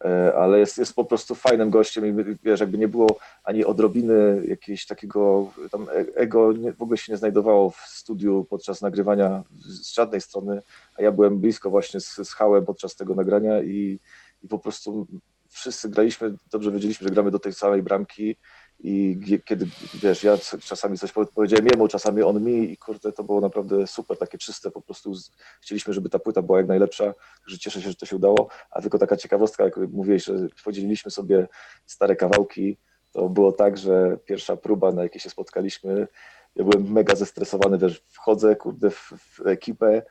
e, 0.05 0.33
ale 0.35 0.59
jest, 0.59 0.77
jest 0.77 0.93
po 0.93 1.05
prostu 1.05 1.35
fajnym 1.35 1.69
gościem 1.69 2.05
i 2.05 2.35
wiesz, 2.43 2.59
jakby 2.59 2.77
nie 2.77 2.87
było 2.87 3.19
ani 3.43 3.65
odrobiny 3.65 4.43
jakiegoś 4.47 4.85
takiego 4.85 5.51
tam 5.71 5.87
e- 5.89 6.15
ego 6.15 6.53
nie, 6.53 6.73
w 6.73 6.81
ogóle 6.81 6.97
się 6.97 7.13
nie 7.13 7.17
znajdowało 7.17 7.69
w 7.69 7.77
studiu 7.77 8.45
podczas 8.49 8.81
nagrywania 8.81 9.43
z 9.59 9.93
żadnej 9.93 10.21
strony, 10.21 10.61
a 10.97 11.01
ja 11.01 11.11
byłem 11.11 11.39
blisko 11.39 11.69
właśnie 11.69 11.99
z, 11.99 12.15
z 12.15 12.33
Hałem 12.33 12.65
podczas 12.65 12.95
tego 12.95 13.15
nagrania 13.15 13.61
i, 13.61 13.99
i 14.43 14.47
po 14.47 14.59
prostu 14.59 15.07
wszyscy 15.51 15.89
graliśmy, 15.89 16.35
dobrze 16.51 16.71
wiedzieliśmy, 16.71 17.07
że 17.07 17.13
gramy 17.13 17.31
do 17.31 17.39
tej 17.39 17.53
samej 17.53 17.83
bramki 17.83 18.35
i 18.83 19.19
kiedy, 19.45 19.67
wiesz, 19.93 20.23
ja 20.23 20.37
czasami 20.63 20.97
coś 20.97 21.11
powie- 21.11 21.31
powiedziałem 21.35 21.67
jemu, 21.67 21.87
czasami 21.87 22.23
on 22.23 22.43
mi 22.43 22.71
i 22.71 22.77
kurde, 22.77 23.11
to 23.11 23.23
było 23.23 23.41
naprawdę 23.41 23.87
super, 23.87 24.17
takie 24.17 24.37
czyste, 24.37 24.71
po 24.71 24.81
prostu 24.81 25.13
chcieliśmy, 25.61 25.93
żeby 25.93 26.09
ta 26.09 26.19
płyta 26.19 26.41
była 26.41 26.57
jak 26.57 26.67
najlepsza, 26.67 27.13
że 27.45 27.57
cieszę 27.57 27.81
się, 27.81 27.89
że 27.89 27.95
to 27.95 28.05
się 28.05 28.15
udało, 28.15 28.49
a 28.71 28.81
tylko 28.81 28.97
taka 28.97 29.17
ciekawostka, 29.17 29.63
jak 29.63 29.77
mówiłeś, 29.77 30.25
że 30.25 30.47
podzieliliśmy 30.63 31.11
sobie 31.11 31.47
stare 31.85 32.15
kawałki, 32.15 32.77
to 33.11 33.29
było 33.29 33.51
tak, 33.51 33.77
że 33.77 34.17
pierwsza 34.25 34.57
próba, 34.57 34.91
na 34.91 35.03
jakiej 35.03 35.21
się 35.21 35.29
spotkaliśmy, 35.29 36.07
ja 36.55 36.63
byłem 36.63 36.91
mega 36.91 37.15
zestresowany, 37.15 37.77
wiesz, 37.77 38.03
wchodzę, 38.07 38.55
kurde, 38.55 38.89
w, 38.89 39.13
w 39.17 39.47
ekipę 39.47 40.01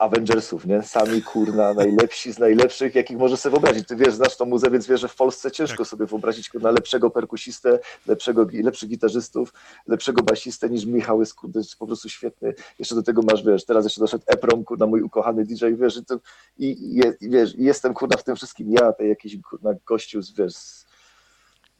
Avengersów, 0.00 0.66
nie? 0.66 0.82
Sami, 0.82 1.22
kurna, 1.22 1.74
najlepsi 1.74 2.32
z 2.32 2.38
najlepszych, 2.38 2.94
jakich 2.94 3.18
możesz 3.18 3.40
sobie 3.40 3.50
wyobrazić. 3.50 3.88
Ty 3.88 3.96
wiesz, 3.96 4.14
znasz 4.14 4.36
tą 4.36 4.44
muzę, 4.44 4.70
więc 4.70 4.86
wiesz, 4.86 5.00
że 5.00 5.08
w 5.08 5.16
Polsce 5.16 5.50
ciężko 5.50 5.78
Tak. 5.78 5.86
sobie 5.86 6.06
wyobrazić, 6.06 6.48
kurna, 6.48 6.70
lepszego 6.70 7.10
perkusistę, 7.10 7.78
lepszego, 8.06 8.46
lepszych 8.52 8.88
gitarzystów, 8.88 9.52
lepszego 9.86 10.22
basistę 10.22 10.70
niż 10.70 10.84
Michał 10.84 11.20
jest, 11.20 11.34
kurde, 11.34 11.60
jest 11.60 11.76
po 11.76 11.86
prostu 11.86 12.08
świetny. 12.08 12.54
Jeszcze 12.78 12.94
do 12.94 13.02
tego 13.02 13.22
masz, 13.22 13.44
wiesz, 13.44 13.64
teraz 13.64 13.84
jeszcze 13.84 14.00
doszedł 14.00 14.24
Eprom, 14.26 14.64
kurna, 14.64 14.86
mój 14.86 15.02
ukochany 15.02 15.44
DJ, 15.44 15.64
wiesz, 15.74 15.96
i, 15.96 16.04
to, 16.04 16.18
i, 16.58 16.98
i, 17.20 17.30
wiesz, 17.30 17.54
i 17.54 17.64
jestem, 17.64 17.94
kurna, 17.94 18.16
w 18.16 18.24
tym 18.24 18.36
wszystkim 18.36 18.72
ja, 18.72 18.92
tej 18.92 19.08
jakiś, 19.08 19.36
kurna, 19.50 19.70
gościu 19.86 20.22
z, 20.22 20.32
wiesz, 20.32 20.54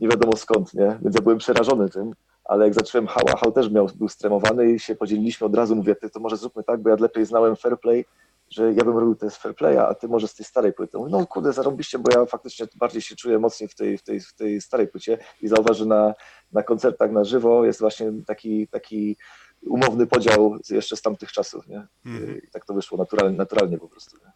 nie 0.00 0.08
wiadomo 0.08 0.36
skąd, 0.36 0.74
nie? 0.74 0.98
Więc 1.02 1.14
ja 1.16 1.22
byłem 1.22 1.38
przerażony 1.38 1.88
tym, 1.88 2.14
ale 2.44 2.64
jak 2.64 2.74
zacząłem 2.74 3.06
Hała, 3.06 3.36
Hał 3.36 3.52
też 3.52 3.70
miał, 3.70 3.86
był 3.94 4.08
stremowany 4.08 4.72
i 4.72 4.80
się 4.80 4.94
podzieliliśmy 4.94 5.46
od 5.46 5.54
razu, 5.54 5.76
mówię, 5.76 5.96
ty 5.96 6.10
to 6.10 6.20
może 6.20 6.36
zróbmy 6.36 6.62
tak, 6.62 6.82
bo 6.82 6.90
ja 6.90 6.96
lepiej 7.00 7.26
znałem 7.26 7.56
Fairplay, 7.56 8.04
że 8.50 8.72
ja 8.72 8.84
bym 8.84 8.98
robił 8.98 9.14
te 9.14 9.30
z 9.30 9.36
Fairplaya, 9.36 9.78
a 9.78 9.94
ty 9.94 10.08
może 10.08 10.28
z 10.28 10.34
tej 10.34 10.46
starej 10.46 10.72
płyty. 10.72 10.98
Mówię, 10.98 11.10
no 11.10 11.26
kurde, 11.26 11.52
zarobiście, 11.52 11.98
bo 11.98 12.10
ja 12.12 12.26
faktycznie 12.26 12.66
bardziej 12.76 13.02
się 13.02 13.16
czuję 13.16 13.38
mocniej 13.38 13.68
w 13.68 13.74
tej, 13.74 13.98
w 13.98 14.02
tej, 14.02 14.20
w 14.20 14.34
tej 14.34 14.60
starej 14.60 14.88
płycie 14.88 15.18
i 15.42 15.48
zauważ, 15.48 15.76
że 15.76 15.86
na, 15.86 16.14
na 16.52 16.62
koncertach 16.62 17.10
na 17.10 17.24
żywo 17.24 17.64
jest 17.64 17.80
właśnie 17.80 18.12
taki, 18.26 18.68
taki 18.68 19.16
umowny 19.62 20.06
podział 20.06 20.56
jeszcze 20.70 20.96
z 20.96 21.02
tamtych 21.02 21.32
czasów, 21.32 21.66
nie? 21.66 21.86
Mhm. 22.06 22.38
I 22.38 22.50
tak 22.50 22.64
to 22.64 22.74
wyszło 22.74 22.98
naturalnie, 22.98 23.36
naturalnie 23.36 23.78
po 23.78 23.88
prostu, 23.88 24.16
nie? 24.24 24.32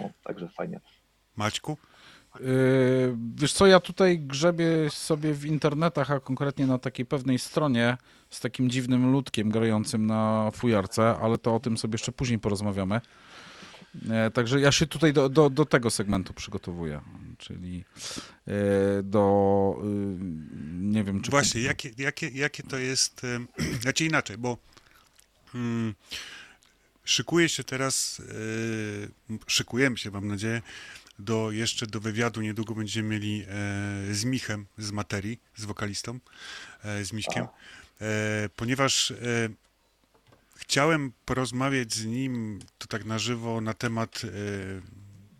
No, 0.00 0.10
także 0.24 0.48
fajnie. 0.48 0.80
Maćku? 1.36 1.76
Yy, 2.40 3.16
Wiesz 3.34 3.52
co, 3.52 3.66
ja 3.66 3.80
tutaj 3.80 4.18
grzebię 4.18 4.90
sobie 4.90 5.34
w 5.34 5.46
internetach, 5.46 6.10
a 6.10 6.20
konkretnie 6.20 6.66
na 6.66 6.78
takiej 6.78 7.06
pewnej 7.06 7.38
stronie 7.38 7.96
z 8.30 8.40
takim 8.40 8.70
dziwnym 8.70 9.12
ludkiem 9.12 9.50
grającym 9.50 10.06
na 10.06 10.50
fujarce, 10.54 11.16
ale 11.22 11.38
to 11.38 11.54
o 11.54 11.60
tym 11.60 11.78
sobie 11.78 11.94
jeszcze 11.94 12.12
później 12.12 12.38
porozmawiamy. 12.38 13.00
E, 14.10 14.30
Także 14.30 14.60
ja 14.60 14.72
się 14.72 14.86
tutaj 14.86 15.12
do, 15.12 15.28
do, 15.28 15.50
do 15.50 15.64
tego 15.64 15.90
segmentu 15.90 16.34
przygotowuję, 16.34 17.00
czyli 17.38 17.84
e, 18.46 18.52
do, 19.02 19.76
y, 19.82 20.18
nie 20.72 21.04
wiem 21.04 21.20
czy... 21.20 21.30
Właśnie, 21.30 21.60
jakie, 21.60 21.90
jakie, 21.98 22.28
jakie 22.28 22.62
to 22.62 22.78
jest, 22.78 23.24
em, 23.24 23.48
znaczy 23.82 24.04
inaczej, 24.04 24.38
bo 24.38 24.58
mm, 25.54 25.94
szykuje 27.04 27.48
się 27.48 27.64
teraz, 27.64 28.22
e, 29.30 29.34
szykujemy 29.46 29.98
się, 29.98 30.10
mam 30.10 30.28
nadzieję, 30.28 30.62
do, 31.18 31.50
jeszcze 31.50 31.86
do 31.86 32.00
wywiadu, 32.00 32.40
niedługo 32.40 32.74
będziemy 32.74 33.08
mieli 33.08 33.42
e, 33.42 34.14
z 34.14 34.24
Michem 34.24 34.66
z 34.78 34.90
materii, 34.90 35.40
z 35.56 35.64
wokalistą, 35.64 36.18
e, 36.84 37.04
z 37.04 37.12
Miśkiem, 37.12 37.46
e, 38.00 38.48
ponieważ 38.56 39.12
chciałem 40.56 41.12
porozmawiać 41.24 41.94
z 41.94 42.04
nim 42.04 42.58
tu 42.78 42.88
tak 42.88 43.04
na 43.04 43.18
żywo 43.18 43.60
na 43.60 43.74
temat 43.74 44.22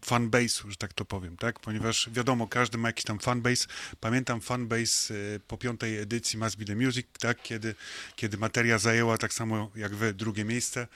fanbase'u, 0.07 0.70
że 0.70 0.76
tak 0.76 0.93
to 0.93 1.05
powiem, 1.05 1.37
tak? 1.37 1.61
Ponieważ 1.61 2.11
wiadomo, 2.12 2.47
każdy 2.47 2.79
ma 2.79 2.89
jakiś 2.89 3.05
tam 3.05 3.18
fanbase. 3.18 3.66
Pamiętam 4.01 4.41
fanbase 4.41 5.14
po 5.49 5.59
piątej 5.59 5.99
edycji 5.99 6.39
Must 6.39 6.57
Be 6.57 6.64
The 6.64 6.76
Music, 6.76 7.07
tak? 7.18 7.43
Kiedy, 7.43 7.74
kiedy 8.16 8.39
materia 8.39 8.79
zajęła 8.79 9.18
tak 9.18 9.33
samo 9.33 9.70
jak 9.76 9.95
wy 9.95 10.14
drugie 10.14 10.45
miejsce, 10.45 10.87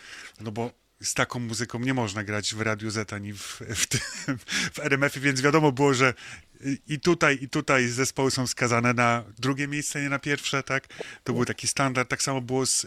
no 0.41 0.53
bo 0.53 0.82
z 1.03 1.15
taką 1.15 1.39
muzyką 1.41 1.79
nie 1.79 1.95
można 1.95 2.25
grać 2.25 2.55
w 2.55 2.61
Radiu 2.61 2.91
Z 2.91 3.13
ani 3.13 3.33
w, 3.33 3.61
w, 3.75 3.87
tym, 3.87 4.01
w 4.75 4.79
RMF-ie, 4.79 5.25
więc 5.25 5.41
wiadomo 5.41 5.73
było, 5.73 5.95
że 5.95 6.15
i 6.89 7.01
tutaj, 7.01 7.39
i 7.41 7.49
tutaj 7.49 7.89
zespoły 7.89 8.31
są 8.31 8.47
skazane 8.47 8.95
na 8.95 9.25
drugie 9.39 9.69
miejsce, 9.69 10.03
nie 10.03 10.09
na 10.09 10.19
pierwsze, 10.19 10.63
tak? 10.63 10.89
To 11.25 11.33
był 11.33 11.45
taki 11.45 11.69
standard. 11.69 12.09
Tak 12.09 12.23
samo 12.23 12.41
było 12.41 12.67
z 12.67 12.87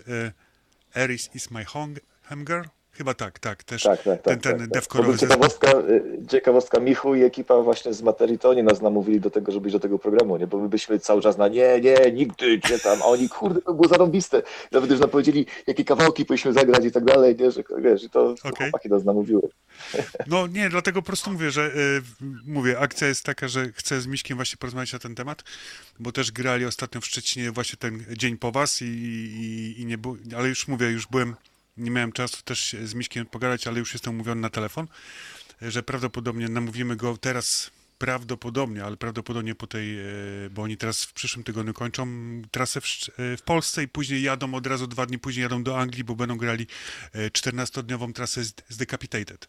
Eris 0.95 1.29
is 1.35 1.51
my 1.51 1.65
hung- 1.65 1.99
hunger? 2.29 2.69
Chyba 2.97 3.13
tak, 3.13 3.39
tak, 3.39 3.63
też 3.63 3.83
Tak, 3.83 4.03
tak, 4.03 4.21
tak. 4.21 4.23
ten, 4.23 4.39
ten 4.39 4.59
tak, 4.59 4.69
tak. 4.69 4.81
zespół. 4.81 5.17
ciekawostka, 5.17 5.71
y, 5.71 6.27
ciekawostka 6.29 6.79
Michu 6.79 7.15
i 7.15 7.23
ekipa 7.23 7.61
właśnie 7.61 7.93
z 7.93 8.01
materii, 8.01 8.39
to 8.39 8.49
oni 8.49 8.63
nas 8.63 8.81
namówili 8.81 9.19
do 9.19 9.29
tego, 9.29 9.51
żeby 9.51 9.67
iść 9.67 9.73
do 9.73 9.79
tego 9.79 9.99
programu, 9.99 10.37
nie? 10.37 10.47
Bo 10.47 10.57
my 10.57 10.69
byliśmy 10.69 10.99
cały 10.99 11.21
czas 11.21 11.37
na 11.37 11.47
nie, 11.47 11.81
nie, 11.81 12.11
nigdy, 12.11 12.57
gdzie 12.57 12.79
tam, 12.79 13.01
a 13.01 13.05
oni, 13.05 13.29
kurde, 13.29 13.61
to 13.61 13.73
było 13.73 13.87
zarąbiste. 13.87 14.41
Nawet 14.71 14.91
już 14.91 14.99
nam 14.99 15.09
powiedzieli, 15.09 15.45
jakie 15.67 15.85
kawałki 15.85 16.25
powinniśmy 16.25 16.53
zagrać 16.53 16.85
i 16.85 16.91
tak 16.91 17.03
dalej, 17.05 17.35
nie? 17.39 17.51
Że, 17.51 17.63
wiesz, 17.79 18.03
i 18.03 18.09
to 18.09 18.35
Okej. 18.43 18.51
chłopaki 18.57 18.89
nas 18.89 19.03
namówiły. 19.03 19.41
No 20.27 20.47
nie, 20.47 20.69
dlatego 20.69 21.01
po 21.01 21.05
prostu 21.05 21.31
mówię, 21.31 21.51
że 21.51 21.65
y, 21.67 22.01
mówię, 22.47 22.79
akcja 22.79 23.07
jest 23.07 23.23
taka, 23.23 23.47
że 23.47 23.65
chcę 23.73 24.01
z 24.01 24.07
Miśkiem 24.07 24.35
właśnie 24.37 24.57
porozmawiać 24.57 24.93
na 24.93 24.99
ten 24.99 25.15
temat, 25.15 25.43
bo 25.99 26.11
też 26.11 26.31
grali 26.31 26.65
ostatnio 26.65 27.01
w 27.01 27.05
Szczecinie 27.05 27.51
właśnie 27.51 27.77
ten 27.77 28.05
dzień 28.17 28.37
po 28.37 28.51
was 28.51 28.81
i, 28.81 28.85
i, 28.85 29.81
i 29.81 29.85
nie 29.85 29.97
było, 29.97 30.15
ale 30.37 30.49
już 30.49 30.67
mówię, 30.67 30.87
już 30.91 31.07
byłem, 31.07 31.35
nie 31.77 31.91
miałem 31.91 32.11
czasu 32.11 32.41
też 32.43 32.75
z 32.83 32.93
Miśkiem 32.93 33.25
pogadać, 33.25 33.67
ale 33.67 33.79
już 33.79 33.93
jestem 33.93 34.13
umówiony 34.13 34.41
na 34.41 34.49
telefon, 34.49 34.87
że 35.61 35.83
prawdopodobnie 35.83 36.49
namówimy 36.49 36.95
go 36.95 37.17
teraz 37.17 37.71
prawdopodobnie, 37.97 38.83
ale 38.83 38.97
prawdopodobnie 38.97 39.55
po 39.55 39.67
tej, 39.67 39.99
e, 39.99 40.03
bo 40.51 40.61
oni 40.61 40.77
teraz 40.77 41.03
w 41.03 41.13
przyszłym 41.13 41.43
tygodniu 41.43 41.73
kończą 41.73 42.07
trasę 42.51 42.81
w, 42.81 42.85
e, 42.85 43.37
w 43.37 43.41
Polsce 43.41 43.83
i 43.83 43.87
później 43.87 44.21
jadą 44.21 44.53
od 44.53 44.67
razu 44.67 44.87
dwa 44.87 45.05
dni 45.05 45.19
później 45.19 45.43
jadą 45.43 45.63
do 45.63 45.79
Anglii, 45.79 46.03
bo 46.03 46.15
będą 46.15 46.37
grali 46.37 46.67
e, 47.13 47.29
14-dniową 47.29 48.13
trasę 48.13 48.43
z, 48.43 48.53
z 48.69 48.77
Decapitated. 48.77 49.47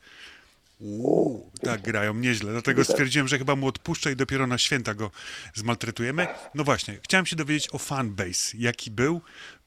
Uuu, 0.78 1.50
tak, 1.62 1.82
grają 1.82 2.14
nieźle. 2.14 2.52
Dlatego 2.52 2.84
stwierdziłem, 2.84 3.28
że 3.28 3.38
chyba 3.38 3.56
mu 3.56 3.66
odpuszczę 3.66 4.12
i 4.12 4.16
dopiero 4.16 4.46
na 4.46 4.58
święta 4.58 4.94
go 4.94 5.10
zmaltretujemy. 5.54 6.26
No 6.54 6.64
właśnie, 6.64 6.98
chciałem 7.02 7.26
się 7.26 7.36
dowiedzieć 7.36 7.74
o 7.74 7.78
fanbase, 7.78 8.56
jaki 8.58 8.90
był 8.90 9.20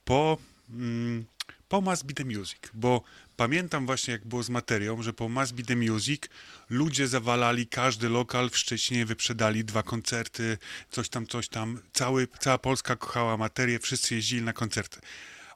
po, 0.05 0.37
mm, 0.69 1.25
po 1.69 1.81
Must 1.81 2.05
Be 2.05 2.13
The 2.13 2.25
Music, 2.25 2.59
bo 2.73 3.01
pamiętam 3.37 3.85
właśnie, 3.85 4.11
jak 4.11 4.25
było 4.25 4.43
z 4.43 4.49
materią, 4.49 5.01
że 5.01 5.13
po 5.13 5.29
Must 5.29 5.53
Be 5.53 5.63
The 5.63 5.75
Music 5.75 6.21
ludzie 6.69 7.07
zawalali 7.07 7.67
każdy 7.67 8.09
lokal 8.09 8.49
w 8.49 8.57
Szczecinie, 8.57 9.05
wyprzedali 9.05 9.65
dwa 9.65 9.83
koncerty, 9.83 10.57
coś 10.89 11.09
tam, 11.09 11.27
coś 11.27 11.49
tam. 11.49 11.79
Cały, 11.93 12.27
cała 12.39 12.57
Polska 12.57 12.95
kochała 12.95 13.37
materię, 13.37 13.79
wszyscy 13.79 14.15
jeździli 14.15 14.41
na 14.41 14.53
koncerty. 14.53 14.99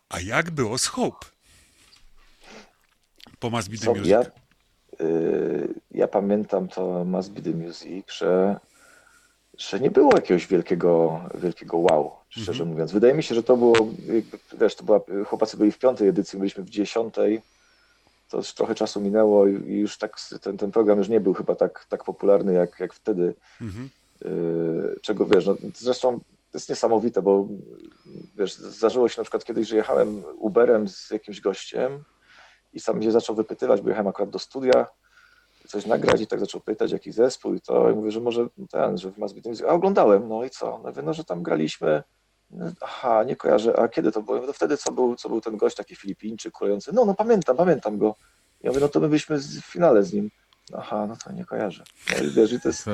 A 0.09 0.19
jak 0.19 0.51
było 0.51 0.77
z 0.77 0.85
Hope? 0.85 1.25
Po 3.39 3.49
Must 3.49 3.69
Be 3.69 3.77
The 3.77 3.89
Music. 3.89 4.07
ja, 4.07 4.21
y, 5.01 5.73
ja 5.91 6.07
pamiętam 6.07 6.67
to 6.67 7.05
Must 7.05 7.31
Be 7.31 7.41
The 7.41 7.51
Music, 7.51 8.05
że 8.17 8.59
że 9.57 9.79
nie 9.79 9.91
było 9.91 10.15
jakiegoś 10.15 10.47
wielkiego, 10.47 11.21
wielkiego 11.35 11.77
wow, 11.77 12.11
szczerze 12.41 12.51
Mhm. 12.63 12.69
mówiąc. 12.69 12.91
Wydaje 12.91 13.13
mi 13.13 13.23
się, 13.23 13.35
że 13.35 13.43
to 13.43 13.57
było, 13.57 13.75
wiesz, 14.59 14.75
to 14.75 14.83
była, 14.83 14.99
chłopacy 15.25 15.57
byli 15.57 15.71
w 15.71 15.77
piątej 15.77 16.07
edycji, 16.07 16.39
byliśmy 16.39 16.63
w 16.63 16.69
dziesiątej, 16.69 17.41
to 18.29 18.37
już 18.37 18.53
trochę 18.53 18.75
czasu 18.75 19.01
minęło 19.01 19.47
i 19.47 19.73
już 19.73 19.97
tak 19.97 20.17
ten, 20.41 20.57
ten 20.57 20.71
program 20.71 20.97
już 20.97 21.09
nie 21.09 21.19
był 21.19 21.33
chyba 21.33 21.55
tak, 21.55 21.85
tak 21.89 22.03
popularny 22.03 22.53
jak, 22.53 22.79
jak 22.79 22.93
wtedy. 22.93 23.33
Mhm. 23.61 23.89
Yy, 24.25 24.99
czego 25.01 25.25
wiesz, 25.25 25.45
no, 25.45 25.55
zresztą 25.75 26.19
to 26.19 26.57
jest 26.57 26.69
niesamowite, 26.69 27.21
bo 27.21 27.47
wiesz, 28.37 28.53
zdarzyło 28.55 29.09
się 29.09 29.21
na 29.21 29.23
przykład 29.23 29.45
kiedyś, 29.45 29.67
że 29.67 29.75
jechałem 29.75 30.23
Uberem 30.37 30.89
z 30.89 31.11
jakimś 31.11 31.41
gościem 31.41 32.03
i 32.73 32.79
sam 32.79 32.97
mnie 32.97 33.11
zaczął 33.11 33.35
wypytywać, 33.35 33.81
bo 33.81 33.89
jechałem 33.89 34.07
akurat 34.07 34.29
do 34.29 34.39
studia, 34.39 34.87
coś 35.67 35.85
nagrać 35.85 36.21
i 36.21 36.27
tak 36.27 36.39
zaczął 36.39 36.61
pytać, 36.61 36.91
jaki 36.91 37.11
zespół 37.11 37.53
i 37.53 37.61
to, 37.61 37.89
i 37.91 37.93
mówię, 37.95 38.11
że 38.11 38.19
może 38.19 38.47
ten, 38.71 38.97
że 38.97 39.11
w 39.11 39.17
Music, 39.17 39.61
a 39.61 39.67
oglądałem, 39.67 40.29
no 40.29 40.43
i 40.43 40.49
co, 40.49 40.79
no, 40.83 40.89
mówię, 40.89 41.01
no 41.01 41.13
że 41.13 41.25
tam 41.25 41.43
graliśmy, 41.43 42.03
aha, 42.81 43.23
nie 43.23 43.35
kojarzę, 43.35 43.79
a 43.79 43.87
kiedy 43.87 44.11
to 44.11 44.21
było, 44.21 44.39
to 44.39 44.53
wtedy 44.53 44.77
co 44.77 44.91
był, 44.91 45.15
co 45.15 45.29
był 45.29 45.41
ten 45.41 45.57
gość 45.57 45.75
taki 45.75 45.95
Filipińczyk 45.95 46.53
kurujący, 46.53 46.91
no, 46.93 47.05
no 47.05 47.13
pamiętam, 47.13 47.57
pamiętam 47.57 47.97
go, 47.97 48.15
ja 48.61 48.69
mówię, 48.69 48.81
no 48.81 48.89
to 48.89 48.99
my 48.99 49.09
byliśmy 49.09 49.37
w 49.37 49.65
finale 49.65 50.03
z 50.03 50.13
nim, 50.13 50.31
aha, 50.73 51.05
no 51.07 51.15
to 51.23 51.31
nie 51.31 51.45
kojarzę, 51.45 51.83
no 52.11 52.23
i 52.23 52.29
wiesz, 52.29 52.51
i 52.51 52.59
to 52.59 52.69
jest, 52.69 52.85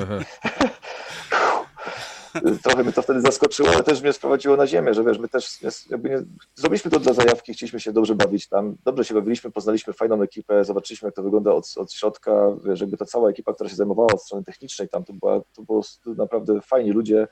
trochę 2.62 2.82
mnie 2.82 2.92
to 2.92 3.02
wtedy 3.02 3.20
zaskoczyło, 3.20 3.68
ale 3.68 3.82
też 3.82 4.02
mnie 4.02 4.12
sprowadziło 4.12 4.56
na 4.56 4.66
ziemię, 4.66 4.94
że 4.94 5.04
wiesz, 5.04 5.18
my 5.18 5.28
też 5.28 5.62
jakby 5.90 6.10
nie, 6.10 6.22
zrobiliśmy 6.54 6.90
to 6.90 7.00
dla 7.00 7.12
zajawki, 7.12 7.52
chcieliśmy 7.52 7.80
się 7.80 7.92
dobrze 7.92 8.14
bawić 8.14 8.48
tam, 8.48 8.76
dobrze 8.84 9.04
się 9.04 9.14
bawiliśmy, 9.14 9.50
poznaliśmy 9.50 9.92
fajną 9.92 10.22
ekipę, 10.22 10.64
zobaczyliśmy 10.64 11.06
jak 11.06 11.14
to 11.14 11.22
wygląda 11.22 11.52
od, 11.52 11.74
od 11.76 11.92
środka, 11.92 12.32
wiesz, 12.64 12.80
jakby 12.80 12.96
ta 12.96 13.04
cała 13.04 13.30
ekipa, 13.30 13.54
która 13.54 13.70
się 13.70 13.76
zajmowała 13.76 14.12
od 14.12 14.22
strony 14.22 14.44
technicznej, 14.44 14.88
tam 14.88 15.04
to, 15.04 15.12
była, 15.12 15.40
to 15.52 15.62
było 15.62 15.82
naprawdę 16.06 16.60
fajni 16.60 16.92
ludzie, 16.92 17.28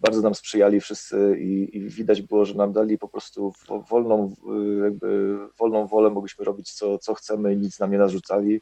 bardzo 0.00 0.20
nam 0.20 0.34
sprzyjali 0.34 0.80
wszyscy 0.80 1.38
i, 1.40 1.76
i 1.76 1.88
widać 1.88 2.22
było, 2.22 2.44
że 2.44 2.54
nam 2.54 2.72
dali 2.72 2.98
po 2.98 3.08
prostu 3.08 3.52
wo- 3.68 3.82
wolną, 3.82 4.34
y, 4.78 4.84
jakby 4.84 5.38
wolną 5.58 5.86
wolę, 5.86 6.10
mogliśmy 6.10 6.44
robić 6.44 6.72
co, 6.72 6.98
co 6.98 7.14
chcemy 7.14 7.54
i 7.54 7.56
nic 7.56 7.80
nam 7.80 7.90
nie 7.90 7.98
narzucali, 7.98 8.60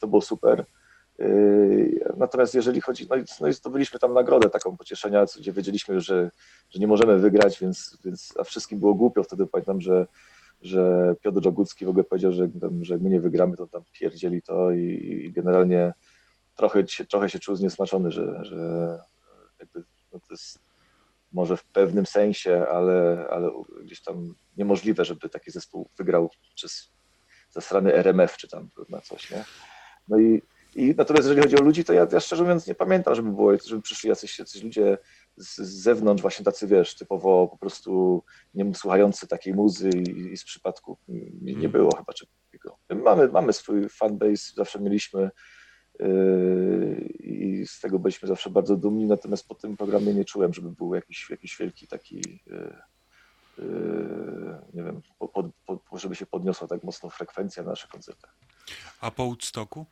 to 0.00 0.06
było 0.06 0.20
super. 0.22 0.64
Yy, 1.18 2.00
Natomiast 2.16 2.54
jeżeli 2.54 2.80
chodzi, 2.80 3.06
no 3.10 3.16
i, 3.16 3.24
no 3.40 3.52
zdobyliśmy 3.52 3.98
tam 3.98 4.14
nagrodę 4.14 4.50
taką 4.50 4.76
pocieszenia, 4.76 5.24
gdzie 5.38 5.52
wiedzieliśmy 5.52 5.94
już, 5.94 6.04
że, 6.06 6.30
że 6.70 6.80
nie 6.80 6.86
możemy 6.86 7.18
wygrać, 7.18 7.60
więc, 7.60 7.98
więc 8.04 8.34
a 8.38 8.44
wszystkim 8.44 8.78
było 8.78 8.94
głupio. 8.94 9.22
Wtedy 9.22 9.46
pamiętam, 9.46 9.80
że, 9.80 10.06
że 10.62 11.14
Piotr 11.22 11.42
Żogucki 11.44 11.86
w 11.86 11.88
ogóle 11.88 12.04
powiedział, 12.04 12.32
że, 12.32 12.48
że 12.82 12.98
my 12.98 13.10
nie 13.10 13.20
wygramy, 13.20 13.56
to 13.56 13.66
tam 13.66 13.82
pierdzieli 13.92 14.42
to 14.42 14.72
i, 14.72 14.82
i 15.26 15.32
generalnie 15.32 15.92
trochę 16.56 16.84
trochę 17.08 17.28
się 17.28 17.38
czuł 17.38 17.56
zniesmaczony, 17.56 18.10
że, 18.10 18.44
że 18.44 18.98
jakby 19.60 19.84
no 20.12 20.18
to 20.20 20.26
jest 20.30 20.69
może 21.32 21.56
w 21.56 21.64
pewnym 21.64 22.06
sensie, 22.06 22.66
ale, 22.70 23.26
ale 23.30 23.50
gdzieś 23.82 24.02
tam 24.02 24.34
niemożliwe, 24.56 25.04
żeby 25.04 25.28
taki 25.28 25.50
zespół 25.50 25.90
wygrał 25.98 26.30
przez 26.54 26.92
zasrany 27.50 27.94
RMF 27.94 28.36
czy 28.36 28.48
tam 28.48 28.68
na 28.88 29.00
coś, 29.00 29.30
nie? 29.30 29.44
No 30.08 30.18
i, 30.18 30.42
i 30.74 30.94
natomiast 30.96 31.28
jeżeli 31.28 31.42
chodzi 31.42 31.56
o 31.58 31.64
ludzi, 31.64 31.84
to 31.84 31.92
ja, 31.92 32.06
ja 32.12 32.20
szczerze 32.20 32.42
mówiąc 32.42 32.66
nie 32.66 32.74
pamiętam, 32.74 33.14
żeby 33.14 33.30
było, 33.30 33.52
żeby 33.66 33.82
przyszli 33.82 34.08
jacyś, 34.08 34.38
jacyś 34.38 34.62
ludzie 34.62 34.98
z, 35.36 35.56
z 35.56 35.82
zewnątrz, 35.82 36.22
właśnie 36.22 36.44
tacy, 36.44 36.66
wiesz, 36.66 36.94
typowo 36.94 37.48
po 37.48 37.58
prostu 37.58 38.22
nie 38.54 38.74
słuchający 38.74 39.28
takiej 39.28 39.54
muzy 39.54 39.88
i, 39.88 40.32
i 40.32 40.36
z 40.36 40.44
przypadku 40.44 40.98
nie, 41.08 41.54
nie 41.54 41.68
było 41.68 41.96
chyba 41.96 42.12
czegoś 42.12 42.34
takiego. 42.44 42.78
Mamy, 43.04 43.28
mamy 43.28 43.52
swój 43.52 43.88
fanbase, 43.88 44.52
zawsze 44.56 44.80
mieliśmy 44.80 45.30
i 47.18 47.64
z 47.66 47.80
tego 47.80 47.98
byliśmy 47.98 48.28
zawsze 48.28 48.50
bardzo 48.50 48.76
dumni, 48.76 49.06
natomiast 49.06 49.48
po 49.48 49.54
tym 49.54 49.76
programie 49.76 50.14
nie 50.14 50.24
czułem, 50.24 50.54
żeby 50.54 50.70
był 50.70 50.94
jakiś, 50.94 51.30
jakiś 51.30 51.56
wielki 51.56 51.86
taki 51.86 52.16
yy, 52.46 52.76
yy, 53.58 54.58
nie 54.74 54.82
wiem, 54.82 55.02
po, 55.18 55.28
po, 55.28 55.50
po, 55.66 55.98
żeby 55.98 56.14
się 56.14 56.26
podniosła 56.26 56.68
tak 56.68 56.84
mocno 56.84 57.10
frekwencja 57.10 57.62
na 57.62 57.70
naszych 57.70 57.90
koncertach. 57.90 58.36
A 59.00 59.10
po 59.10 59.24
Woodstocku? 59.24 59.86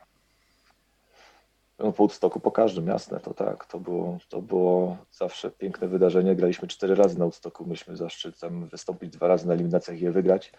No, 1.79 1.93
po 1.93 2.03
Woodstocku, 2.03 2.41
po 2.41 2.53
każdym, 2.53 2.87
jasne, 2.87 3.21
to 3.21 3.35
tak, 3.35 3.67
to 3.67 3.81
było, 3.81 4.19
to 4.29 4.43
było 4.43 4.97
zawsze 5.13 5.51
piękne 5.51 5.89
wydarzenie. 5.89 6.37
Graliśmy 6.37 6.69
cztery 6.69 6.95
razy 6.95 7.19
na 7.19 7.25
Woodstocku, 7.25 7.67
myśmy 7.67 7.97
zaszczyt 7.97 8.41
tam 8.41 8.69
wystąpić 8.69 9.11
dwa 9.11 9.29
razy 9.29 9.47
na 9.47 9.55
eliminacjach 9.55 10.01
i 10.01 10.05
je 10.05 10.13
wygrać. 10.13 10.53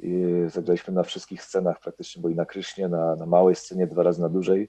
I 0.00 0.24
zagraliśmy 0.46 0.94
na 0.94 1.02
wszystkich 1.02 1.42
scenach 1.42 1.80
praktycznie, 1.80 2.22
bo 2.22 2.28
i 2.28 2.34
na 2.34 2.44
Krysznie, 2.44 2.88
na, 2.88 3.16
na 3.16 3.26
małej 3.26 3.54
scenie, 3.54 3.86
dwa 3.86 4.02
razy 4.02 4.20
na 4.20 4.28
dużej. 4.28 4.68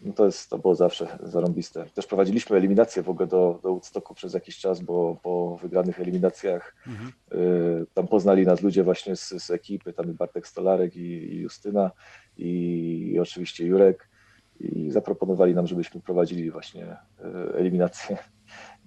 No 0.00 0.12
to, 0.12 0.26
jest, 0.26 0.50
to 0.50 0.58
było 0.58 0.74
zawsze 0.74 1.18
zarąbiste. 1.22 1.84
Też 1.94 2.06
prowadziliśmy 2.06 2.56
eliminację 2.56 3.02
w 3.02 3.08
ogóle 3.10 3.26
do, 3.28 3.60
do 3.62 3.68
Woodstocku 3.68 4.14
przez 4.14 4.34
jakiś 4.34 4.58
czas, 4.58 4.80
bo 4.80 5.16
po 5.22 5.56
wygranych 5.62 6.00
eliminacjach 6.00 6.74
Mhm. 6.86 7.12
y, 7.32 7.86
tam 7.94 8.08
poznali 8.08 8.46
nas 8.46 8.62
ludzie 8.62 8.84
właśnie 8.84 9.16
z, 9.16 9.28
z 9.28 9.50
ekipy, 9.50 9.92
tam 9.92 10.10
i 10.10 10.14
Bartek 10.14 10.46
Stolarek 10.48 10.96
i, 10.96 11.34
i 11.34 11.36
Justyna 11.36 11.90
i, 12.36 12.48
i 13.12 13.18
oczywiście 13.20 13.66
Jurek 13.66 14.08
i 14.60 14.90
zaproponowali 14.90 15.54
nam, 15.54 15.66
żebyśmy 15.66 16.00
prowadzili 16.00 16.50
właśnie 16.50 16.96
y, 17.52 17.54
eliminację. 17.54 18.18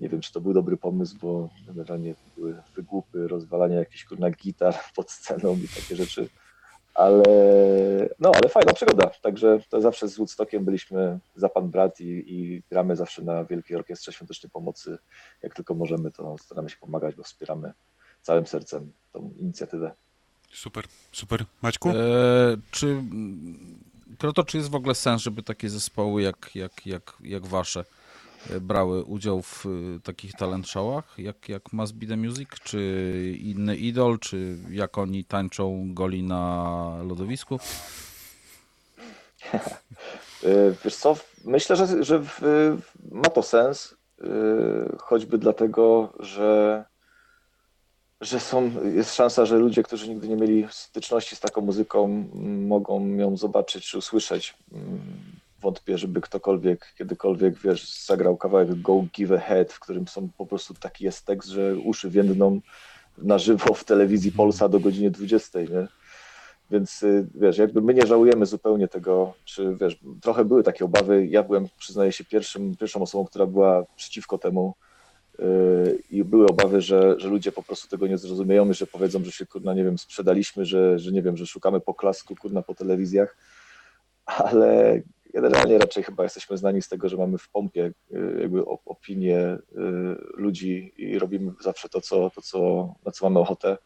Nie 0.01 0.09
wiem, 0.09 0.21
czy 0.21 0.33
to 0.33 0.41
był 0.41 0.53
dobry 0.53 0.77
pomysł, 0.77 1.17
bo 1.21 1.49
generalnie 1.67 2.15
były 2.37 2.55
wygłupy, 2.75 3.27
rozwalanie 3.27 3.75
jakichś 3.75 4.05
kurna 4.05 4.31
gitar 4.31 4.75
pod 4.95 5.11
sceną 5.11 5.55
i 5.55 5.67
takie 5.67 5.95
rzeczy. 5.95 6.29
Ale 6.93 7.23
no, 8.19 8.31
ale 8.35 8.49
fajna 8.49 8.73
przygoda. 8.73 9.11
Także 9.21 9.59
to 9.69 9.81
zawsze 9.81 10.07
z 10.07 10.17
Woodstockiem 10.17 10.65
byliśmy 10.65 11.19
za 11.35 11.49
pan 11.49 11.69
brat 11.69 11.99
i, 11.99 12.23
i 12.27 12.63
gramy 12.69 12.95
zawsze 12.95 13.23
na 13.23 13.45
Wielkiej 13.45 13.77
Orkiestrze 13.77 14.13
Świątecznej 14.13 14.49
Pomocy. 14.49 14.97
Jak 15.43 15.55
tylko 15.55 15.73
możemy, 15.73 16.11
to 16.11 16.37
staramy 16.37 16.69
się 16.69 16.77
pomagać, 16.77 17.15
bo 17.15 17.23
wspieramy 17.23 17.73
całym 18.21 18.47
sercem 18.47 18.91
tą 19.13 19.33
inicjatywę. 19.39 19.91
Super, 20.53 20.85
super. 21.11 21.45
Maćku? 21.61 21.89
E, 21.89 21.93
czy, 22.71 23.03
Kroto, 24.17 24.43
czy 24.43 24.57
jest 24.57 24.69
w 24.69 24.75
ogóle 24.75 24.95
sens, 24.95 25.21
żeby 25.21 25.43
takie 25.43 25.69
zespoły 25.69 26.21
jak, 26.21 26.55
jak, 26.55 26.85
jak, 26.85 27.17
jak 27.23 27.45
wasze 27.45 27.85
brały 28.61 29.03
udział 29.03 29.41
w 29.41 29.65
e, 29.65 29.99
takich 29.99 30.33
talent 30.33 30.67
showach, 30.67 31.13
jak, 31.17 31.49
jak 31.49 31.73
Must 31.73 31.95
Be 31.95 32.07
The 32.07 32.17
Music, 32.17 32.49
czy 32.63 33.37
inny 33.39 33.75
idol, 33.75 34.19
czy 34.19 34.57
jak 34.69 34.97
oni 34.97 35.25
tańczą 35.25 35.93
goli 35.93 36.23
na 36.23 37.03
lodowisku? 37.03 37.59
Y, 40.43 40.75
Wiesz 40.83 40.95
co, 40.95 41.15
myślę, 41.45 41.75
że, 41.75 42.03
że 42.03 42.19
w, 42.19 42.41
ma 43.11 43.29
to 43.29 43.43
sens, 43.43 43.95
y, 44.21 44.25
choćby 44.97 45.37
dlatego, 45.37 46.13
że, 46.19 46.85
że 48.21 48.39
są, 48.39 48.71
jest 48.95 49.15
szansa, 49.15 49.45
że 49.45 49.57
ludzie, 49.57 49.83
którzy 49.83 50.09
nigdy 50.09 50.27
nie 50.27 50.35
mieli 50.35 50.67
styczności 50.71 51.35
z 51.35 51.39
taką 51.39 51.61
muzyką, 51.61 52.07
mogą 52.67 53.07
ją 53.07 53.37
zobaczyć 53.37 53.85
czy 53.89 53.97
usłyszeć. 53.97 54.57
Wątpię, 55.61 55.97
żeby 55.97 56.21
ktokolwiek, 56.21 56.93
kiedykolwiek, 56.97 57.59
wiesz, 57.59 58.05
zagrał 58.05 58.37
kawałek 58.37 58.81
Go 58.81 59.05
Give 59.15 59.31
a 59.31 59.37
Head, 59.37 59.73
w 59.73 59.79
którym 59.79 60.07
są 60.07 60.29
po 60.37 60.45
prostu 60.45 60.73
taki 60.73 61.05
jest 61.05 61.25
tekst, 61.25 61.49
że 61.49 61.75
uszy 61.75 62.09
więdną 62.09 62.61
na 63.17 63.37
żywo 63.37 63.73
w 63.73 63.83
telewizji 63.83 64.31
Polsa 64.31 64.69
do 64.69 64.79
godziny 64.79 65.11
20, 65.11 65.59
nie? 65.59 65.87
Więc 66.71 67.03
y, 67.03 67.27
wiesz, 67.35 67.57
jakby 67.57 67.81
my 67.81 67.93
nie 67.93 68.07
żałujemy 68.07 68.45
zupełnie 68.45 68.87
tego, 68.87 69.33
czy 69.45 69.75
wiesz, 69.81 69.99
trochę 70.21 70.45
były 70.45 70.63
takie 70.63 70.85
obawy. 70.85 71.27
Ja 71.27 71.43
byłem, 71.43 71.67
przyznaję 71.77 72.11
się, 72.11 72.25
pierwszym, 72.25 72.75
pierwszą 72.75 73.01
osobą, 73.01 73.25
która 73.25 73.45
była 73.45 73.85
przeciwko 73.95 74.37
temu. 74.37 74.73
yy, 75.39 75.99
I 76.09 76.23
były 76.23 76.45
obawy, 76.45 76.81
że, 76.81 77.19
że 77.19 77.27
ludzie 77.27 77.51
po 77.51 77.63
prostu 77.63 77.87
tego 77.87 78.07
nie 78.07 78.17
zrozumieją 78.17 78.69
i 78.69 78.73
że 78.73 78.87
powiedzą, 78.87 79.23
że 79.23 79.31
się 79.31 79.45
kurna, 79.45 79.73
nie 79.73 79.83
wiem, 79.83 79.97
sprzedaliśmy, 79.97 80.65
że, 80.65 80.99
że 80.99 81.11
nie 81.11 81.21
wiem, 81.21 81.37
że 81.37 81.45
szukamy 81.45 81.79
poklasku 81.79 82.35
kurna 82.35 82.61
po 82.61 82.75
telewizjach. 82.75 83.37
Ale 84.25 85.01
generalnie 85.33 85.77
raczej 85.77 86.03
chyba 86.03 86.23
jesteśmy 86.23 86.57
znani 86.57 86.81
z 86.81 86.87
tego, 86.87 87.09
że 87.09 87.17
mamy 87.17 87.37
w 87.37 87.49
pompie 87.49 87.91
yy, 88.09 88.37
jakby 88.41 88.61
op- 88.61 88.81
opinie 88.85 89.57
yy, 89.71 90.17
ludzi 90.33 90.93
i 90.97 91.19
robimy 91.19 91.51
zawsze 91.61 91.89
to, 91.89 92.01
co, 92.01 92.29
to 92.29 92.41
co, 92.41 92.93
na 93.05 93.11
co 93.11 93.25
mamy 93.25 93.39
ochotę. 93.39 93.77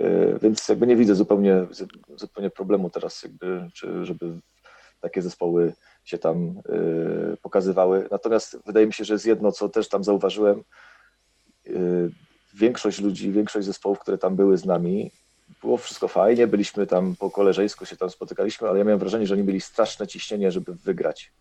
Yy, 0.00 0.38
Więc 0.42 0.68
jakby 0.68 0.86
nie 0.86 0.96
widzę 0.96 1.14
zupełnie, 1.14 1.66
zupełnie 2.16 2.50
problemu 2.50 2.90
teraz, 2.90 3.22
jakby, 3.22 3.70
czy, 3.74 4.04
żeby 4.04 4.40
takie 5.00 5.22
zespoły 5.22 5.72
się 6.04 6.18
tam 6.18 6.62
pokazywały. 7.42 8.08
Natomiast 8.10 8.58
wydaje 8.66 8.86
mi 8.86 8.92
się, 8.92 9.04
że 9.04 9.14
jest 9.14 9.26
jedno, 9.26 9.52
co 9.52 9.68
też 9.68 9.88
tam 9.88 10.04
zauważyłem. 10.04 10.64
Większość 12.54 13.00
ludzi, 13.00 13.32
większość 13.32 13.66
zespołów, 13.66 13.98
które 13.98 14.18
tam 14.18 14.36
były 14.36 14.58
z 14.58 14.64
nami, 14.64 15.10
było 15.60 15.76
wszystko 15.76 16.08
fajnie, 16.08 16.46
byliśmy 16.46 16.86
tam 16.86 17.16
po 17.16 17.30
koleżeńsku, 17.30 17.86
się 17.86 17.96
tam 17.96 18.10
spotykaliśmy, 18.10 18.68
ale 18.68 18.78
ja 18.78 18.84
miałem 18.84 18.98
wrażenie, 19.00 19.26
że 19.26 19.34
oni 19.34 19.42
mieli 19.44 19.60
straszne 19.60 20.06
ciśnienie, 20.06 20.52
żeby 20.52 20.74
wygrać. 20.74 21.32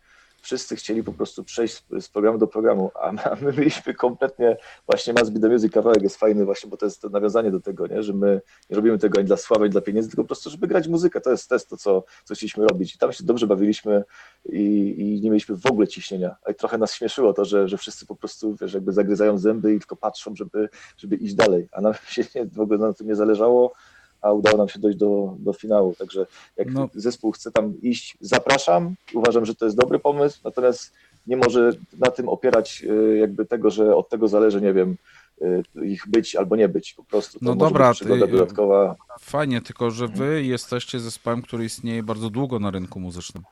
wszyscy 0.41 0.75
chcieli 0.75 1.03
po 1.03 1.13
prostu 1.13 1.43
przejść 1.43 1.83
z, 1.99 2.09
programu 2.09 2.37
do 2.37 2.47
programu, 2.47 2.91
a 3.01 3.11
my, 3.11 3.23
a 3.23 3.35
my 3.35 3.53
byliśmy 3.53 3.93
kompletnie, 3.93 4.57
właśnie 4.85 5.13
Must 5.13 5.33
Be 5.33 5.39
The 5.39 5.49
Music 5.49 5.73
kawałek 5.73 6.03
jest 6.03 6.17
fajny 6.17 6.45
właśnie, 6.45 6.69
bo 6.69 6.77
to 6.77 6.85
jest 6.85 7.01
to 7.01 7.09
nawiązanie 7.09 7.51
do 7.51 7.59
tego, 7.59 7.87
nie? 7.87 8.03
że 8.03 8.13
my 8.13 8.41
nie 8.69 8.75
robimy 8.75 8.97
tego 8.97 9.19
ani 9.19 9.27
dla 9.27 9.37
sławy, 9.37 9.63
ani 9.63 9.71
dla 9.71 9.81
pieniędzy, 9.81 10.09
tylko 10.09 10.23
po 10.23 10.27
prostu, 10.27 10.49
żeby 10.49 10.67
grać 10.67 10.87
muzykę, 10.87 11.21
to 11.21 11.31
jest, 11.31 11.49
to, 11.49 11.55
jest 11.55 11.69
to 11.69 11.77
co, 11.77 12.03
co 12.23 12.35
chcieliśmy 12.35 12.67
robić 12.67 12.95
i 12.95 12.97
tam 12.97 13.13
się 13.13 13.23
dobrze 13.23 13.47
bawiliśmy 13.47 14.03
i, 14.45 14.95
i 14.97 15.21
nie 15.21 15.29
mieliśmy 15.29 15.55
w 15.55 15.65
ogóle 15.65 15.87
ciśnienia, 15.87 16.35
a 16.45 16.53
trochę 16.53 16.77
nas 16.77 16.93
śmieszyło 16.93 17.33
to, 17.33 17.45
że, 17.45 17.67
że 17.67 17.77
wszyscy 17.77 18.05
po 18.05 18.15
prostu, 18.15 18.55
wiesz, 18.61 18.73
jakby 18.73 18.93
zagryzają 18.93 19.37
zęby 19.37 19.75
i 19.75 19.79
tylko 19.79 19.95
patrzą, 19.95 20.35
żeby, 20.35 20.69
żeby 20.97 21.15
iść 21.15 21.33
dalej, 21.33 21.67
a 21.71 21.81
nam 21.81 21.93
się 22.07 22.23
nie, 22.35 22.45
w 22.45 22.59
ogóle 22.59 22.79
na 22.79 22.93
tym 22.93 23.07
nie 23.07 23.15
zależało, 23.15 23.73
a 24.21 24.31
udało 24.31 24.57
nam 24.57 24.69
się 24.69 24.79
dojść 24.79 24.97
do, 24.97 25.35
do 25.39 25.53
finału. 25.53 25.95
Także 25.99 26.25
jak 26.57 26.71
No. 26.71 26.89
zespół 26.95 27.31
chce 27.31 27.51
tam 27.51 27.73
iść, 27.81 28.17
zapraszam. 28.21 28.95
Uważam, 29.13 29.45
że 29.45 29.55
to 29.55 29.65
jest 29.65 29.77
dobry 29.77 29.99
pomysł, 29.99 30.39
natomiast 30.43 30.93
nie 31.27 31.37
może 31.37 31.71
na 31.99 32.11
tym 32.11 32.29
opierać 32.29 32.83
y, 32.83 33.17
jakby 33.17 33.45
tego, 33.45 33.69
że 33.69 33.95
od 33.95 34.09
tego 34.09 34.27
zależy, 34.27 34.61
nie 34.61 34.73
wiem, 34.73 34.95
y, 35.41 35.63
ich 35.85 36.07
być 36.07 36.35
albo 36.35 36.55
nie 36.55 36.69
być. 36.69 36.93
Po 36.93 37.03
prostu 37.03 37.39
to 37.39 37.45
No 37.45 37.55
dobra, 37.55 37.93
przygoda 37.93 38.25
ty- 38.25 38.31
dodatkowa. 38.31 38.95
Fajnie, 39.19 39.61
tylko 39.61 39.91
że 39.91 40.07
wy 40.07 40.43
jesteście 40.43 40.99
zespołem, 40.99 41.41
który 41.41 41.65
istnieje 41.65 42.03
bardzo 42.03 42.29
długo 42.29 42.59
na 42.59 42.71
rynku 42.71 42.99
muzycznym. 42.99 43.43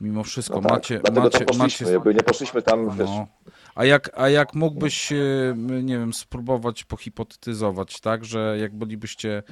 Mimo 0.00 0.24
wszystko 0.24 0.54
No 0.54 0.62
tak, 0.62 0.70
macie, 0.72 1.00
macie, 1.14 1.44
poszliśmy. 1.44 1.58
macie... 1.86 1.92
Jakby 1.92 2.14
nie 2.14 2.22
poszliśmy 2.22 2.62
tam, 2.62 2.90
wiesz, 2.98 3.08
No. 3.10 3.26
A 3.76 3.84
jak, 3.84 4.10
a 4.14 4.28
jak 4.28 4.54
mógłbyś, 4.54 5.12
e, 5.12 5.16
nie 5.82 5.98
wiem, 5.98 6.12
spróbować 6.12 6.84
pohipotetyzować, 6.84 8.00
tak, 8.00 8.24
że 8.24 8.56
jak 8.60 8.76
bylibyście 8.78 9.42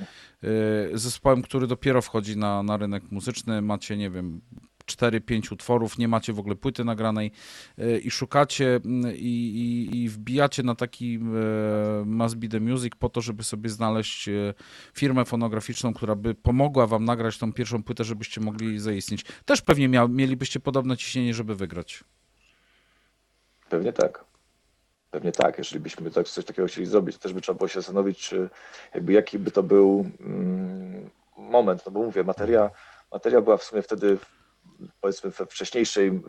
e, 0.42 0.98
zespołem, 0.98 1.42
który 1.42 1.66
dopiero 1.66 2.02
wchodzi 2.02 2.36
na, 2.36 2.62
na 2.62 2.76
rynek 2.76 3.10
muzyczny, 3.10 3.62
macie, 3.62 3.96
nie 3.96 4.10
wiem, 4.10 4.40
4-5 4.86 5.52
utworów, 5.52 5.98
nie 5.98 6.08
macie 6.08 6.32
w 6.32 6.38
ogóle 6.38 6.56
płyty 6.56 6.84
nagranej 6.84 7.30
e, 7.78 7.98
i 7.98 8.10
szukacie 8.10 8.80
i, 9.14 9.88
i, 9.92 10.02
i 10.02 10.08
wbijacie 10.08 10.62
na 10.62 10.74
taki 10.74 11.18
Must 12.04 12.36
Be 12.36 12.48
The 12.48 12.60
Music 12.60 12.92
po 12.98 13.08
to, 13.08 13.20
żeby 13.20 13.44
sobie 13.44 13.70
znaleźć 13.70 14.28
firmę 14.94 15.24
fonograficzną, 15.24 15.94
która 15.94 16.14
by 16.14 16.34
pomogła 16.34 16.86
wam 16.86 17.04
nagrać 17.04 17.38
tą 17.38 17.52
pierwszą 17.52 17.82
płytę, 17.82 18.04
żebyście 18.04 18.40
mogli 18.40 18.78
zaistnieć. 18.78 19.24
Też 19.44 19.62
pewnie 19.62 19.88
mia, 19.88 20.08
mielibyście 20.08 20.60
podobne 20.60 20.96
ciśnienie, 20.96 21.34
żeby 21.34 21.54
wygrać. 21.54 22.04
Pewnie 23.74 23.92
tak. 23.92 24.24
Pewnie 25.10 25.32
tak, 25.32 25.58
jeżeli 25.58 25.80
byśmy 25.80 26.10
tak, 26.10 26.28
coś 26.28 26.44
takiego 26.44 26.68
chcieli 26.68 26.86
zrobić, 26.86 27.16
to 27.16 27.22
też 27.22 27.32
by 27.32 27.40
trzeba 27.40 27.58
było 27.58 27.68
się 27.68 27.80
zastanowić, 27.80 28.18
czy 28.18 28.48
jakby 28.94 29.12
jaki 29.12 29.38
by 29.38 29.50
to 29.50 29.62
był 29.62 30.06
mm, 30.20 31.10
moment, 31.36 31.86
no 31.86 31.92
bo 31.92 32.02
mówię, 32.02 32.24
materia, 32.24 32.70
materia 33.12 33.40
była 33.40 33.56
w 33.56 33.64
sumie 33.64 33.82
wtedy 33.82 34.18
powiedzmy 35.00 35.30
we 35.30 35.46
wcześniejszej 35.46 36.20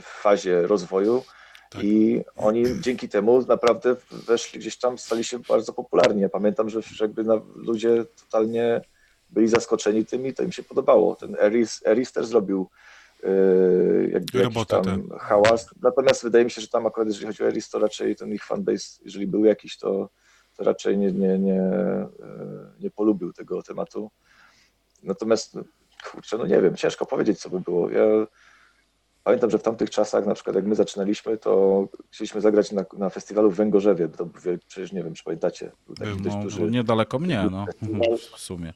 fazie 0.00 0.66
rozwoju 0.66 1.22
Tak. 1.70 1.84
i 1.84 2.24
oni 2.36 2.80
dzięki 2.80 3.08
temu 3.08 3.46
naprawdę 3.46 3.96
weszli 4.10 4.60
gdzieś 4.60 4.78
tam, 4.78 4.98
stali 4.98 5.24
się 5.24 5.38
bardzo 5.38 5.72
popularni. 5.72 6.22
Ja 6.22 6.28
pamiętam, 6.28 6.70
że, 6.70 6.82
że 6.82 7.04
jakby 7.04 7.24
na, 7.24 7.40
ludzie 7.54 8.04
totalnie 8.04 8.80
byli 9.30 9.48
zaskoczeni 9.48 10.06
tym 10.06 10.26
i 10.26 10.34
to 10.34 10.42
im 10.42 10.52
się 10.52 10.62
podobało. 10.62 11.16
Ten 11.16 11.36
Eris, 11.40 11.86
Eris 11.86 12.12
też 12.12 12.26
zrobił 12.26 12.70
jakby 14.12 14.38
jakiś 14.38 14.54
Robotę 14.54 14.82
tam 14.82 15.08
hałas. 15.18 15.70
Natomiast 15.82 16.22
wydaje 16.22 16.44
mi 16.44 16.50
się, 16.50 16.60
że 16.60 16.68
tam 16.68 16.86
akurat 16.86 17.08
jeżeli 17.08 17.26
chodzi 17.26 17.42
o 17.42 17.46
Eris, 17.46 17.70
to 17.70 17.78
raczej 17.78 18.16
ten 18.16 18.32
ich 18.32 18.44
fanbase, 18.44 19.00
jeżeli 19.04 19.26
był 19.26 19.44
jakiś, 19.44 19.78
to, 19.78 20.10
to 20.56 20.64
raczej 20.64 20.98
nie, 20.98 21.12
nie, 21.12 21.38
nie, 21.38 21.52
yy, 21.52 22.72
nie 22.80 22.90
polubił 22.90 23.32
tego 23.32 23.62
tematu. 23.62 24.10
Natomiast 25.02 25.58
kurczę, 26.10 26.38
no 26.38 26.46
nie 26.46 26.60
wiem, 26.60 26.76
ciężko 26.76 27.06
powiedzieć, 27.06 27.40
co 27.40 27.50
by 27.50 27.60
było. 27.60 27.90
Ja 27.90 28.04
pamiętam, 29.24 29.50
że 29.50 29.58
w 29.58 29.62
tamtych 29.62 29.90
czasach, 29.90 30.26
na 30.26 30.34
przykład 30.34 30.56
jak 30.56 30.66
my 30.66 30.74
zaczynaliśmy, 30.74 31.38
to 31.38 31.84
chcieliśmy 32.10 32.40
zagrać 32.40 32.72
na, 32.72 32.84
na 32.98 33.10
festiwalu 33.10 33.50
w 33.50 33.56
Węgorzewie. 33.56 34.08
To 34.08 34.28
przecież 34.68 34.92
nie 34.92 35.04
wiem, 35.04 35.14
czy 35.14 35.24
pamiętacie. 35.24 35.72
Był 35.86 35.94
taki 35.94 36.10
Był, 36.10 36.20
dość 36.20 36.36
no, 36.36 36.42
duży 36.42 36.60
no, 36.60 36.68
niedaleko 36.68 37.18
mnie, 37.18 37.48
no, 37.50 37.66
w 38.36 38.40
sumie. 38.40 38.72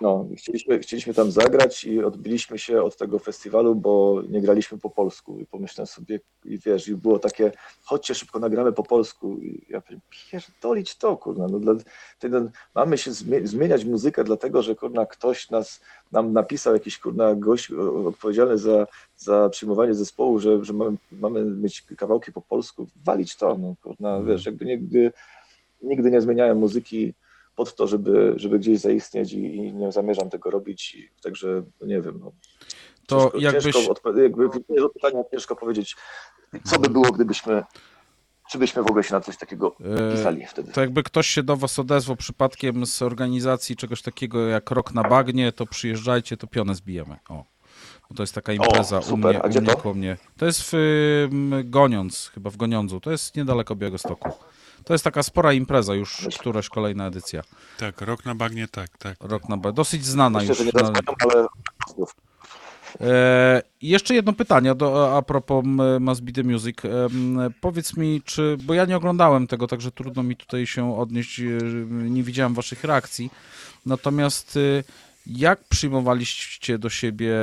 No, 0.00 0.26
chcieliśmy, 0.36 0.78
chcieliśmy 0.78 1.14
tam 1.14 1.30
zagrać 1.30 1.84
i 1.84 2.04
odbiliśmy 2.04 2.58
się 2.58 2.82
od 2.82 2.96
tego 2.96 3.18
festiwalu, 3.18 3.74
bo 3.74 4.22
nie 4.28 4.40
graliśmy 4.40 4.78
po 4.78 4.90
polsku. 4.90 5.38
I 5.40 5.46
pomyślałem 5.46 5.86
sobie, 5.86 6.20
i 6.44 6.58
wiesz, 6.58 6.88
i 6.88 6.94
było 6.94 7.18
takie, 7.18 7.52
chodźcie 7.84 8.14
szybko 8.14 8.38
nagramy 8.38 8.72
po 8.72 8.82
polsku. 8.82 9.38
I 9.38 9.66
ja 9.68 9.80
powiem, 9.80 10.00
pierdolić 10.10 10.96
to, 10.96 11.16
kurna. 11.16 11.46
No, 11.48 11.58
dla, 11.58 11.74
ten, 12.18 12.50
mamy 12.74 12.98
się 12.98 13.10
zmie- 13.10 13.46
zmieniać 13.46 13.84
muzykę, 13.84 14.24
dlatego 14.24 14.62
że 14.62 14.74
kurna, 14.74 15.06
ktoś 15.06 15.50
nas, 15.50 15.80
nam 16.12 16.32
napisał, 16.32 16.74
jakiś 16.74 16.98
kurna 16.98 17.34
gość 17.34 17.72
odpowiedzialny 18.06 18.58
za, 18.58 18.86
za 19.16 19.48
przyjmowanie 19.48 19.94
zespołu, 19.94 20.38
że, 20.38 20.64
że 20.64 20.72
mamy, 20.72 20.96
mamy 21.12 21.44
mieć 21.44 21.82
kawałki 21.96 22.32
po 22.32 22.40
polsku. 22.40 22.86
Walić 23.04 23.36
to, 23.36 23.58
no 23.58 23.74
kurna, 23.82 24.22
wiesz, 24.22 24.46
jakby 24.46 24.64
nigdy, 24.64 25.12
nigdy 25.82 26.10
nie 26.10 26.20
zmieniałem 26.20 26.58
muzyki 26.58 27.14
pod 27.60 27.74
to, 27.74 27.86
żeby, 27.86 28.32
żeby 28.36 28.58
gdzieś 28.58 28.78
zaistnieć 28.80 29.32
i, 29.32 29.56
i 29.56 29.72
nie 29.74 29.92
zamierzam 29.92 30.30
tego 30.30 30.50
robić, 30.50 30.94
i, 30.94 31.08
także 31.22 31.62
no 31.80 31.86
nie 31.86 32.00
wiem. 32.00 32.20
No, 32.24 32.32
To 33.06 33.20
ciężko, 33.20 33.38
jakbyś, 33.40 33.74
ciężko 33.74 33.92
odpo- 33.94 34.18
jakby 34.22 34.48
do 34.80 34.88
pytania 34.88 35.22
ciężko 35.30 35.56
powiedzieć, 35.56 35.96
co 36.64 36.78
by 36.78 36.88
było, 36.90 37.12
gdybyśmy, 37.12 37.62
czy 38.50 38.58
byśmy 38.58 38.82
w 38.82 38.86
ogóle 38.86 39.04
się 39.04 39.14
na 39.14 39.20
coś 39.20 39.36
takiego 39.36 39.76
E, 40.10 40.12
pisali 40.16 40.46
wtedy. 40.46 40.72
to 40.72 40.80
jakby 40.80 41.02
ktoś 41.02 41.26
się 41.26 41.42
do 41.42 41.56
was 41.56 41.78
odezwał 41.78 42.16
przypadkiem 42.16 42.86
z 42.86 43.02
organizacji 43.02 43.76
czegoś 43.76 44.02
takiego 44.02 44.46
jak 44.46 44.70
Rok 44.70 44.94
na 44.94 45.02
Bagnie, 45.02 45.52
to 45.52 45.66
przyjeżdżajcie, 45.66 46.36
to 46.36 46.46
pionę 46.46 46.74
zbijemy. 46.74 47.16
O. 47.28 47.44
Bo 48.10 48.16
to 48.16 48.22
jest 48.22 48.34
taka 48.34 48.52
impreza 48.52 48.98
u 48.98 49.02
super. 49.02 49.18
mnie, 49.34 49.42
A 49.42 49.46
u 49.46 49.50
gdzie 49.50 49.60
mnie 49.60 49.74
to? 49.74 49.94
mnie. 49.94 50.16
To 50.36 50.46
jest 50.46 50.62
w 50.62 50.74
ym, 51.32 51.54
Goniąc, 51.64 52.30
chyba 52.34 52.50
w 52.50 52.56
Goniądzu. 52.56 53.00
To 53.00 53.10
jest 53.10 53.36
niedaleko 53.36 53.76
Białegostoku. 53.76 54.30
To 54.84 54.94
jest 54.94 55.04
taka 55.04 55.22
spora 55.22 55.52
impreza 55.52 55.94
już, 55.94 56.28
któraś 56.40 56.68
kolejna 56.68 57.06
edycja. 57.06 57.42
Tak, 57.78 58.00
rok 58.00 58.24
na 58.24 58.34
bagnie, 58.34 58.68
tak, 58.68 58.98
tak. 58.98 59.16
Rok 59.20 59.48
na 59.48 59.56
Bagnie. 59.56 59.76
Dosyć 59.76 60.04
znana 60.06 60.38
Myślę, 60.38 60.48
już. 60.48 60.58
że 60.58 60.64
nie 60.64 60.72
na- 60.92 61.00
ale 61.32 61.46
E, 63.00 63.62
jeszcze 63.82 64.14
jedno 64.14 64.32
pytanie 64.32 64.74
do, 64.74 65.16
a 65.16 65.22
propos 65.22 65.64
Must 66.00 66.22
Be 66.22 66.32
The 66.32 66.42
Music. 66.42 66.76
Em, 66.84 67.38
powiedz 67.60 67.96
mi, 67.96 68.22
czy, 68.24 68.56
bo 68.62 68.74
ja 68.74 68.84
nie 68.84 68.96
oglądałem 68.96 69.46
tego, 69.46 69.66
także 69.66 69.90
trudno 69.90 70.22
mi 70.22 70.36
tutaj 70.36 70.66
się 70.66 70.98
odnieść, 70.98 71.40
e, 71.40 71.44
nie 71.90 72.22
widziałem 72.22 72.54
waszych 72.54 72.84
reakcji. 72.84 73.30
Natomiast 73.86 74.56
e, 74.56 74.60
jak 75.26 75.64
przyjmowaliście 75.64 76.78
do 76.78 76.90
siebie 76.90 77.34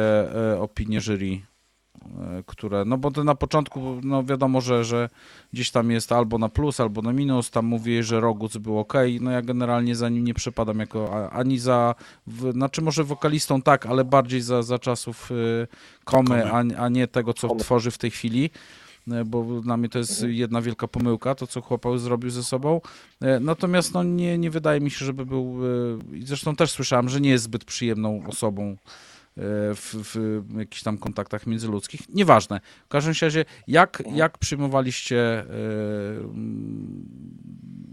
e, 0.53 0.59
opinie 0.59 1.01
jury, 1.01 1.41
e, 1.43 1.56
które, 2.45 2.85
no 2.85 2.97
bo 2.97 3.23
na 3.23 3.35
początku, 3.35 3.99
no 4.03 4.23
wiadomo, 4.23 4.61
że, 4.61 4.83
że 4.83 5.09
gdzieś 5.53 5.71
tam 5.71 5.91
jest 5.91 6.11
albo 6.11 6.37
na 6.37 6.49
plus, 6.49 6.79
albo 6.79 7.01
na 7.01 7.13
minus, 7.13 7.51
tam 7.51 7.65
mówię, 7.65 8.03
że 8.03 8.19
Roguc 8.19 8.57
był 8.57 8.79
ok, 8.79 8.93
no 9.21 9.31
ja 9.31 9.41
generalnie 9.41 9.95
za 9.95 10.09
nim 10.09 10.23
nie 10.23 10.33
przepadam 10.33 10.79
jako 10.79 11.31
ani 11.31 11.59
za, 11.59 11.95
w, 12.27 12.51
znaczy 12.51 12.81
może 12.81 13.03
wokalistą 13.03 13.61
tak, 13.61 13.85
ale 13.85 14.03
bardziej 14.03 14.41
za, 14.41 14.63
za 14.63 14.79
czasów 14.79 15.31
y, 15.31 15.67
komy, 16.03 16.51
a, 16.51 16.63
a 16.77 16.89
nie 16.89 17.07
tego, 17.07 17.33
co 17.33 17.55
tworzy 17.55 17.91
w 17.91 17.97
tej 17.97 18.11
chwili, 18.11 18.49
y, 19.07 19.25
bo 19.25 19.61
dla 19.61 19.77
mnie 19.77 19.89
to 19.89 19.99
jest 19.99 20.23
jedna 20.27 20.61
wielka 20.61 20.87
pomyłka, 20.87 21.35
to 21.35 21.47
co 21.47 21.61
chłopak 21.61 21.99
zrobił 21.99 22.29
ze 22.29 22.43
sobą. 22.43 22.81
Y, 23.23 23.39
Natomiast 23.39 23.93
no, 23.93 24.03
nie, 24.03 24.37
nie 24.37 24.51
wydaje 24.51 24.81
mi 24.81 24.91
się, 24.91 25.05
żeby 25.05 25.25
był, 25.25 25.57
zresztą 26.23 26.55
też 26.55 26.71
słyszałem, 26.71 27.09
że 27.09 27.21
nie 27.21 27.29
jest 27.29 27.43
zbyt 27.43 27.65
przyjemną 27.65 28.23
osobą 28.27 28.77
w, 29.75 29.93
w 29.93 30.43
jakichś 30.57 30.83
tam 30.83 30.97
kontaktach 30.97 31.47
międzyludzkich. 31.47 32.01
Nieważne. 32.09 32.61
W 32.85 32.87
każdym 32.87 33.13
razie, 33.21 33.45
jak, 33.67 34.03
jak 34.13 34.37
przyjmowaliście 34.37 35.39
mm, 35.39 37.05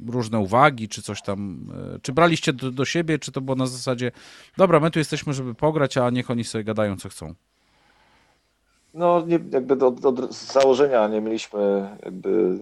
różne 0.06 0.38
uwagi, 0.38 0.88
czy 0.88 1.02
coś 1.02 1.22
tam, 1.22 1.70
y, 1.96 2.00
czy 2.00 2.12
braliście 2.12 2.52
do, 2.52 2.70
do 2.70 2.84
siebie, 2.84 3.18
czy 3.18 3.32
to 3.32 3.40
było 3.40 3.56
na 3.56 3.66
zasadzie, 3.66 4.12
dobra, 4.56 4.80
my 4.80 4.90
tu 4.90 4.98
jesteśmy, 4.98 5.32
żeby 5.32 5.54
pograć, 5.54 5.96
a 5.96 6.10
niech 6.10 6.30
oni 6.30 6.44
sobie 6.44 6.64
gadają, 6.64 6.96
co 6.96 7.08
chcą. 7.08 7.34
no 8.94 9.24
nie, 9.26 9.38
jakby 9.50 9.76
do, 9.76 9.92
z 10.30 10.52
założenia 10.52 11.08
nie 11.08 11.20
mieliśmy 11.20 11.88
jakby 12.04 12.58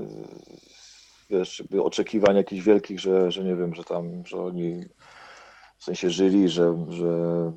wiesz, 1.30 1.58
jakby 1.58 1.82
oczekiwań 1.82 2.36
jakichś 2.36 2.62
wielkich, 2.62 3.00
że, 3.00 3.30
że 3.30 3.44
nie 3.44 3.56
wiem, 3.56 3.74
że 3.74 3.84
tam, 3.84 4.26
że 4.26 4.42
oni 4.42 4.84
w 5.78 5.84
sensie 5.84 6.10
żyli, 6.10 6.48
że, 6.48 6.86
że 6.88 7.52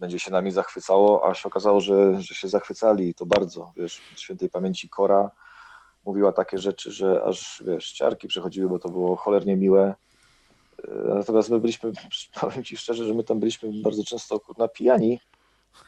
będzie 0.00 0.18
się 0.18 0.30
nami 0.30 0.50
zachwycało, 0.50 1.28
a 1.28 1.34
się 1.34 1.48
okazało, 1.48 1.80
że, 1.80 2.22
że 2.22 2.34
się 2.34 2.48
zachwycali 2.48 3.08
i 3.08 3.14
to 3.14 3.26
bardzo, 3.26 3.72
wiesz, 3.76 4.00
świętej 4.16 4.50
pamięci 4.50 4.88
Kora 4.88 5.30
mówiła 6.04 6.32
takie 6.32 6.58
rzeczy, 6.58 6.92
że 6.92 7.22
aż, 7.24 7.62
wiesz, 7.66 7.92
ciarki 7.92 8.28
przechodziły, 8.28 8.68
bo 8.68 8.78
to 8.78 8.88
było 8.88 9.16
cholernie 9.16 9.56
miłe. 9.56 9.94
E, 10.88 11.14
Natomiast 11.14 11.50
my 11.50 11.60
byliśmy, 11.60 11.92
powiem 12.40 12.64
Ci 12.64 12.76
szczerze, 12.76 13.04
że 13.04 13.14
my 13.14 13.24
tam 13.24 13.40
byliśmy 13.40 13.70
bardzo 13.82 14.04
często 14.04 14.40
kurna 14.40 14.68
pijani 14.68 15.20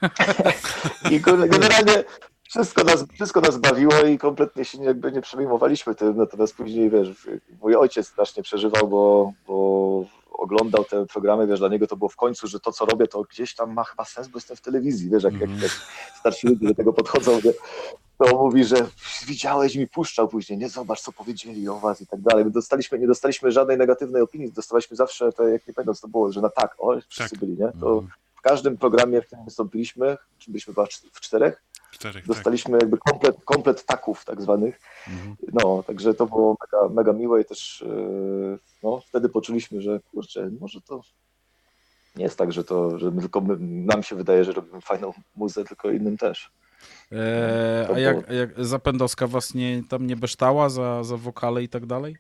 i 1.11 1.21
generalnie 1.21 2.05
wszystko 2.49 2.85
nas, 2.85 3.05
wszystko 3.15 3.41
nas 3.41 3.57
bawiło 3.59 4.01
i 4.01 4.19
kompletnie 4.19 4.65
się 4.65 4.85
jakby 4.85 5.13
nie 5.13 5.21
przejmowaliśmy 5.21 5.95
tym, 5.95 6.17
natomiast 6.17 6.57
później, 6.57 6.91
wiesz, 6.91 7.29
mój 7.61 7.77
ojciec 7.77 8.09
strasznie 8.09 8.43
przeżywał, 8.43 8.89
bo, 8.89 9.33
bo 9.47 10.05
oglądał 10.39 10.85
te 10.85 11.07
programy, 11.07 11.47
wiesz, 11.47 11.59
dla 11.59 11.69
niego 11.69 11.87
to 11.87 11.97
było 11.97 12.09
w 12.09 12.17
końcu, 12.17 12.47
że 12.47 12.61
to, 12.61 12.73
co 12.73 12.85
robię, 12.85 13.07
to 13.07 13.23
gdzieś 13.23 13.55
tam 13.55 13.73
ma 13.73 13.85
chyba 13.85 14.05
sens, 14.05 14.29
bo 14.29 14.37
jestem 14.37 14.57
w 14.57 14.61
telewizji, 14.61 15.11
wiesz, 15.11 15.23
jak, 15.23 15.41
jak, 15.41 15.51
jak 15.63 15.71
starsi 16.19 16.47
ludzie 16.47 16.69
do 16.69 16.75
tego 16.75 16.93
podchodzą, 16.93 17.41
że 17.41 17.53
to 18.19 18.37
mówi, 18.37 18.65
że 18.65 18.77
widziałeś 19.27 19.77
mi 19.77 19.87
puszczał 19.87 20.29
później, 20.29 20.59
nie 20.59 20.69
zobacz, 20.69 21.01
co 21.01 21.13
powiedzieli 21.13 21.69
o 21.69 21.79
was 21.79 22.01
i 22.01 22.07
tak 22.07 22.21
dalej. 22.21 22.45
My 22.45 22.51
dostaliśmy, 22.51 22.99
nie 22.99 23.07
dostaliśmy 23.07 23.53
żadnej 23.53 23.79
negatywnej 23.79 24.23
opinii, 24.23 24.53
dostawaliśmy 24.53 24.97
zawsze, 24.97 25.33
te, 25.33 25.51
jak 25.51 25.69
nie 25.69 25.75
pamiętam, 25.75 25.95
co 25.95 26.01
to 26.01 26.09
było, 26.09 26.33
że 26.33 26.41
na 26.41 26.49
tak, 26.51 26.75
o, 26.79 26.97
wszyscy 27.09 27.31
Tak. 27.31 27.41
byli, 27.41 27.53
nie? 27.53 27.73
To 27.81 28.05
w 28.37 28.41
każdym 28.41 28.77
programie, 28.77 29.23
w 29.23 29.27
którym 29.27 29.45
wystąpiliśmy, 29.45 30.17
czy 30.39 30.51
byliśmy 30.51 30.75
w 31.13 31.21
czterech, 31.21 31.63
Czterech, 31.91 32.25
tak. 32.27 32.27
dostaliśmy 32.27 32.79
jakby 32.81 32.99
komplet, 32.99 33.37
komplet 33.45 33.85
taków 33.85 34.25
tak 34.25 34.43
zwanych. 34.43 34.81
No, 35.53 35.83
także 35.87 36.15
to 36.15 36.27
było 36.27 36.57
mega, 36.61 36.95
mega 36.95 37.13
miłe 37.13 37.41
i 37.41 37.45
też 37.45 37.85
yy, 37.87 38.59
no, 38.83 39.01
wtedy 39.01 39.29
poczuliśmy, 39.29 39.81
że 39.83 40.01
kurczę, 40.01 40.51
może 40.61 40.81
to 40.81 41.01
nie 42.17 42.25
jest 42.25 42.39
tak, 42.39 42.53
że 42.53 42.65
to, 42.65 42.99
że 42.99 43.11
my 43.11 43.21
tylko 43.21 43.41
my, 43.41 43.57
nam 43.61 44.03
się 44.03 44.17
wydaje, 44.17 44.45
że 44.45 44.53
robimy 44.53 44.81
fajną 44.81 45.13
muzę, 45.37 45.65
tylko 45.65 45.91
innym 45.91 46.17
też. 46.17 46.51
E, 47.13 47.85
To 47.89 47.95
a 47.95 47.99
jak, 47.99 48.31
jak 48.31 48.65
Zapędowska 48.65 49.27
was 49.27 49.55
nie, 49.55 49.83
tam 49.89 50.07
nie 50.07 50.17
beształa 50.17 50.69
za, 50.69 51.05
za 51.05 51.17
wokale 51.17 51.63
i 51.63 51.69
tak 51.69 51.87
dalej? 51.87 52.17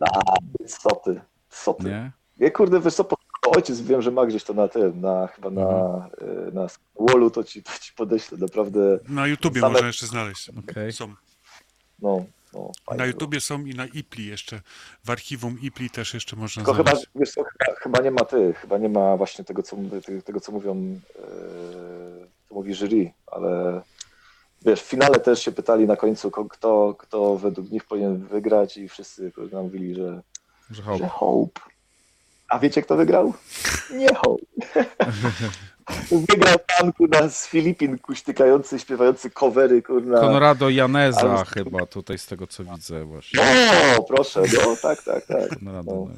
A, 0.00 0.20
co 0.66 0.90
ty, 0.96 1.20
co 1.50 1.74
ty. 1.74 1.84
Nie? 1.84 2.12
Ja 2.38 2.50
kurde, 2.50 2.80
wiesz 2.80 2.94
co, 2.94 3.04
po- 3.04 3.16
ojciec 3.46 3.80
wiem, 3.80 4.02
że 4.02 4.10
ma 4.10 4.26
gdzieś 4.26 4.44
to 4.44 4.54
na 4.54 4.68
tym, 4.68 5.00
na, 5.00 5.26
chyba 5.26 5.50
na, 5.50 6.08
yy, 6.20 6.52
na 6.52 6.66
wallu, 7.00 7.30
to 7.30 7.44
ci, 7.44 7.62
to 7.62 7.70
ci 7.80 7.92
podeślę, 7.92 8.38
naprawdę, 8.38 8.98
Na 9.08 9.26
YouTubie 9.26 9.60
Same- 9.60 9.72
można 9.72 9.86
jeszcze 9.86 10.06
znaleźć. 10.06 10.50
Okej. 10.58 10.92
Są. 10.92 11.14
no, 11.98 12.24
no 12.52 12.70
Na 12.90 12.96
było. 12.96 13.06
YouTubie 13.06 13.40
są 13.40 13.64
i 13.64 13.74
na 13.74 13.86
IPLI 13.86 14.26
jeszcze. 14.26 14.60
W 15.04 15.10
archiwum 15.10 15.58
IPLI 15.62 15.90
też 15.90 16.14
jeszcze 16.14 16.36
można 16.36 16.60
Tylko 16.64 16.74
chyba, 16.74 16.90
znaleźć. 16.90 17.10
wiesz 17.14 17.30
co, 17.32 17.42
chyba, 17.44 17.74
chyba 17.80 18.00
nie 18.00 18.10
ma 18.10 18.24
ty, 18.24 18.54
chyba 18.54 18.78
nie 18.78 18.88
ma 18.88 19.16
właśnie 19.16 19.44
tego, 19.44 19.62
co, 19.62 19.76
tego, 20.24 20.40
co 20.40 20.52
mówią, 20.52 20.76
yy, 20.76 21.00
co 22.48 22.54
mówi 22.54 22.74
jury, 22.74 23.12
ale 23.26 23.82
wiesz, 24.64 24.80
w 24.82 24.86
finale 24.86 25.20
też 25.20 25.42
się 25.42 25.52
pytali 25.52 25.86
na 25.86 25.96
końcu, 25.96 26.30
ko- 26.30 26.44
kto, 26.44 26.94
kto 26.98 27.36
według 27.38 27.70
nich 27.70 27.84
powinien 27.84 28.26
wygrać 28.26 28.76
i 28.76 28.88
wszyscy 28.88 29.32
nam 29.52 29.62
mówili, 29.62 29.94
że, 29.94 30.22
Że 30.70 30.82
że 30.98 31.08
hope. 31.08 31.60
A 32.52 32.58
wiecie, 32.58 32.82
kto 32.82 32.96
wygrał? 32.96 33.34
Nie 33.90 34.14
Hope. 34.14 34.42
Wygrał 36.10 36.56
pan, 36.78 36.92
kurna, 36.92 37.28
z 37.28 37.46
Filipin, 37.48 37.98
kuśtykający, 37.98 38.78
śpiewający 38.78 39.30
covery, 39.30 39.82
kurna. 39.82 40.20
Konrado 40.20 40.68
Janeza 40.70 41.20
Ale- 41.20 41.44
chyba 41.44 41.86
tutaj 41.86 42.18
z 42.18 42.26
tego 42.26 42.46
co 42.46 42.64
widzę 42.64 43.04
właśnie. 43.04 43.40
O, 43.98 44.02
proszę, 44.02 44.40
no 44.40 44.76
tak, 44.82 45.02
tak, 45.02 45.26
tak. 45.26 45.58
Konrado 45.58 45.92
No. 45.92 46.08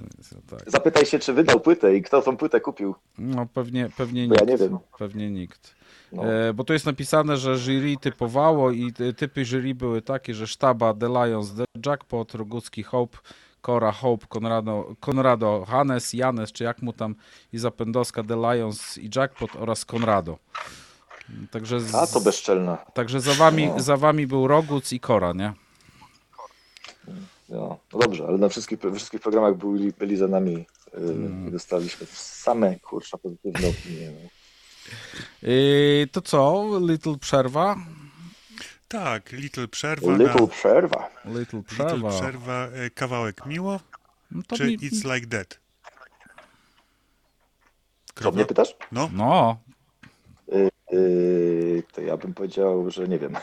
Tak. 0.59 0.71
Zapytaj 0.71 1.07
się, 1.07 1.19
czy 1.19 1.33
wydał 1.33 1.61
płytę 1.61 1.97
i 1.97 2.03
kto 2.03 2.23
tą 2.23 2.37
płytę 2.37 2.61
kupił. 2.61 2.95
No 3.19 3.47
pewnie, 3.55 3.89
pewnie 3.97 4.29
Bo 4.29 4.35
ja 4.35 4.41
nikt. 4.41 4.51
nie 4.51 4.57
wiem. 4.69 4.79
Pewnie 4.99 5.31
nikt. 5.31 5.75
No. 6.13 6.25
E, 6.33 6.53
bo 6.53 6.65
tu 6.65 6.73
jest 6.73 6.87
napisane, 6.87 7.37
że 7.37 7.57
jury 7.59 7.97
typowało 8.01 8.71
i 8.71 8.93
ty- 8.93 9.15
typy 9.15 9.45
jury 9.45 9.75
były 9.75 10.03
takie, 10.03 10.35
że 10.35 10.47
Sztaba, 10.47 10.95
The 10.95 11.09
Lions, 11.09 11.55
The 11.55 11.65
Jackpot, 11.91 12.35
Rogucki, 12.35 12.83
Hope, 12.83 13.19
Cora, 13.65 13.93
Hope, 13.93 14.27
Konrado, 14.27 14.95
Konrado, 15.01 15.65
Hannes, 15.69 16.13
Janes, 16.13 16.53
czy 16.53 16.65
jak 16.65 16.83
mu 16.83 16.93
tam 16.93 17.15
i 17.53 17.59
Zapędowska, 17.59 18.23
The 18.23 18.37
Lions 18.37 18.99
i 18.99 19.11
Jackpot 19.17 19.57
oraz 19.57 19.85
Konrado. 19.85 20.39
Także, 21.51 21.81
z, 21.81 21.95
A 21.95 22.07
to 22.07 22.21
bezczelna. 22.21 22.77
także 22.77 23.21
za, 23.21 23.35
wami, 23.35 23.67
No. 23.67 23.81
za 23.81 23.97
wami 23.97 24.27
był 24.27 24.49
Roguc 24.49 24.93
i 24.93 25.01
Kora, 25.01 25.33
nie? 25.33 25.53
No, 27.49 27.79
no 27.93 27.99
dobrze, 27.99 28.27
ale 28.29 28.39
na 28.39 28.49
wszystkich, 28.49 28.79
we 28.79 28.95
wszystkich 28.95 29.21
programach 29.21 29.55
byli, 29.57 29.93
byli 29.99 30.17
za 30.17 30.29
nami 30.29 30.53
yy, 30.53 30.67
Mm. 31.01 31.49
i 31.49 31.51
dostaliśmy 31.53 32.07
same 32.13 32.79
kurczę 32.81 33.19
pozytywne 33.19 33.69
opinie. 33.69 34.11
No. 34.23 34.29
Yy, 35.49 36.07
to 36.13 36.21
co? 36.23 36.65
Little 36.81 37.19
przerwa? 37.19 37.77
Tak, 38.95 39.33
Little 39.33 39.69
Przerwa. 39.69 40.17
Little 40.17 40.41
na, 40.41 40.47
przerwa. 40.47 41.11
Little 41.25 41.41
Little 41.41 41.63
przerwa. 41.63 42.11
Przerwa, 42.11 42.69
e, 42.75 42.91
kawałek 42.91 43.47
miło, 43.47 43.81
No 44.31 44.43
to 44.47 44.57
czy 44.57 44.65
mi... 44.67 44.79
It's 44.79 45.15
Like 45.15 45.27
That? 45.27 45.61
Co 48.15 48.33
mnie 48.33 48.45
pytasz? 48.45 48.77
No, 48.93 49.11
No, 49.13 49.57
Yy, 50.93 51.83
to 51.93 52.01
ja 52.01 52.17
bym 52.17 52.35
powiedział, 52.35 52.91
że 52.91 53.09
nie 53.09 53.19
wiem. 53.19 53.37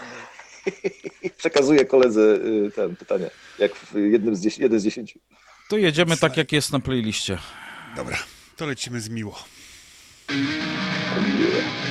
Przekazuję 1.37 1.85
koledze 1.85 2.21
yy, 2.21 2.71
ten 2.71 2.95
pytanie, 2.95 3.29
jak 3.59 3.75
w 3.75 3.95
jednym 3.95 4.35
z, 4.35 4.57
jeden 4.57 4.79
z 4.79 4.83
dziesięciu. 4.83 5.19
to 5.69 5.77
jedziemy 5.77 6.17
tak 6.17 6.37
jak 6.37 6.51
jest 6.51 6.71
na 6.71 6.79
playliście. 6.79 7.37
dobra, 7.95 8.17
to 8.57 8.65
lecimy 8.65 9.01
z 9.01 9.09
miło. 9.09 9.43
It's 10.27 11.90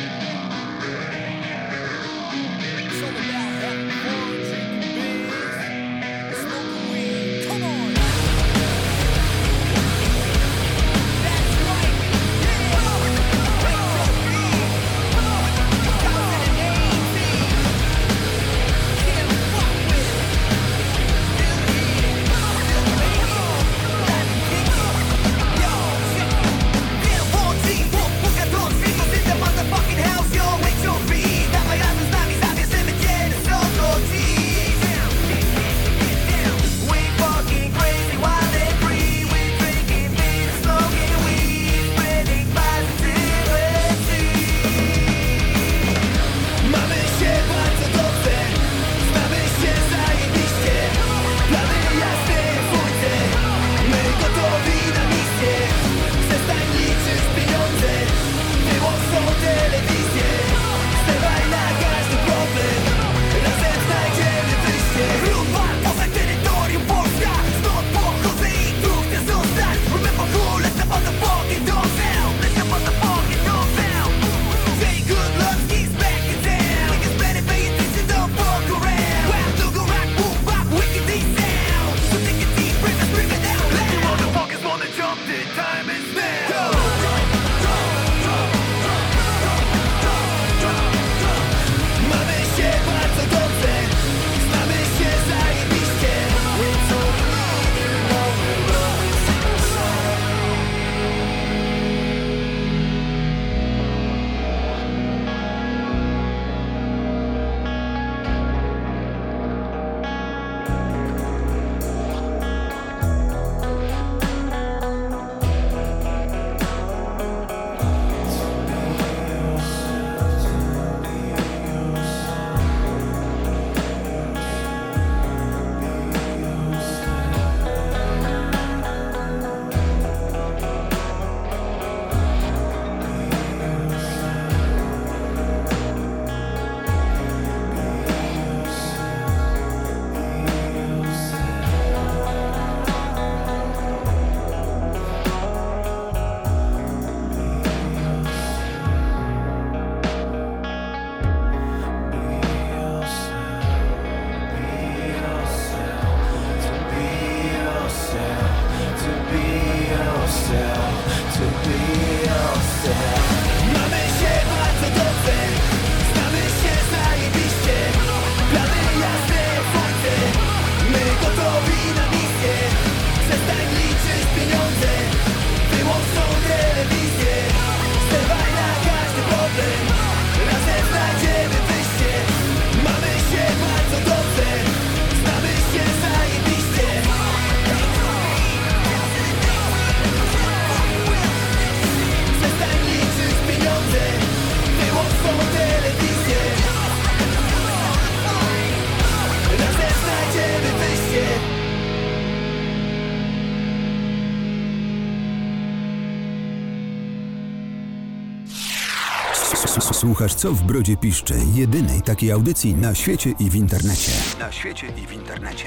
S- 210.20 210.24
s- 210.24 210.40
Słuchasz 210.40 210.40
co 210.40 210.52
w 210.52 210.62
brodzie 210.62 210.96
piszczy, 210.96 211.34
jedynej 211.54 212.02
takiej 212.02 212.32
audycji 212.32 212.74
na 212.74 212.94
świecie 212.94 213.34
i 213.38 213.50
w 213.50 213.54
internecie. 213.54 214.12
Na 214.38 214.52
świecie 214.52 214.86
i 214.86 215.06
w 215.06 215.12
internecie. 215.12 215.66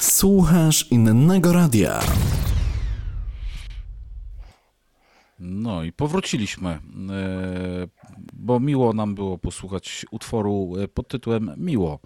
Słuchasz 0.00 0.90
innego 0.90 1.52
radia. 1.52 2.00
No 5.38 5.82
i 5.84 5.92
powróciliśmy, 5.92 6.68
e, 6.70 6.80
bo 8.32 8.60
miło 8.60 8.92
nam 8.92 9.14
było 9.14 9.38
posłuchać 9.38 10.06
utworu 10.10 10.72
e, 10.82 10.88
pod 10.88 11.08
tytułem 11.08 11.50
Miło. 11.56 12.00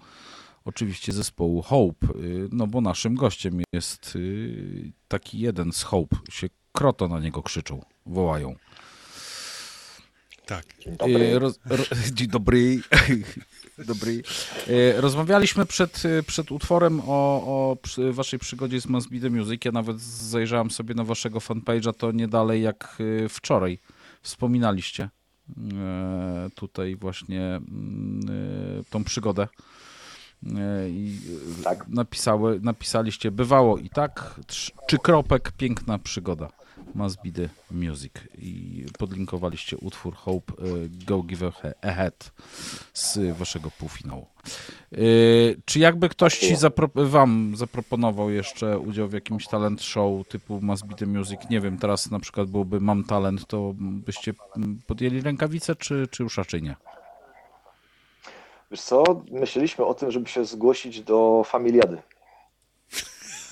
Oczywiście 0.65 1.11
zespołu 1.11 1.61
Hope, 1.61 2.07
e, 2.07 2.11
no 2.51 2.67
bo 2.67 2.81
naszym 2.81 3.15
gościem 3.15 3.61
jest 3.73 4.17
taki 5.07 5.39
jeden 5.39 5.71
z 5.71 5.83
Hope, 5.83 6.17
się 6.31 6.47
kroto 6.73 7.07
na 7.07 7.19
niego 7.19 7.43
krzyczą, 7.43 7.81
wołają. 8.05 8.55
Tak. 10.45 10.65
E, 11.35 11.39
Roz, 11.39 11.59
ro, 11.65 11.83
dzień 12.13 12.27
dobry. 12.27 12.79
dobry. 13.87 14.21
E, 14.67 15.01
Rozmawialiśmy 15.01 15.65
przed, 15.65 16.03
e, 16.05 16.23
przed 16.23 16.51
utworem 16.51 16.99
o, 16.99 17.05
o 17.45 17.77
waszej 18.11 18.39
przygodzie 18.39 18.81
z 18.81 18.85
Must 18.85 19.09
Be 19.09 19.19
The 19.19 19.29
Music. 19.29 19.65
Ja 19.65 19.71
nawet 19.71 19.99
zajrzałem 20.01 20.71
sobie 20.71 20.95
na 20.95 21.03
waszego 21.03 21.39
fanpage'a, 21.39 21.93
to 21.93 22.11
nie 22.11 22.27
dalej 22.27 22.61
jak 22.63 22.97
wczoraj 23.29 23.79
wspominaliście 24.21 25.09
tutaj 26.55 26.95
właśnie 26.95 27.41
mm, 27.41 28.83
tą 28.89 29.03
przygodę. 29.03 29.47
I 30.89 31.19
Tak. 31.63 31.87
napisały, 31.87 32.59
napisaliście, 32.63 33.31
bywało 33.31 33.77
i 33.77 33.89
tak, 33.89 34.39
trz- 34.47 34.71
czy 34.87 34.97
kropek, 34.97 35.51
piękna 35.51 35.99
przygoda. 35.99 36.49
Must 36.95 37.17
be 37.23 37.31
the 37.31 37.49
music. 37.71 38.11
I 38.37 38.85
podlinkowaliście 38.99 39.77
utwór 39.77 40.15
Hope 40.15 40.53
e, 40.53 40.65
Go 41.05 41.23
Give 41.23 41.43
a 41.81 41.91
Head 41.93 42.31
z 42.93 43.37
waszego 43.37 43.71
półfinału. 43.71 44.27
E, 44.91 44.97
Czy 45.65 45.79
jakby 45.79 46.09
ktoś 46.09 46.39
ci 46.39 46.55
zapro- 46.55 47.09
wam 47.09 47.53
zaproponował 47.55 48.29
jeszcze 48.29 48.79
udział 48.79 49.07
w 49.07 49.13
jakimś 49.13 49.47
talent 49.47 49.81
show 49.81 50.27
typu 50.27 50.59
Must 50.61 50.85
be 50.85 50.95
the 50.95 51.05
music, 51.05 51.39
nie 51.49 51.61
wiem, 51.61 51.77
teraz 51.77 52.11
na 52.11 52.19
przykład 52.19 52.49
byłby 52.49 52.79
Mam 52.79 53.03
Talent, 53.03 53.47
to 53.47 53.73
byście 53.77 54.33
podjęli 54.87 55.21
rękawice, 55.21 55.75
czy, 55.75 56.07
czy 56.11 56.23
już 56.23 56.37
raczej 56.37 56.63
nie? 56.63 56.75
Wiesz 58.71 58.81
co, 58.81 59.03
myśleliśmy 59.31 59.85
o 59.85 59.93
tym, 59.93 60.11
żeby 60.11 60.29
się 60.29 60.45
zgłosić 60.45 61.01
do 61.01 61.43
familiady. 61.45 62.01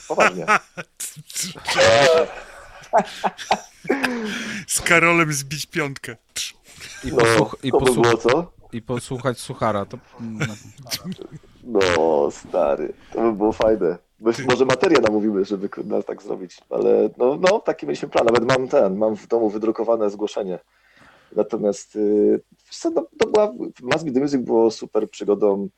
Poważnie. 0.07 0.45
Z 4.67 4.81
Karolem 4.81 5.33
zbić 5.33 5.65
piątkę. 5.65 6.15
I, 7.03 7.07
No, 7.07 7.17
posłuch- 7.17 7.55
i, 7.63 7.71
to 7.71 7.79
by 7.79 7.85
posłuch- 7.85 8.03
było 8.07 8.17
co? 8.17 8.51
i 8.73 8.81
posłuchać 8.81 9.39
Suchara. 9.39 9.85
To, 9.85 9.97
No, 11.63 12.31
stary, 12.31 12.93
to 13.13 13.21
by 13.21 13.33
było 13.33 13.51
fajne. 13.51 13.97
My, 14.19 14.31
może 14.49 14.65
materię 14.65 14.97
namówimy, 15.01 15.45
żeby 15.45 15.69
nas 15.83 16.05
tak 16.05 16.21
zrobić, 16.21 16.57
ale 16.69 17.09
no, 17.17 17.35
no, 17.41 17.59
taki 17.59 17.85
mieliśmy 17.85 18.09
plan. 18.09 18.25
Nawet 18.25 18.45
mam 18.45 18.67
ten, 18.67 18.95
mam 18.97 19.15
w 19.15 19.27
domu 19.27 19.49
wydrukowane 19.49 20.09
zgłoszenie. 20.09 20.59
Natomiast 21.35 21.95
yy, 21.95 22.41
wiesz 22.67 22.77
co, 22.77 22.89
no, 22.89 23.05
to 23.19 23.27
była, 23.27 23.47
Be 24.03 24.11
The 24.11 24.19
Music 24.19 24.41
było 24.41 24.71
super 24.71 25.09
przygodą, 25.09 25.69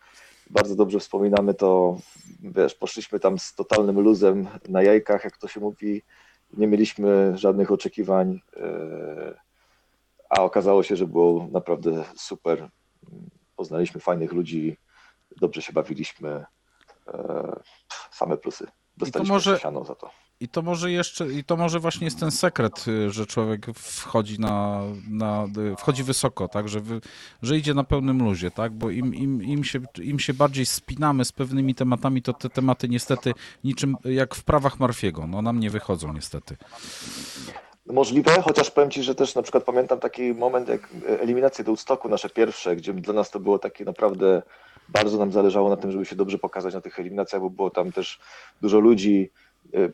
bardzo 0.49 0.75
dobrze 0.75 0.99
wspominamy 0.99 1.53
to, 1.53 1.97
wiesz, 2.39 2.75
poszliśmy 2.75 3.19
tam 3.19 3.39
z 3.39 3.53
totalnym 3.55 3.99
luzem 3.99 4.47
na 4.69 4.83
jajkach, 4.83 5.23
jak 5.23 5.37
to 5.37 5.47
się 5.47 5.59
mówi, 5.59 6.01
nie 6.57 6.67
mieliśmy 6.67 7.37
żadnych 7.37 7.71
oczekiwań, 7.71 8.41
yy, 8.55 9.35
a 10.29 10.41
okazało 10.43 10.83
się, 10.83 10.95
że 10.95 11.07
było 11.07 11.47
naprawdę 11.51 12.03
super. 12.15 12.69
Poznaliśmy 13.55 14.01
fajnych 14.01 14.31
ludzi, 14.33 14.77
dobrze 15.41 15.61
się 15.61 15.73
bawiliśmy. 15.73 16.45
E, 17.07 17.55
same 18.11 18.37
plusy. 18.37 18.67
Dostaliśmy 18.97 19.33
może- 19.33 19.59
siano 19.59 19.85
za 19.85 19.95
to. 19.95 20.09
I 20.43 20.47
to 20.47 20.61
może 20.61 20.91
jeszcze, 20.91 21.31
i 21.31 21.43
to 21.43 21.57
może 21.57 21.79
właśnie 21.79 22.05
jest 22.05 22.19
ten 22.19 22.31
sekret, 22.31 22.87
y, 22.87 23.11
że 23.11 23.25
człowiek 23.25 23.65
wchodzi 23.75 24.39
na, 24.39 24.81
na 25.09 25.45
y, 25.73 25.75
wchodzi 25.75 26.03
wysoko, 26.03 26.47
tak, 26.47 26.69
że, 26.69 26.79
wy, 26.79 27.01
że 27.41 27.57
idzie 27.57 27.73
na 27.73 27.83
pełnym 27.83 28.23
luzie, 28.23 28.51
tak, 28.51 28.71
bo 28.71 28.89
im, 28.89 29.15
im, 29.15 29.43
im, 29.43 29.63
się, 29.63 29.79
im 30.01 30.19
się 30.19 30.33
bardziej 30.33 30.65
spinamy 30.65 31.25
z 31.25 31.31
pewnymi 31.31 31.75
tematami, 31.75 32.21
to 32.21 32.33
te 32.33 32.49
tematy 32.49 32.89
niestety 32.89 33.33
niczym 33.63 33.97
jak 34.05 34.35
w 34.35 34.43
prawach 34.43 34.79
Marfiego, 34.79 35.27
no 35.27 35.41
nam 35.41 35.59
nie 35.59 35.69
wychodzą 35.69 36.13
niestety. 36.13 36.57
Możliwe, 37.85 38.41
chociaż 38.41 38.71
powiem 38.71 38.91
Ci, 38.91 39.03
że 39.03 39.15
też 39.15 39.35
na 39.35 39.41
przykład 39.41 39.63
pamiętam 39.63 39.99
taki 39.99 40.33
moment 40.33 40.69
jak 40.69 40.89
eliminacje 41.19 41.63
do 41.63 41.71
Woodstocku, 41.71 42.09
nasze 42.09 42.29
pierwsze, 42.29 42.75
gdzie 42.75 42.93
dla 42.93 43.13
nas 43.13 43.29
to 43.29 43.39
było 43.39 43.59
takie 43.59 43.85
naprawdę, 43.85 44.41
bardzo 44.89 45.17
nam 45.17 45.31
zależało 45.31 45.69
na 45.69 45.77
tym, 45.77 45.91
żeby 45.91 46.05
się 46.05 46.15
dobrze 46.15 46.37
pokazać 46.37 46.73
na 46.73 46.81
tych 46.81 46.99
eliminacjach, 46.99 47.41
bo 47.41 47.49
było 47.49 47.69
tam 47.69 47.91
też 47.91 48.19
dużo 48.61 48.79
ludzi, 48.79 49.31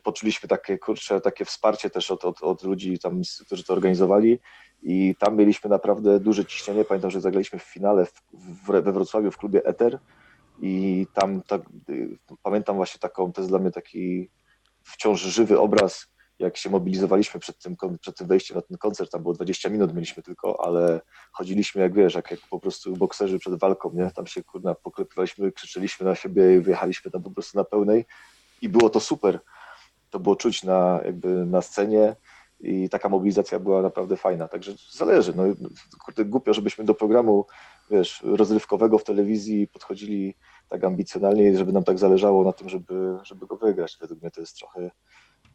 poczuliśmy 0.02 0.48
takie, 0.48 0.78
kurczę, 0.78 1.20
takie 1.20 1.44
wsparcie 1.44 1.90
też 1.90 2.10
od, 2.10 2.24
od, 2.24 2.42
od 2.42 2.62
ludzi 2.62 2.98
tam, 2.98 3.22
którzy 3.46 3.64
to 3.64 3.72
organizowali. 3.72 4.38
I 4.82 5.14
tam 5.18 5.36
mieliśmy 5.36 5.70
naprawdę 5.70 6.20
duże 6.20 6.44
ciśnienie, 6.44 6.84
pamiętam, 6.84 7.10
że 7.10 7.20
zagraliśmy 7.20 7.58
w 7.58 7.62
finale 7.62 8.06
w, 8.06 8.22
w, 8.32 8.82
we 8.82 8.92
Wrocławiu 8.92 9.30
w 9.30 9.36
klubie 9.36 9.64
Eter. 9.64 9.98
I 10.62 11.06
tam 11.14 11.42
tak, 11.42 11.62
y, 11.88 12.18
pamiętam 12.42 12.76
właśnie 12.76 12.98
taką, 12.98 13.32
to 13.32 13.40
jest 13.40 13.50
dla 13.50 13.58
mnie 13.58 13.70
taki 13.70 14.30
wciąż 14.82 15.20
żywy 15.20 15.60
obraz, 15.60 16.06
jak 16.38 16.56
się 16.56 16.70
mobilizowaliśmy 16.70 17.40
przed 17.40 17.58
tym, 17.58 17.76
przed 18.00 18.16
tym 18.16 18.26
wejściem 18.26 18.56
na 18.56 18.62
ten 18.62 18.78
koncert, 18.78 19.12
tam 19.12 19.22
było 19.22 19.34
20 19.34 19.68
minut 19.68 19.94
mieliśmy 19.94 20.22
tylko, 20.22 20.64
ale 20.66 21.00
chodziliśmy 21.32 21.82
jak 21.82 21.94
wiesz, 21.94 22.14
jak, 22.14 22.30
jak 22.30 22.40
po 22.50 22.60
prostu 22.60 22.96
bokserzy 22.96 23.38
przed 23.38 23.58
walką, 23.58 23.90
nie? 23.94 24.10
Tam 24.10 24.26
się 24.26 24.44
kurna 24.44 24.74
poklepywaliśmy, 24.74 25.52
krzyczeliśmy 25.52 26.06
na 26.06 26.14
siebie 26.14 26.56
i 26.56 26.60
wyjechaliśmy 26.60 27.10
tam 27.10 27.22
po 27.22 27.30
prostu 27.30 27.58
na 27.58 27.64
pełnej. 27.64 28.04
I 28.62 28.68
było 28.68 28.90
to 28.90 29.00
super. 29.00 29.40
To 30.10 30.20
było 30.20 30.36
czuć 30.36 30.64
na, 30.64 31.00
jakby 31.04 31.46
na 31.46 31.62
scenie 31.62 32.16
i 32.60 32.88
taka 32.88 33.08
mobilizacja 33.08 33.58
była 33.58 33.82
naprawdę 33.82 34.16
fajna, 34.16 34.48
także 34.48 34.72
zależy, 34.92 35.32
no 35.36 35.44
kurde, 36.04 36.24
głupio, 36.24 36.54
żebyśmy 36.54 36.84
do 36.84 36.94
programu, 36.94 37.46
wiesz, 37.90 38.22
rozrywkowego 38.24 38.98
w 38.98 39.04
telewizji 39.04 39.68
podchodzili 39.68 40.34
tak 40.68 40.84
ambicjonalnie, 40.84 41.58
żeby 41.58 41.72
nam 41.72 41.84
tak 41.84 41.98
zależało 41.98 42.44
na 42.44 42.52
tym, 42.52 42.68
żeby, 42.68 43.18
żeby 43.22 43.46
go 43.46 43.56
wygrać. 43.56 43.98
Według 44.00 44.22
mnie 44.22 44.30
to 44.30 44.40
jest 44.40 44.56
trochę 44.56 44.90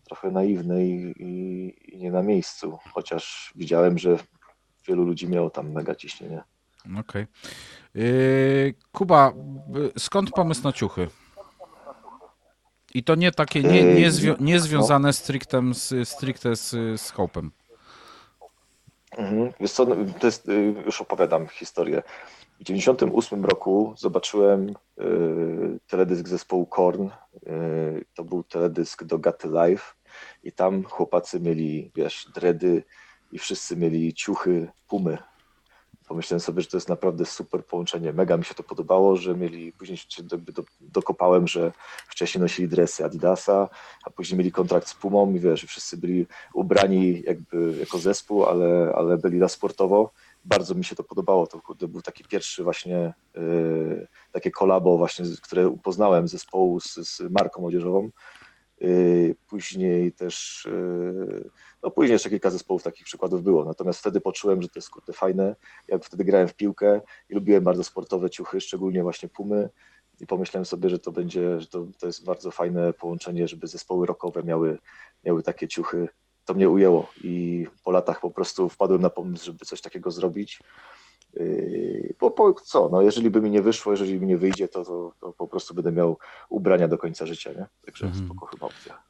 trochę 0.06 0.32
naiwne 0.32 0.86
i, 0.86 1.14
i, 1.20 1.96
i 1.96 1.98
nie 1.98 2.12
na 2.12 2.24
miejscu, 2.24 2.78
chociaż 2.94 3.54
widziałem, 3.56 3.98
że 3.98 4.18
wielu 4.88 5.04
ludzi 5.04 5.28
miało 5.28 5.50
tam 5.50 5.72
mega 5.72 5.96
ciśnienie. 5.96 6.44
Okej. 7.00 7.28
Yy, 7.96 8.74
Kuba, 8.92 9.34
y, 9.98 10.00
skąd 10.00 10.32
pomysł 10.32 10.64
na 10.64 10.74
ciuchy? 10.74 11.08
I 12.96 13.04
to 13.04 13.16
nie 13.16 13.32
takie, 13.32 13.64
nie, 13.64 13.84
nie, 13.84 14.12
zwią- 14.12 14.42
nie 14.42 14.60
związane 14.60 15.14
stricte 15.14 15.62
z, 15.74 16.10
stricte 16.10 16.56
z, 16.56 16.70
z 17.02 17.14
Hope'em. 17.14 17.50
Mhm. 19.18 19.52
Wiesz 19.60 19.72
co, 19.72 19.86
no, 19.86 19.96
to 20.20 20.28
jest, 20.28 20.50
y, 20.50 20.76
już 20.86 21.02
opowiadam 21.02 21.48
historię. 21.48 22.04
W 22.60 22.64
98 22.64 23.46
roku 23.46 23.94
zobaczyłem 23.98 24.70
y, 24.70 24.74
teledysk 25.88 26.28
zespołu 26.28 26.66
Korn. 26.66 27.10
Y, 27.48 28.06
to 28.14 28.24
był 28.24 28.44
teledysk 28.44 29.04
do 29.04 29.20
Gaty 29.20 29.48
Live 29.48 29.96
i 30.44 30.52
tam 30.52 30.84
chłopacy 30.84 31.40
mieli, 31.40 31.92
wiesz, 31.96 32.28
dredy 32.36 32.84
i 33.32 33.40
wszyscy 33.40 33.78
mieli 33.78 34.14
ciuchy 34.14 34.68
Pumy. 34.88 35.18
Pomyślałem 36.08 36.40
sobie, 36.40 36.62
że 36.62 36.68
to 36.68 36.78
jest 36.78 36.90
naprawdę 36.90 37.26
super 37.26 37.66
połączenie. 37.66 38.14
Mega 38.14 38.38
mi 38.38 38.46
się 38.46 38.54
to 38.54 38.64
podobało, 38.64 39.16
że 39.16 39.36
mieli, 39.36 39.72
później 39.72 39.98
się 39.98 40.24
jakby 40.32 40.52
do, 40.52 40.64
dokopałem, 40.82 41.48
że 41.48 41.72
wcześniej 42.08 42.42
nosili 42.42 42.68
dresy 42.68 43.06
Adidasa, 43.06 43.70
a 44.06 44.10
później 44.10 44.38
mieli 44.38 44.52
kontrakt 44.52 44.88
z 44.88 44.94
Pumą 44.94 45.34
i 45.34 45.40
wiesz, 45.40 45.64
wszyscy 45.64 45.98
byli 45.98 46.28
ubrani 46.54 47.24
jakby 47.26 47.78
jako 47.80 47.98
zespół, 47.98 48.46
ale, 48.46 48.94
ale 48.96 49.18
byli 49.18 49.40
na 49.40 49.48
sportowo. 49.48 50.12
Bardzo 50.46 50.76
mi 50.76 50.86
się 50.86 50.96
to 50.96 51.04
podobało. 51.04 51.48
To 51.48 51.62
kurde, 51.62 51.88
był 51.88 52.02
taki 52.02 52.24
pierwszy 52.24 52.64
właśnie 52.64 53.14
yy, 53.36 54.08
takie 54.32 54.52
kolabo 54.52 54.98
właśnie, 54.98 55.26
które 55.42 55.78
poznałem 55.84 56.28
zespołu 56.28 56.80
z, 56.80 56.96
z 56.96 57.22
marką 57.32 57.62
młodzieżową. 57.62 58.10
Yy, 58.82 59.36
Później 59.48 60.12
też, 60.12 60.68
yy, 60.72 61.50
no 61.86 61.92
później 61.92 62.14
jeszcze 62.14 62.30
kilka 62.30 62.50
zespołów 62.50 62.84
takich 62.84 63.06
przykładów 63.06 63.44
było, 63.44 63.66
natomiast 63.66 64.00
wtedy 64.00 64.22
poczułem, 64.22 64.62
że 64.62 64.68
to 64.68 64.74
jest 64.80 64.90
kurde 64.90 65.14
fajne. 65.14 65.56
Jak 65.88 66.06
wtedy 66.06 66.24
grałem 66.24 66.48
w 66.48 66.54
piłkę 66.54 67.02
i 67.30 67.34
lubiłem 67.34 67.64
bardzo 67.64 67.84
sportowe 67.84 68.30
ciuchy, 68.30 68.62
szczególnie 68.62 69.04
właśnie 69.04 69.30
Pumy 69.30 69.70
i 70.20 70.28
pomyślałem 70.28 70.66
sobie, 70.66 70.90
że 70.90 71.00
to 71.00 71.12
będzie, 71.12 71.62
że 71.62 71.68
to, 71.68 71.88
to 72.00 72.08
jest 72.08 72.26
bardzo 72.26 72.52
fajne 72.52 72.94
połączenie, 72.94 73.48
żeby 73.48 73.68
zespoły 73.68 74.06
rockowe 74.06 74.44
miały, 74.44 74.78
miały 75.24 75.44
takie 75.44 75.68
ciuchy 75.68 76.08
to 76.46 76.54
mnie 76.54 76.70
ujęło 76.70 77.10
i 77.24 77.68
po 77.84 77.92
latach 77.92 78.20
po 78.20 78.32
prostu 78.32 78.70
wpadłem 78.70 79.02
na 79.02 79.10
pomysł, 79.10 79.46
żeby 79.46 79.66
coś 79.66 79.82
takiego 79.82 80.12
zrobić. 80.12 80.60
Yy, 81.34 82.16
Bo, 82.20 82.30
bo 82.30 82.54
co, 82.54 82.90
no 82.90 83.02
jeżeli 83.02 83.30
by 83.30 83.42
mi 83.42 83.52
nie 83.52 83.62
wyszło, 83.62 83.92
jeżeli 83.92 84.20
mi 84.20 84.28
nie 84.28 84.38
wyjdzie, 84.38 84.68
to, 84.68 84.86
to, 84.86 85.14
to 85.20 85.34
po 85.34 85.48
prostu 85.48 85.74
będę 85.74 85.92
miał 85.92 86.18
ubrania 86.50 86.88
do 86.88 86.98
końca 86.98 87.26
życia, 87.26 87.52
nie? 87.54 87.66
Także 87.86 88.12
spoko 88.26 88.46
chyba 88.46 88.66
opcja. 88.66 89.04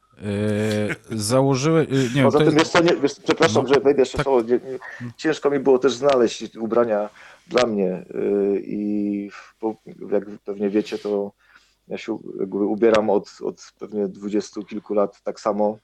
Yy, 1.10 1.18
założyły, 1.18 1.86
yy, 1.90 2.10
nie 2.14 2.22
Poza 2.22 2.38
tym, 2.38 2.46
jest, 2.46 2.58
wiesz 2.58 2.68
co, 2.68 2.80
nie, 2.82 2.96
wiesz, 2.96 3.14
przepraszam, 3.24 3.62
No, 3.62 3.74
że 3.74 3.80
wejdę 3.80 4.02
jeszcze 4.02 4.18
tak. 4.18 4.24
słowo, 4.24 4.48
ciężko 5.16 5.50
mi 5.50 5.58
było 5.58 5.78
też 5.78 5.94
znaleźć 5.94 6.56
ubrania 6.56 7.08
dla 7.46 7.66
mnie 7.66 8.04
yy, 8.14 8.62
i 8.66 9.30
bo, 9.60 9.76
jak 10.10 10.24
pewnie 10.44 10.70
wiecie, 10.70 10.98
to 10.98 11.32
ja 11.88 11.98
się 11.98 12.12
ubieram 12.52 13.10
od, 13.10 13.30
od 13.42 13.72
pewnie 13.78 14.08
dwudziestu 14.08 14.64
kilku 14.64 14.94
lat 14.94 15.22
tak 15.22 15.40
samo. 15.40 15.78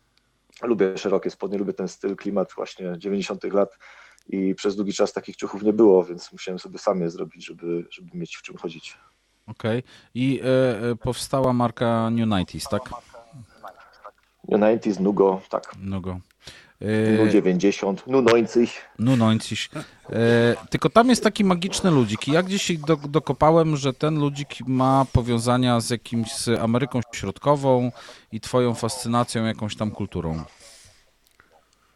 Lubię 0.62 0.98
szerokie 0.98 1.30
spodnie, 1.30 1.58
lubię 1.58 1.72
ten 1.72 1.88
styl, 1.88 2.16
klimat 2.16 2.52
właśnie 2.56 2.94
90 2.98 3.44
lat 3.44 3.78
i 4.28 4.54
przez 4.54 4.76
długi 4.76 4.92
czas 4.92 5.12
takich 5.12 5.36
ciuchów 5.36 5.62
nie 5.62 5.72
było, 5.72 6.04
więc 6.04 6.32
musiałem 6.32 6.58
sobie 6.58 6.78
sam 6.78 7.00
je 7.00 7.10
zrobić, 7.10 7.46
żeby, 7.46 7.84
żeby 7.90 8.08
mieć 8.14 8.36
w 8.36 8.42
czym 8.42 8.56
chodzić. 8.56 8.96
okej. 9.46 9.82
I 10.14 10.40
e, 10.44 10.90
e, 10.90 10.96
powstała 10.96 11.52
marka 11.52 12.10
New 12.10 12.28
90s, 12.28 12.68
tak? 12.70 12.82
New 14.48 14.60
90s, 14.60 15.00
Nugo, 15.00 15.40
tak, 15.48 15.72
No 15.80 16.00
go. 16.00 16.20
Nu 17.16 17.26
E, 17.26 17.30
90, 17.30 18.06
Nu 18.06 18.22
90. 18.22 18.70
No 18.98 19.16
90. 19.16 19.86
E, 20.10 20.68
tylko 20.70 20.90
tam 20.90 21.08
jest 21.08 21.24
taki 21.24 21.44
magiczny 21.44 21.90
ludzik. 21.90 22.28
i 22.28 22.32
Ja 22.32 22.42
gdzieś 22.42 22.78
do, 22.78 22.96
dokopałem, 22.96 23.76
że 23.76 23.92
ten 23.92 24.18
ludzik 24.18 24.48
ma 24.66 25.06
powiązania 25.12 25.80
z 25.80 25.90
jakimś, 25.90 26.34
z 26.34 26.48
Ameryką 26.60 27.00
Środkową 27.14 27.92
i 28.32 28.40
twoją 28.40 28.74
fascynacją 28.74 29.44
jakąś 29.44 29.76
tam 29.76 29.90
kulturą. 29.90 30.42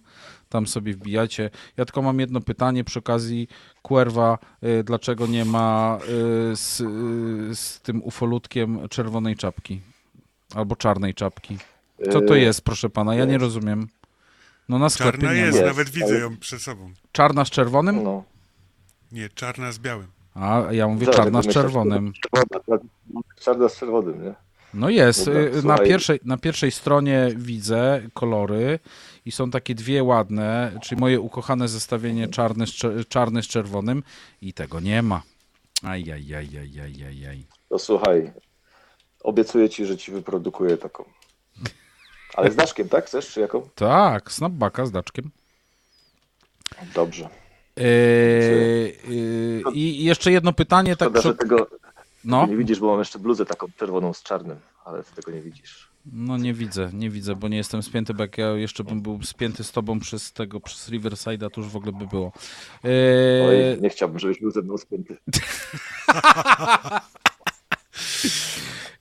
tam 0.53 0.66
sobie 0.66 0.95
wbijajcie. 0.95 1.51
Ja 1.77 1.85
tylko 1.85 2.03
mam 2.03 2.20
jedno 2.20 2.41
pytanie 2.41 2.85
przy 2.85 2.99
okazji 2.99 3.49
Kuerwa, 3.83 4.39
y, 4.65 4.85
dlaczego 4.85 5.27
nie 5.27 5.45
ma 5.45 5.99
y, 6.53 6.57
z, 6.57 6.81
y, 6.81 7.57
z 7.57 7.81
tym 7.81 8.03
ufolutkiem 8.03 8.89
czerwonej 8.89 9.37
czapki? 9.37 9.81
Albo 10.55 10.77
czarnej 10.77 11.15
czapki. 11.15 11.59
Co 12.12 12.20
to 12.20 12.35
jest, 12.35 12.61
proszę 12.61 12.91
pana? 12.91 13.15
Ja 13.15 13.24
nie 13.24 13.39
rozumiem. 13.39 13.89
No 14.69 14.79
na 14.79 14.89
sklepie 14.91 15.19
Czarna 15.19 15.35
nie 15.35 15.41
jest, 15.41 15.62
nawet 15.62 15.91
widzę 15.91 16.19
ją 16.19 16.37
przed 16.37 16.62
sobą. 16.62 16.91
Czarna 17.12 17.45
z 17.45 17.51
czerwonym? 17.51 18.03
No, 18.05 18.24
Nie, 19.12 19.29
czarna 19.29 19.73
z 19.73 19.79
białym. 19.79 20.07
A 20.35 20.62
ja 20.70 20.89
mówię 20.89 21.07
Zaraz, 21.07 21.20
czarna 21.20 21.43
z 21.43 21.47
czerwonym. 21.49 22.12
czarna 23.41 23.69
z 23.69 23.77
czerwonym, 23.77 24.24
nie? 24.24 24.35
No 24.74 24.89
jest, 24.89 25.31
na 25.65 25.79
pierwszej, 25.79 26.20
na 26.24 26.37
pierwszej 26.37 26.70
stronie 26.70 27.29
widzę 27.37 28.03
kolory 28.15 28.79
i 29.27 29.32
są 29.32 29.51
takie 29.51 29.74
dwie 29.74 30.05
ładne, 30.05 30.78
czyli 30.82 31.01
moje 31.01 31.20
ukochane 31.20 31.69
zestawienie 31.69 32.28
czarny 32.28 32.66
z, 32.66 32.73
czarny 33.09 33.43
z 33.43 33.47
czerwonym 33.47 34.03
i 34.43 34.53
tego 34.53 34.81
nie 34.81 35.03
ma. 35.03 35.23
Ajajajajajajaj. 35.82 37.47
To 37.69 37.78
słuchaj, 37.78 38.32
obiecuję 39.20 39.69
ci, 39.70 39.86
że 39.86 39.97
ci 39.97 40.12
wyprodukuję 40.12 40.77
taką. 40.77 41.05
Ale 42.35 42.51
z 42.51 42.57
daszkiem, 42.57 42.89
tak? 42.89 43.07
Chcesz, 43.07 43.32
czy 43.32 43.40
jaką? 43.40 43.69
Tak, 43.74 44.32
snapbacka 44.32 44.86
z 44.86 44.90
daczkiem. 44.90 45.31
Dobrze. 46.94 47.28
Yy, 47.77 47.85
yy, 49.09 49.62
I 49.74 50.05
jeszcze 50.05 50.32
jedno 50.32 50.53
pytanie, 50.53 50.97
tak 50.97 51.09
Szkoda, 51.09 51.20
przy... 51.20 51.28
że 51.28 51.35
tego 51.35 51.66
No, 52.24 52.47
nie 52.47 52.57
widzisz, 52.57 52.81
bo 52.81 52.86
mam 52.86 52.99
jeszcze 52.99 53.19
bluzę 53.19 53.47
taką 53.47 53.66
czerwoną 53.77 54.12
z 54.12 54.23
czarnym, 54.23 54.61
ale 54.85 55.05
ty 55.05 55.15
tego 55.15 55.31
nie 55.31 55.40
widzisz. 55.40 55.91
No 56.07 56.37
nie 56.37 56.55
widzę, 56.55 56.91
nie 56.93 57.11
widzę, 57.11 57.37
bo 57.37 57.49
nie 57.49 57.57
jestem 57.57 57.83
spięty, 57.83 58.15
bo 58.15 58.23
jak 58.23 58.39
ja 58.39 58.51
jeszcze 58.51 58.85
bym 58.85 59.03
był 59.03 59.23
spięty 59.23 59.65
z 59.65 59.73
tobą 59.73 60.01
przez 60.01 60.33
tego, 60.33 60.61
przez 60.61 60.91
Riverside'a, 60.91 61.51
to 61.51 61.61
już 61.61 61.70
w 61.70 61.77
ogóle 61.77 61.93
by 61.93 62.07
było. 62.07 62.33
Yy, 62.85 62.91
Oj, 63.49 63.83
nie 63.83 63.91
chciałbym, 63.91 64.19
żebyś 64.19 64.41
był 64.41 64.51
ze 64.51 64.62
mną 64.62 64.79
spięty. 64.79 65.16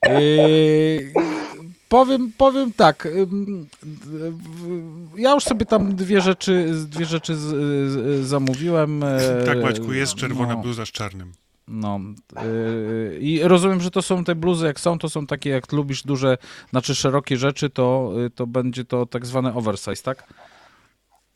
Yy, 0.07 1.13
powiem, 1.89 2.31
powiem 2.37 2.73
tak. 2.73 3.07
Ja 5.17 5.33
już 5.33 5.43
sobie 5.43 5.65
tam 5.65 5.95
dwie 5.95 6.21
rzeczy, 6.21 6.71
dwie 6.85 7.05
rzeczy 7.05 7.35
z, 7.35 7.39
z, 7.39 8.27
zamówiłem. 8.27 9.03
Tak, 9.45 9.61
Maćku, 9.61 9.93
jest 9.93 10.15
czerwona 10.15 10.53
no, 10.53 10.61
bluza 10.61 10.85
z 10.85 10.91
czarnym. 10.91 11.33
No. 11.71 11.99
yy, 12.43 13.17
I 13.19 13.43
rozumiem, 13.43 13.81
że 13.81 13.91
to 13.91 14.01
są 14.01 14.23
te 14.23 14.35
bluzy, 14.35 14.65
jak 14.65 14.79
są, 14.79 14.99
to 14.99 15.09
są 15.09 15.27
takie, 15.27 15.49
jak 15.49 15.71
lubisz 15.71 16.03
duże, 16.03 16.37
znaczy 16.69 16.95
szerokie 16.95 17.37
rzeczy, 17.37 17.69
to, 17.69 18.11
y, 18.25 18.29
to 18.29 18.47
będzie 18.47 18.85
to 18.85 19.05
tak 19.05 19.25
zwane 19.25 19.55
oversize, 19.55 20.03
tak? 20.03 20.33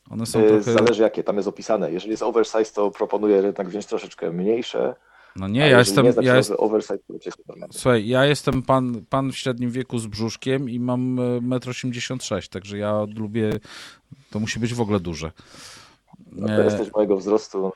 One 0.10 0.26
są 0.26 0.42
Yy, 0.42 0.48
trochę. 0.48 0.64
Zależy 0.64 1.02
jakie, 1.02 1.24
tam 1.24 1.36
jest 1.36 1.48
opisane. 1.48 1.92
Jeżeli 1.92 2.12
jest 2.12 2.24
oversize, 2.24 2.74
to 2.74 2.92
proponuję 2.92 3.36
jednak 3.36 3.70
wziąć 3.70 3.86
troszeczkę 3.86 4.32
mniejsze. 4.32 4.96
No 5.36 5.46
a 5.46 5.50
nie, 5.50 5.70
ja 5.70 5.80
jestem. 5.80 6.06
Nie, 6.06 6.14
znaczy, 6.14 6.28
Ja 6.28 6.36
jest... 6.36 6.52
oversize. 6.58 6.98
Słuchaj, 7.72 8.08
ja 8.08 8.26
jestem 8.26 8.62
pan, 8.62 9.06
pan 9.10 9.32
w 9.32 9.38
średnim 9.38 9.72
wieku 9.72 10.00
z 10.00 10.08
brzuszkiem 10.08 10.70
i 10.70 10.80
mam 10.80 11.20
e, 11.20 11.22
1,86 11.22 12.36
m, 12.36 12.42
także 12.52 12.78
ja 12.78 13.06
lubię. 13.16 13.52
To 14.32 14.40
musi 14.40 14.60
być 14.60 14.74
w 14.74 14.82
ogóle 14.82 15.00
duże. 15.00 15.32
No, 16.32 16.48
to 16.48 16.54
E, 16.54 16.66
jesteś 16.66 16.92
mojego 16.92 17.18
wzrostu. 17.18 17.72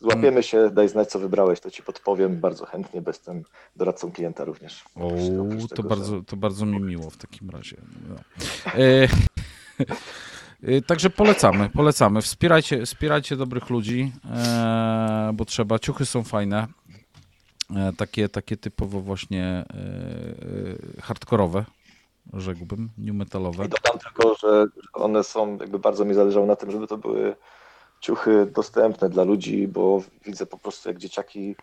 Złapiemy 0.00 0.42
się, 0.42 0.70
daj 0.70 0.88
znać, 0.88 1.08
co 1.08 1.18
wybrałeś, 1.18 1.60
to 1.60 1.70
ci 1.70 1.82
podpowiem 1.82 2.40
bardzo 2.40 2.66
chętnie, 2.66 3.02
bo 3.02 3.10
jestem 3.10 3.42
doradcą 3.76 4.12
klienta 4.12 4.44
również. 4.44 4.84
O, 4.94 5.10
to 5.68 5.76
tego, 5.76 5.88
bardzo, 5.88 6.22
to 6.22 6.36
bardzo 6.36 6.66
mi 6.66 6.80
miło 6.80 7.10
w 7.10 7.16
takim 7.16 7.50
razie. 7.50 7.76
No. 8.08 8.14
E, 8.66 9.08
e, 10.76 10.82
Także 10.82 11.10
polecamy, 11.10 11.68
polecamy. 11.68 12.22
Wspierajcie, 12.22 12.86
wspierajcie 12.86 13.36
dobrych 13.36 13.70
ludzi, 13.70 14.12
e, 14.30 15.30
bo 15.34 15.44
trzeba. 15.44 15.78
Ciuchy 15.78 16.06
są 16.06 16.24
fajne. 16.24 16.66
Takie, 17.96 18.28
takie 18.28 18.56
typowo 18.56 19.00
właśnie 19.00 19.64
hardkorowe, 21.02 21.64
rzekłbym, 22.32 22.90
new 22.98 23.14
metalowe. 23.14 23.64
I 23.64 23.68
dodam 23.68 23.98
tylko, 23.98 24.34
że 24.34 24.66
one 24.92 25.24
są, 25.24 25.56
jakby 25.56 25.78
bardzo 25.78 26.04
mi 26.04 26.14
zależało 26.14 26.46
na 26.46 26.56
tym, 26.56 26.70
żeby 26.70 26.86
to 26.86 26.98
były 26.98 27.36
ciuchy 28.00 28.46
dostępne 28.46 29.08
dla 29.08 29.24
ludzi, 29.24 29.68
bo 29.68 30.02
widzę 30.24 30.46
po 30.46 30.58
prostu, 30.58 30.88
jak 30.88 30.98
dzieciaki 30.98 31.56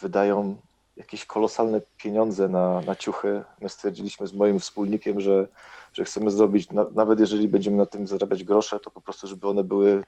wydają 0.00 0.56
jakieś 0.96 1.24
kolosalne 1.26 1.80
pieniądze 1.96 2.48
na, 2.48 2.80
na 2.80 2.96
ciuchy. 2.96 3.42
My 3.60 3.68
stwierdziliśmy 3.68 4.26
z 4.26 4.32
moim 4.32 4.60
wspólnikiem, 4.60 5.20
że, 5.20 5.48
że 5.92 6.04
chcemy 6.04 6.30
zrobić, 6.30 6.70
na, 6.70 6.86
nawet 6.94 7.20
jeżeli 7.20 7.48
będziemy 7.48 7.76
na 7.76 7.86
tym 7.86 8.06
zarabiać 8.06 8.44
grosze, 8.44 8.80
to 8.80 8.90
po 8.90 9.00
prostu, 9.00 9.26
żeby 9.26 9.48
one 9.48 9.64
były 9.64 10.04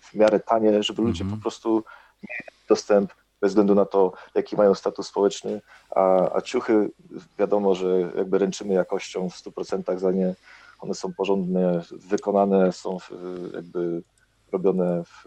w 0.00 0.14
miarę 0.14 0.40
tanie, 0.40 0.82
żeby 0.82 1.02
ludzie 1.02 1.24
po 1.24 1.36
prostu 1.36 1.84
mieli 2.28 2.58
dostęp 2.68 3.12
bez 3.40 3.50
względu 3.50 3.74
na 3.74 3.84
to, 3.84 4.12
jaki 4.34 4.56
mają 4.56 4.74
status 4.74 5.06
społeczny, 5.06 5.60
a, 5.90 6.34
a 6.36 6.40
ciuchy 6.40 6.90
wiadomo, 7.38 7.74
że 7.74 8.00
jakby 8.16 8.38
ręczymy 8.38 8.74
jakością 8.74 9.30
w 9.30 9.34
100% 9.34 9.98
za 9.98 10.12
nie. 10.12 10.34
One 10.80 10.94
są 10.94 11.12
porządne, 11.12 11.82
wykonane, 11.90 12.72
są 12.72 12.98
jakby 13.54 14.02
robione 14.52 15.04
w, 15.04 15.24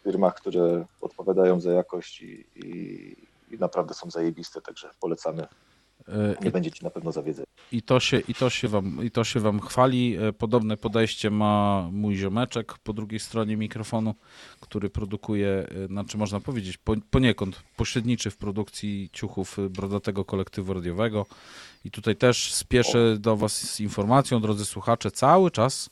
w 0.00 0.02
firmach, 0.04 0.34
które 0.34 0.84
odpowiadają 1.00 1.60
za 1.60 1.72
jakość 1.72 2.20
i, 2.22 2.44
i, 2.56 3.16
i 3.50 3.58
naprawdę 3.58 3.94
są 3.94 4.10
zajebiste, 4.10 4.60
także 4.60 4.90
polecamy. 5.00 5.46
E, 6.08 6.36
Nie 6.44 6.50
będziecie 6.50 6.84
na 6.84 6.90
pewno 6.90 7.12
zawiedzeni. 7.12 7.46
I 7.72 7.82
to, 7.82 8.00
się, 8.00 8.18
i, 8.28 8.34
to 8.34 8.50
się 8.50 8.68
wam, 8.68 9.04
I 9.04 9.10
to 9.10 9.24
się 9.24 9.40
wam 9.40 9.60
chwali. 9.60 10.16
E, 10.16 10.32
Podobne 10.32 10.76
podejście 10.76 11.30
ma 11.30 11.88
mój 11.92 12.16
ziomeczek 12.16 12.78
po 12.78 12.92
drugiej 12.92 13.20
stronie 13.20 13.56
mikrofonu, 13.56 14.14
który 14.60 14.90
produkuje, 14.90 15.66
e, 15.84 15.86
znaczy 15.86 16.18
można 16.18 16.40
powiedzieć, 16.40 16.76
po- 16.76 16.94
poniekąd 17.10 17.62
pośredniczy 17.76 18.30
w 18.30 18.36
produkcji 18.36 19.10
ciuchów 19.12 19.58
e, 19.58 19.68
brodatego 19.68 20.24
kolektywu 20.24 20.74
radiowego. 20.74 21.26
I 21.84 21.90
tutaj 21.90 22.16
też 22.16 22.52
spieszę 22.54 23.16
do 23.18 23.36
Was 23.36 23.52
z 23.52 23.80
informacją, 23.80 24.40
drodzy 24.40 24.64
słuchacze, 24.64 25.10
cały 25.10 25.50
czas 25.50 25.90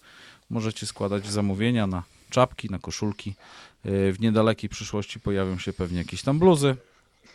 możecie 0.51 0.87
składać 0.87 1.27
zamówienia 1.27 1.87
na 1.87 2.03
czapki, 2.31 2.71
na 2.71 2.79
koszulki. 2.79 3.35
E, 3.85 4.13
W 4.13 4.21
niedalekiej 4.21 4.71
przyszłości 4.71 5.21
pojawią 5.21 5.59
się 5.59 5.73
pewnie 5.73 5.99
jakieś 5.99 6.23
tam 6.23 6.39
bluzy. 6.39 6.77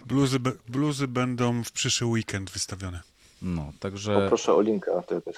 Bluzy, 0.06 0.40
bluzy 0.68 1.07
będą 1.07 1.64
w 1.64 1.72
przyszły 1.72 2.07
weekend 2.07 2.52
wystawione. 2.52 3.02
No, 3.41 3.73
także 3.80 4.22
Poproszę 4.22 4.53
o 4.53 4.61
linka, 4.61 5.02
to 5.02 5.22
też. 5.22 5.36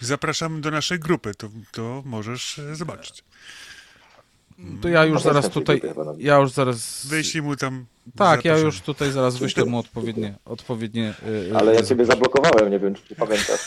Zapraszamy 0.00 0.60
do 0.60 0.70
naszej 0.70 0.98
grupy, 0.98 1.34
to, 1.34 1.48
to 1.72 2.02
możesz 2.06 2.58
e, 2.58 2.76
zobaczyć. 2.76 3.24
to 4.82 4.88
ja 4.88 5.04
już 5.04 5.22
zaraz 5.22 5.44
na 5.44 5.50
tutaj, 5.50 5.82
ja 6.18 6.36
już 6.38 6.50
zaraz 6.52 7.06
Wyślij 7.06 7.42
mu 7.42 7.56
tam. 7.56 7.86
Tak, 8.16 8.44
ja 8.44 8.58
już 8.58 8.80
tutaj 8.80 9.12
zaraz 9.12 9.36
wyślę 9.36 9.64
mu 9.64 9.78
odpowiednie, 9.78 10.34
odpowiednie 10.44 11.14
y, 11.50 11.56
Ale 11.56 11.74
ja 11.74 11.82
ciebie 11.82 12.04
zablokowałem, 12.04 12.70
nie 12.70 12.78
wiem, 12.78 12.94
czy 12.94 13.14
pamiętasz. 13.14 13.60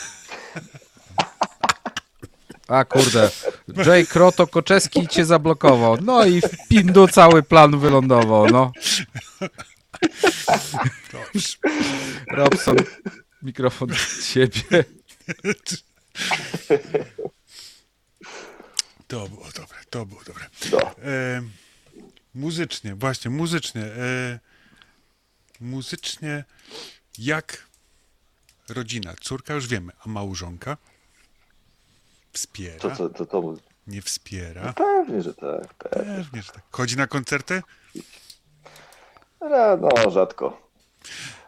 A 2.69 2.85
kurde, 2.85 3.29
Jay 3.85 4.05
Kroto 4.05 4.47
Koczeski 4.47 5.07
cię 5.07 5.25
zablokował. 5.25 5.97
No 6.01 6.25
i 6.25 6.41
w 6.41 6.67
pindu 6.69 7.07
cały 7.07 7.43
plan 7.43 7.79
wylądował, 7.79 8.47
no. 8.47 8.71
Dobrze. 11.11 11.57
Robson, 12.27 12.75
mikrofon 13.41 13.87
do 13.89 13.95
ciebie. 14.33 14.85
To 19.07 19.29
było 19.29 19.45
dobre, 19.55 19.77
to 19.89 20.05
było 20.05 20.21
dobre. 20.23 20.45
E, 21.03 21.41
muzycznie, 22.35 22.95
właśnie, 22.95 23.31
muzycznie. 23.31 23.81
E, 23.81 24.39
muzycznie, 25.61 26.43
jak 27.17 27.67
rodzina, 28.69 29.13
córka 29.21 29.53
już 29.53 29.67
wiemy, 29.67 29.91
a 30.05 30.09
małżonka 30.09 30.77
wspiera, 32.33 32.79
To, 32.79 32.89
to, 32.89 33.09
to, 33.09 33.25
to, 33.25 33.53
nie 33.87 34.01
wspiera. 34.01 34.73
pewnie, 34.73 35.21
że 35.21 35.33
tak. 35.33 35.73
Pewnie. 35.73 36.15
Pewnie, 36.15 36.41
że 36.41 36.51
tak. 36.51 36.63
Chodzi 36.71 36.97
na 36.97 37.07
koncerty? 37.07 37.61
No, 39.41 40.11
rzadko. 40.11 40.69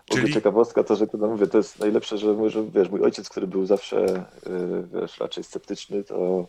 Czyli- 0.06 0.34
ciekawostka 0.34 0.84
to, 0.84 0.96
że 0.96 1.08
to 1.08 1.18
no 1.18 1.28
mówię, 1.28 1.48
to 1.48 1.58
jest 1.58 1.80
najlepsze, 1.80 2.18
że, 2.18 2.50
że 2.50 2.64
wiesz, 2.64 2.90
mój 2.90 3.02
ojciec, 3.02 3.30
który 3.30 3.48
był 3.48 3.66
zawsze 3.66 4.26
yy, 4.46 4.88
wiesz, 5.02 5.18
raczej 5.18 5.44
sceptyczny, 5.44 6.04
to 6.04 6.48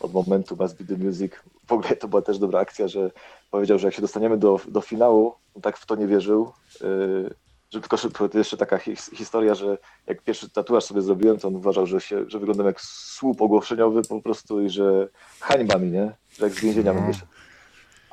od 0.00 0.12
momentu 0.12 0.56
Must 0.56 0.82
Be 0.82 0.96
The 0.96 1.04
Music, 1.04 1.32
w 1.66 1.72
ogóle 1.72 1.96
to 1.96 2.08
była 2.08 2.22
też 2.22 2.38
dobra 2.38 2.60
akcja, 2.60 2.88
że 2.88 3.10
powiedział, 3.50 3.78
że 3.78 3.86
jak 3.86 3.94
się 3.94 4.02
dostaniemy 4.02 4.38
do, 4.38 4.60
do 4.68 4.80
finału, 4.80 5.34
on 5.54 5.62
tak 5.62 5.78
w 5.78 5.86
to 5.86 5.94
nie 5.96 6.06
wierzył, 6.06 6.52
yy, 6.80 7.34
że 7.72 7.80
tylko 7.80 7.96
że 7.96 8.10
to 8.10 8.38
jeszcze 8.38 8.56
taka 8.56 8.78
his, 8.78 9.10
historia, 9.14 9.54
że 9.54 9.78
jak 10.06 10.22
pierwszy 10.22 10.50
tatuaż 10.50 10.84
sobie 10.84 11.02
zrobiłem, 11.02 11.38
to 11.38 11.48
on 11.48 11.56
uważał, 11.56 11.86
że, 11.86 12.00
się, 12.00 12.24
że 12.26 12.38
wyglądam 12.38 12.66
jak 12.66 12.80
słup 12.80 13.42
ogłoszeniowy 13.42 14.02
po 14.02 14.22
prostu 14.22 14.60
i 14.60 14.70
że 14.70 15.08
hańba 15.40 15.78
mi, 15.78 15.90
nie? 15.90 16.14
Że 16.38 16.44
jak 16.44 16.54
z 16.54 16.60
więzienia 16.60 17.12
się 17.12 17.26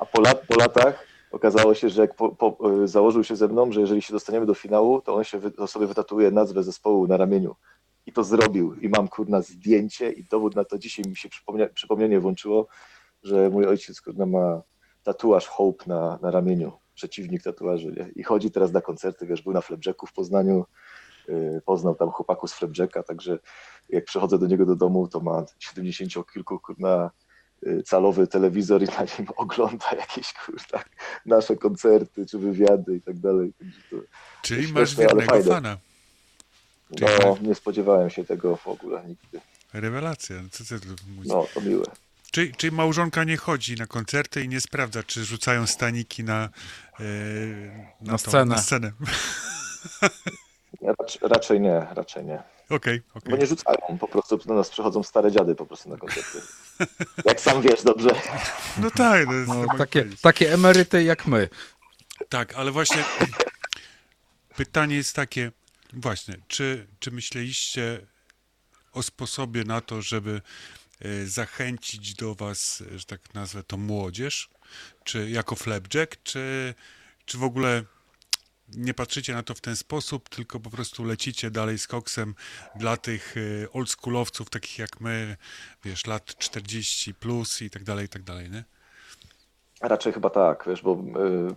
a 0.00 0.06
po, 0.06 0.20
lat, 0.20 0.46
po 0.46 0.56
latach 0.56 1.06
okazało 1.30 1.74
się, 1.74 1.88
że 1.88 2.02
jak 2.02 2.14
po, 2.14 2.28
po, 2.28 2.56
y, 2.82 2.88
założył 2.88 3.24
się 3.24 3.36
ze 3.36 3.48
mną, 3.48 3.72
że 3.72 3.80
jeżeli 3.80 4.02
się 4.02 4.12
dostaniemy 4.12 4.46
do 4.46 4.54
finału, 4.54 5.00
to 5.00 5.14
on 5.14 5.24
się 5.24 5.38
wy, 5.38 5.50
to 5.50 5.66
sobie 5.66 5.86
wytatuuje 5.86 6.30
nazwę 6.30 6.62
zespołu 6.62 7.06
na 7.06 7.16
ramieniu. 7.16 7.56
I 8.06 8.12
to 8.12 8.24
zrobił. 8.24 8.74
I 8.74 8.88
mam 8.88 9.08
kurna 9.08 9.42
zdjęcie 9.42 10.12
i 10.12 10.24
dowód 10.24 10.56
na 10.56 10.64
to 10.64 10.78
dzisiaj 10.78 11.04
mi 11.08 11.16
się 11.16 11.28
przypomnienie 11.74 12.20
włączyło, 12.20 12.66
że 13.22 13.50
mój 13.50 13.66
ojciec 13.66 14.00
kurna 14.00 14.26
ma 14.26 14.62
tatuaż 15.02 15.46
Hope 15.46 15.84
na, 15.86 16.18
na 16.22 16.30
ramieniu. 16.30 16.72
Przeciwnik 16.94 17.42
tatuaży. 17.42 17.86
Nie? 17.86 18.10
I 18.16 18.22
chodzi 18.22 18.50
teraz 18.50 18.72
na 18.72 18.80
koncerty, 18.80 19.26
wiesz, 19.26 19.42
był 19.42 19.52
na 19.52 19.60
Flapjacku 19.60 20.06
w 20.06 20.12
Poznaniu, 20.12 20.64
y, 21.28 21.62
poznał 21.64 21.94
tam 21.94 22.10
chłopaków 22.10 22.50
z 22.50 22.54
Flapjacka, 22.54 23.02
także 23.02 23.38
jak 23.88 24.04
przychodzę 24.04 24.38
do 24.38 24.46
niego 24.46 24.66
do 24.66 24.76
domu, 24.76 25.08
to 25.08 25.20
ma 25.20 25.44
70 25.58 26.32
kilku 26.32 26.58
kurna 26.58 27.10
y, 27.66 27.82
calowy 27.82 28.26
telewizor 28.26 28.82
i 28.82 28.86
na 28.86 29.02
nim 29.18 29.28
ogląda 29.36 29.86
jakieś 29.96 30.32
kurwa 30.32 30.84
nasze 31.26 31.56
koncerty 31.56 32.26
czy 32.26 32.38
wywiady 32.38 32.96
i 32.96 33.00
tak 33.02 33.18
dalej. 33.18 33.52
To, 33.90 33.96
Czyli 34.42 34.66
Śmieszne, 34.68 35.04
masz 35.04 35.12
ale 35.12 35.22
wiernego 35.22 35.54
fana. 35.54 35.76
no, 37.00 37.36
nie 37.42 37.54
spodziewałem 37.54 38.10
się 38.10 38.24
tego 38.24 38.56
w 38.56 38.68
ogóle 38.68 39.04
nigdy. 39.08 39.40
Rewelacja. 39.72 40.36
Co 40.50 40.64
ty 40.64 40.74
mówisz? 41.08 41.28
No, 41.28 41.46
to 41.54 41.60
miłe. 41.60 41.84
Czyli, 42.30 42.54
czyli 42.54 42.76
małżonka 42.76 43.24
nie 43.24 43.36
chodzi 43.36 43.74
na 43.76 43.86
koncerty 43.86 44.42
i 44.42 44.48
nie 44.48 44.60
sprawdza, 44.60 45.02
czy 45.02 45.24
rzucają 45.24 45.66
staniki 45.66 46.24
na, 46.24 46.48
e, 47.00 47.04
Na 48.00 48.12
tą- 48.12 48.18
scenę. 48.18 48.54
Na 48.54 48.62
scenę. 48.62 48.92
Racz, 50.82 51.18
raczej 51.22 51.60
nie, 51.60 51.86
raczej 51.94 52.24
nie. 52.24 52.42
Okej, 52.70 53.02
okej. 53.14 53.30
Bo 53.30 53.36
nie 53.36 53.46
rzucają, 53.46 53.98
po 54.00 54.08
prostu 54.08 54.36
do 54.38 54.54
nas 54.54 54.70
przychodzą 54.70 55.02
stare 55.02 55.32
dziady 55.32 55.54
po 55.54 55.66
prostu 55.66 55.88
na 55.88 55.96
koncerty. 55.96 56.40
Jak 57.24 57.40
sam 57.40 57.62
wiesz 57.62 57.82
dobrze. 57.82 58.10
No 58.78 58.90
tak, 58.90 59.26
No, 59.46 59.54
mogę 59.54 59.78
takie, 59.78 60.06
takie 60.22 60.52
emeryty 60.54 61.02
jak 61.02 61.26
my. 61.26 61.48
Tak, 62.28 62.54
ale 62.54 62.70
właśnie 62.70 63.04
pytanie 64.56 64.96
jest 64.96 65.16
takie, 65.16 65.52
właśnie, 65.92 66.34
czy, 66.48 66.86
czy 66.98 67.10
myśleliście 67.10 68.06
o 68.92 69.02
sposobie 69.02 69.64
na 69.64 69.80
to, 69.80 70.02
żeby 70.02 70.40
zachęcić 71.24 72.14
do 72.14 72.34
was, 72.34 72.82
że 72.96 73.04
tak 73.04 73.34
nazwę 73.34 73.62
to 73.62 73.76
młodzież, 73.76 74.50
czy 75.04 75.30
jako 75.30 75.56
flapjack, 75.56 76.22
czy, 76.22 76.74
czy 77.24 77.38
w 77.38 77.44
ogóle 77.44 77.82
nie 78.76 78.94
patrzycie 78.94 79.34
na 79.34 79.42
to 79.42 79.54
w 79.54 79.60
ten 79.60 79.76
sposób, 79.76 80.28
tylko 80.28 80.60
po 80.60 80.70
prostu 80.70 81.04
lecicie 81.04 81.50
dalej 81.50 81.78
z 81.78 81.86
koksem 81.86 82.34
dla 82.76 82.96
tych 82.96 83.34
e, 83.36 83.72
oldschoolowców, 83.72 84.50
takich 84.50 84.78
jak 84.78 85.00
my, 85.00 85.36
wiesz, 85.84 86.06
lat 86.06 86.24
40 86.24 87.14
plus 87.14 87.62
i 87.62 87.70
tak 87.70 87.84
dalej, 87.84 88.06
i 88.06 88.08
tak 88.08 88.22
dalej, 88.22 88.50
nie? 88.50 88.64
Raczej 89.80 90.12
chyba 90.12 90.30
tak, 90.30 90.64
wiesz, 90.66 90.82
bo 90.82 90.92
y, 90.92 91.54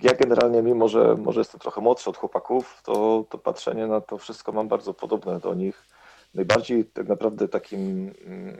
ja 0.00 0.14
generalnie, 0.14 0.62
mimo 0.62 0.88
że 0.88 1.14
może 1.14 1.40
jestem 1.40 1.60
trochę 1.60 1.80
młodszy 1.80 2.10
od 2.10 2.16
chłopaków, 2.16 2.80
to, 2.84 3.24
to 3.30 3.38
patrzenie 3.38 3.86
na 3.86 4.00
to 4.00 4.18
wszystko 4.18 4.52
mam 4.52 4.68
bardzo 4.68 4.94
podobne 4.94 5.40
do 5.40 5.54
nich. 5.54 5.84
Najbardziej 6.34 6.84
tak 6.84 7.08
naprawdę 7.08 7.48
takim 7.48 8.12
mm, 8.24 8.56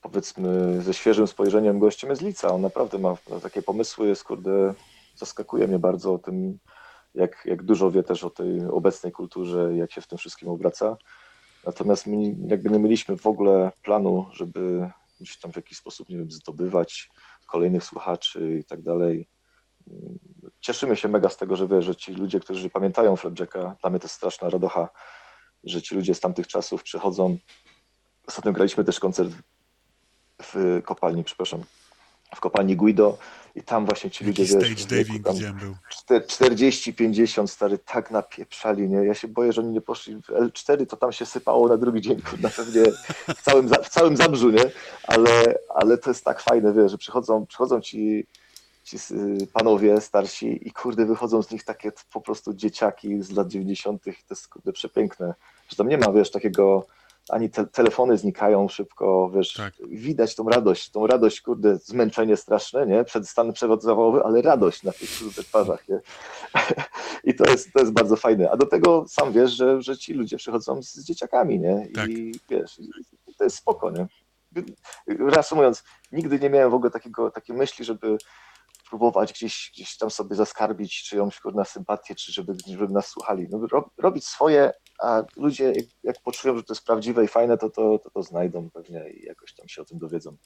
powiedzmy 0.00 0.82
ze 0.82 0.94
świeżym 0.94 1.26
spojrzeniem 1.26 1.78
gościem 1.78 2.10
jest 2.10 2.22
Lica. 2.22 2.48
On 2.48 2.60
naprawdę 2.60 2.98
ma 2.98 3.16
takie 3.42 3.62
pomysły, 3.62 4.08
jest 4.08 4.24
kurde, 4.24 4.74
zaskakuje 5.16 5.68
mnie 5.68 5.78
bardzo 5.78 6.14
o 6.14 6.18
tym, 6.18 6.58
jak, 7.14 7.42
jak 7.44 7.62
dużo 7.62 7.90
wie 7.90 8.02
też 8.02 8.24
o 8.24 8.30
tej 8.30 8.64
obecnej 8.64 9.12
kulturze, 9.12 9.76
jak 9.76 9.92
się 9.92 10.00
w 10.00 10.06
tym 10.06 10.18
wszystkim 10.18 10.48
obraca. 10.48 10.96
Natomiast 11.66 12.06
my 12.06 12.16
jakby 12.46 12.70
nie 12.70 12.78
mieliśmy 12.78 13.16
w 13.16 13.26
ogóle 13.26 13.72
planu, 13.82 14.26
żeby 14.32 14.90
gdzieś 15.20 15.38
tam 15.38 15.52
w 15.52 15.56
jakiś 15.56 15.78
sposób, 15.78 16.08
nie 16.08 16.16
wiem, 16.16 16.30
zdobywać 16.30 17.10
kolejnych 17.46 17.84
słuchaczy 17.84 18.58
i 18.60 18.64
tak 18.64 18.82
dalej. 18.82 19.28
Cieszymy 20.60 20.96
się 20.96 21.08
mega 21.08 21.28
z 21.28 21.36
tego, 21.36 21.56
że, 21.56 21.68
wie, 21.68 21.82
że 21.82 21.96
ci 21.96 22.12
ludzie, 22.12 22.40
którzy 22.40 22.70
pamiętają 22.70 23.16
Flapjacka, 23.16 23.76
dla 23.80 23.90
mnie 23.90 23.98
to 23.98 24.04
jest 24.04 24.14
straszna 24.14 24.48
radocha, 24.48 24.88
że 25.66 25.82
ci 25.82 25.94
ludzie 25.94 26.14
z 26.14 26.20
tamtych 26.20 26.46
czasów 26.46 26.82
przychodzą. 26.82 27.36
Ostatnio 28.26 28.52
graliśmy 28.52 28.84
też 28.84 29.00
koncert 29.00 29.30
w 30.42 30.80
kopalni, 30.84 31.24
przepraszam, 31.24 31.62
w 32.34 32.40
kopalni 32.40 32.76
Guido 32.76 33.18
i 33.54 33.62
tam 33.62 33.86
właśnie 33.86 34.10
ci 34.10 34.24
ludzie, 34.24 34.42
wiesz, 34.44 34.52
wieku 34.52 34.88
diving 34.88 35.60
był. 35.60 35.76
czter- 35.90 36.26
40, 36.26 36.94
50 36.94 37.50
stary 37.50 37.78
tak 37.78 38.10
napieprzali, 38.10 38.88
nie? 38.88 38.96
Ja 38.96 39.14
się 39.14 39.28
boję, 39.28 39.52
że 39.52 39.60
oni 39.60 39.70
nie 39.70 39.80
poszli 39.80 40.16
w 40.22 40.26
L4, 40.26 40.86
to 40.86 40.96
tam 40.96 41.12
się 41.12 41.26
sypało 41.26 41.68
na 41.68 41.76
drugi 41.76 42.00
dzień, 42.00 42.20
kurna, 42.22 42.50
pewnie 42.50 42.82
w 43.36 43.42
całym, 43.42 43.68
w 43.68 43.88
całym 43.88 44.16
Zabrzu, 44.16 44.50
nie? 44.50 44.64
Ale, 45.06 45.58
ale 45.74 45.98
to 45.98 46.10
jest 46.10 46.24
tak 46.24 46.40
fajne, 46.40 46.72
wiesz, 46.72 46.90
że 46.90 46.98
przychodzą, 46.98 47.46
przychodzą 47.46 47.80
ci, 47.80 48.26
ci 48.84 48.96
panowie 49.52 50.00
starsi 50.00 50.68
i 50.68 50.72
kurde, 50.72 51.06
wychodzą 51.06 51.42
z 51.42 51.50
nich 51.50 51.64
takie 51.64 51.92
po 52.12 52.20
prostu 52.20 52.54
dzieciaki 52.54 53.22
z 53.22 53.30
lat 53.30 53.48
90. 53.48 54.04
To 54.04 54.10
jest 54.30 54.48
kurde 54.48 54.72
przepiękne, 54.72 55.34
że 55.68 55.76
tam 55.76 55.88
nie 55.88 55.98
ma, 55.98 56.12
wiesz, 56.12 56.30
takiego 56.30 56.86
ani 57.28 57.50
te, 57.50 57.66
telefony 57.66 58.18
znikają 58.18 58.68
szybko, 58.68 59.30
wiesz, 59.34 59.54
Tak. 59.54 59.74
widać 59.88 60.34
tą 60.34 60.48
radość, 60.48 60.90
tą 60.90 61.06
radość, 61.06 61.40
kurde, 61.40 61.76
zmęczenie 61.76 62.36
straszne, 62.36 62.86
nie, 62.86 63.04
przed 63.04 63.28
stan 63.28 63.52
przewodzawowy, 63.52 64.22
ale 64.24 64.42
radość 64.42 64.82
na 64.82 64.92
tych 64.92 65.18
kurde 65.18 65.42
twarzach, 65.42 65.88
nie, 65.88 66.00
i 67.30 67.34
to 67.34 67.44
jest, 67.50 67.72
to 67.72 67.80
jest 67.80 67.92
bardzo 67.92 68.16
fajne, 68.16 68.50
a 68.50 68.56
do 68.56 68.66
tego 68.66 69.04
sam 69.08 69.32
wiesz, 69.32 69.50
że, 69.50 69.82
że 69.82 69.98
ci 69.98 70.14
ludzie 70.14 70.36
przychodzą 70.36 70.82
z, 70.82 70.92
z 70.92 71.04
dzieciakami, 71.04 71.60
nie, 71.60 71.88
Tak. 71.94 72.08
i 72.08 72.40
wiesz, 72.50 72.78
i 73.26 73.34
to 73.34 73.44
jest 73.44 73.56
spoko, 73.56 73.90
nie. 73.90 74.06
Reasumując, 75.06 75.84
nigdy 76.12 76.38
nie 76.38 76.50
miałem 76.50 76.70
w 76.70 76.74
ogóle 76.74 76.90
takiego, 76.90 77.30
takiej 77.30 77.56
myśli, 77.56 77.84
żeby 77.84 78.18
próbować 78.90 79.32
gdzieś, 79.32 79.70
gdzieś 79.74 79.96
tam 79.96 80.10
sobie 80.10 80.36
zaskarbić 80.36 81.02
czyjąś 81.02 81.40
kurna 81.40 81.64
sympatię, 81.64 82.14
czy 82.14 82.32
żeby, 82.32 82.54
żeby 82.66 82.92
nas 82.92 83.06
słuchali. 83.06 83.46
No, 83.50 83.66
rob, 83.72 83.90
robić 83.98 84.26
swoje, 84.26 84.72
a 84.98 85.22
ludzie 85.36 85.64
jak, 85.64 85.86
jak 86.02 86.22
poczują, 86.22 86.56
że 86.56 86.62
to 86.62 86.72
jest 86.74 86.86
prawdziwe 86.86 87.24
i 87.24 87.28
fajne, 87.28 87.58
to 87.58 87.70
to, 87.70 87.98
to 87.98 88.10
to 88.10 88.22
znajdą 88.22 88.70
pewnie 88.70 89.10
i 89.10 89.24
jakoś 89.24 89.54
tam 89.54 89.68
się 89.68 89.82
o 89.82 89.84
tym 89.84 89.98
dowiedzą. 89.98 90.36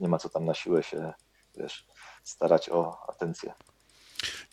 Nie 0.00 0.08
ma 0.08 0.18
co 0.18 0.28
tam 0.28 0.44
na 0.44 0.54
siłę 0.54 0.82
się, 0.82 1.12
wiesz, 1.56 1.86
starać 2.24 2.68
o 2.68 2.96
atencję. 3.08 3.54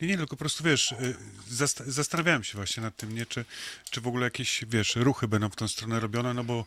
Nie, 0.01 0.07
nie, 0.07 0.17
tylko 0.17 0.35
po 0.35 0.39
prostu 0.39 0.63
wiesz, 0.63 0.91
y, 0.91 1.15
zast- 1.49 1.83
zastanawiałem 1.87 2.43
się 2.43 2.57
właśnie 2.57 2.83
nad 2.83 2.95
tym, 2.95 3.15
nie, 3.15 3.25
czy, 3.25 3.45
czy 3.89 4.01
w 4.01 4.07
ogóle 4.07 4.23
jakieś, 4.23 4.65
wiesz, 4.67 4.95
ruchy 4.95 5.27
będą 5.27 5.49
w 5.49 5.55
tą 5.55 5.67
stronę 5.67 5.99
robione, 5.99 6.33
no 6.33 6.43
bo 6.43 6.65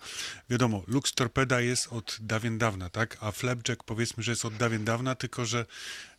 wiadomo, 0.50 0.82
Lux 0.86 1.12
Torpeda 1.14 1.60
jest 1.60 1.92
od 1.92 2.16
dawien 2.20 2.58
dawna, 2.58 2.90
tak, 2.90 3.16
a 3.20 3.32
Flapjack 3.32 3.82
powiedzmy, 3.84 4.22
że 4.22 4.32
jest 4.32 4.44
od 4.44 4.56
dawien 4.56 4.84
dawna, 4.84 5.14
tylko 5.14 5.44
że 5.44 5.66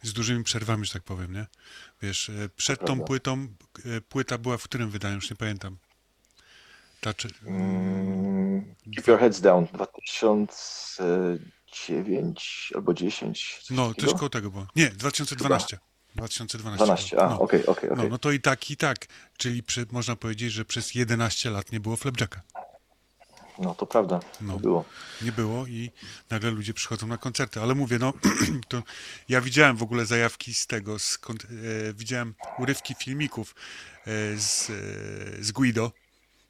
z 0.01 0.13
dużymi 0.13 0.43
przerwami, 0.43 0.85
że 0.85 0.93
tak 0.93 1.03
powiem, 1.03 1.33
nie? 1.33 1.45
Wiesz, 2.01 2.29
y, 2.29 2.49
przed 2.55 2.85
tą 2.85 3.01
płytą, 3.01 3.47
y, 3.85 4.01
płyta 4.01 4.37
była 4.37 4.57
w 4.57 4.63
którym 4.63 4.89
wydaniu, 4.89 5.15
już 5.15 5.29
nie 5.29 5.35
pamiętam. 5.35 5.77
Ta, 7.03 7.13
czy, 7.13 7.27
Mm, 7.45 8.75
Keep 8.95 9.07
Your 9.07 9.19
Heads 9.19 9.41
Down 9.41 9.67
2009 9.73 12.71
albo 12.75 12.93
10. 12.93 13.59
coś 13.61 13.69
no, 13.77 13.93
coś 13.93 14.13
koło 14.13 14.29
tego 14.29 14.51
było. 14.51 14.67
Nie, 14.75 14.89
2012. 14.89 15.77
2012. 16.15 16.85
12, 16.85 17.15
było. 17.15 17.27
a 17.27 17.29
no. 17.29 17.39
okej, 17.39 17.65
okej, 17.65 17.89
No, 17.89 17.95
okej. 17.95 18.09
no 18.09 18.17
to 18.17 18.31
i 18.31 18.39
tak, 18.39 18.71
i 18.71 18.77
tak. 18.77 19.05
Czyli 19.37 19.63
przy, 19.63 19.85
można 19.91 20.15
powiedzieć, 20.15 20.51
że 20.51 20.65
przez 20.65 20.95
11 20.95 21.49
lat 21.49 21.71
nie 21.71 21.79
było 21.79 21.95
Flapjacka. 21.95 22.41
No 23.59 23.75
to 23.75 23.85
prawda, 23.85 24.19
No. 24.41 24.53
to 24.53 24.59
było. 24.59 24.85
nie 25.21 25.31
było 25.31 25.67
i 25.67 25.91
nagle 26.29 26.51
ludzie 26.51 26.73
przychodzą 26.73 27.07
na 27.07 27.17
koncerty. 27.17 27.61
Ale 27.61 27.75
mówię, 27.75 27.99
no 27.99 28.13
to 28.69 28.83
ja 29.29 29.41
widziałem 29.41 29.77
w 29.77 29.83
ogóle 29.83 30.05
zajawki 30.05 30.53
z 30.53 30.67
tego, 30.67 30.99
skąd, 30.99 31.45
e, 31.45 31.47
widziałem 31.93 32.35
urywki 32.59 32.95
filmików 32.95 33.55
e, 33.55 33.57
z, 34.37 34.69
e, 34.69 34.73
z 35.43 35.51
Guido. 35.51 35.91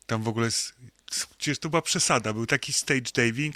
Tam 0.08 0.24
w 0.24 0.28
ogóle, 0.28 0.52
z, 0.52 0.74
przecież 1.38 1.60
to 1.60 1.70
była 1.70 1.82
przesada, 1.82 2.34
był 2.34 2.46
taki 2.46 2.74
stage 2.74 3.02
diving, 3.16 3.56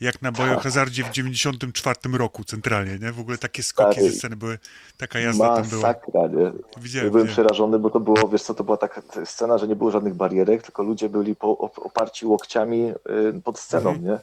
jak 0.00 0.22
na 0.22 0.32
Biohazardzie 0.32 1.04
w 1.04 1.10
94 1.10 1.96
roku 2.12 2.44
centralnie, 2.44 2.98
nie? 2.98 3.12
W 3.12 3.20
ogóle 3.20 3.38
takie 3.38 3.62
skoki 3.62 3.92
Stary. 3.94 4.10
ze 4.10 4.16
sceny 4.18 4.36
były, 4.36 4.58
taka 4.96 5.18
jazda 5.20 5.56
tam 5.56 5.68
była. 5.68 5.82
Masakra, 5.82 6.20
nie? 6.22 6.52
Widziałem, 6.82 7.06
Ja 7.06 7.10
byłem 7.10 7.10
widziałem. 7.10 7.26
przerażony, 7.28 7.78
bo 7.78 7.90
to 7.90 8.00
było, 8.00 8.28
wiesz 8.28 8.42
co, 8.42 8.54
to 8.54 8.64
była 8.64 8.76
taka 8.76 9.02
scena, 9.24 9.58
że 9.58 9.68
nie 9.68 9.76
było 9.76 9.90
żadnych 9.90 10.14
barierek, 10.14 10.62
tylko 10.62 10.82
ludzie 10.82 11.08
byli 11.08 11.36
po, 11.36 11.52
op- 11.52 11.82
oparci 11.86 12.26
łokciami 12.26 12.90
y, 13.36 13.40
pod 13.44 13.58
sceną, 13.58 13.90
Mhm. 13.90 14.06
nie? 14.08 14.18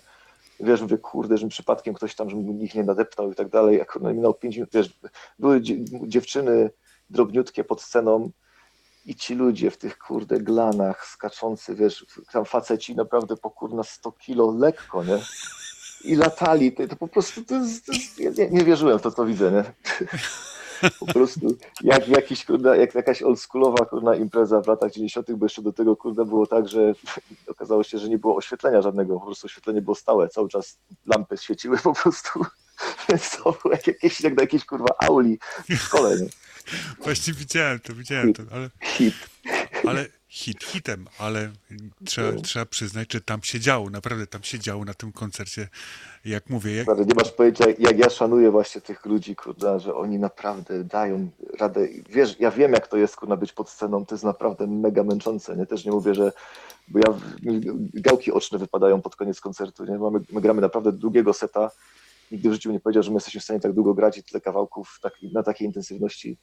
Wiesz, 0.68 0.82
mówię, 0.82 0.98
kurde, 0.98 1.38
że 1.38 1.48
przypadkiem 1.48 1.94
ktoś 1.94 2.16
tam, 2.16 2.30
żeby 2.30 2.64
ich 2.64 2.76
nie 2.76 2.84
nadeptał 2.84 3.32
i 3.32 3.36
tak 3.36 3.50
dalej. 3.50 3.78
Jak 3.78 3.98
no, 4.02 4.14
minął 4.14 4.34
pięć 4.34 4.56
minut, 4.56 4.70
wiesz, 4.74 5.00
były 5.40 5.62
dzie- 5.62 5.78
dziewczyny 6.08 6.70
drobniutkie 7.10 7.64
pod 7.64 7.82
sceną 7.82 8.32
i 9.06 9.16
ci 9.16 9.36
ludzie 9.36 9.72
w 9.72 9.78
tych, 9.78 9.98
kurde, 9.98 10.40
glanach 10.40 11.08
skaczący, 11.08 11.76
wiesz, 11.76 12.06
tam 12.32 12.46
faceci 12.46 12.96
naprawdę 12.96 13.38
po 13.38 13.52
kurna 13.52 13.84
100 13.84 14.12
kilo 14.12 14.52
lekko, 14.52 15.04
nie? 15.04 15.20
I 16.04 16.16
latali, 16.16 16.72
to, 16.72 16.88
to 16.88 16.96
po 16.96 17.08
prostu, 17.08 17.44
to 17.44 17.56
to 17.86 17.94
nie, 18.42 18.50
nie 18.50 18.64
wierzyłem 18.64 19.00
w 19.00 19.02
to, 19.02 19.12
co 19.12 19.26
widzę, 19.26 19.52
nie? 19.52 19.64
Po 21.00 21.06
prostu 21.06 21.48
jak 21.82 22.08
jakiś, 22.08 22.46
kurna, 22.46 22.76
jak 22.76 22.96
jakaś 22.96 23.22
oldschoolowa 23.22 23.86
kurna 23.86 24.16
impreza 24.16 24.62
w 24.62 24.68
latach 24.68 24.92
90., 24.92 25.32
bo 25.32 25.46
jeszcze 25.46 25.62
do 25.62 25.74
tego 25.74 25.96
kurna 25.96 26.26
było 26.26 26.48
tak, 26.48 26.68
że 26.68 26.94
okazało 27.48 27.84
się, 27.84 27.98
że 28.00 28.10
nie 28.10 28.18
było 28.18 28.36
oświetlenia 28.36 28.82
żadnego, 28.82 29.20
po 29.20 29.26
prostu 29.26 29.48
oświetlenie 29.48 29.82
było 29.82 29.96
stałe, 29.96 30.30
cały 30.30 30.50
czas 30.50 30.78
lampy 31.06 31.38
świeciły 31.38 31.78
po 31.78 31.94
prostu. 31.94 32.46
Więc 33.10 33.38
to 33.38 33.44
było 33.44 33.74
jak 33.74 33.88
jakieś, 33.88 34.22
jak 34.22 34.36
na 34.36 34.42
jakiejś 34.42 34.66
kurwa 34.66 34.96
auli 35.00 35.40
w 35.70 35.74
szkole, 35.74 36.20
nie? 36.20 36.28
Właśnie 37.04 37.34
widziałem 37.34 37.80
to, 37.80 37.94
widziałem 37.94 38.34
to, 38.34 38.44
ale, 38.52 38.70
Hit. 38.84 39.14
ale 39.88 40.06
hit 40.34 40.64
hitem, 40.64 41.08
ale 41.20 41.52
trzeba, 42.06 42.42
trzeba 42.42 42.66
przyznać, 42.66 43.14
że 43.14 43.22
tam 43.22 43.44
się 43.44 43.60
działo, 43.60 43.90
naprawdę 43.90 44.28
tam 44.28 44.44
się 44.44 44.60
działo 44.60 44.86
na 44.86 44.94
tym 44.94 45.12
koncercie, 45.12 45.68
jak 46.26 46.50
mówię, 46.50 46.76
jak, 46.76 46.88
nie 46.88 47.16
masz 47.16 47.32
pojęcia, 47.32 47.66
jak 47.80 48.00
ja 48.00 48.10
szanuję 48.10 48.52
właśnie 48.52 48.82
tych 48.82 49.06
ludzi, 49.06 49.36
kurna, 49.36 49.80
że 49.80 49.96
oni 49.96 50.20
naprawdę 50.20 50.84
dają 50.84 51.30
radę. 51.60 51.88
Wiesz, 52.10 52.36
ja 52.40 52.52
wiem, 52.52 52.72
jak 52.72 52.88
to 52.88 52.98
jest, 52.98 53.16
kurna, 53.16 53.38
być 53.38 53.54
pod 53.54 53.70
sceną, 53.70 54.06
to 54.06 54.16
jest 54.16 54.24
naprawdę 54.24 54.68
mega 54.68 55.04
męczące, 55.04 55.58
nie? 55.58 55.66
Też 55.66 55.86
nie 55.86 55.92
mówię, 55.92 56.16
że, 56.16 56.32
bo 56.88 57.00
ja, 57.00 57.20
gałki 57.94 58.32
oczne 58.32 58.60
wypadają 58.60 59.02
pod 59.02 59.16
koniec 59.16 59.42
koncertu, 59.42 59.86
nie? 59.86 59.98
Mamy, 59.98 60.20
my 60.32 60.42
gramy 60.42 60.62
naprawdę 60.62 60.92
długiego 60.92 61.34
seta, 61.34 61.72
nigdy 62.32 62.50
w 62.50 62.54
życiu 62.54 62.72
nie 62.72 62.80
powiedział, 62.80 63.04
że 63.04 63.12
my 63.12 63.16
jesteśmy 63.16 63.42
w 63.42 63.44
stanie 63.44 63.60
tak 63.60 63.74
długo 63.74 63.94
grać 63.94 64.18
i 64.18 64.24
tyle 64.24 64.42
kawałków 64.42 65.00
tak, 65.02 65.14
na 65.34 65.44
takiej 65.44 65.68
intensywności, 65.68 66.38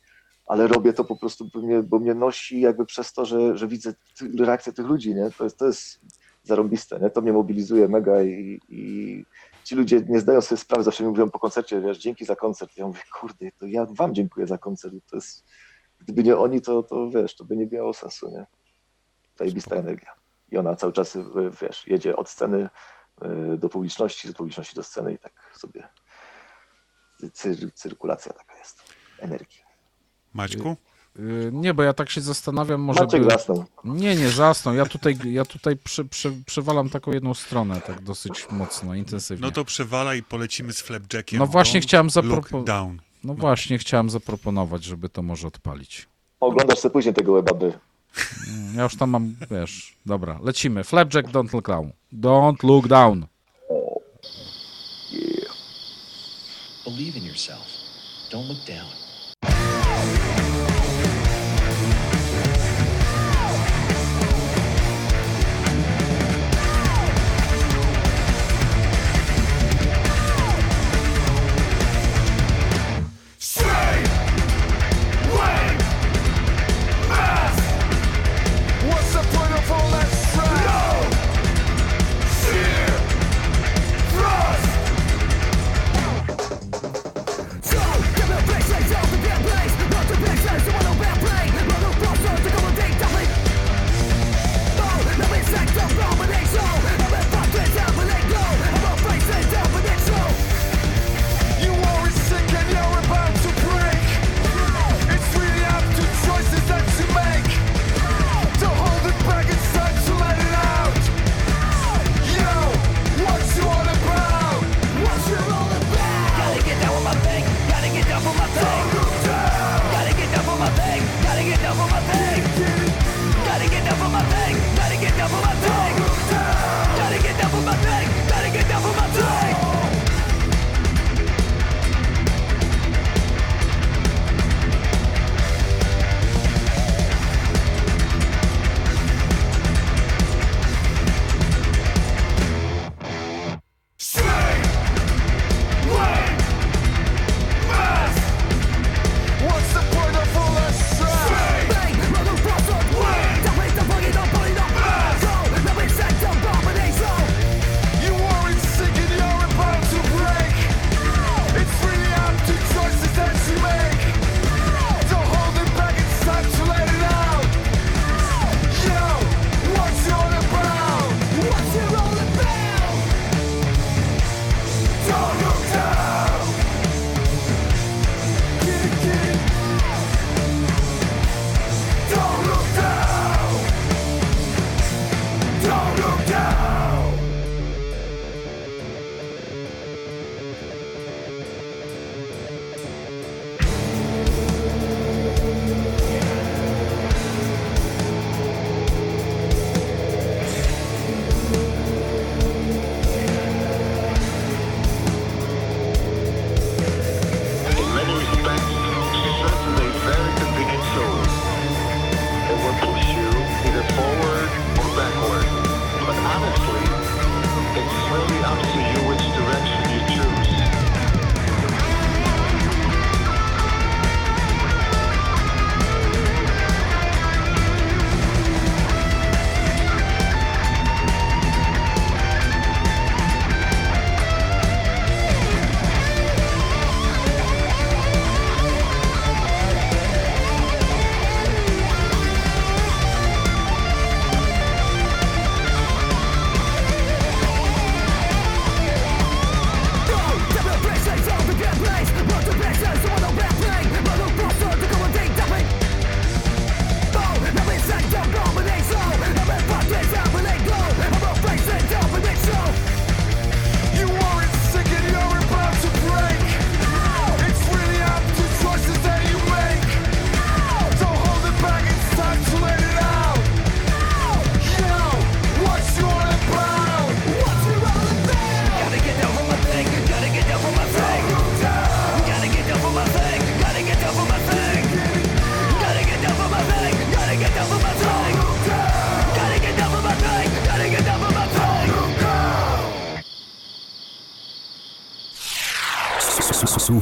ale 0.47 0.66
robię 0.66 0.93
to 0.93 1.05
po 1.05 1.16
prostu, 1.16 1.51
bo 1.55 1.61
mnie, 1.61 1.82
bo 1.82 1.98
mnie 1.98 2.15
nosi 2.15 2.61
jakby 2.61 2.86
przez 2.86 3.12
to, 3.12 3.24
że, 3.24 3.57
że 3.57 3.69
widzę 3.69 3.94
reakcję 4.39 4.73
tych 4.73 4.86
ludzi, 4.86 5.15
nie? 5.15 5.31
To 5.39 5.44
jest, 5.44 5.59
to 5.59 5.66
jest 5.66 6.01
zarąbiste, 6.43 7.01
nie? 7.01 7.11
To 7.11 7.20
mnie 7.20 7.32
mobilizuje 7.32 7.89
mega 7.89 8.23
i, 8.23 8.61
i 8.69 9.24
ci 9.65 9.74
ludzie 9.74 10.02
nie 10.09 10.20
zdają 10.20 10.40
sobie 10.40 10.59
sprawy, 10.59 10.85
zawsze 10.85 11.05
mi 11.05 11.11
mówią 11.11 11.31
po 11.31 11.39
koncercie, 11.39 11.81
wiesz, 11.81 11.98
dzięki 11.98 12.24
za 12.24 12.36
koncert. 12.36 12.77
Ja 12.77 12.86
mówię, 12.86 13.01
kurde, 13.20 13.52
to 13.59 13.66
ja 13.66 13.86
wam 13.86 14.15
dziękuję 14.15 14.47
za 14.47 14.59
koncert. 14.59 14.94
To 15.11 15.16
jest, 15.16 15.44
gdyby 15.98 16.24
nie 16.24 16.36
oni, 16.36 16.61
to, 16.61 16.82
to 16.82 17.11
wiesz, 17.11 17.36
to 17.36 17.44
by 17.44 17.57
nie 17.57 17.66
miało 17.66 17.93
sensu, 17.93 18.31
nie? 18.31 18.47
Zajebista 19.36 19.77
energia. 19.77 20.12
I 20.52 20.59
ona 20.59 20.77
cały 20.77 20.93
czas, 20.93 21.16
y, 21.16 21.23
wiesz, 21.62 21.86
jedzie 21.86 22.16
od 22.16 22.28
sceny 22.28 22.69
do 23.59 23.68
publiczności, 23.68 24.28
z 24.28 24.32
publiczności 24.32 24.76
do 24.76 24.82
sceny 24.82 25.12
i 25.12 25.18
tak 25.18 25.32
sobie 25.59 25.88
cyr, 27.32 27.72
cyrkulacja 27.74 28.32
taka 28.32 28.59
jest 28.59 28.82
energii. 29.18 29.60
Maćku? 30.34 30.76
Y, 31.18 31.51
Nie, 31.52 31.74
bo 31.74 31.82
ja 31.82 31.92
tak 31.92 32.10
się 32.10 32.20
zastanawiam, 32.20 32.80
może 32.80 33.01
Maciek 33.01 33.24
by... 33.24 33.30
zasnął. 33.30 33.64
Nie, 33.84 34.16
nie, 34.16 34.28
zasnął. 34.28 34.74
Ja 34.74 34.86
tutaj, 34.86 35.16
ja 35.24 35.44
tutaj 35.44 35.76
przy, 35.76 36.05
przy, 36.05 36.32
przywalam 36.47 36.90
taką 36.90 37.12
jedną 37.12 37.34
stronę, 37.34 37.80
tak 37.80 38.02
dosyć 38.02 38.47
mocno, 38.51 38.94
intensywnie. 38.94 39.47
No 39.47 39.52
to 39.52 39.64
przewala 39.64 40.14
i 40.14 40.22
polecimy 40.22 40.72
z 40.72 40.80
Flapjackiem. 40.80 41.38
No 41.38 41.47
właśnie 41.47 41.80
chciałem 41.80 42.09
zapropo- 42.09 42.52
Lockdown. 42.52 43.01
No 43.24 43.34
właśnie, 43.34 43.78
chciałem 43.78 44.10
zaproponować, 44.10 44.84
żeby 44.84 45.09
to 45.09 45.22
może 45.22 45.47
odpalić. 45.48 46.09
Oglądasz 46.40 46.78
sobie 46.78 46.92
później 46.92 47.14
tego 47.14 47.32
webaby. 47.32 47.66
Mm, 47.66 47.78
Ja 48.76 48.82
już 48.82 48.96
tam 48.96 49.10
mam, 49.10 49.36
wiesz, 49.50 49.96
dobra, 50.06 50.38
lecimy. 50.42 50.84
Flapjack, 50.84 51.26
don't 51.26 51.54
look 51.54 51.68
down. 51.68 51.92
Don't 52.12 52.62
look 52.62 52.88
down. 52.88 53.26
Believe 56.84 57.18
in 57.18 57.24
yourself. 57.24 57.66
Don't 58.30 58.48
look 58.48 58.64
down. 58.66 58.99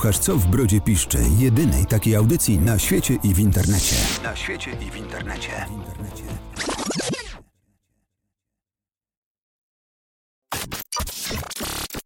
S- 0.09 0.14
Słuchasz 0.14 0.18
Co 0.26 0.36
w 0.36 0.47
Brodzie 0.47 0.80
Piszczy, 0.80 1.18
jedynej 1.39 1.86
takiej 1.86 2.16
audycji 2.16 2.59
na 2.59 2.78
świecie 2.78 3.18
i 3.22 3.35
w 3.35 3.39
internecie. 3.39 3.97
Na 4.24 4.36
świecie 4.36 4.70
i 4.86 4.90
w 4.90 4.97
internecie. 4.97 5.51
W 5.68 5.72
internecie. 5.72 6.22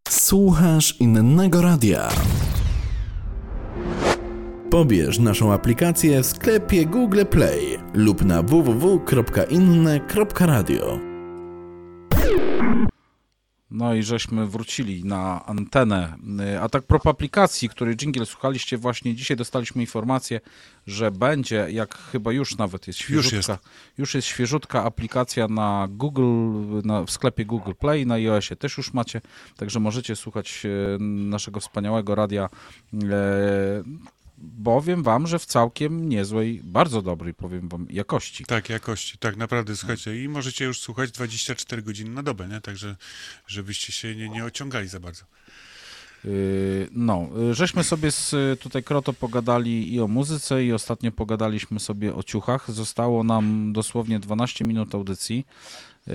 Słuchasz 0.08 1.00
innego 1.00 1.62
radia. 1.62 2.08
Pobierz 4.70 5.18
naszą 5.18 5.52
aplikację 5.52 6.22
w 6.22 6.26
sklepie 6.26 6.86
Google 6.86 7.24
Play 7.30 7.78
lub 7.94 8.24
na 8.24 8.42
www.inne.radio. 8.42 9.52
No 13.82 13.94
i 13.94 14.02
żeśmy 14.02 14.46
wrócili 14.46 15.04
na 15.04 15.46
antenę. 15.46 16.14
Y, 16.54 16.60
A 16.60 16.68
tak 16.68 16.82
propos 16.82 17.10
aplikacji, 17.10 17.68
której 17.68 17.96
jingle 17.96 18.26
słuchaliście, 18.26 18.78
właśnie 18.78 19.14
dzisiaj 19.14 19.36
dostaliśmy 19.36 19.82
informację, 19.82 20.40
że 20.86 21.10
będzie, 21.10 21.66
jak 21.70 21.98
chyba 21.98 22.32
już 22.32 22.56
nawet 22.56 22.86
jest 22.86 23.00
Już 23.00 23.26
świeżutka, 23.26 23.52
jest. 23.52 23.64
już 23.98 24.14
jest 24.14 24.28
świeżutka 24.28 24.84
aplikacja 24.84 25.48
na 25.48 25.88
Google, 25.90 26.52
na, 26.84 27.04
w 27.04 27.10
sklepie 27.10 27.44
Google 27.44 27.72
Play, 27.78 28.06
na 28.06 28.14
iOSie 28.14 28.56
też 28.56 28.76
już 28.76 28.92
macie, 28.92 29.20
także 29.56 29.80
możecie 29.80 30.16
słuchać 30.16 30.62
e, 30.66 30.98
naszego 31.02 31.60
wspaniałego 31.60 32.14
radia. 32.14 32.48
Bowiem 34.43 35.02
wam, 35.02 35.27
że 35.27 35.39
w 35.39 35.47
całkiem 35.47 36.09
niezłej, 36.09 36.60
bardzo 36.64 37.02
dobrej, 37.02 37.35
powiem 37.35 37.69
wam, 37.69 37.86
jakości. 37.90 38.44
Tak, 38.44 38.69
jakości, 38.69 39.19
tak 39.19 39.36
naprawdę, 39.36 39.77
słuchajcie, 39.77 40.23
i 40.23 40.28
możecie 40.28 40.64
już 40.64 40.81
słuchać 40.81 41.10
24 41.10 41.82
godziny 41.82 42.10
na 42.10 42.23
dobę, 42.23 42.48
nie? 42.48 42.60
Także, 42.60 42.97
żebyście 43.47 43.93
się 43.93 44.16
nie, 44.16 44.28
nie 44.28 44.44
ociągali 44.44 44.89
za 44.89 45.01
bardzo. 45.01 45.24
Yy, 46.24 46.89
No, 46.93 47.28
yy, 47.36 47.55
żeśmy 47.55 47.85
sobie 47.85 48.10
z 48.10 48.32
y, 48.32 48.56
tutaj 48.60 48.82
Kroto 48.82 49.12
pogadali 49.12 49.94
i 49.94 50.01
o 50.01 50.09
muzyce, 50.09 50.64
i 50.64 50.73
ostatnio 50.73 51.12
pogadaliśmy 51.12 51.81
sobie 51.81 52.14
o 52.14 52.23
ciuchach. 52.23 52.70
Zostało 52.70 53.24
nam 53.24 53.73
dosłownie 53.73 54.20
12 54.20 54.64
minut 54.64 54.94
audycji. 54.94 55.47
Yy, 56.06 56.14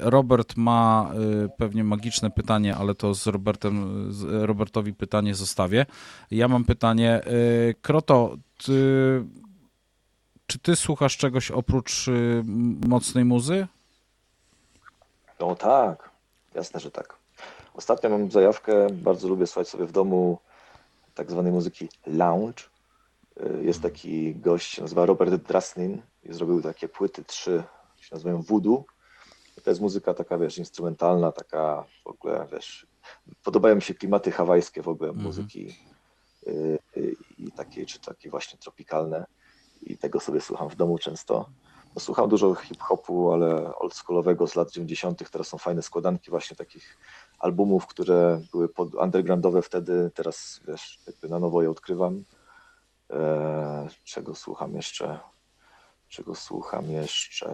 Robert 0.00 0.56
ma 0.56 1.10
yy, 1.14 1.48
pewnie 1.58 1.84
magiczne 1.84 2.30
pytanie, 2.30 2.76
ale 2.76 2.94
to 2.94 3.14
z 3.14 3.26
Robertem, 3.26 4.10
Robertowi 4.22 4.94
pytanie 4.94 5.34
zostawię. 5.34 5.86
Ja 6.30 6.48
mam 6.48 6.64
pytanie. 6.64 7.20
Yy, 7.26 7.74
Kroto, 7.82 8.36
ty, 8.64 9.24
czy 10.46 10.58
ty 10.58 10.76
słuchasz 10.76 11.16
czegoś 11.16 11.50
oprócz 11.50 12.06
mocnej 12.88 13.24
muzy? 13.24 13.66
No 15.40 15.54
tak, 15.54 16.10
jasne, 16.54 16.80
że 16.80 16.90
tak. 16.90 17.16
Ostatnio 17.74 18.10
mam 18.10 18.30
zajawkę, 18.30 18.86
bardzo 18.90 19.28
lubię 19.28 19.46
słuchać 19.46 19.68
sobie 19.68 19.86
w 19.86 19.92
domu 19.92 20.38
tak 21.14 21.30
zwanej 21.30 21.52
muzyki 21.52 21.88
lounge. 22.06 22.62
Jest 23.62 23.82
taki 23.82 24.34
gość, 24.34 24.80
nazywa 24.80 25.06
Robert 25.06 25.34
Drasnin 25.34 26.02
i 26.24 26.32
zrobił 26.32 26.62
takie 26.62 26.88
płyty 26.88 27.24
trzy, 27.24 27.62
się 28.00 28.08
nazywają 28.12 28.42
Voodoo. 28.42 28.84
To 29.64 29.70
jest 29.70 29.80
muzyka 29.80 30.14
taka, 30.14 30.38
wiesz, 30.38 30.58
instrumentalna, 30.58 31.32
taka 31.32 31.84
w 32.04 32.06
ogóle, 32.06 32.46
wiesz, 32.52 32.86
podobają 33.44 33.74
mi 33.74 33.82
się 33.82 33.94
klimaty 33.94 34.30
hawajskie 34.30 34.82
w 34.82 34.88
ogóle 34.88 35.12
muzyki 35.12 35.76
y, 36.46 36.78
y, 36.96 37.16
i 37.38 37.52
takie, 37.52 37.86
czy 37.86 38.00
takie 38.00 38.30
właśnie 38.30 38.58
tropikalne 38.58 39.26
i 39.82 39.98
tego 39.98 40.20
sobie 40.20 40.40
słucham 40.40 40.68
w 40.68 40.76
domu 40.76 40.98
często. 40.98 41.48
No, 41.94 42.00
słucham 42.00 42.28
dużo 42.28 42.54
hip-hopu, 42.54 43.32
ale 43.32 43.74
oldschoolowego 43.74 44.46
z 44.46 44.54
lat 44.54 44.70
90. 44.70 45.30
Teraz 45.30 45.48
są 45.48 45.58
fajne 45.58 45.82
składanki 45.82 46.30
właśnie 46.30 46.56
takich 46.56 46.98
albumów, 47.38 47.86
które 47.86 48.40
były 48.52 48.68
pod 48.68 48.94
undergroundowe 48.94 49.62
wtedy. 49.62 50.10
Teraz 50.14 50.60
wiesz, 50.68 51.00
jakby 51.06 51.28
na 51.28 51.38
nowo 51.38 51.62
je 51.62 51.70
odkrywam. 51.70 52.24
Eee, 53.10 53.88
czego 54.04 54.34
słucham 54.34 54.74
jeszcze? 54.74 55.18
Czego 56.08 56.34
słucham 56.34 56.90
jeszcze? 56.90 57.46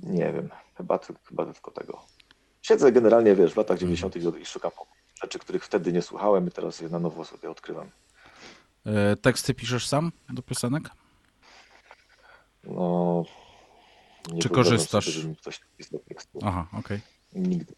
Nie 0.00 0.32
wiem, 0.32 0.48
chyba, 0.76 0.98
chyba 1.24 1.52
tylko 1.52 1.70
tego. 1.70 2.04
Siedzę 2.62 2.92
generalnie, 2.92 3.34
wiesz, 3.34 3.52
w 3.52 3.56
latach 3.56 3.78
90. 3.78 4.16
i 4.16 4.46
szukam 4.46 4.70
rzeczy, 5.22 5.38
których 5.38 5.64
wtedy 5.64 5.92
nie 5.92 6.02
słuchałem 6.02 6.48
i 6.48 6.50
teraz 6.50 6.80
je 6.80 6.88
na 6.88 6.98
nowo 6.98 7.24
sobie 7.24 7.50
odkrywam. 7.50 7.90
Yy, 8.84 9.16
Teksty 9.16 9.54
piszesz 9.54 9.86
sam 9.86 10.12
do 10.28 10.42
piosenek? 10.42 10.90
No, 12.64 13.24
nie 14.32 14.42
Czy 14.42 14.48
korzystasz? 14.48 15.04
Sobie, 15.04 15.16
żeby 15.16 15.28
mi 15.28 15.36
ktoś 15.36 15.60
tekstu. 16.08 16.38
Aha, 16.42 16.66
okej. 16.78 17.00
Nigdy. 17.34 17.74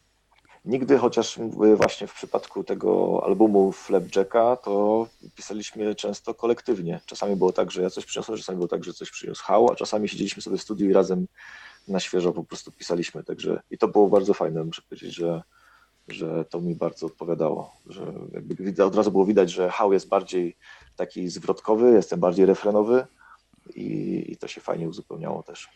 Nigdy, 0.65 0.99
chociaż 0.99 1.39
właśnie 1.77 2.07
w 2.07 2.15
przypadku 2.15 2.65
tego 2.65 3.21
albumu 3.25 3.73
Flapjacka, 3.73 4.57
to 4.57 5.07
pisaliśmy 5.35 5.95
często 5.95 6.35
kolektywnie. 6.35 7.01
Czasami 7.07 7.37
było 7.37 7.53
tak, 7.53 7.71
że 7.71 7.83
ja 7.83 7.91
coś 7.91 8.05
przyniosłem, 8.05 8.39
czasami 8.39 8.57
było 8.57 8.69
tak, 8.69 8.85
że 8.85 8.93
coś 8.93 9.11
przyniósł 9.11 9.45
Hał, 9.45 9.73
a 9.73 9.77
czasami 9.77 10.09
siedzieliśmy 10.09 10.43
sobie 10.43 10.59
w 10.59 10.63
studiu 10.63 10.91
i 10.91 10.93
razem 10.93 11.27
na 11.91 12.01
świeżo 12.01 12.33
po 12.33 12.45
prostu 12.45 12.73
pisaliśmy. 12.73 13.25
Także 13.25 13.62
i 13.71 13.79
to 13.79 13.89
było 13.89 14.09
bardzo 14.09 14.35
fajne, 14.35 14.65
muszę 14.65 14.83
powiedzieć, 14.83 15.15
że, 15.15 15.43
że 16.09 16.45
to 16.45 16.61
mi 16.61 16.75
bardzo 16.75 17.07
odpowiadało. 17.07 17.73
Że 17.87 18.12
jakby 18.33 18.85
od 18.85 18.97
razu 18.97 19.11
było 19.11 19.27
widać, 19.27 19.51
że 19.51 19.71
Hał 19.71 19.93
jest 19.93 20.09
bardziej 20.09 20.57
taki 20.97 21.29
zwrotkowy, 21.29 21.91
jestem 21.91 22.21
bardziej 22.21 22.47
refrenowy 22.47 23.07
i, 23.75 24.25
i 24.29 24.37
to 24.37 24.49
się 24.49 24.61
fajnie 24.61 24.89
uzupełniało 24.89 25.43
też. 25.43 25.69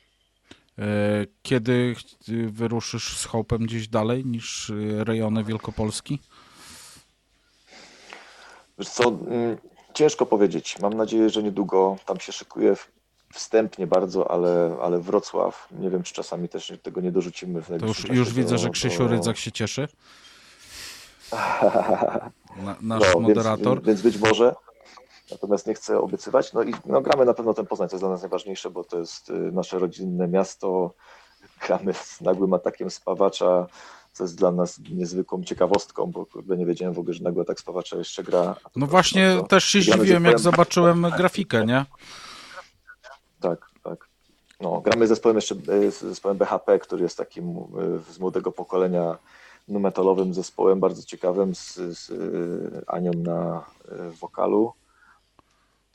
E, 0.79 0.85
Kiedy 1.43 1.95
wyruszysz 2.49 3.19
z 3.19 3.27
Hope'em 3.29 3.59
gdzieś 3.59 3.89
dalej 3.89 4.25
niż 4.25 4.71
e, 4.71 5.05
rejony 5.05 5.45
Wielkopolski? 5.45 6.19
Wiesz 8.79 8.89
co, 8.89 9.09
mm, 9.09 9.57
ciężko 9.95 10.27
powiedzieć. 10.27 10.79
Mam 10.83 10.95
nadzieję, 10.95 11.31
że 11.31 11.43
niedługo 11.43 11.97
tam 12.07 12.21
się 12.21 12.33
szykuje 12.33 12.77
wstępnie 13.35 13.87
bardzo, 13.87 14.31
ale, 14.31 14.77
ale 14.83 14.99
Wrocław, 14.99 15.69
nie 15.71 15.91
wiem, 15.91 16.03
czy 16.03 16.15
czasami 16.15 16.49
też 16.49 16.73
tego 16.83 17.01
nie 17.01 17.13
dorzucimy 17.13 17.63
w 17.63 17.69
To 17.81 17.87
już, 17.87 18.09
już 18.09 18.33
widzę, 18.33 18.51
do- 18.51 18.59
że 18.59 18.71
Krzysiu 18.71 19.05
do- 19.05 19.09
Rydzak 19.11 19.37
się 19.37 19.53
cieszy. 19.53 19.89
Na, 22.65 22.77
nasz 22.81 23.15
No, 23.15 23.21
moderator. 23.21 23.83
Więc, 23.83 24.03
więc 24.03 24.03
być 24.03 24.19
może. 24.31 24.55
Natomiast 25.31 25.67
nie 25.67 25.75
chcę 25.75 25.99
obiecywać. 25.99 26.53
No 26.53 26.63
i 26.63 26.75
no, 26.87 27.01
gramy 27.01 27.25
na 27.25 27.35
pewno 27.35 27.55
ten 27.55 27.67
Poznań, 27.67 27.89
to 27.89 27.97
jest 27.97 28.03
dla 28.03 28.11
nas 28.11 28.23
najważniejsze, 28.23 28.71
bo 28.71 28.85
to 28.85 28.99
jest 28.99 29.31
y, 29.31 29.33
nasze 29.33 29.79
rodzinne 29.79 30.29
miasto. 30.29 30.95
Gramy 31.67 31.95
z 31.95 32.21
nagłym 32.21 32.55
atakiem 32.55 32.91
spawacza, 32.91 33.67
co 34.13 34.25
jest 34.25 34.37
dla 34.37 34.51
nas 34.53 34.81
niezwykłą 34.91 35.45
ciekawostką, 35.45 36.07
bo 36.07 36.27
kurde, 36.27 36.57
nie 36.57 36.67
wiedziałem 36.67 36.95
w 36.95 36.99
ogóle, 36.99 37.15
że 37.15 37.25
nagły 37.25 37.43
atak 37.43 37.61
spawacza 37.61 37.97
jeszcze 37.97 38.23
gra. 38.23 38.43
No 38.43 38.87
proszę 38.87 38.91
właśnie 38.91 39.37
też 39.49 39.65
się 39.65 39.81
zdziwiłem, 39.81 40.25
jak 40.25 40.39
zobaczyłem 40.39 41.07
grafikę, 41.17 41.67
nie? 41.67 41.85
Tak, 43.45 43.71
tak. 43.83 44.09
No, 44.61 44.81
gramy 44.81 45.07
z 45.07 45.09
zespołem 45.09 45.37
jeszcze 45.37 45.55
e, 45.55 45.91
z 45.91 46.01
zespołem 46.01 46.39
BHP, 46.39 46.79
który 46.79 47.03
jest 47.03 47.17
takim 47.17 47.51
e, 47.51 48.13
z 48.13 48.19
młodego 48.19 48.53
pokolenia 48.53 49.19
nu 49.69 49.81
metalowym 49.81 50.35
zespołem, 50.35 50.81
bardzo 50.81 51.03
ciekawym, 51.03 51.55
z, 51.55 51.75
z 51.75 52.11
e, 52.11 52.91
Anią 52.91 53.11
na 53.13 53.65
wokalu. 54.21 54.73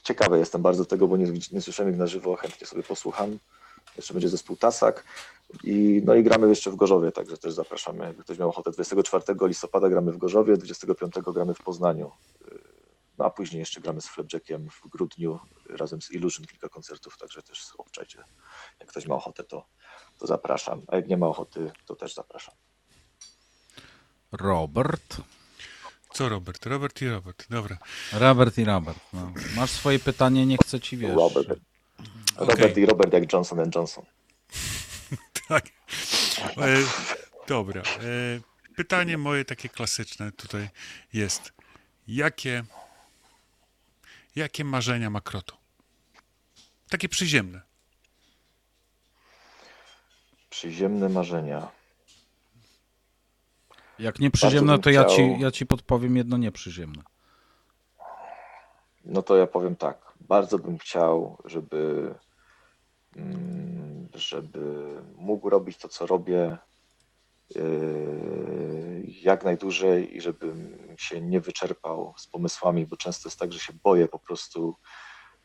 Ciekawy 0.04 0.40
jestem 0.40 0.62
bardzo 0.62 0.86
tego, 0.86 1.08
bo 1.08 1.18
nie, 1.18 1.26
nie 1.52 1.62
słyszałem 1.62 1.92
ich 1.92 2.00
na 2.00 2.08
żywo, 2.08 2.36
chętnie 2.36 2.68
sobie 2.68 2.84
posłucham. 2.84 3.38
Jeszcze 3.98 4.14
będzie 4.14 4.30
zespół 4.30 4.56
Tasak. 4.56 5.04
I, 5.64 6.02
no 6.06 6.16
i 6.16 6.24
gramy 6.24 6.50
jeszcze 6.50 6.72
w 6.72 6.76
Gorzowie, 6.76 7.12
także 7.12 7.38
też 7.38 7.54
zapraszamy. 7.54 8.06
Jakby 8.06 8.24
ktoś 8.24 8.40
miał 8.40 8.50
ochotę, 8.50 8.72
24 8.72 9.24
listopada 9.42 9.90
gramy 9.90 10.12
w 10.12 10.18
Gorzowie, 10.18 10.58
25 10.58 11.14
gramy 11.34 11.54
w 11.54 11.62
Poznaniu. 11.62 12.12
No 13.20 13.26
a 13.26 13.30
później 13.30 13.60
jeszcze 13.60 13.82
gramy 13.82 14.02
z 14.02 14.08
Flapjackiem 14.08 14.70
w 14.70 14.90
grudniu 14.90 15.40
razem 15.70 16.02
z 16.02 16.12
Illusion 16.12 16.46
kilka 16.46 16.70
koncertów, 16.70 17.18
także 17.18 17.42
też 17.42 17.64
obczajcie. 17.78 18.24
Jak 18.80 18.90
ktoś 18.90 19.08
ma 19.08 19.16
ochotę, 19.16 19.44
to, 19.44 19.66
to 20.20 20.28
zapraszam. 20.28 20.82
A 20.88 20.96
jak 20.96 21.08
nie 21.08 21.18
ma 21.18 21.28
ochoty, 21.28 21.72
to 21.86 21.96
też 21.96 22.14
zapraszam. 22.14 22.56
Robert. 24.32 25.18
Co 26.14 26.30
Robert? 26.30 26.66
Robert 26.66 27.02
i 27.02 27.10
Robert. 27.10 27.46
Dobra. 27.50 27.78
Robert 28.14 28.58
i 28.58 28.66
Robert. 28.66 29.00
No. 29.14 29.34
Masz 29.56 29.72
swoje 29.72 30.00
pytanie, 30.00 30.46
nie 30.46 30.58
chcę 30.58 30.80
ci 30.80 30.98
wiesz. 30.98 31.16
Robert. 31.16 31.60
Robert 32.38 32.60
Okej. 32.60 32.84
i 32.84 32.86
Robert 32.86 33.14
jak 33.14 33.34
Johnson 33.34 33.60
and 33.60 33.76
Johnson. 33.76 34.06
Tak. 35.48 35.66
E, 36.58 36.78
dobra. 37.48 37.82
E, 37.82 38.76
pytanie 38.76 39.18
moje 39.18 39.46
takie 39.46 39.70
klasyczne 39.70 40.32
tutaj 40.32 40.70
jest. 41.14 41.54
Jakie, 42.08 42.64
jakie 44.36 44.64
marzenia 44.64 45.10
ma 45.10 45.22
Kroto? 45.22 45.58
Takie 46.90 47.10
przyziemne. 47.10 47.62
Przyziemne 50.50 51.10
marzenia. 51.10 51.72
Jak 54.00 54.20
nie 54.20 54.32
przyziemne, 54.32 54.80
to 54.80 54.90
ja 54.90 55.06
ci, 55.06 55.36
ja 55.40 55.52
ci 55.52 55.66
podpowiem 55.66 56.18
jedno 56.18 56.38
nieprzyziemne. 56.38 57.04
No 59.06 59.22
to 59.22 59.38
ja 59.38 59.48
powiem 59.48 59.76
tak. 59.76 60.14
Bardzo 60.22 60.60
bym 60.60 60.78
chciał, 60.78 61.38
żeby, 61.46 62.16
mm, 63.16 64.08
żeby 64.16 64.86
mógł 65.16 65.50
robić 65.50 65.78
to, 65.78 65.88
co 65.88 66.06
robię 66.06 66.58
jak 69.06 69.44
najdłużej 69.44 70.18
i 70.18 70.22
żebym 70.22 70.78
się 70.98 71.22
nie 71.22 71.42
wyczerpał 71.42 72.14
z 72.18 72.28
pomysłami, 72.28 72.86
bo 72.86 72.98
często 72.98 73.30
jest 73.30 73.40
tak, 73.40 73.54
że 73.54 73.60
się 73.60 73.74
boję 73.84 74.08
po 74.08 74.20
prostu 74.20 74.76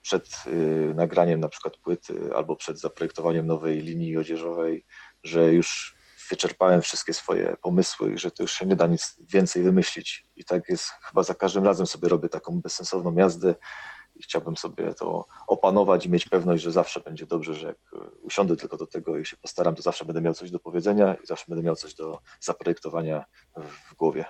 przed 0.02 0.28
yy, 0.46 0.94
nagraniem 0.94 1.40
na 1.40 1.48
przykład 1.48 1.76
płyty 1.76 2.30
albo 2.34 2.56
przed 2.56 2.80
zaprojektowaniem 2.80 3.46
nowej 3.46 3.80
linii 3.80 4.16
odzieżowej, 4.16 4.84
że 5.22 5.52
już 5.52 5.96
wyczerpałem 6.30 6.82
wszystkie 6.82 7.14
swoje 7.14 7.56
pomysły 7.62 8.12
i 8.12 8.18
że 8.18 8.30
to 8.30 8.42
już 8.42 8.52
się 8.52 8.66
nie 8.66 8.76
da 8.76 8.86
nic 8.86 9.16
więcej 9.20 9.62
wymyślić. 9.62 10.26
I 10.36 10.44
tak 10.44 10.68
jest 10.68 10.84
chyba 10.84 11.22
za 11.22 11.34
każdym 11.34 11.64
razem 11.64 11.86
sobie 11.86 12.08
robię 12.08 12.28
taką 12.28 12.60
bezsensowną 12.60 13.14
jazdę 13.14 13.54
i 14.16 14.22
chciałbym 14.22 14.56
sobie 14.56 14.94
to 14.94 15.26
opanować 15.46 16.06
i 16.06 16.10
mieć 16.10 16.28
pewność, 16.28 16.62
że 16.62 16.72
zawsze 16.72 17.00
będzie 17.00 17.26
dobrze, 17.26 17.54
że 17.54 17.66
jak 17.66 17.76
e, 17.92 17.96
usiądę 18.22 18.56
tylko 18.56 18.76
do 18.76 18.86
tego 18.86 19.18
i 19.18 19.26
się 19.26 19.36
postaram, 19.36 19.74
to 19.74 19.82
zawsze 19.82 20.04
będę 20.04 20.20
miał 20.20 20.34
coś 20.34 20.50
do 20.50 20.58
powiedzenia 20.58 21.14
i 21.14 21.26
zawsze 21.26 21.44
będę 21.48 21.62
miał 21.64 21.76
coś 21.76 21.94
do 21.94 22.20
zaprojektowania 22.40 23.24
w- 23.56 23.94
głowie. 23.94 24.24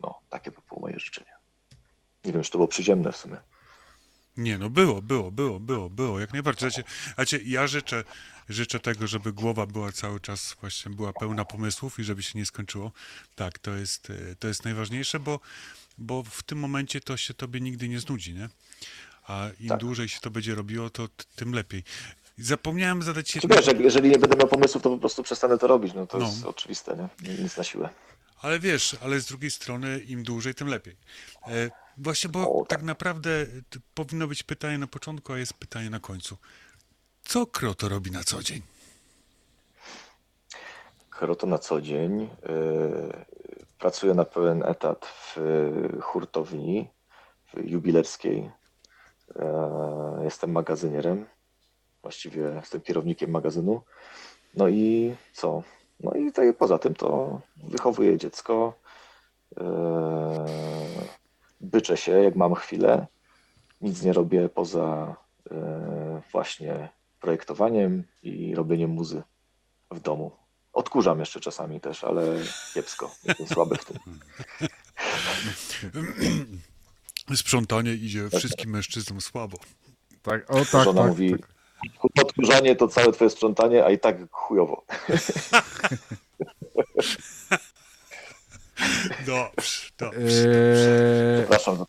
No, 0.00 0.14
takie 0.28 0.50
by 0.50 0.56
było 0.68 0.80
moje 0.80 0.98
życzenie. 0.98 1.30
Nie 2.24 2.32
wiem, 2.32 2.42
czy 2.42 2.50
to 2.50 2.58
było 2.58 2.68
przyziemne 2.68 3.12
w 3.12 3.16
sumie. 3.16 3.36
Nie, 4.36 4.58
no 4.58 4.70
było, 4.70 5.02
było, 5.02 5.30
było, 5.30 5.60
było, 5.60 5.90
było, 5.90 6.20
jak 6.20 6.32
najbardziej. 6.32 6.70
Znaczy, 7.14 7.42
ja 7.44 7.66
życzę, 7.66 8.04
życzę 8.48 8.80
tego, 8.80 9.06
żeby 9.06 9.32
głowa 9.32 9.66
była 9.66 9.92
cały 9.92 10.20
czas 10.20 10.56
właśnie 10.60 10.92
była 10.92 11.12
pełna 11.12 11.44
pomysłów 11.44 11.98
i 11.98 12.04
żeby 12.04 12.22
się 12.22 12.38
nie 12.38 12.46
skończyło. 12.46 12.92
Tak, 13.34 13.58
to 13.58 13.70
jest, 13.74 14.10
e, 14.10 14.36
to 14.38 14.48
jest 14.48 14.64
najważniejsze, 14.64 15.20
bo, 15.20 15.40
bo 15.98 16.22
w 16.22 16.42
tym 16.42 16.58
momencie 16.58 17.00
to 17.00 17.16
się 17.16 17.34
tobie 17.34 17.60
nigdy 17.60 17.88
nie 17.88 18.00
znudzi, 18.00 18.34
nie? 18.34 18.48
A 19.28 19.46
im 19.60 19.68
Tak. 19.68 19.80
dłużej 19.80 20.08
się 20.08 20.20
to 20.20 20.30
będzie 20.30 20.54
robiło, 20.54 20.90
to 20.90 21.08
tym 21.36 21.52
lepiej. 21.54 21.84
Zapomniałem 22.38 23.02
zadać 23.02 23.26
Czy 23.32 23.38
jedno, 23.42 23.56
wiesz, 23.56 23.66
jeżeli 23.80 24.10
nie 24.10 24.18
będę 24.18 24.36
miał 24.36 24.48
pomysłów, 24.48 24.82
to 24.82 24.90
po 24.90 24.98
prostu 24.98 25.22
przestanę 25.22 25.58
to 25.58 25.66
robić. 25.66 25.94
No 25.94 26.06
to 26.06 26.18
No. 26.18 26.26
jest 26.26 26.44
oczywiste, 26.44 26.96
nie? 27.22 27.42
Nic 27.42 27.56
na 27.56 27.64
siłę. 27.64 27.88
ale 28.42 28.58
wiesz, 28.60 28.96
ale 29.02 29.20
z 29.20 29.26
drugiej 29.26 29.50
strony 29.50 29.98
im 29.98 30.22
dłużej, 30.22 30.54
tym 30.54 30.68
lepiej. 30.68 30.96
E, 31.46 31.70
właśnie, 31.96 32.30
bo 32.30 32.52
O, 32.52 32.60
tak 32.60 32.68
tak. 32.78 32.82
naprawdę 32.82 33.46
powinno 33.94 34.26
być 34.26 34.42
pytanie 34.42 34.78
na 34.78 34.86
początku, 34.86 35.32
a 35.32 35.38
jest 35.38 35.54
pytanie 35.54 35.90
na 35.90 36.00
końcu. 36.00 36.36
Co 37.22 37.46
Kroto 37.46 37.88
robi 37.88 38.10
na 38.10 38.24
co 38.24 38.42
dzień? 38.42 38.62
Kroto 41.10 41.46
na 41.46 41.58
co 41.58 41.80
dzień. 41.80 42.20
Yy, 42.20 42.28
Pracuję 43.78 44.14
na 44.14 44.24
pełen 44.24 44.62
etat 44.66 45.06
w 45.06 45.36
yy, 45.92 46.00
hurtowni 46.00 46.88
w 47.54 47.70
jubilerskiej. 47.70 48.50
Yy, 49.36 50.24
Jestem 50.24 50.52
magazynierem. 50.52 51.26
Właściwie 52.02 52.42
jestem 52.42 52.80
kierownikiem 52.80 53.30
magazynu. 53.30 53.82
No 54.54 54.68
i 54.68 55.14
co? 55.32 55.62
No 56.00 56.12
i 56.12 56.32
tak 56.32 56.56
poza 56.56 56.78
tym 56.78 56.94
to 56.94 57.40
wychowuję 57.56 58.18
dziecko. 58.18 58.74
Yy, 59.56 59.64
Byczę 61.60 61.96
się, 61.96 62.12
jak 62.12 62.36
mam 62.36 62.54
chwilę. 62.54 63.06
Nic 63.80 64.02
nie 64.02 64.12
robię 64.12 64.48
poza 64.48 65.16
yy, 65.50 65.56
właśnie 66.32 66.88
projektowaniem 67.20 68.04
i 68.22 68.54
robieniem 68.54 68.90
muzy 68.90 69.22
w 69.90 70.00
domu. 70.00 70.30
Odkurzam 70.72 71.20
jeszcze 71.20 71.40
czasami 71.40 71.80
też, 71.80 72.04
ale 72.04 72.22
kiepsko. 72.74 73.10
Jestem 73.24 73.46
słaby 73.46 73.76
w 73.76 73.84
tym. 73.84 73.96
Sprzątanie 77.36 77.94
idzie 77.94 78.28
wszystkim 78.30 78.70
mężczyznom 78.70 79.20
słabo. 79.20 79.58
Tak, 80.22 80.50
o 80.50 80.64
tak, 80.64 80.84
Żona 80.84 81.02
tak. 81.02 81.10
mówi, 81.10 81.30
tak. 81.30 81.48
odkurzanie 82.24 82.76
to 82.76 82.88
całe 82.88 83.12
twoje 83.12 83.30
sprzątanie, 83.30 83.84
a 83.84 83.90
i 83.90 83.98
tak 83.98 84.16
chujowo. 84.30 84.84
Dobrze, 89.26 89.90
dobrze. 89.98 90.20
Eee, 90.20 91.38
Przepraszam 91.38 91.76
za 91.76 91.86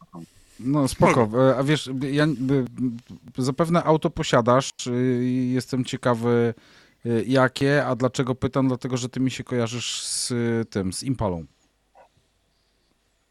no 0.60 0.88
spoko, 0.88 1.30
E, 1.38 1.58
a 1.58 1.64
wiesz, 1.64 1.90
ja 2.12 2.28
zapewne 3.38 3.84
auto 3.84 4.10
posiadasz, 4.10 4.70
y, 4.88 5.20
i 5.24 5.52
jestem 5.54 5.86
ciekawy 5.86 6.54
y, 7.06 7.24
jakie, 7.28 7.86
a 7.86 7.96
dlaczego 7.96 8.36
pytam, 8.36 8.68
dlatego 8.68 8.98
że 8.98 9.10
ty 9.10 9.20
mi 9.20 9.32
się 9.32 9.44
kojarzysz 9.44 10.02
z 10.02 10.34
tym, 10.70 10.94
z 10.94 11.04
Impalą. 11.04 11.46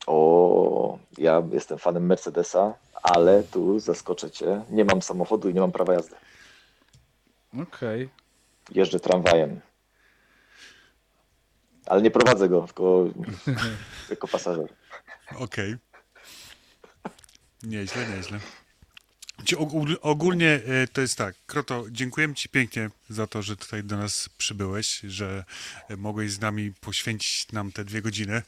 O, 0.07 0.48
ja 1.19 1.43
jestem 1.53 1.79
fanem 1.79 2.07
Mercedesa, 2.07 2.75
ale 3.03 3.43
tu 3.43 3.79
zaskoczę 3.79 4.31
cię. 4.31 4.65
Nie 4.71 4.85
mam 4.85 5.03
samochodu 5.03 5.49
i 5.49 5.55
nie 5.55 5.61
mam 5.61 5.73
prawa 5.73 5.93
jazdy. 5.95 6.17
Okej. 7.63 8.09
Jeżdżę 8.71 9.01
tramwajem. 9.01 9.61
Ale 11.87 12.03
nie 12.03 12.11
prowadzę 12.11 12.49
go, 12.49 12.63
tylko 12.63 13.05
jako 14.11 14.29
pasażer. 14.29 14.69
Okej. 15.39 15.77
Nieźle, 17.63 18.07
nieźle. 18.17 18.39
Ogólnie 20.01 20.61
e, 20.67 20.87
to 20.93 21.01
jest 21.01 21.19
tak, 21.19 21.35
Kroto, 21.47 21.85
dziękujemy 21.91 22.35
Ci 22.35 22.49
pięknie 22.49 22.91
za 23.11 23.27
to, 23.27 23.43
że 23.43 23.57
tutaj 23.57 23.85
do 23.85 23.97
nas 23.97 24.29
przybyłeś, 24.39 25.01
że 25.01 25.45
e, 25.89 25.97
mogłeś 25.97 26.33
z 26.33 26.41
nami 26.41 26.73
poświęcić 26.81 27.53
nam 27.53 27.73
te 27.73 27.85
dwie 27.85 28.03
godziny. 28.03 28.43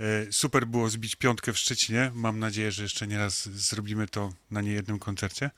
E, 0.00 0.32
Super 0.32 0.66
było 0.66 0.88
zbić 0.88 1.16
piątkę 1.16 1.52
w 1.52 1.58
Szczecinie. 1.58 2.10
Mam 2.14 2.38
nadzieję, 2.38 2.72
że 2.72 2.82
jeszcze 2.82 3.06
nie 3.06 3.18
raz 3.18 3.48
zrobimy 3.48 4.08
to 4.08 4.32
na 4.50 4.60
niejednym 4.60 4.98
koncercie. 4.98 5.50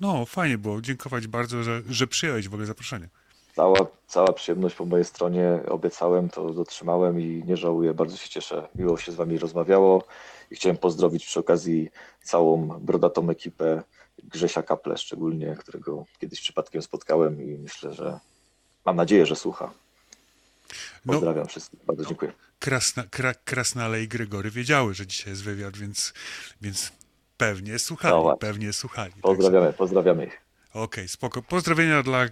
No, 0.00 0.26
fajnie 0.26 0.58
było. 0.58 0.80
Dziękować 0.80 1.26
bardzo, 1.26 1.62
że, 1.62 1.82
że 1.88 2.06
przyjąłeś 2.06 2.48
w 2.48 2.54
ogóle 2.54 2.66
zaproszenie. 2.66 3.08
Cała, 3.56 3.86
cała 4.06 4.32
przyjemność 4.32 4.74
po 4.74 4.84
mojej 4.84 5.04
stronie. 5.04 5.60
Obiecałem, 5.68 6.28
to 6.28 6.50
dotrzymałem 6.50 7.20
i 7.20 7.42
nie 7.46 7.56
żałuję. 7.56 7.94
Bardzo 7.94 8.16
się 8.16 8.28
cieszę. 8.28 8.68
Miło 8.74 8.96
się 8.96 9.12
z 9.12 9.14
Wami 9.14 9.38
rozmawiało 9.38 10.04
i 10.50 10.56
chciałem 10.56 10.76
pozdrowić 10.76 11.26
przy 11.26 11.40
okazji 11.40 11.90
całą 12.22 12.68
brodatą 12.80 13.30
ekipę 13.30 13.82
Grzesia 14.24 14.62
Kaple 14.62 14.98
szczególnie, 14.98 15.56
którego 15.58 16.04
kiedyś 16.18 16.40
przypadkiem 16.40 16.82
spotkałem 16.82 17.42
i 17.42 17.58
myślę, 17.58 17.94
że 17.94 18.18
mam 18.84 18.96
nadzieję, 18.96 19.26
że 19.26 19.36
słucha. 19.36 19.72
No, 21.04 21.12
Pozdrawiam 21.12 21.46
wszystkich. 21.46 21.84
Bardzo 21.84 22.04
dziękuję. 22.04 22.32
Krasna, 22.58 23.04
kra, 23.10 23.34
Krasnale 23.34 24.02
i 24.02 24.08
Gregory 24.08 24.50
wiedziały, 24.50 24.94
że 24.94 25.06
dzisiaj 25.06 25.30
jest 25.32 25.42
wywiad, 25.42 25.76
więc, 25.76 26.12
więc 26.62 26.92
pewnie 27.36 27.78
słuchali, 27.78 28.14
No 28.14 28.36
pewnie 28.36 28.72
słuchali. 28.72 29.12
Także- 29.12 29.22
Pozdrawiamy, 29.22 29.72
pozdrawiamy 29.72 30.26
ich. 30.26 30.40
Okej, 30.74 31.08
spoko. 31.08 31.42
Pozdrowienia 31.42 32.02
dla, 32.02 32.26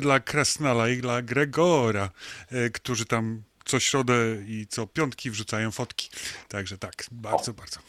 dla 0.00 0.20
Krasnala 0.20 0.88
i 0.88 0.96
dla 0.96 1.22
Gregora, 1.22 2.10
e, 2.50 2.70
którzy 2.70 3.06
tam 3.06 3.42
co 3.64 3.80
środę 3.80 4.14
i 4.46 4.66
co 4.68 4.86
piątki 4.86 5.30
wrzucają 5.30 5.70
fotki. 5.70 6.10
Także 6.48 6.78
tak, 6.78 7.04
bardzo, 7.12 7.52
bardzo. 7.52 7.80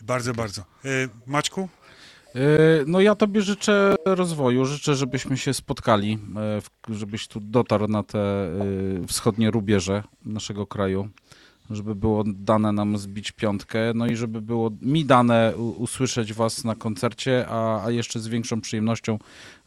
Bardzo, 0.00 0.34
bardzo. 0.34 0.60
E, 0.84 0.88
Maćku? 1.26 1.68
E, 2.34 2.38
No 2.86 3.00
ja 3.00 3.14
tobie 3.14 3.42
życzę 3.42 3.94
rozwoju, 4.04 4.64
życzę, 4.64 4.94
żebyśmy 4.94 5.36
się 5.36 5.54
spotkali, 5.54 6.18
e, 6.88 6.94
żebyś 6.94 7.28
tu 7.28 7.40
dotarł 7.40 7.88
na 7.88 8.02
te 8.02 8.18
e, 8.18 8.52
wschodnie 9.08 9.50
rubieże 9.50 10.02
naszego 10.24 10.66
kraju, 10.66 11.08
żeby 11.70 11.94
było 11.94 12.24
dane 12.26 12.72
nam 12.72 12.98
zbić 12.98 13.32
piątkę, 13.32 13.78
no 13.94 14.06
i 14.06 14.16
żeby 14.16 14.40
było 14.40 14.70
mi 14.82 15.04
dane 15.04 15.52
usłyszeć 15.56 16.32
was 16.32 16.64
na 16.64 16.74
koncercie, 16.74 17.46
a, 17.48 17.84
a 17.84 17.90
jeszcze 17.90 18.20
z 18.20 18.28
większą 18.28 18.60
przyjemnością 18.60 19.18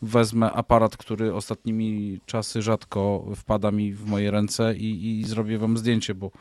wezmę 0.02 0.52
aparat, 0.52 0.98
który 0.98 1.34
ostatnimi 1.34 2.20
czasy 2.26 2.62
rzadko 2.62 3.26
wpada 3.36 3.72
mi 3.72 3.94
w 3.94 4.06
moje 4.06 4.32
ręce 4.32 4.76
i, 4.76 5.20
i 5.20 5.24
zrobię 5.24 5.58
wam 5.58 5.78
zdjęcie, 5.78 6.16
bo 6.16 6.32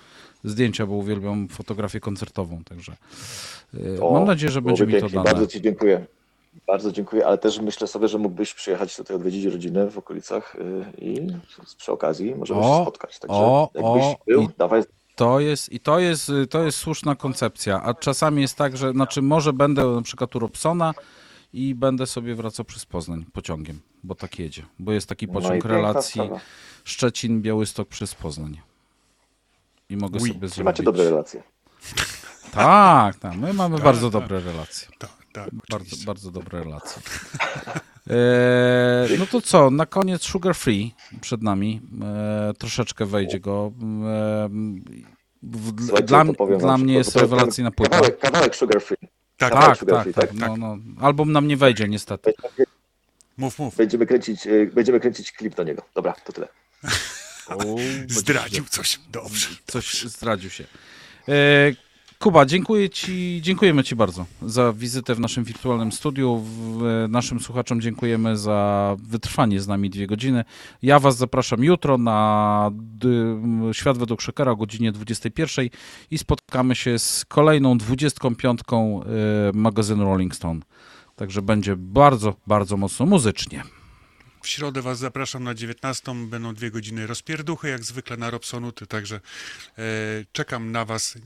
zdjęcia, 0.44 0.86
bo 0.86 0.94
uwielbiam 0.94 1.48
fotografię 1.48 2.00
koncertową, 2.00 2.64
także 2.64 2.96
e, 3.96 4.02
O, 4.02 4.12
mam 4.12 4.24
nadzieję, 4.24 4.52
że 4.52 4.62
będzie 4.62 4.86
mi 4.86 5.00
to 5.00 5.08
dane. 5.08 5.24
Bardzo 5.24 5.46
Ci 5.46 5.62
dziękuję. 5.62 6.06
Bardzo 6.66 6.92
dziękuję, 6.92 7.26
ale 7.26 7.38
też 7.38 7.60
myślę 7.60 7.86
sobie, 7.86 8.08
że 8.08 8.18
mógłbyś 8.18 8.54
przyjechać 8.54 8.96
tutaj 8.96 9.16
odwiedzić 9.16 9.44
rodzinę 9.44 9.90
w 9.90 9.98
okolicach 9.98 10.56
y, 10.56 10.84
i 11.04 11.26
przy 11.76 11.92
okazji 11.92 12.34
możemy 12.34 12.60
O, 12.60 12.76
się 12.78 12.82
spotkać. 12.82 13.18
Także 13.18 13.36
o, 13.36 13.70
jakbyś 13.74 14.02
o, 14.04 14.16
był, 14.26 14.42
i- 14.42 14.48
dawaj. 14.58 14.82
To 15.18 15.40
jest, 15.40 15.72
i 15.72 15.80
to 15.80 15.98
jest, 15.98 16.32
to 16.50 16.62
jest 16.62 16.78
słuszna 16.78 17.14
koncepcja, 17.16 17.82
a 17.82 17.94
czasami 17.94 18.42
jest 18.42 18.56
tak, 18.56 18.76
że 18.76 18.92
znaczy 18.92 19.22
może 19.22 19.52
będę 19.52 19.86
na 19.86 20.02
przykład 20.02 20.36
u 20.36 20.38
Robsona 20.38 20.94
i 21.52 21.74
będę 21.74 22.06
sobie 22.06 22.34
wracał 22.34 22.64
przez 22.64 22.86
Poznań 22.86 23.24
pociągiem, 23.32 23.80
bo 24.04 24.14
tak 24.14 24.38
jedzie, 24.38 24.62
bo 24.78 24.92
jest 24.92 25.08
taki 25.08 25.26
No 25.26 25.32
pociąg 25.32 25.52
piękna 25.52 25.70
relacji 25.70 26.12
sprawa. 26.12 26.40
Szczecin, 26.84 27.42
Białystok 27.42 27.88
przez 27.88 28.14
Poznań. 28.14 28.60
I 29.88 29.96
mogę 29.96 30.18
Oui. 30.22 30.32
sobie 30.32 30.48
zrobić. 30.48 30.64
macie 30.64 30.82
dobre 30.82 31.04
relacje. 31.04 31.42
Tak, 32.52 33.18
tak, 33.18 33.36
my 33.36 33.52
mamy 33.52 33.78
bardzo 33.78 34.10
dobre 34.10 34.40
relacje. 34.40 34.88
Tak, 34.98 35.10
tak, 35.32 35.50
Bardzo, 35.70 35.96
bardzo 36.06 36.30
dobre 36.30 36.64
relacje. 36.64 37.02
E, 38.10 39.18
no 39.18 39.26
to 39.26 39.40
co, 39.40 39.70
na 39.70 39.86
koniec 39.86 40.22
Sugar 40.22 40.54
Free 40.54 40.94
przed 41.20 41.42
nami. 41.42 41.80
E, 42.02 42.52
troszeczkę 42.58 43.06
wejdzie 43.06 43.40
go. 43.40 43.72
E, 44.06 44.48
dla, 46.02 46.24
dla 46.58 46.78
mnie 46.78 46.94
jest 46.94 47.16
rewelacyjna 47.16 47.70
płyta. 47.70 47.90
Kawałek, 47.90 48.18
kawałek 48.18 48.56
Sugar 48.56 48.82
Free. 48.82 49.08
Tak, 49.36 49.52
Tak, 49.52 49.78
Sugar 49.78 49.94
tak, 49.96 50.02
Free, 50.04 50.14
tak. 50.14 50.28
tak? 50.28 50.34
No, 50.34 50.56
no. 50.56 50.78
Album 51.00 51.32
nam 51.32 51.48
nie 51.48 51.56
wejdzie 51.56 51.88
niestety. 51.88 52.32
Mów, 53.36 53.58
mów. 53.58 53.76
Będziemy 53.76 54.06
kręcić, 54.06 54.48
będziemy 54.74 55.00
kręcić 55.00 55.32
klip 55.32 55.54
do 55.54 55.62
niego. 55.62 55.82
Dobra, 55.94 56.12
to 56.12 56.32
tyle. 56.32 56.48
Zdradził 58.08 58.64
coś. 58.64 59.00
Dobrze. 59.12 59.48
Coś 59.66 60.02
zdradził 60.02 60.50
się. 60.50 60.64
E, 61.28 61.87
Kuba, 62.18 62.46
dziękuję 62.46 62.90
ci, 62.90 63.40
dziękujemy 63.42 63.84
Ci 63.84 63.96
bardzo 63.96 64.26
za 64.42 64.72
wizytę 64.72 65.14
w 65.14 65.20
naszym 65.20 65.44
wirtualnym 65.44 65.92
studiu. 65.92 66.44
E, 67.04 67.08
naszym 67.08 67.40
słuchaczom 67.40 67.80
dziękujemy 67.80 68.36
za 68.36 68.96
wytrwanie 69.02 69.60
z 69.60 69.68
nami 69.68 69.90
dwie 69.90 70.06
godziny. 70.06 70.44
Ja 70.82 70.98
Was 70.98 71.16
zapraszam 71.16 71.64
jutro 71.64 71.98
na 71.98 72.70
Świat 73.72 73.98
według 73.98 74.20
Szekera 74.20 74.52
o 74.52 74.56
godzinie 74.56 74.92
21 74.92 75.68
i 76.10 76.18
spotkamy 76.18 76.76
się 76.76 76.98
z 76.98 77.24
kolejną 77.24 77.78
25 77.78 78.60
e, 78.60 79.04
magazynu 79.54 80.04
Rolling 80.04 80.34
Stone. 80.34 80.60
Także 81.16 81.42
będzie 81.42 81.76
bardzo, 81.76 82.34
bardzo 82.46 82.76
mocno 82.76 83.06
muzycznie. 83.06 83.62
W 84.42 84.48
środę 84.48 84.82
Was 84.82 84.98
zapraszam 84.98 85.44
na 85.44 85.54
19. 85.54 86.14
Będą 86.26 86.54
dwie 86.54 86.70
godziny 86.70 87.06
rozpierduchy, 87.06 87.68
jak 87.68 87.84
zwykle 87.84 88.16
na 88.16 88.30
Robsonuty, 88.30 88.86
także 88.86 89.20
e, 89.78 89.82
czekam 90.32 90.72
na 90.72 90.84
Was 90.84 91.18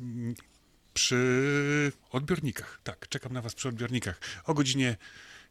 przy 0.95 1.93
odbiornikach. 2.11 2.81
Tak, 2.85 3.09
czekam 3.09 3.33
na 3.33 3.43
Was 3.43 3.55
przy 3.55 3.69
odbiornikach 3.69 4.21
o 4.45 4.55
godzinie 4.55 4.97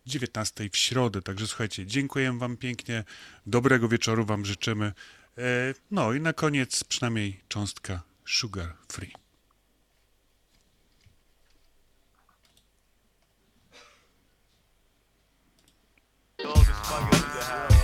19 0.05 0.69
w 0.69 0.77
środę. 0.77 1.21
Także 1.21 1.47
słuchajcie, 1.47 1.85
dziękuję 1.85 2.37
Wam 2.37 2.57
pięknie, 2.57 3.03
dobrego 3.45 3.87
wieczoru 3.87 4.25
Wam 4.25 4.45
życzymy. 4.45 4.93
E, 5.37 5.41
no 5.91 6.13
i 6.13 6.21
na 6.21 6.33
koniec 6.33 6.83
przynajmniej 6.83 7.41
cząstka 7.47 8.01
Sugar 8.25 8.73
Free. 8.87 9.13
Dog 16.43 16.57
is 16.57 16.67
fucking 16.67 17.33
the 17.33 17.45
house. 17.45 17.80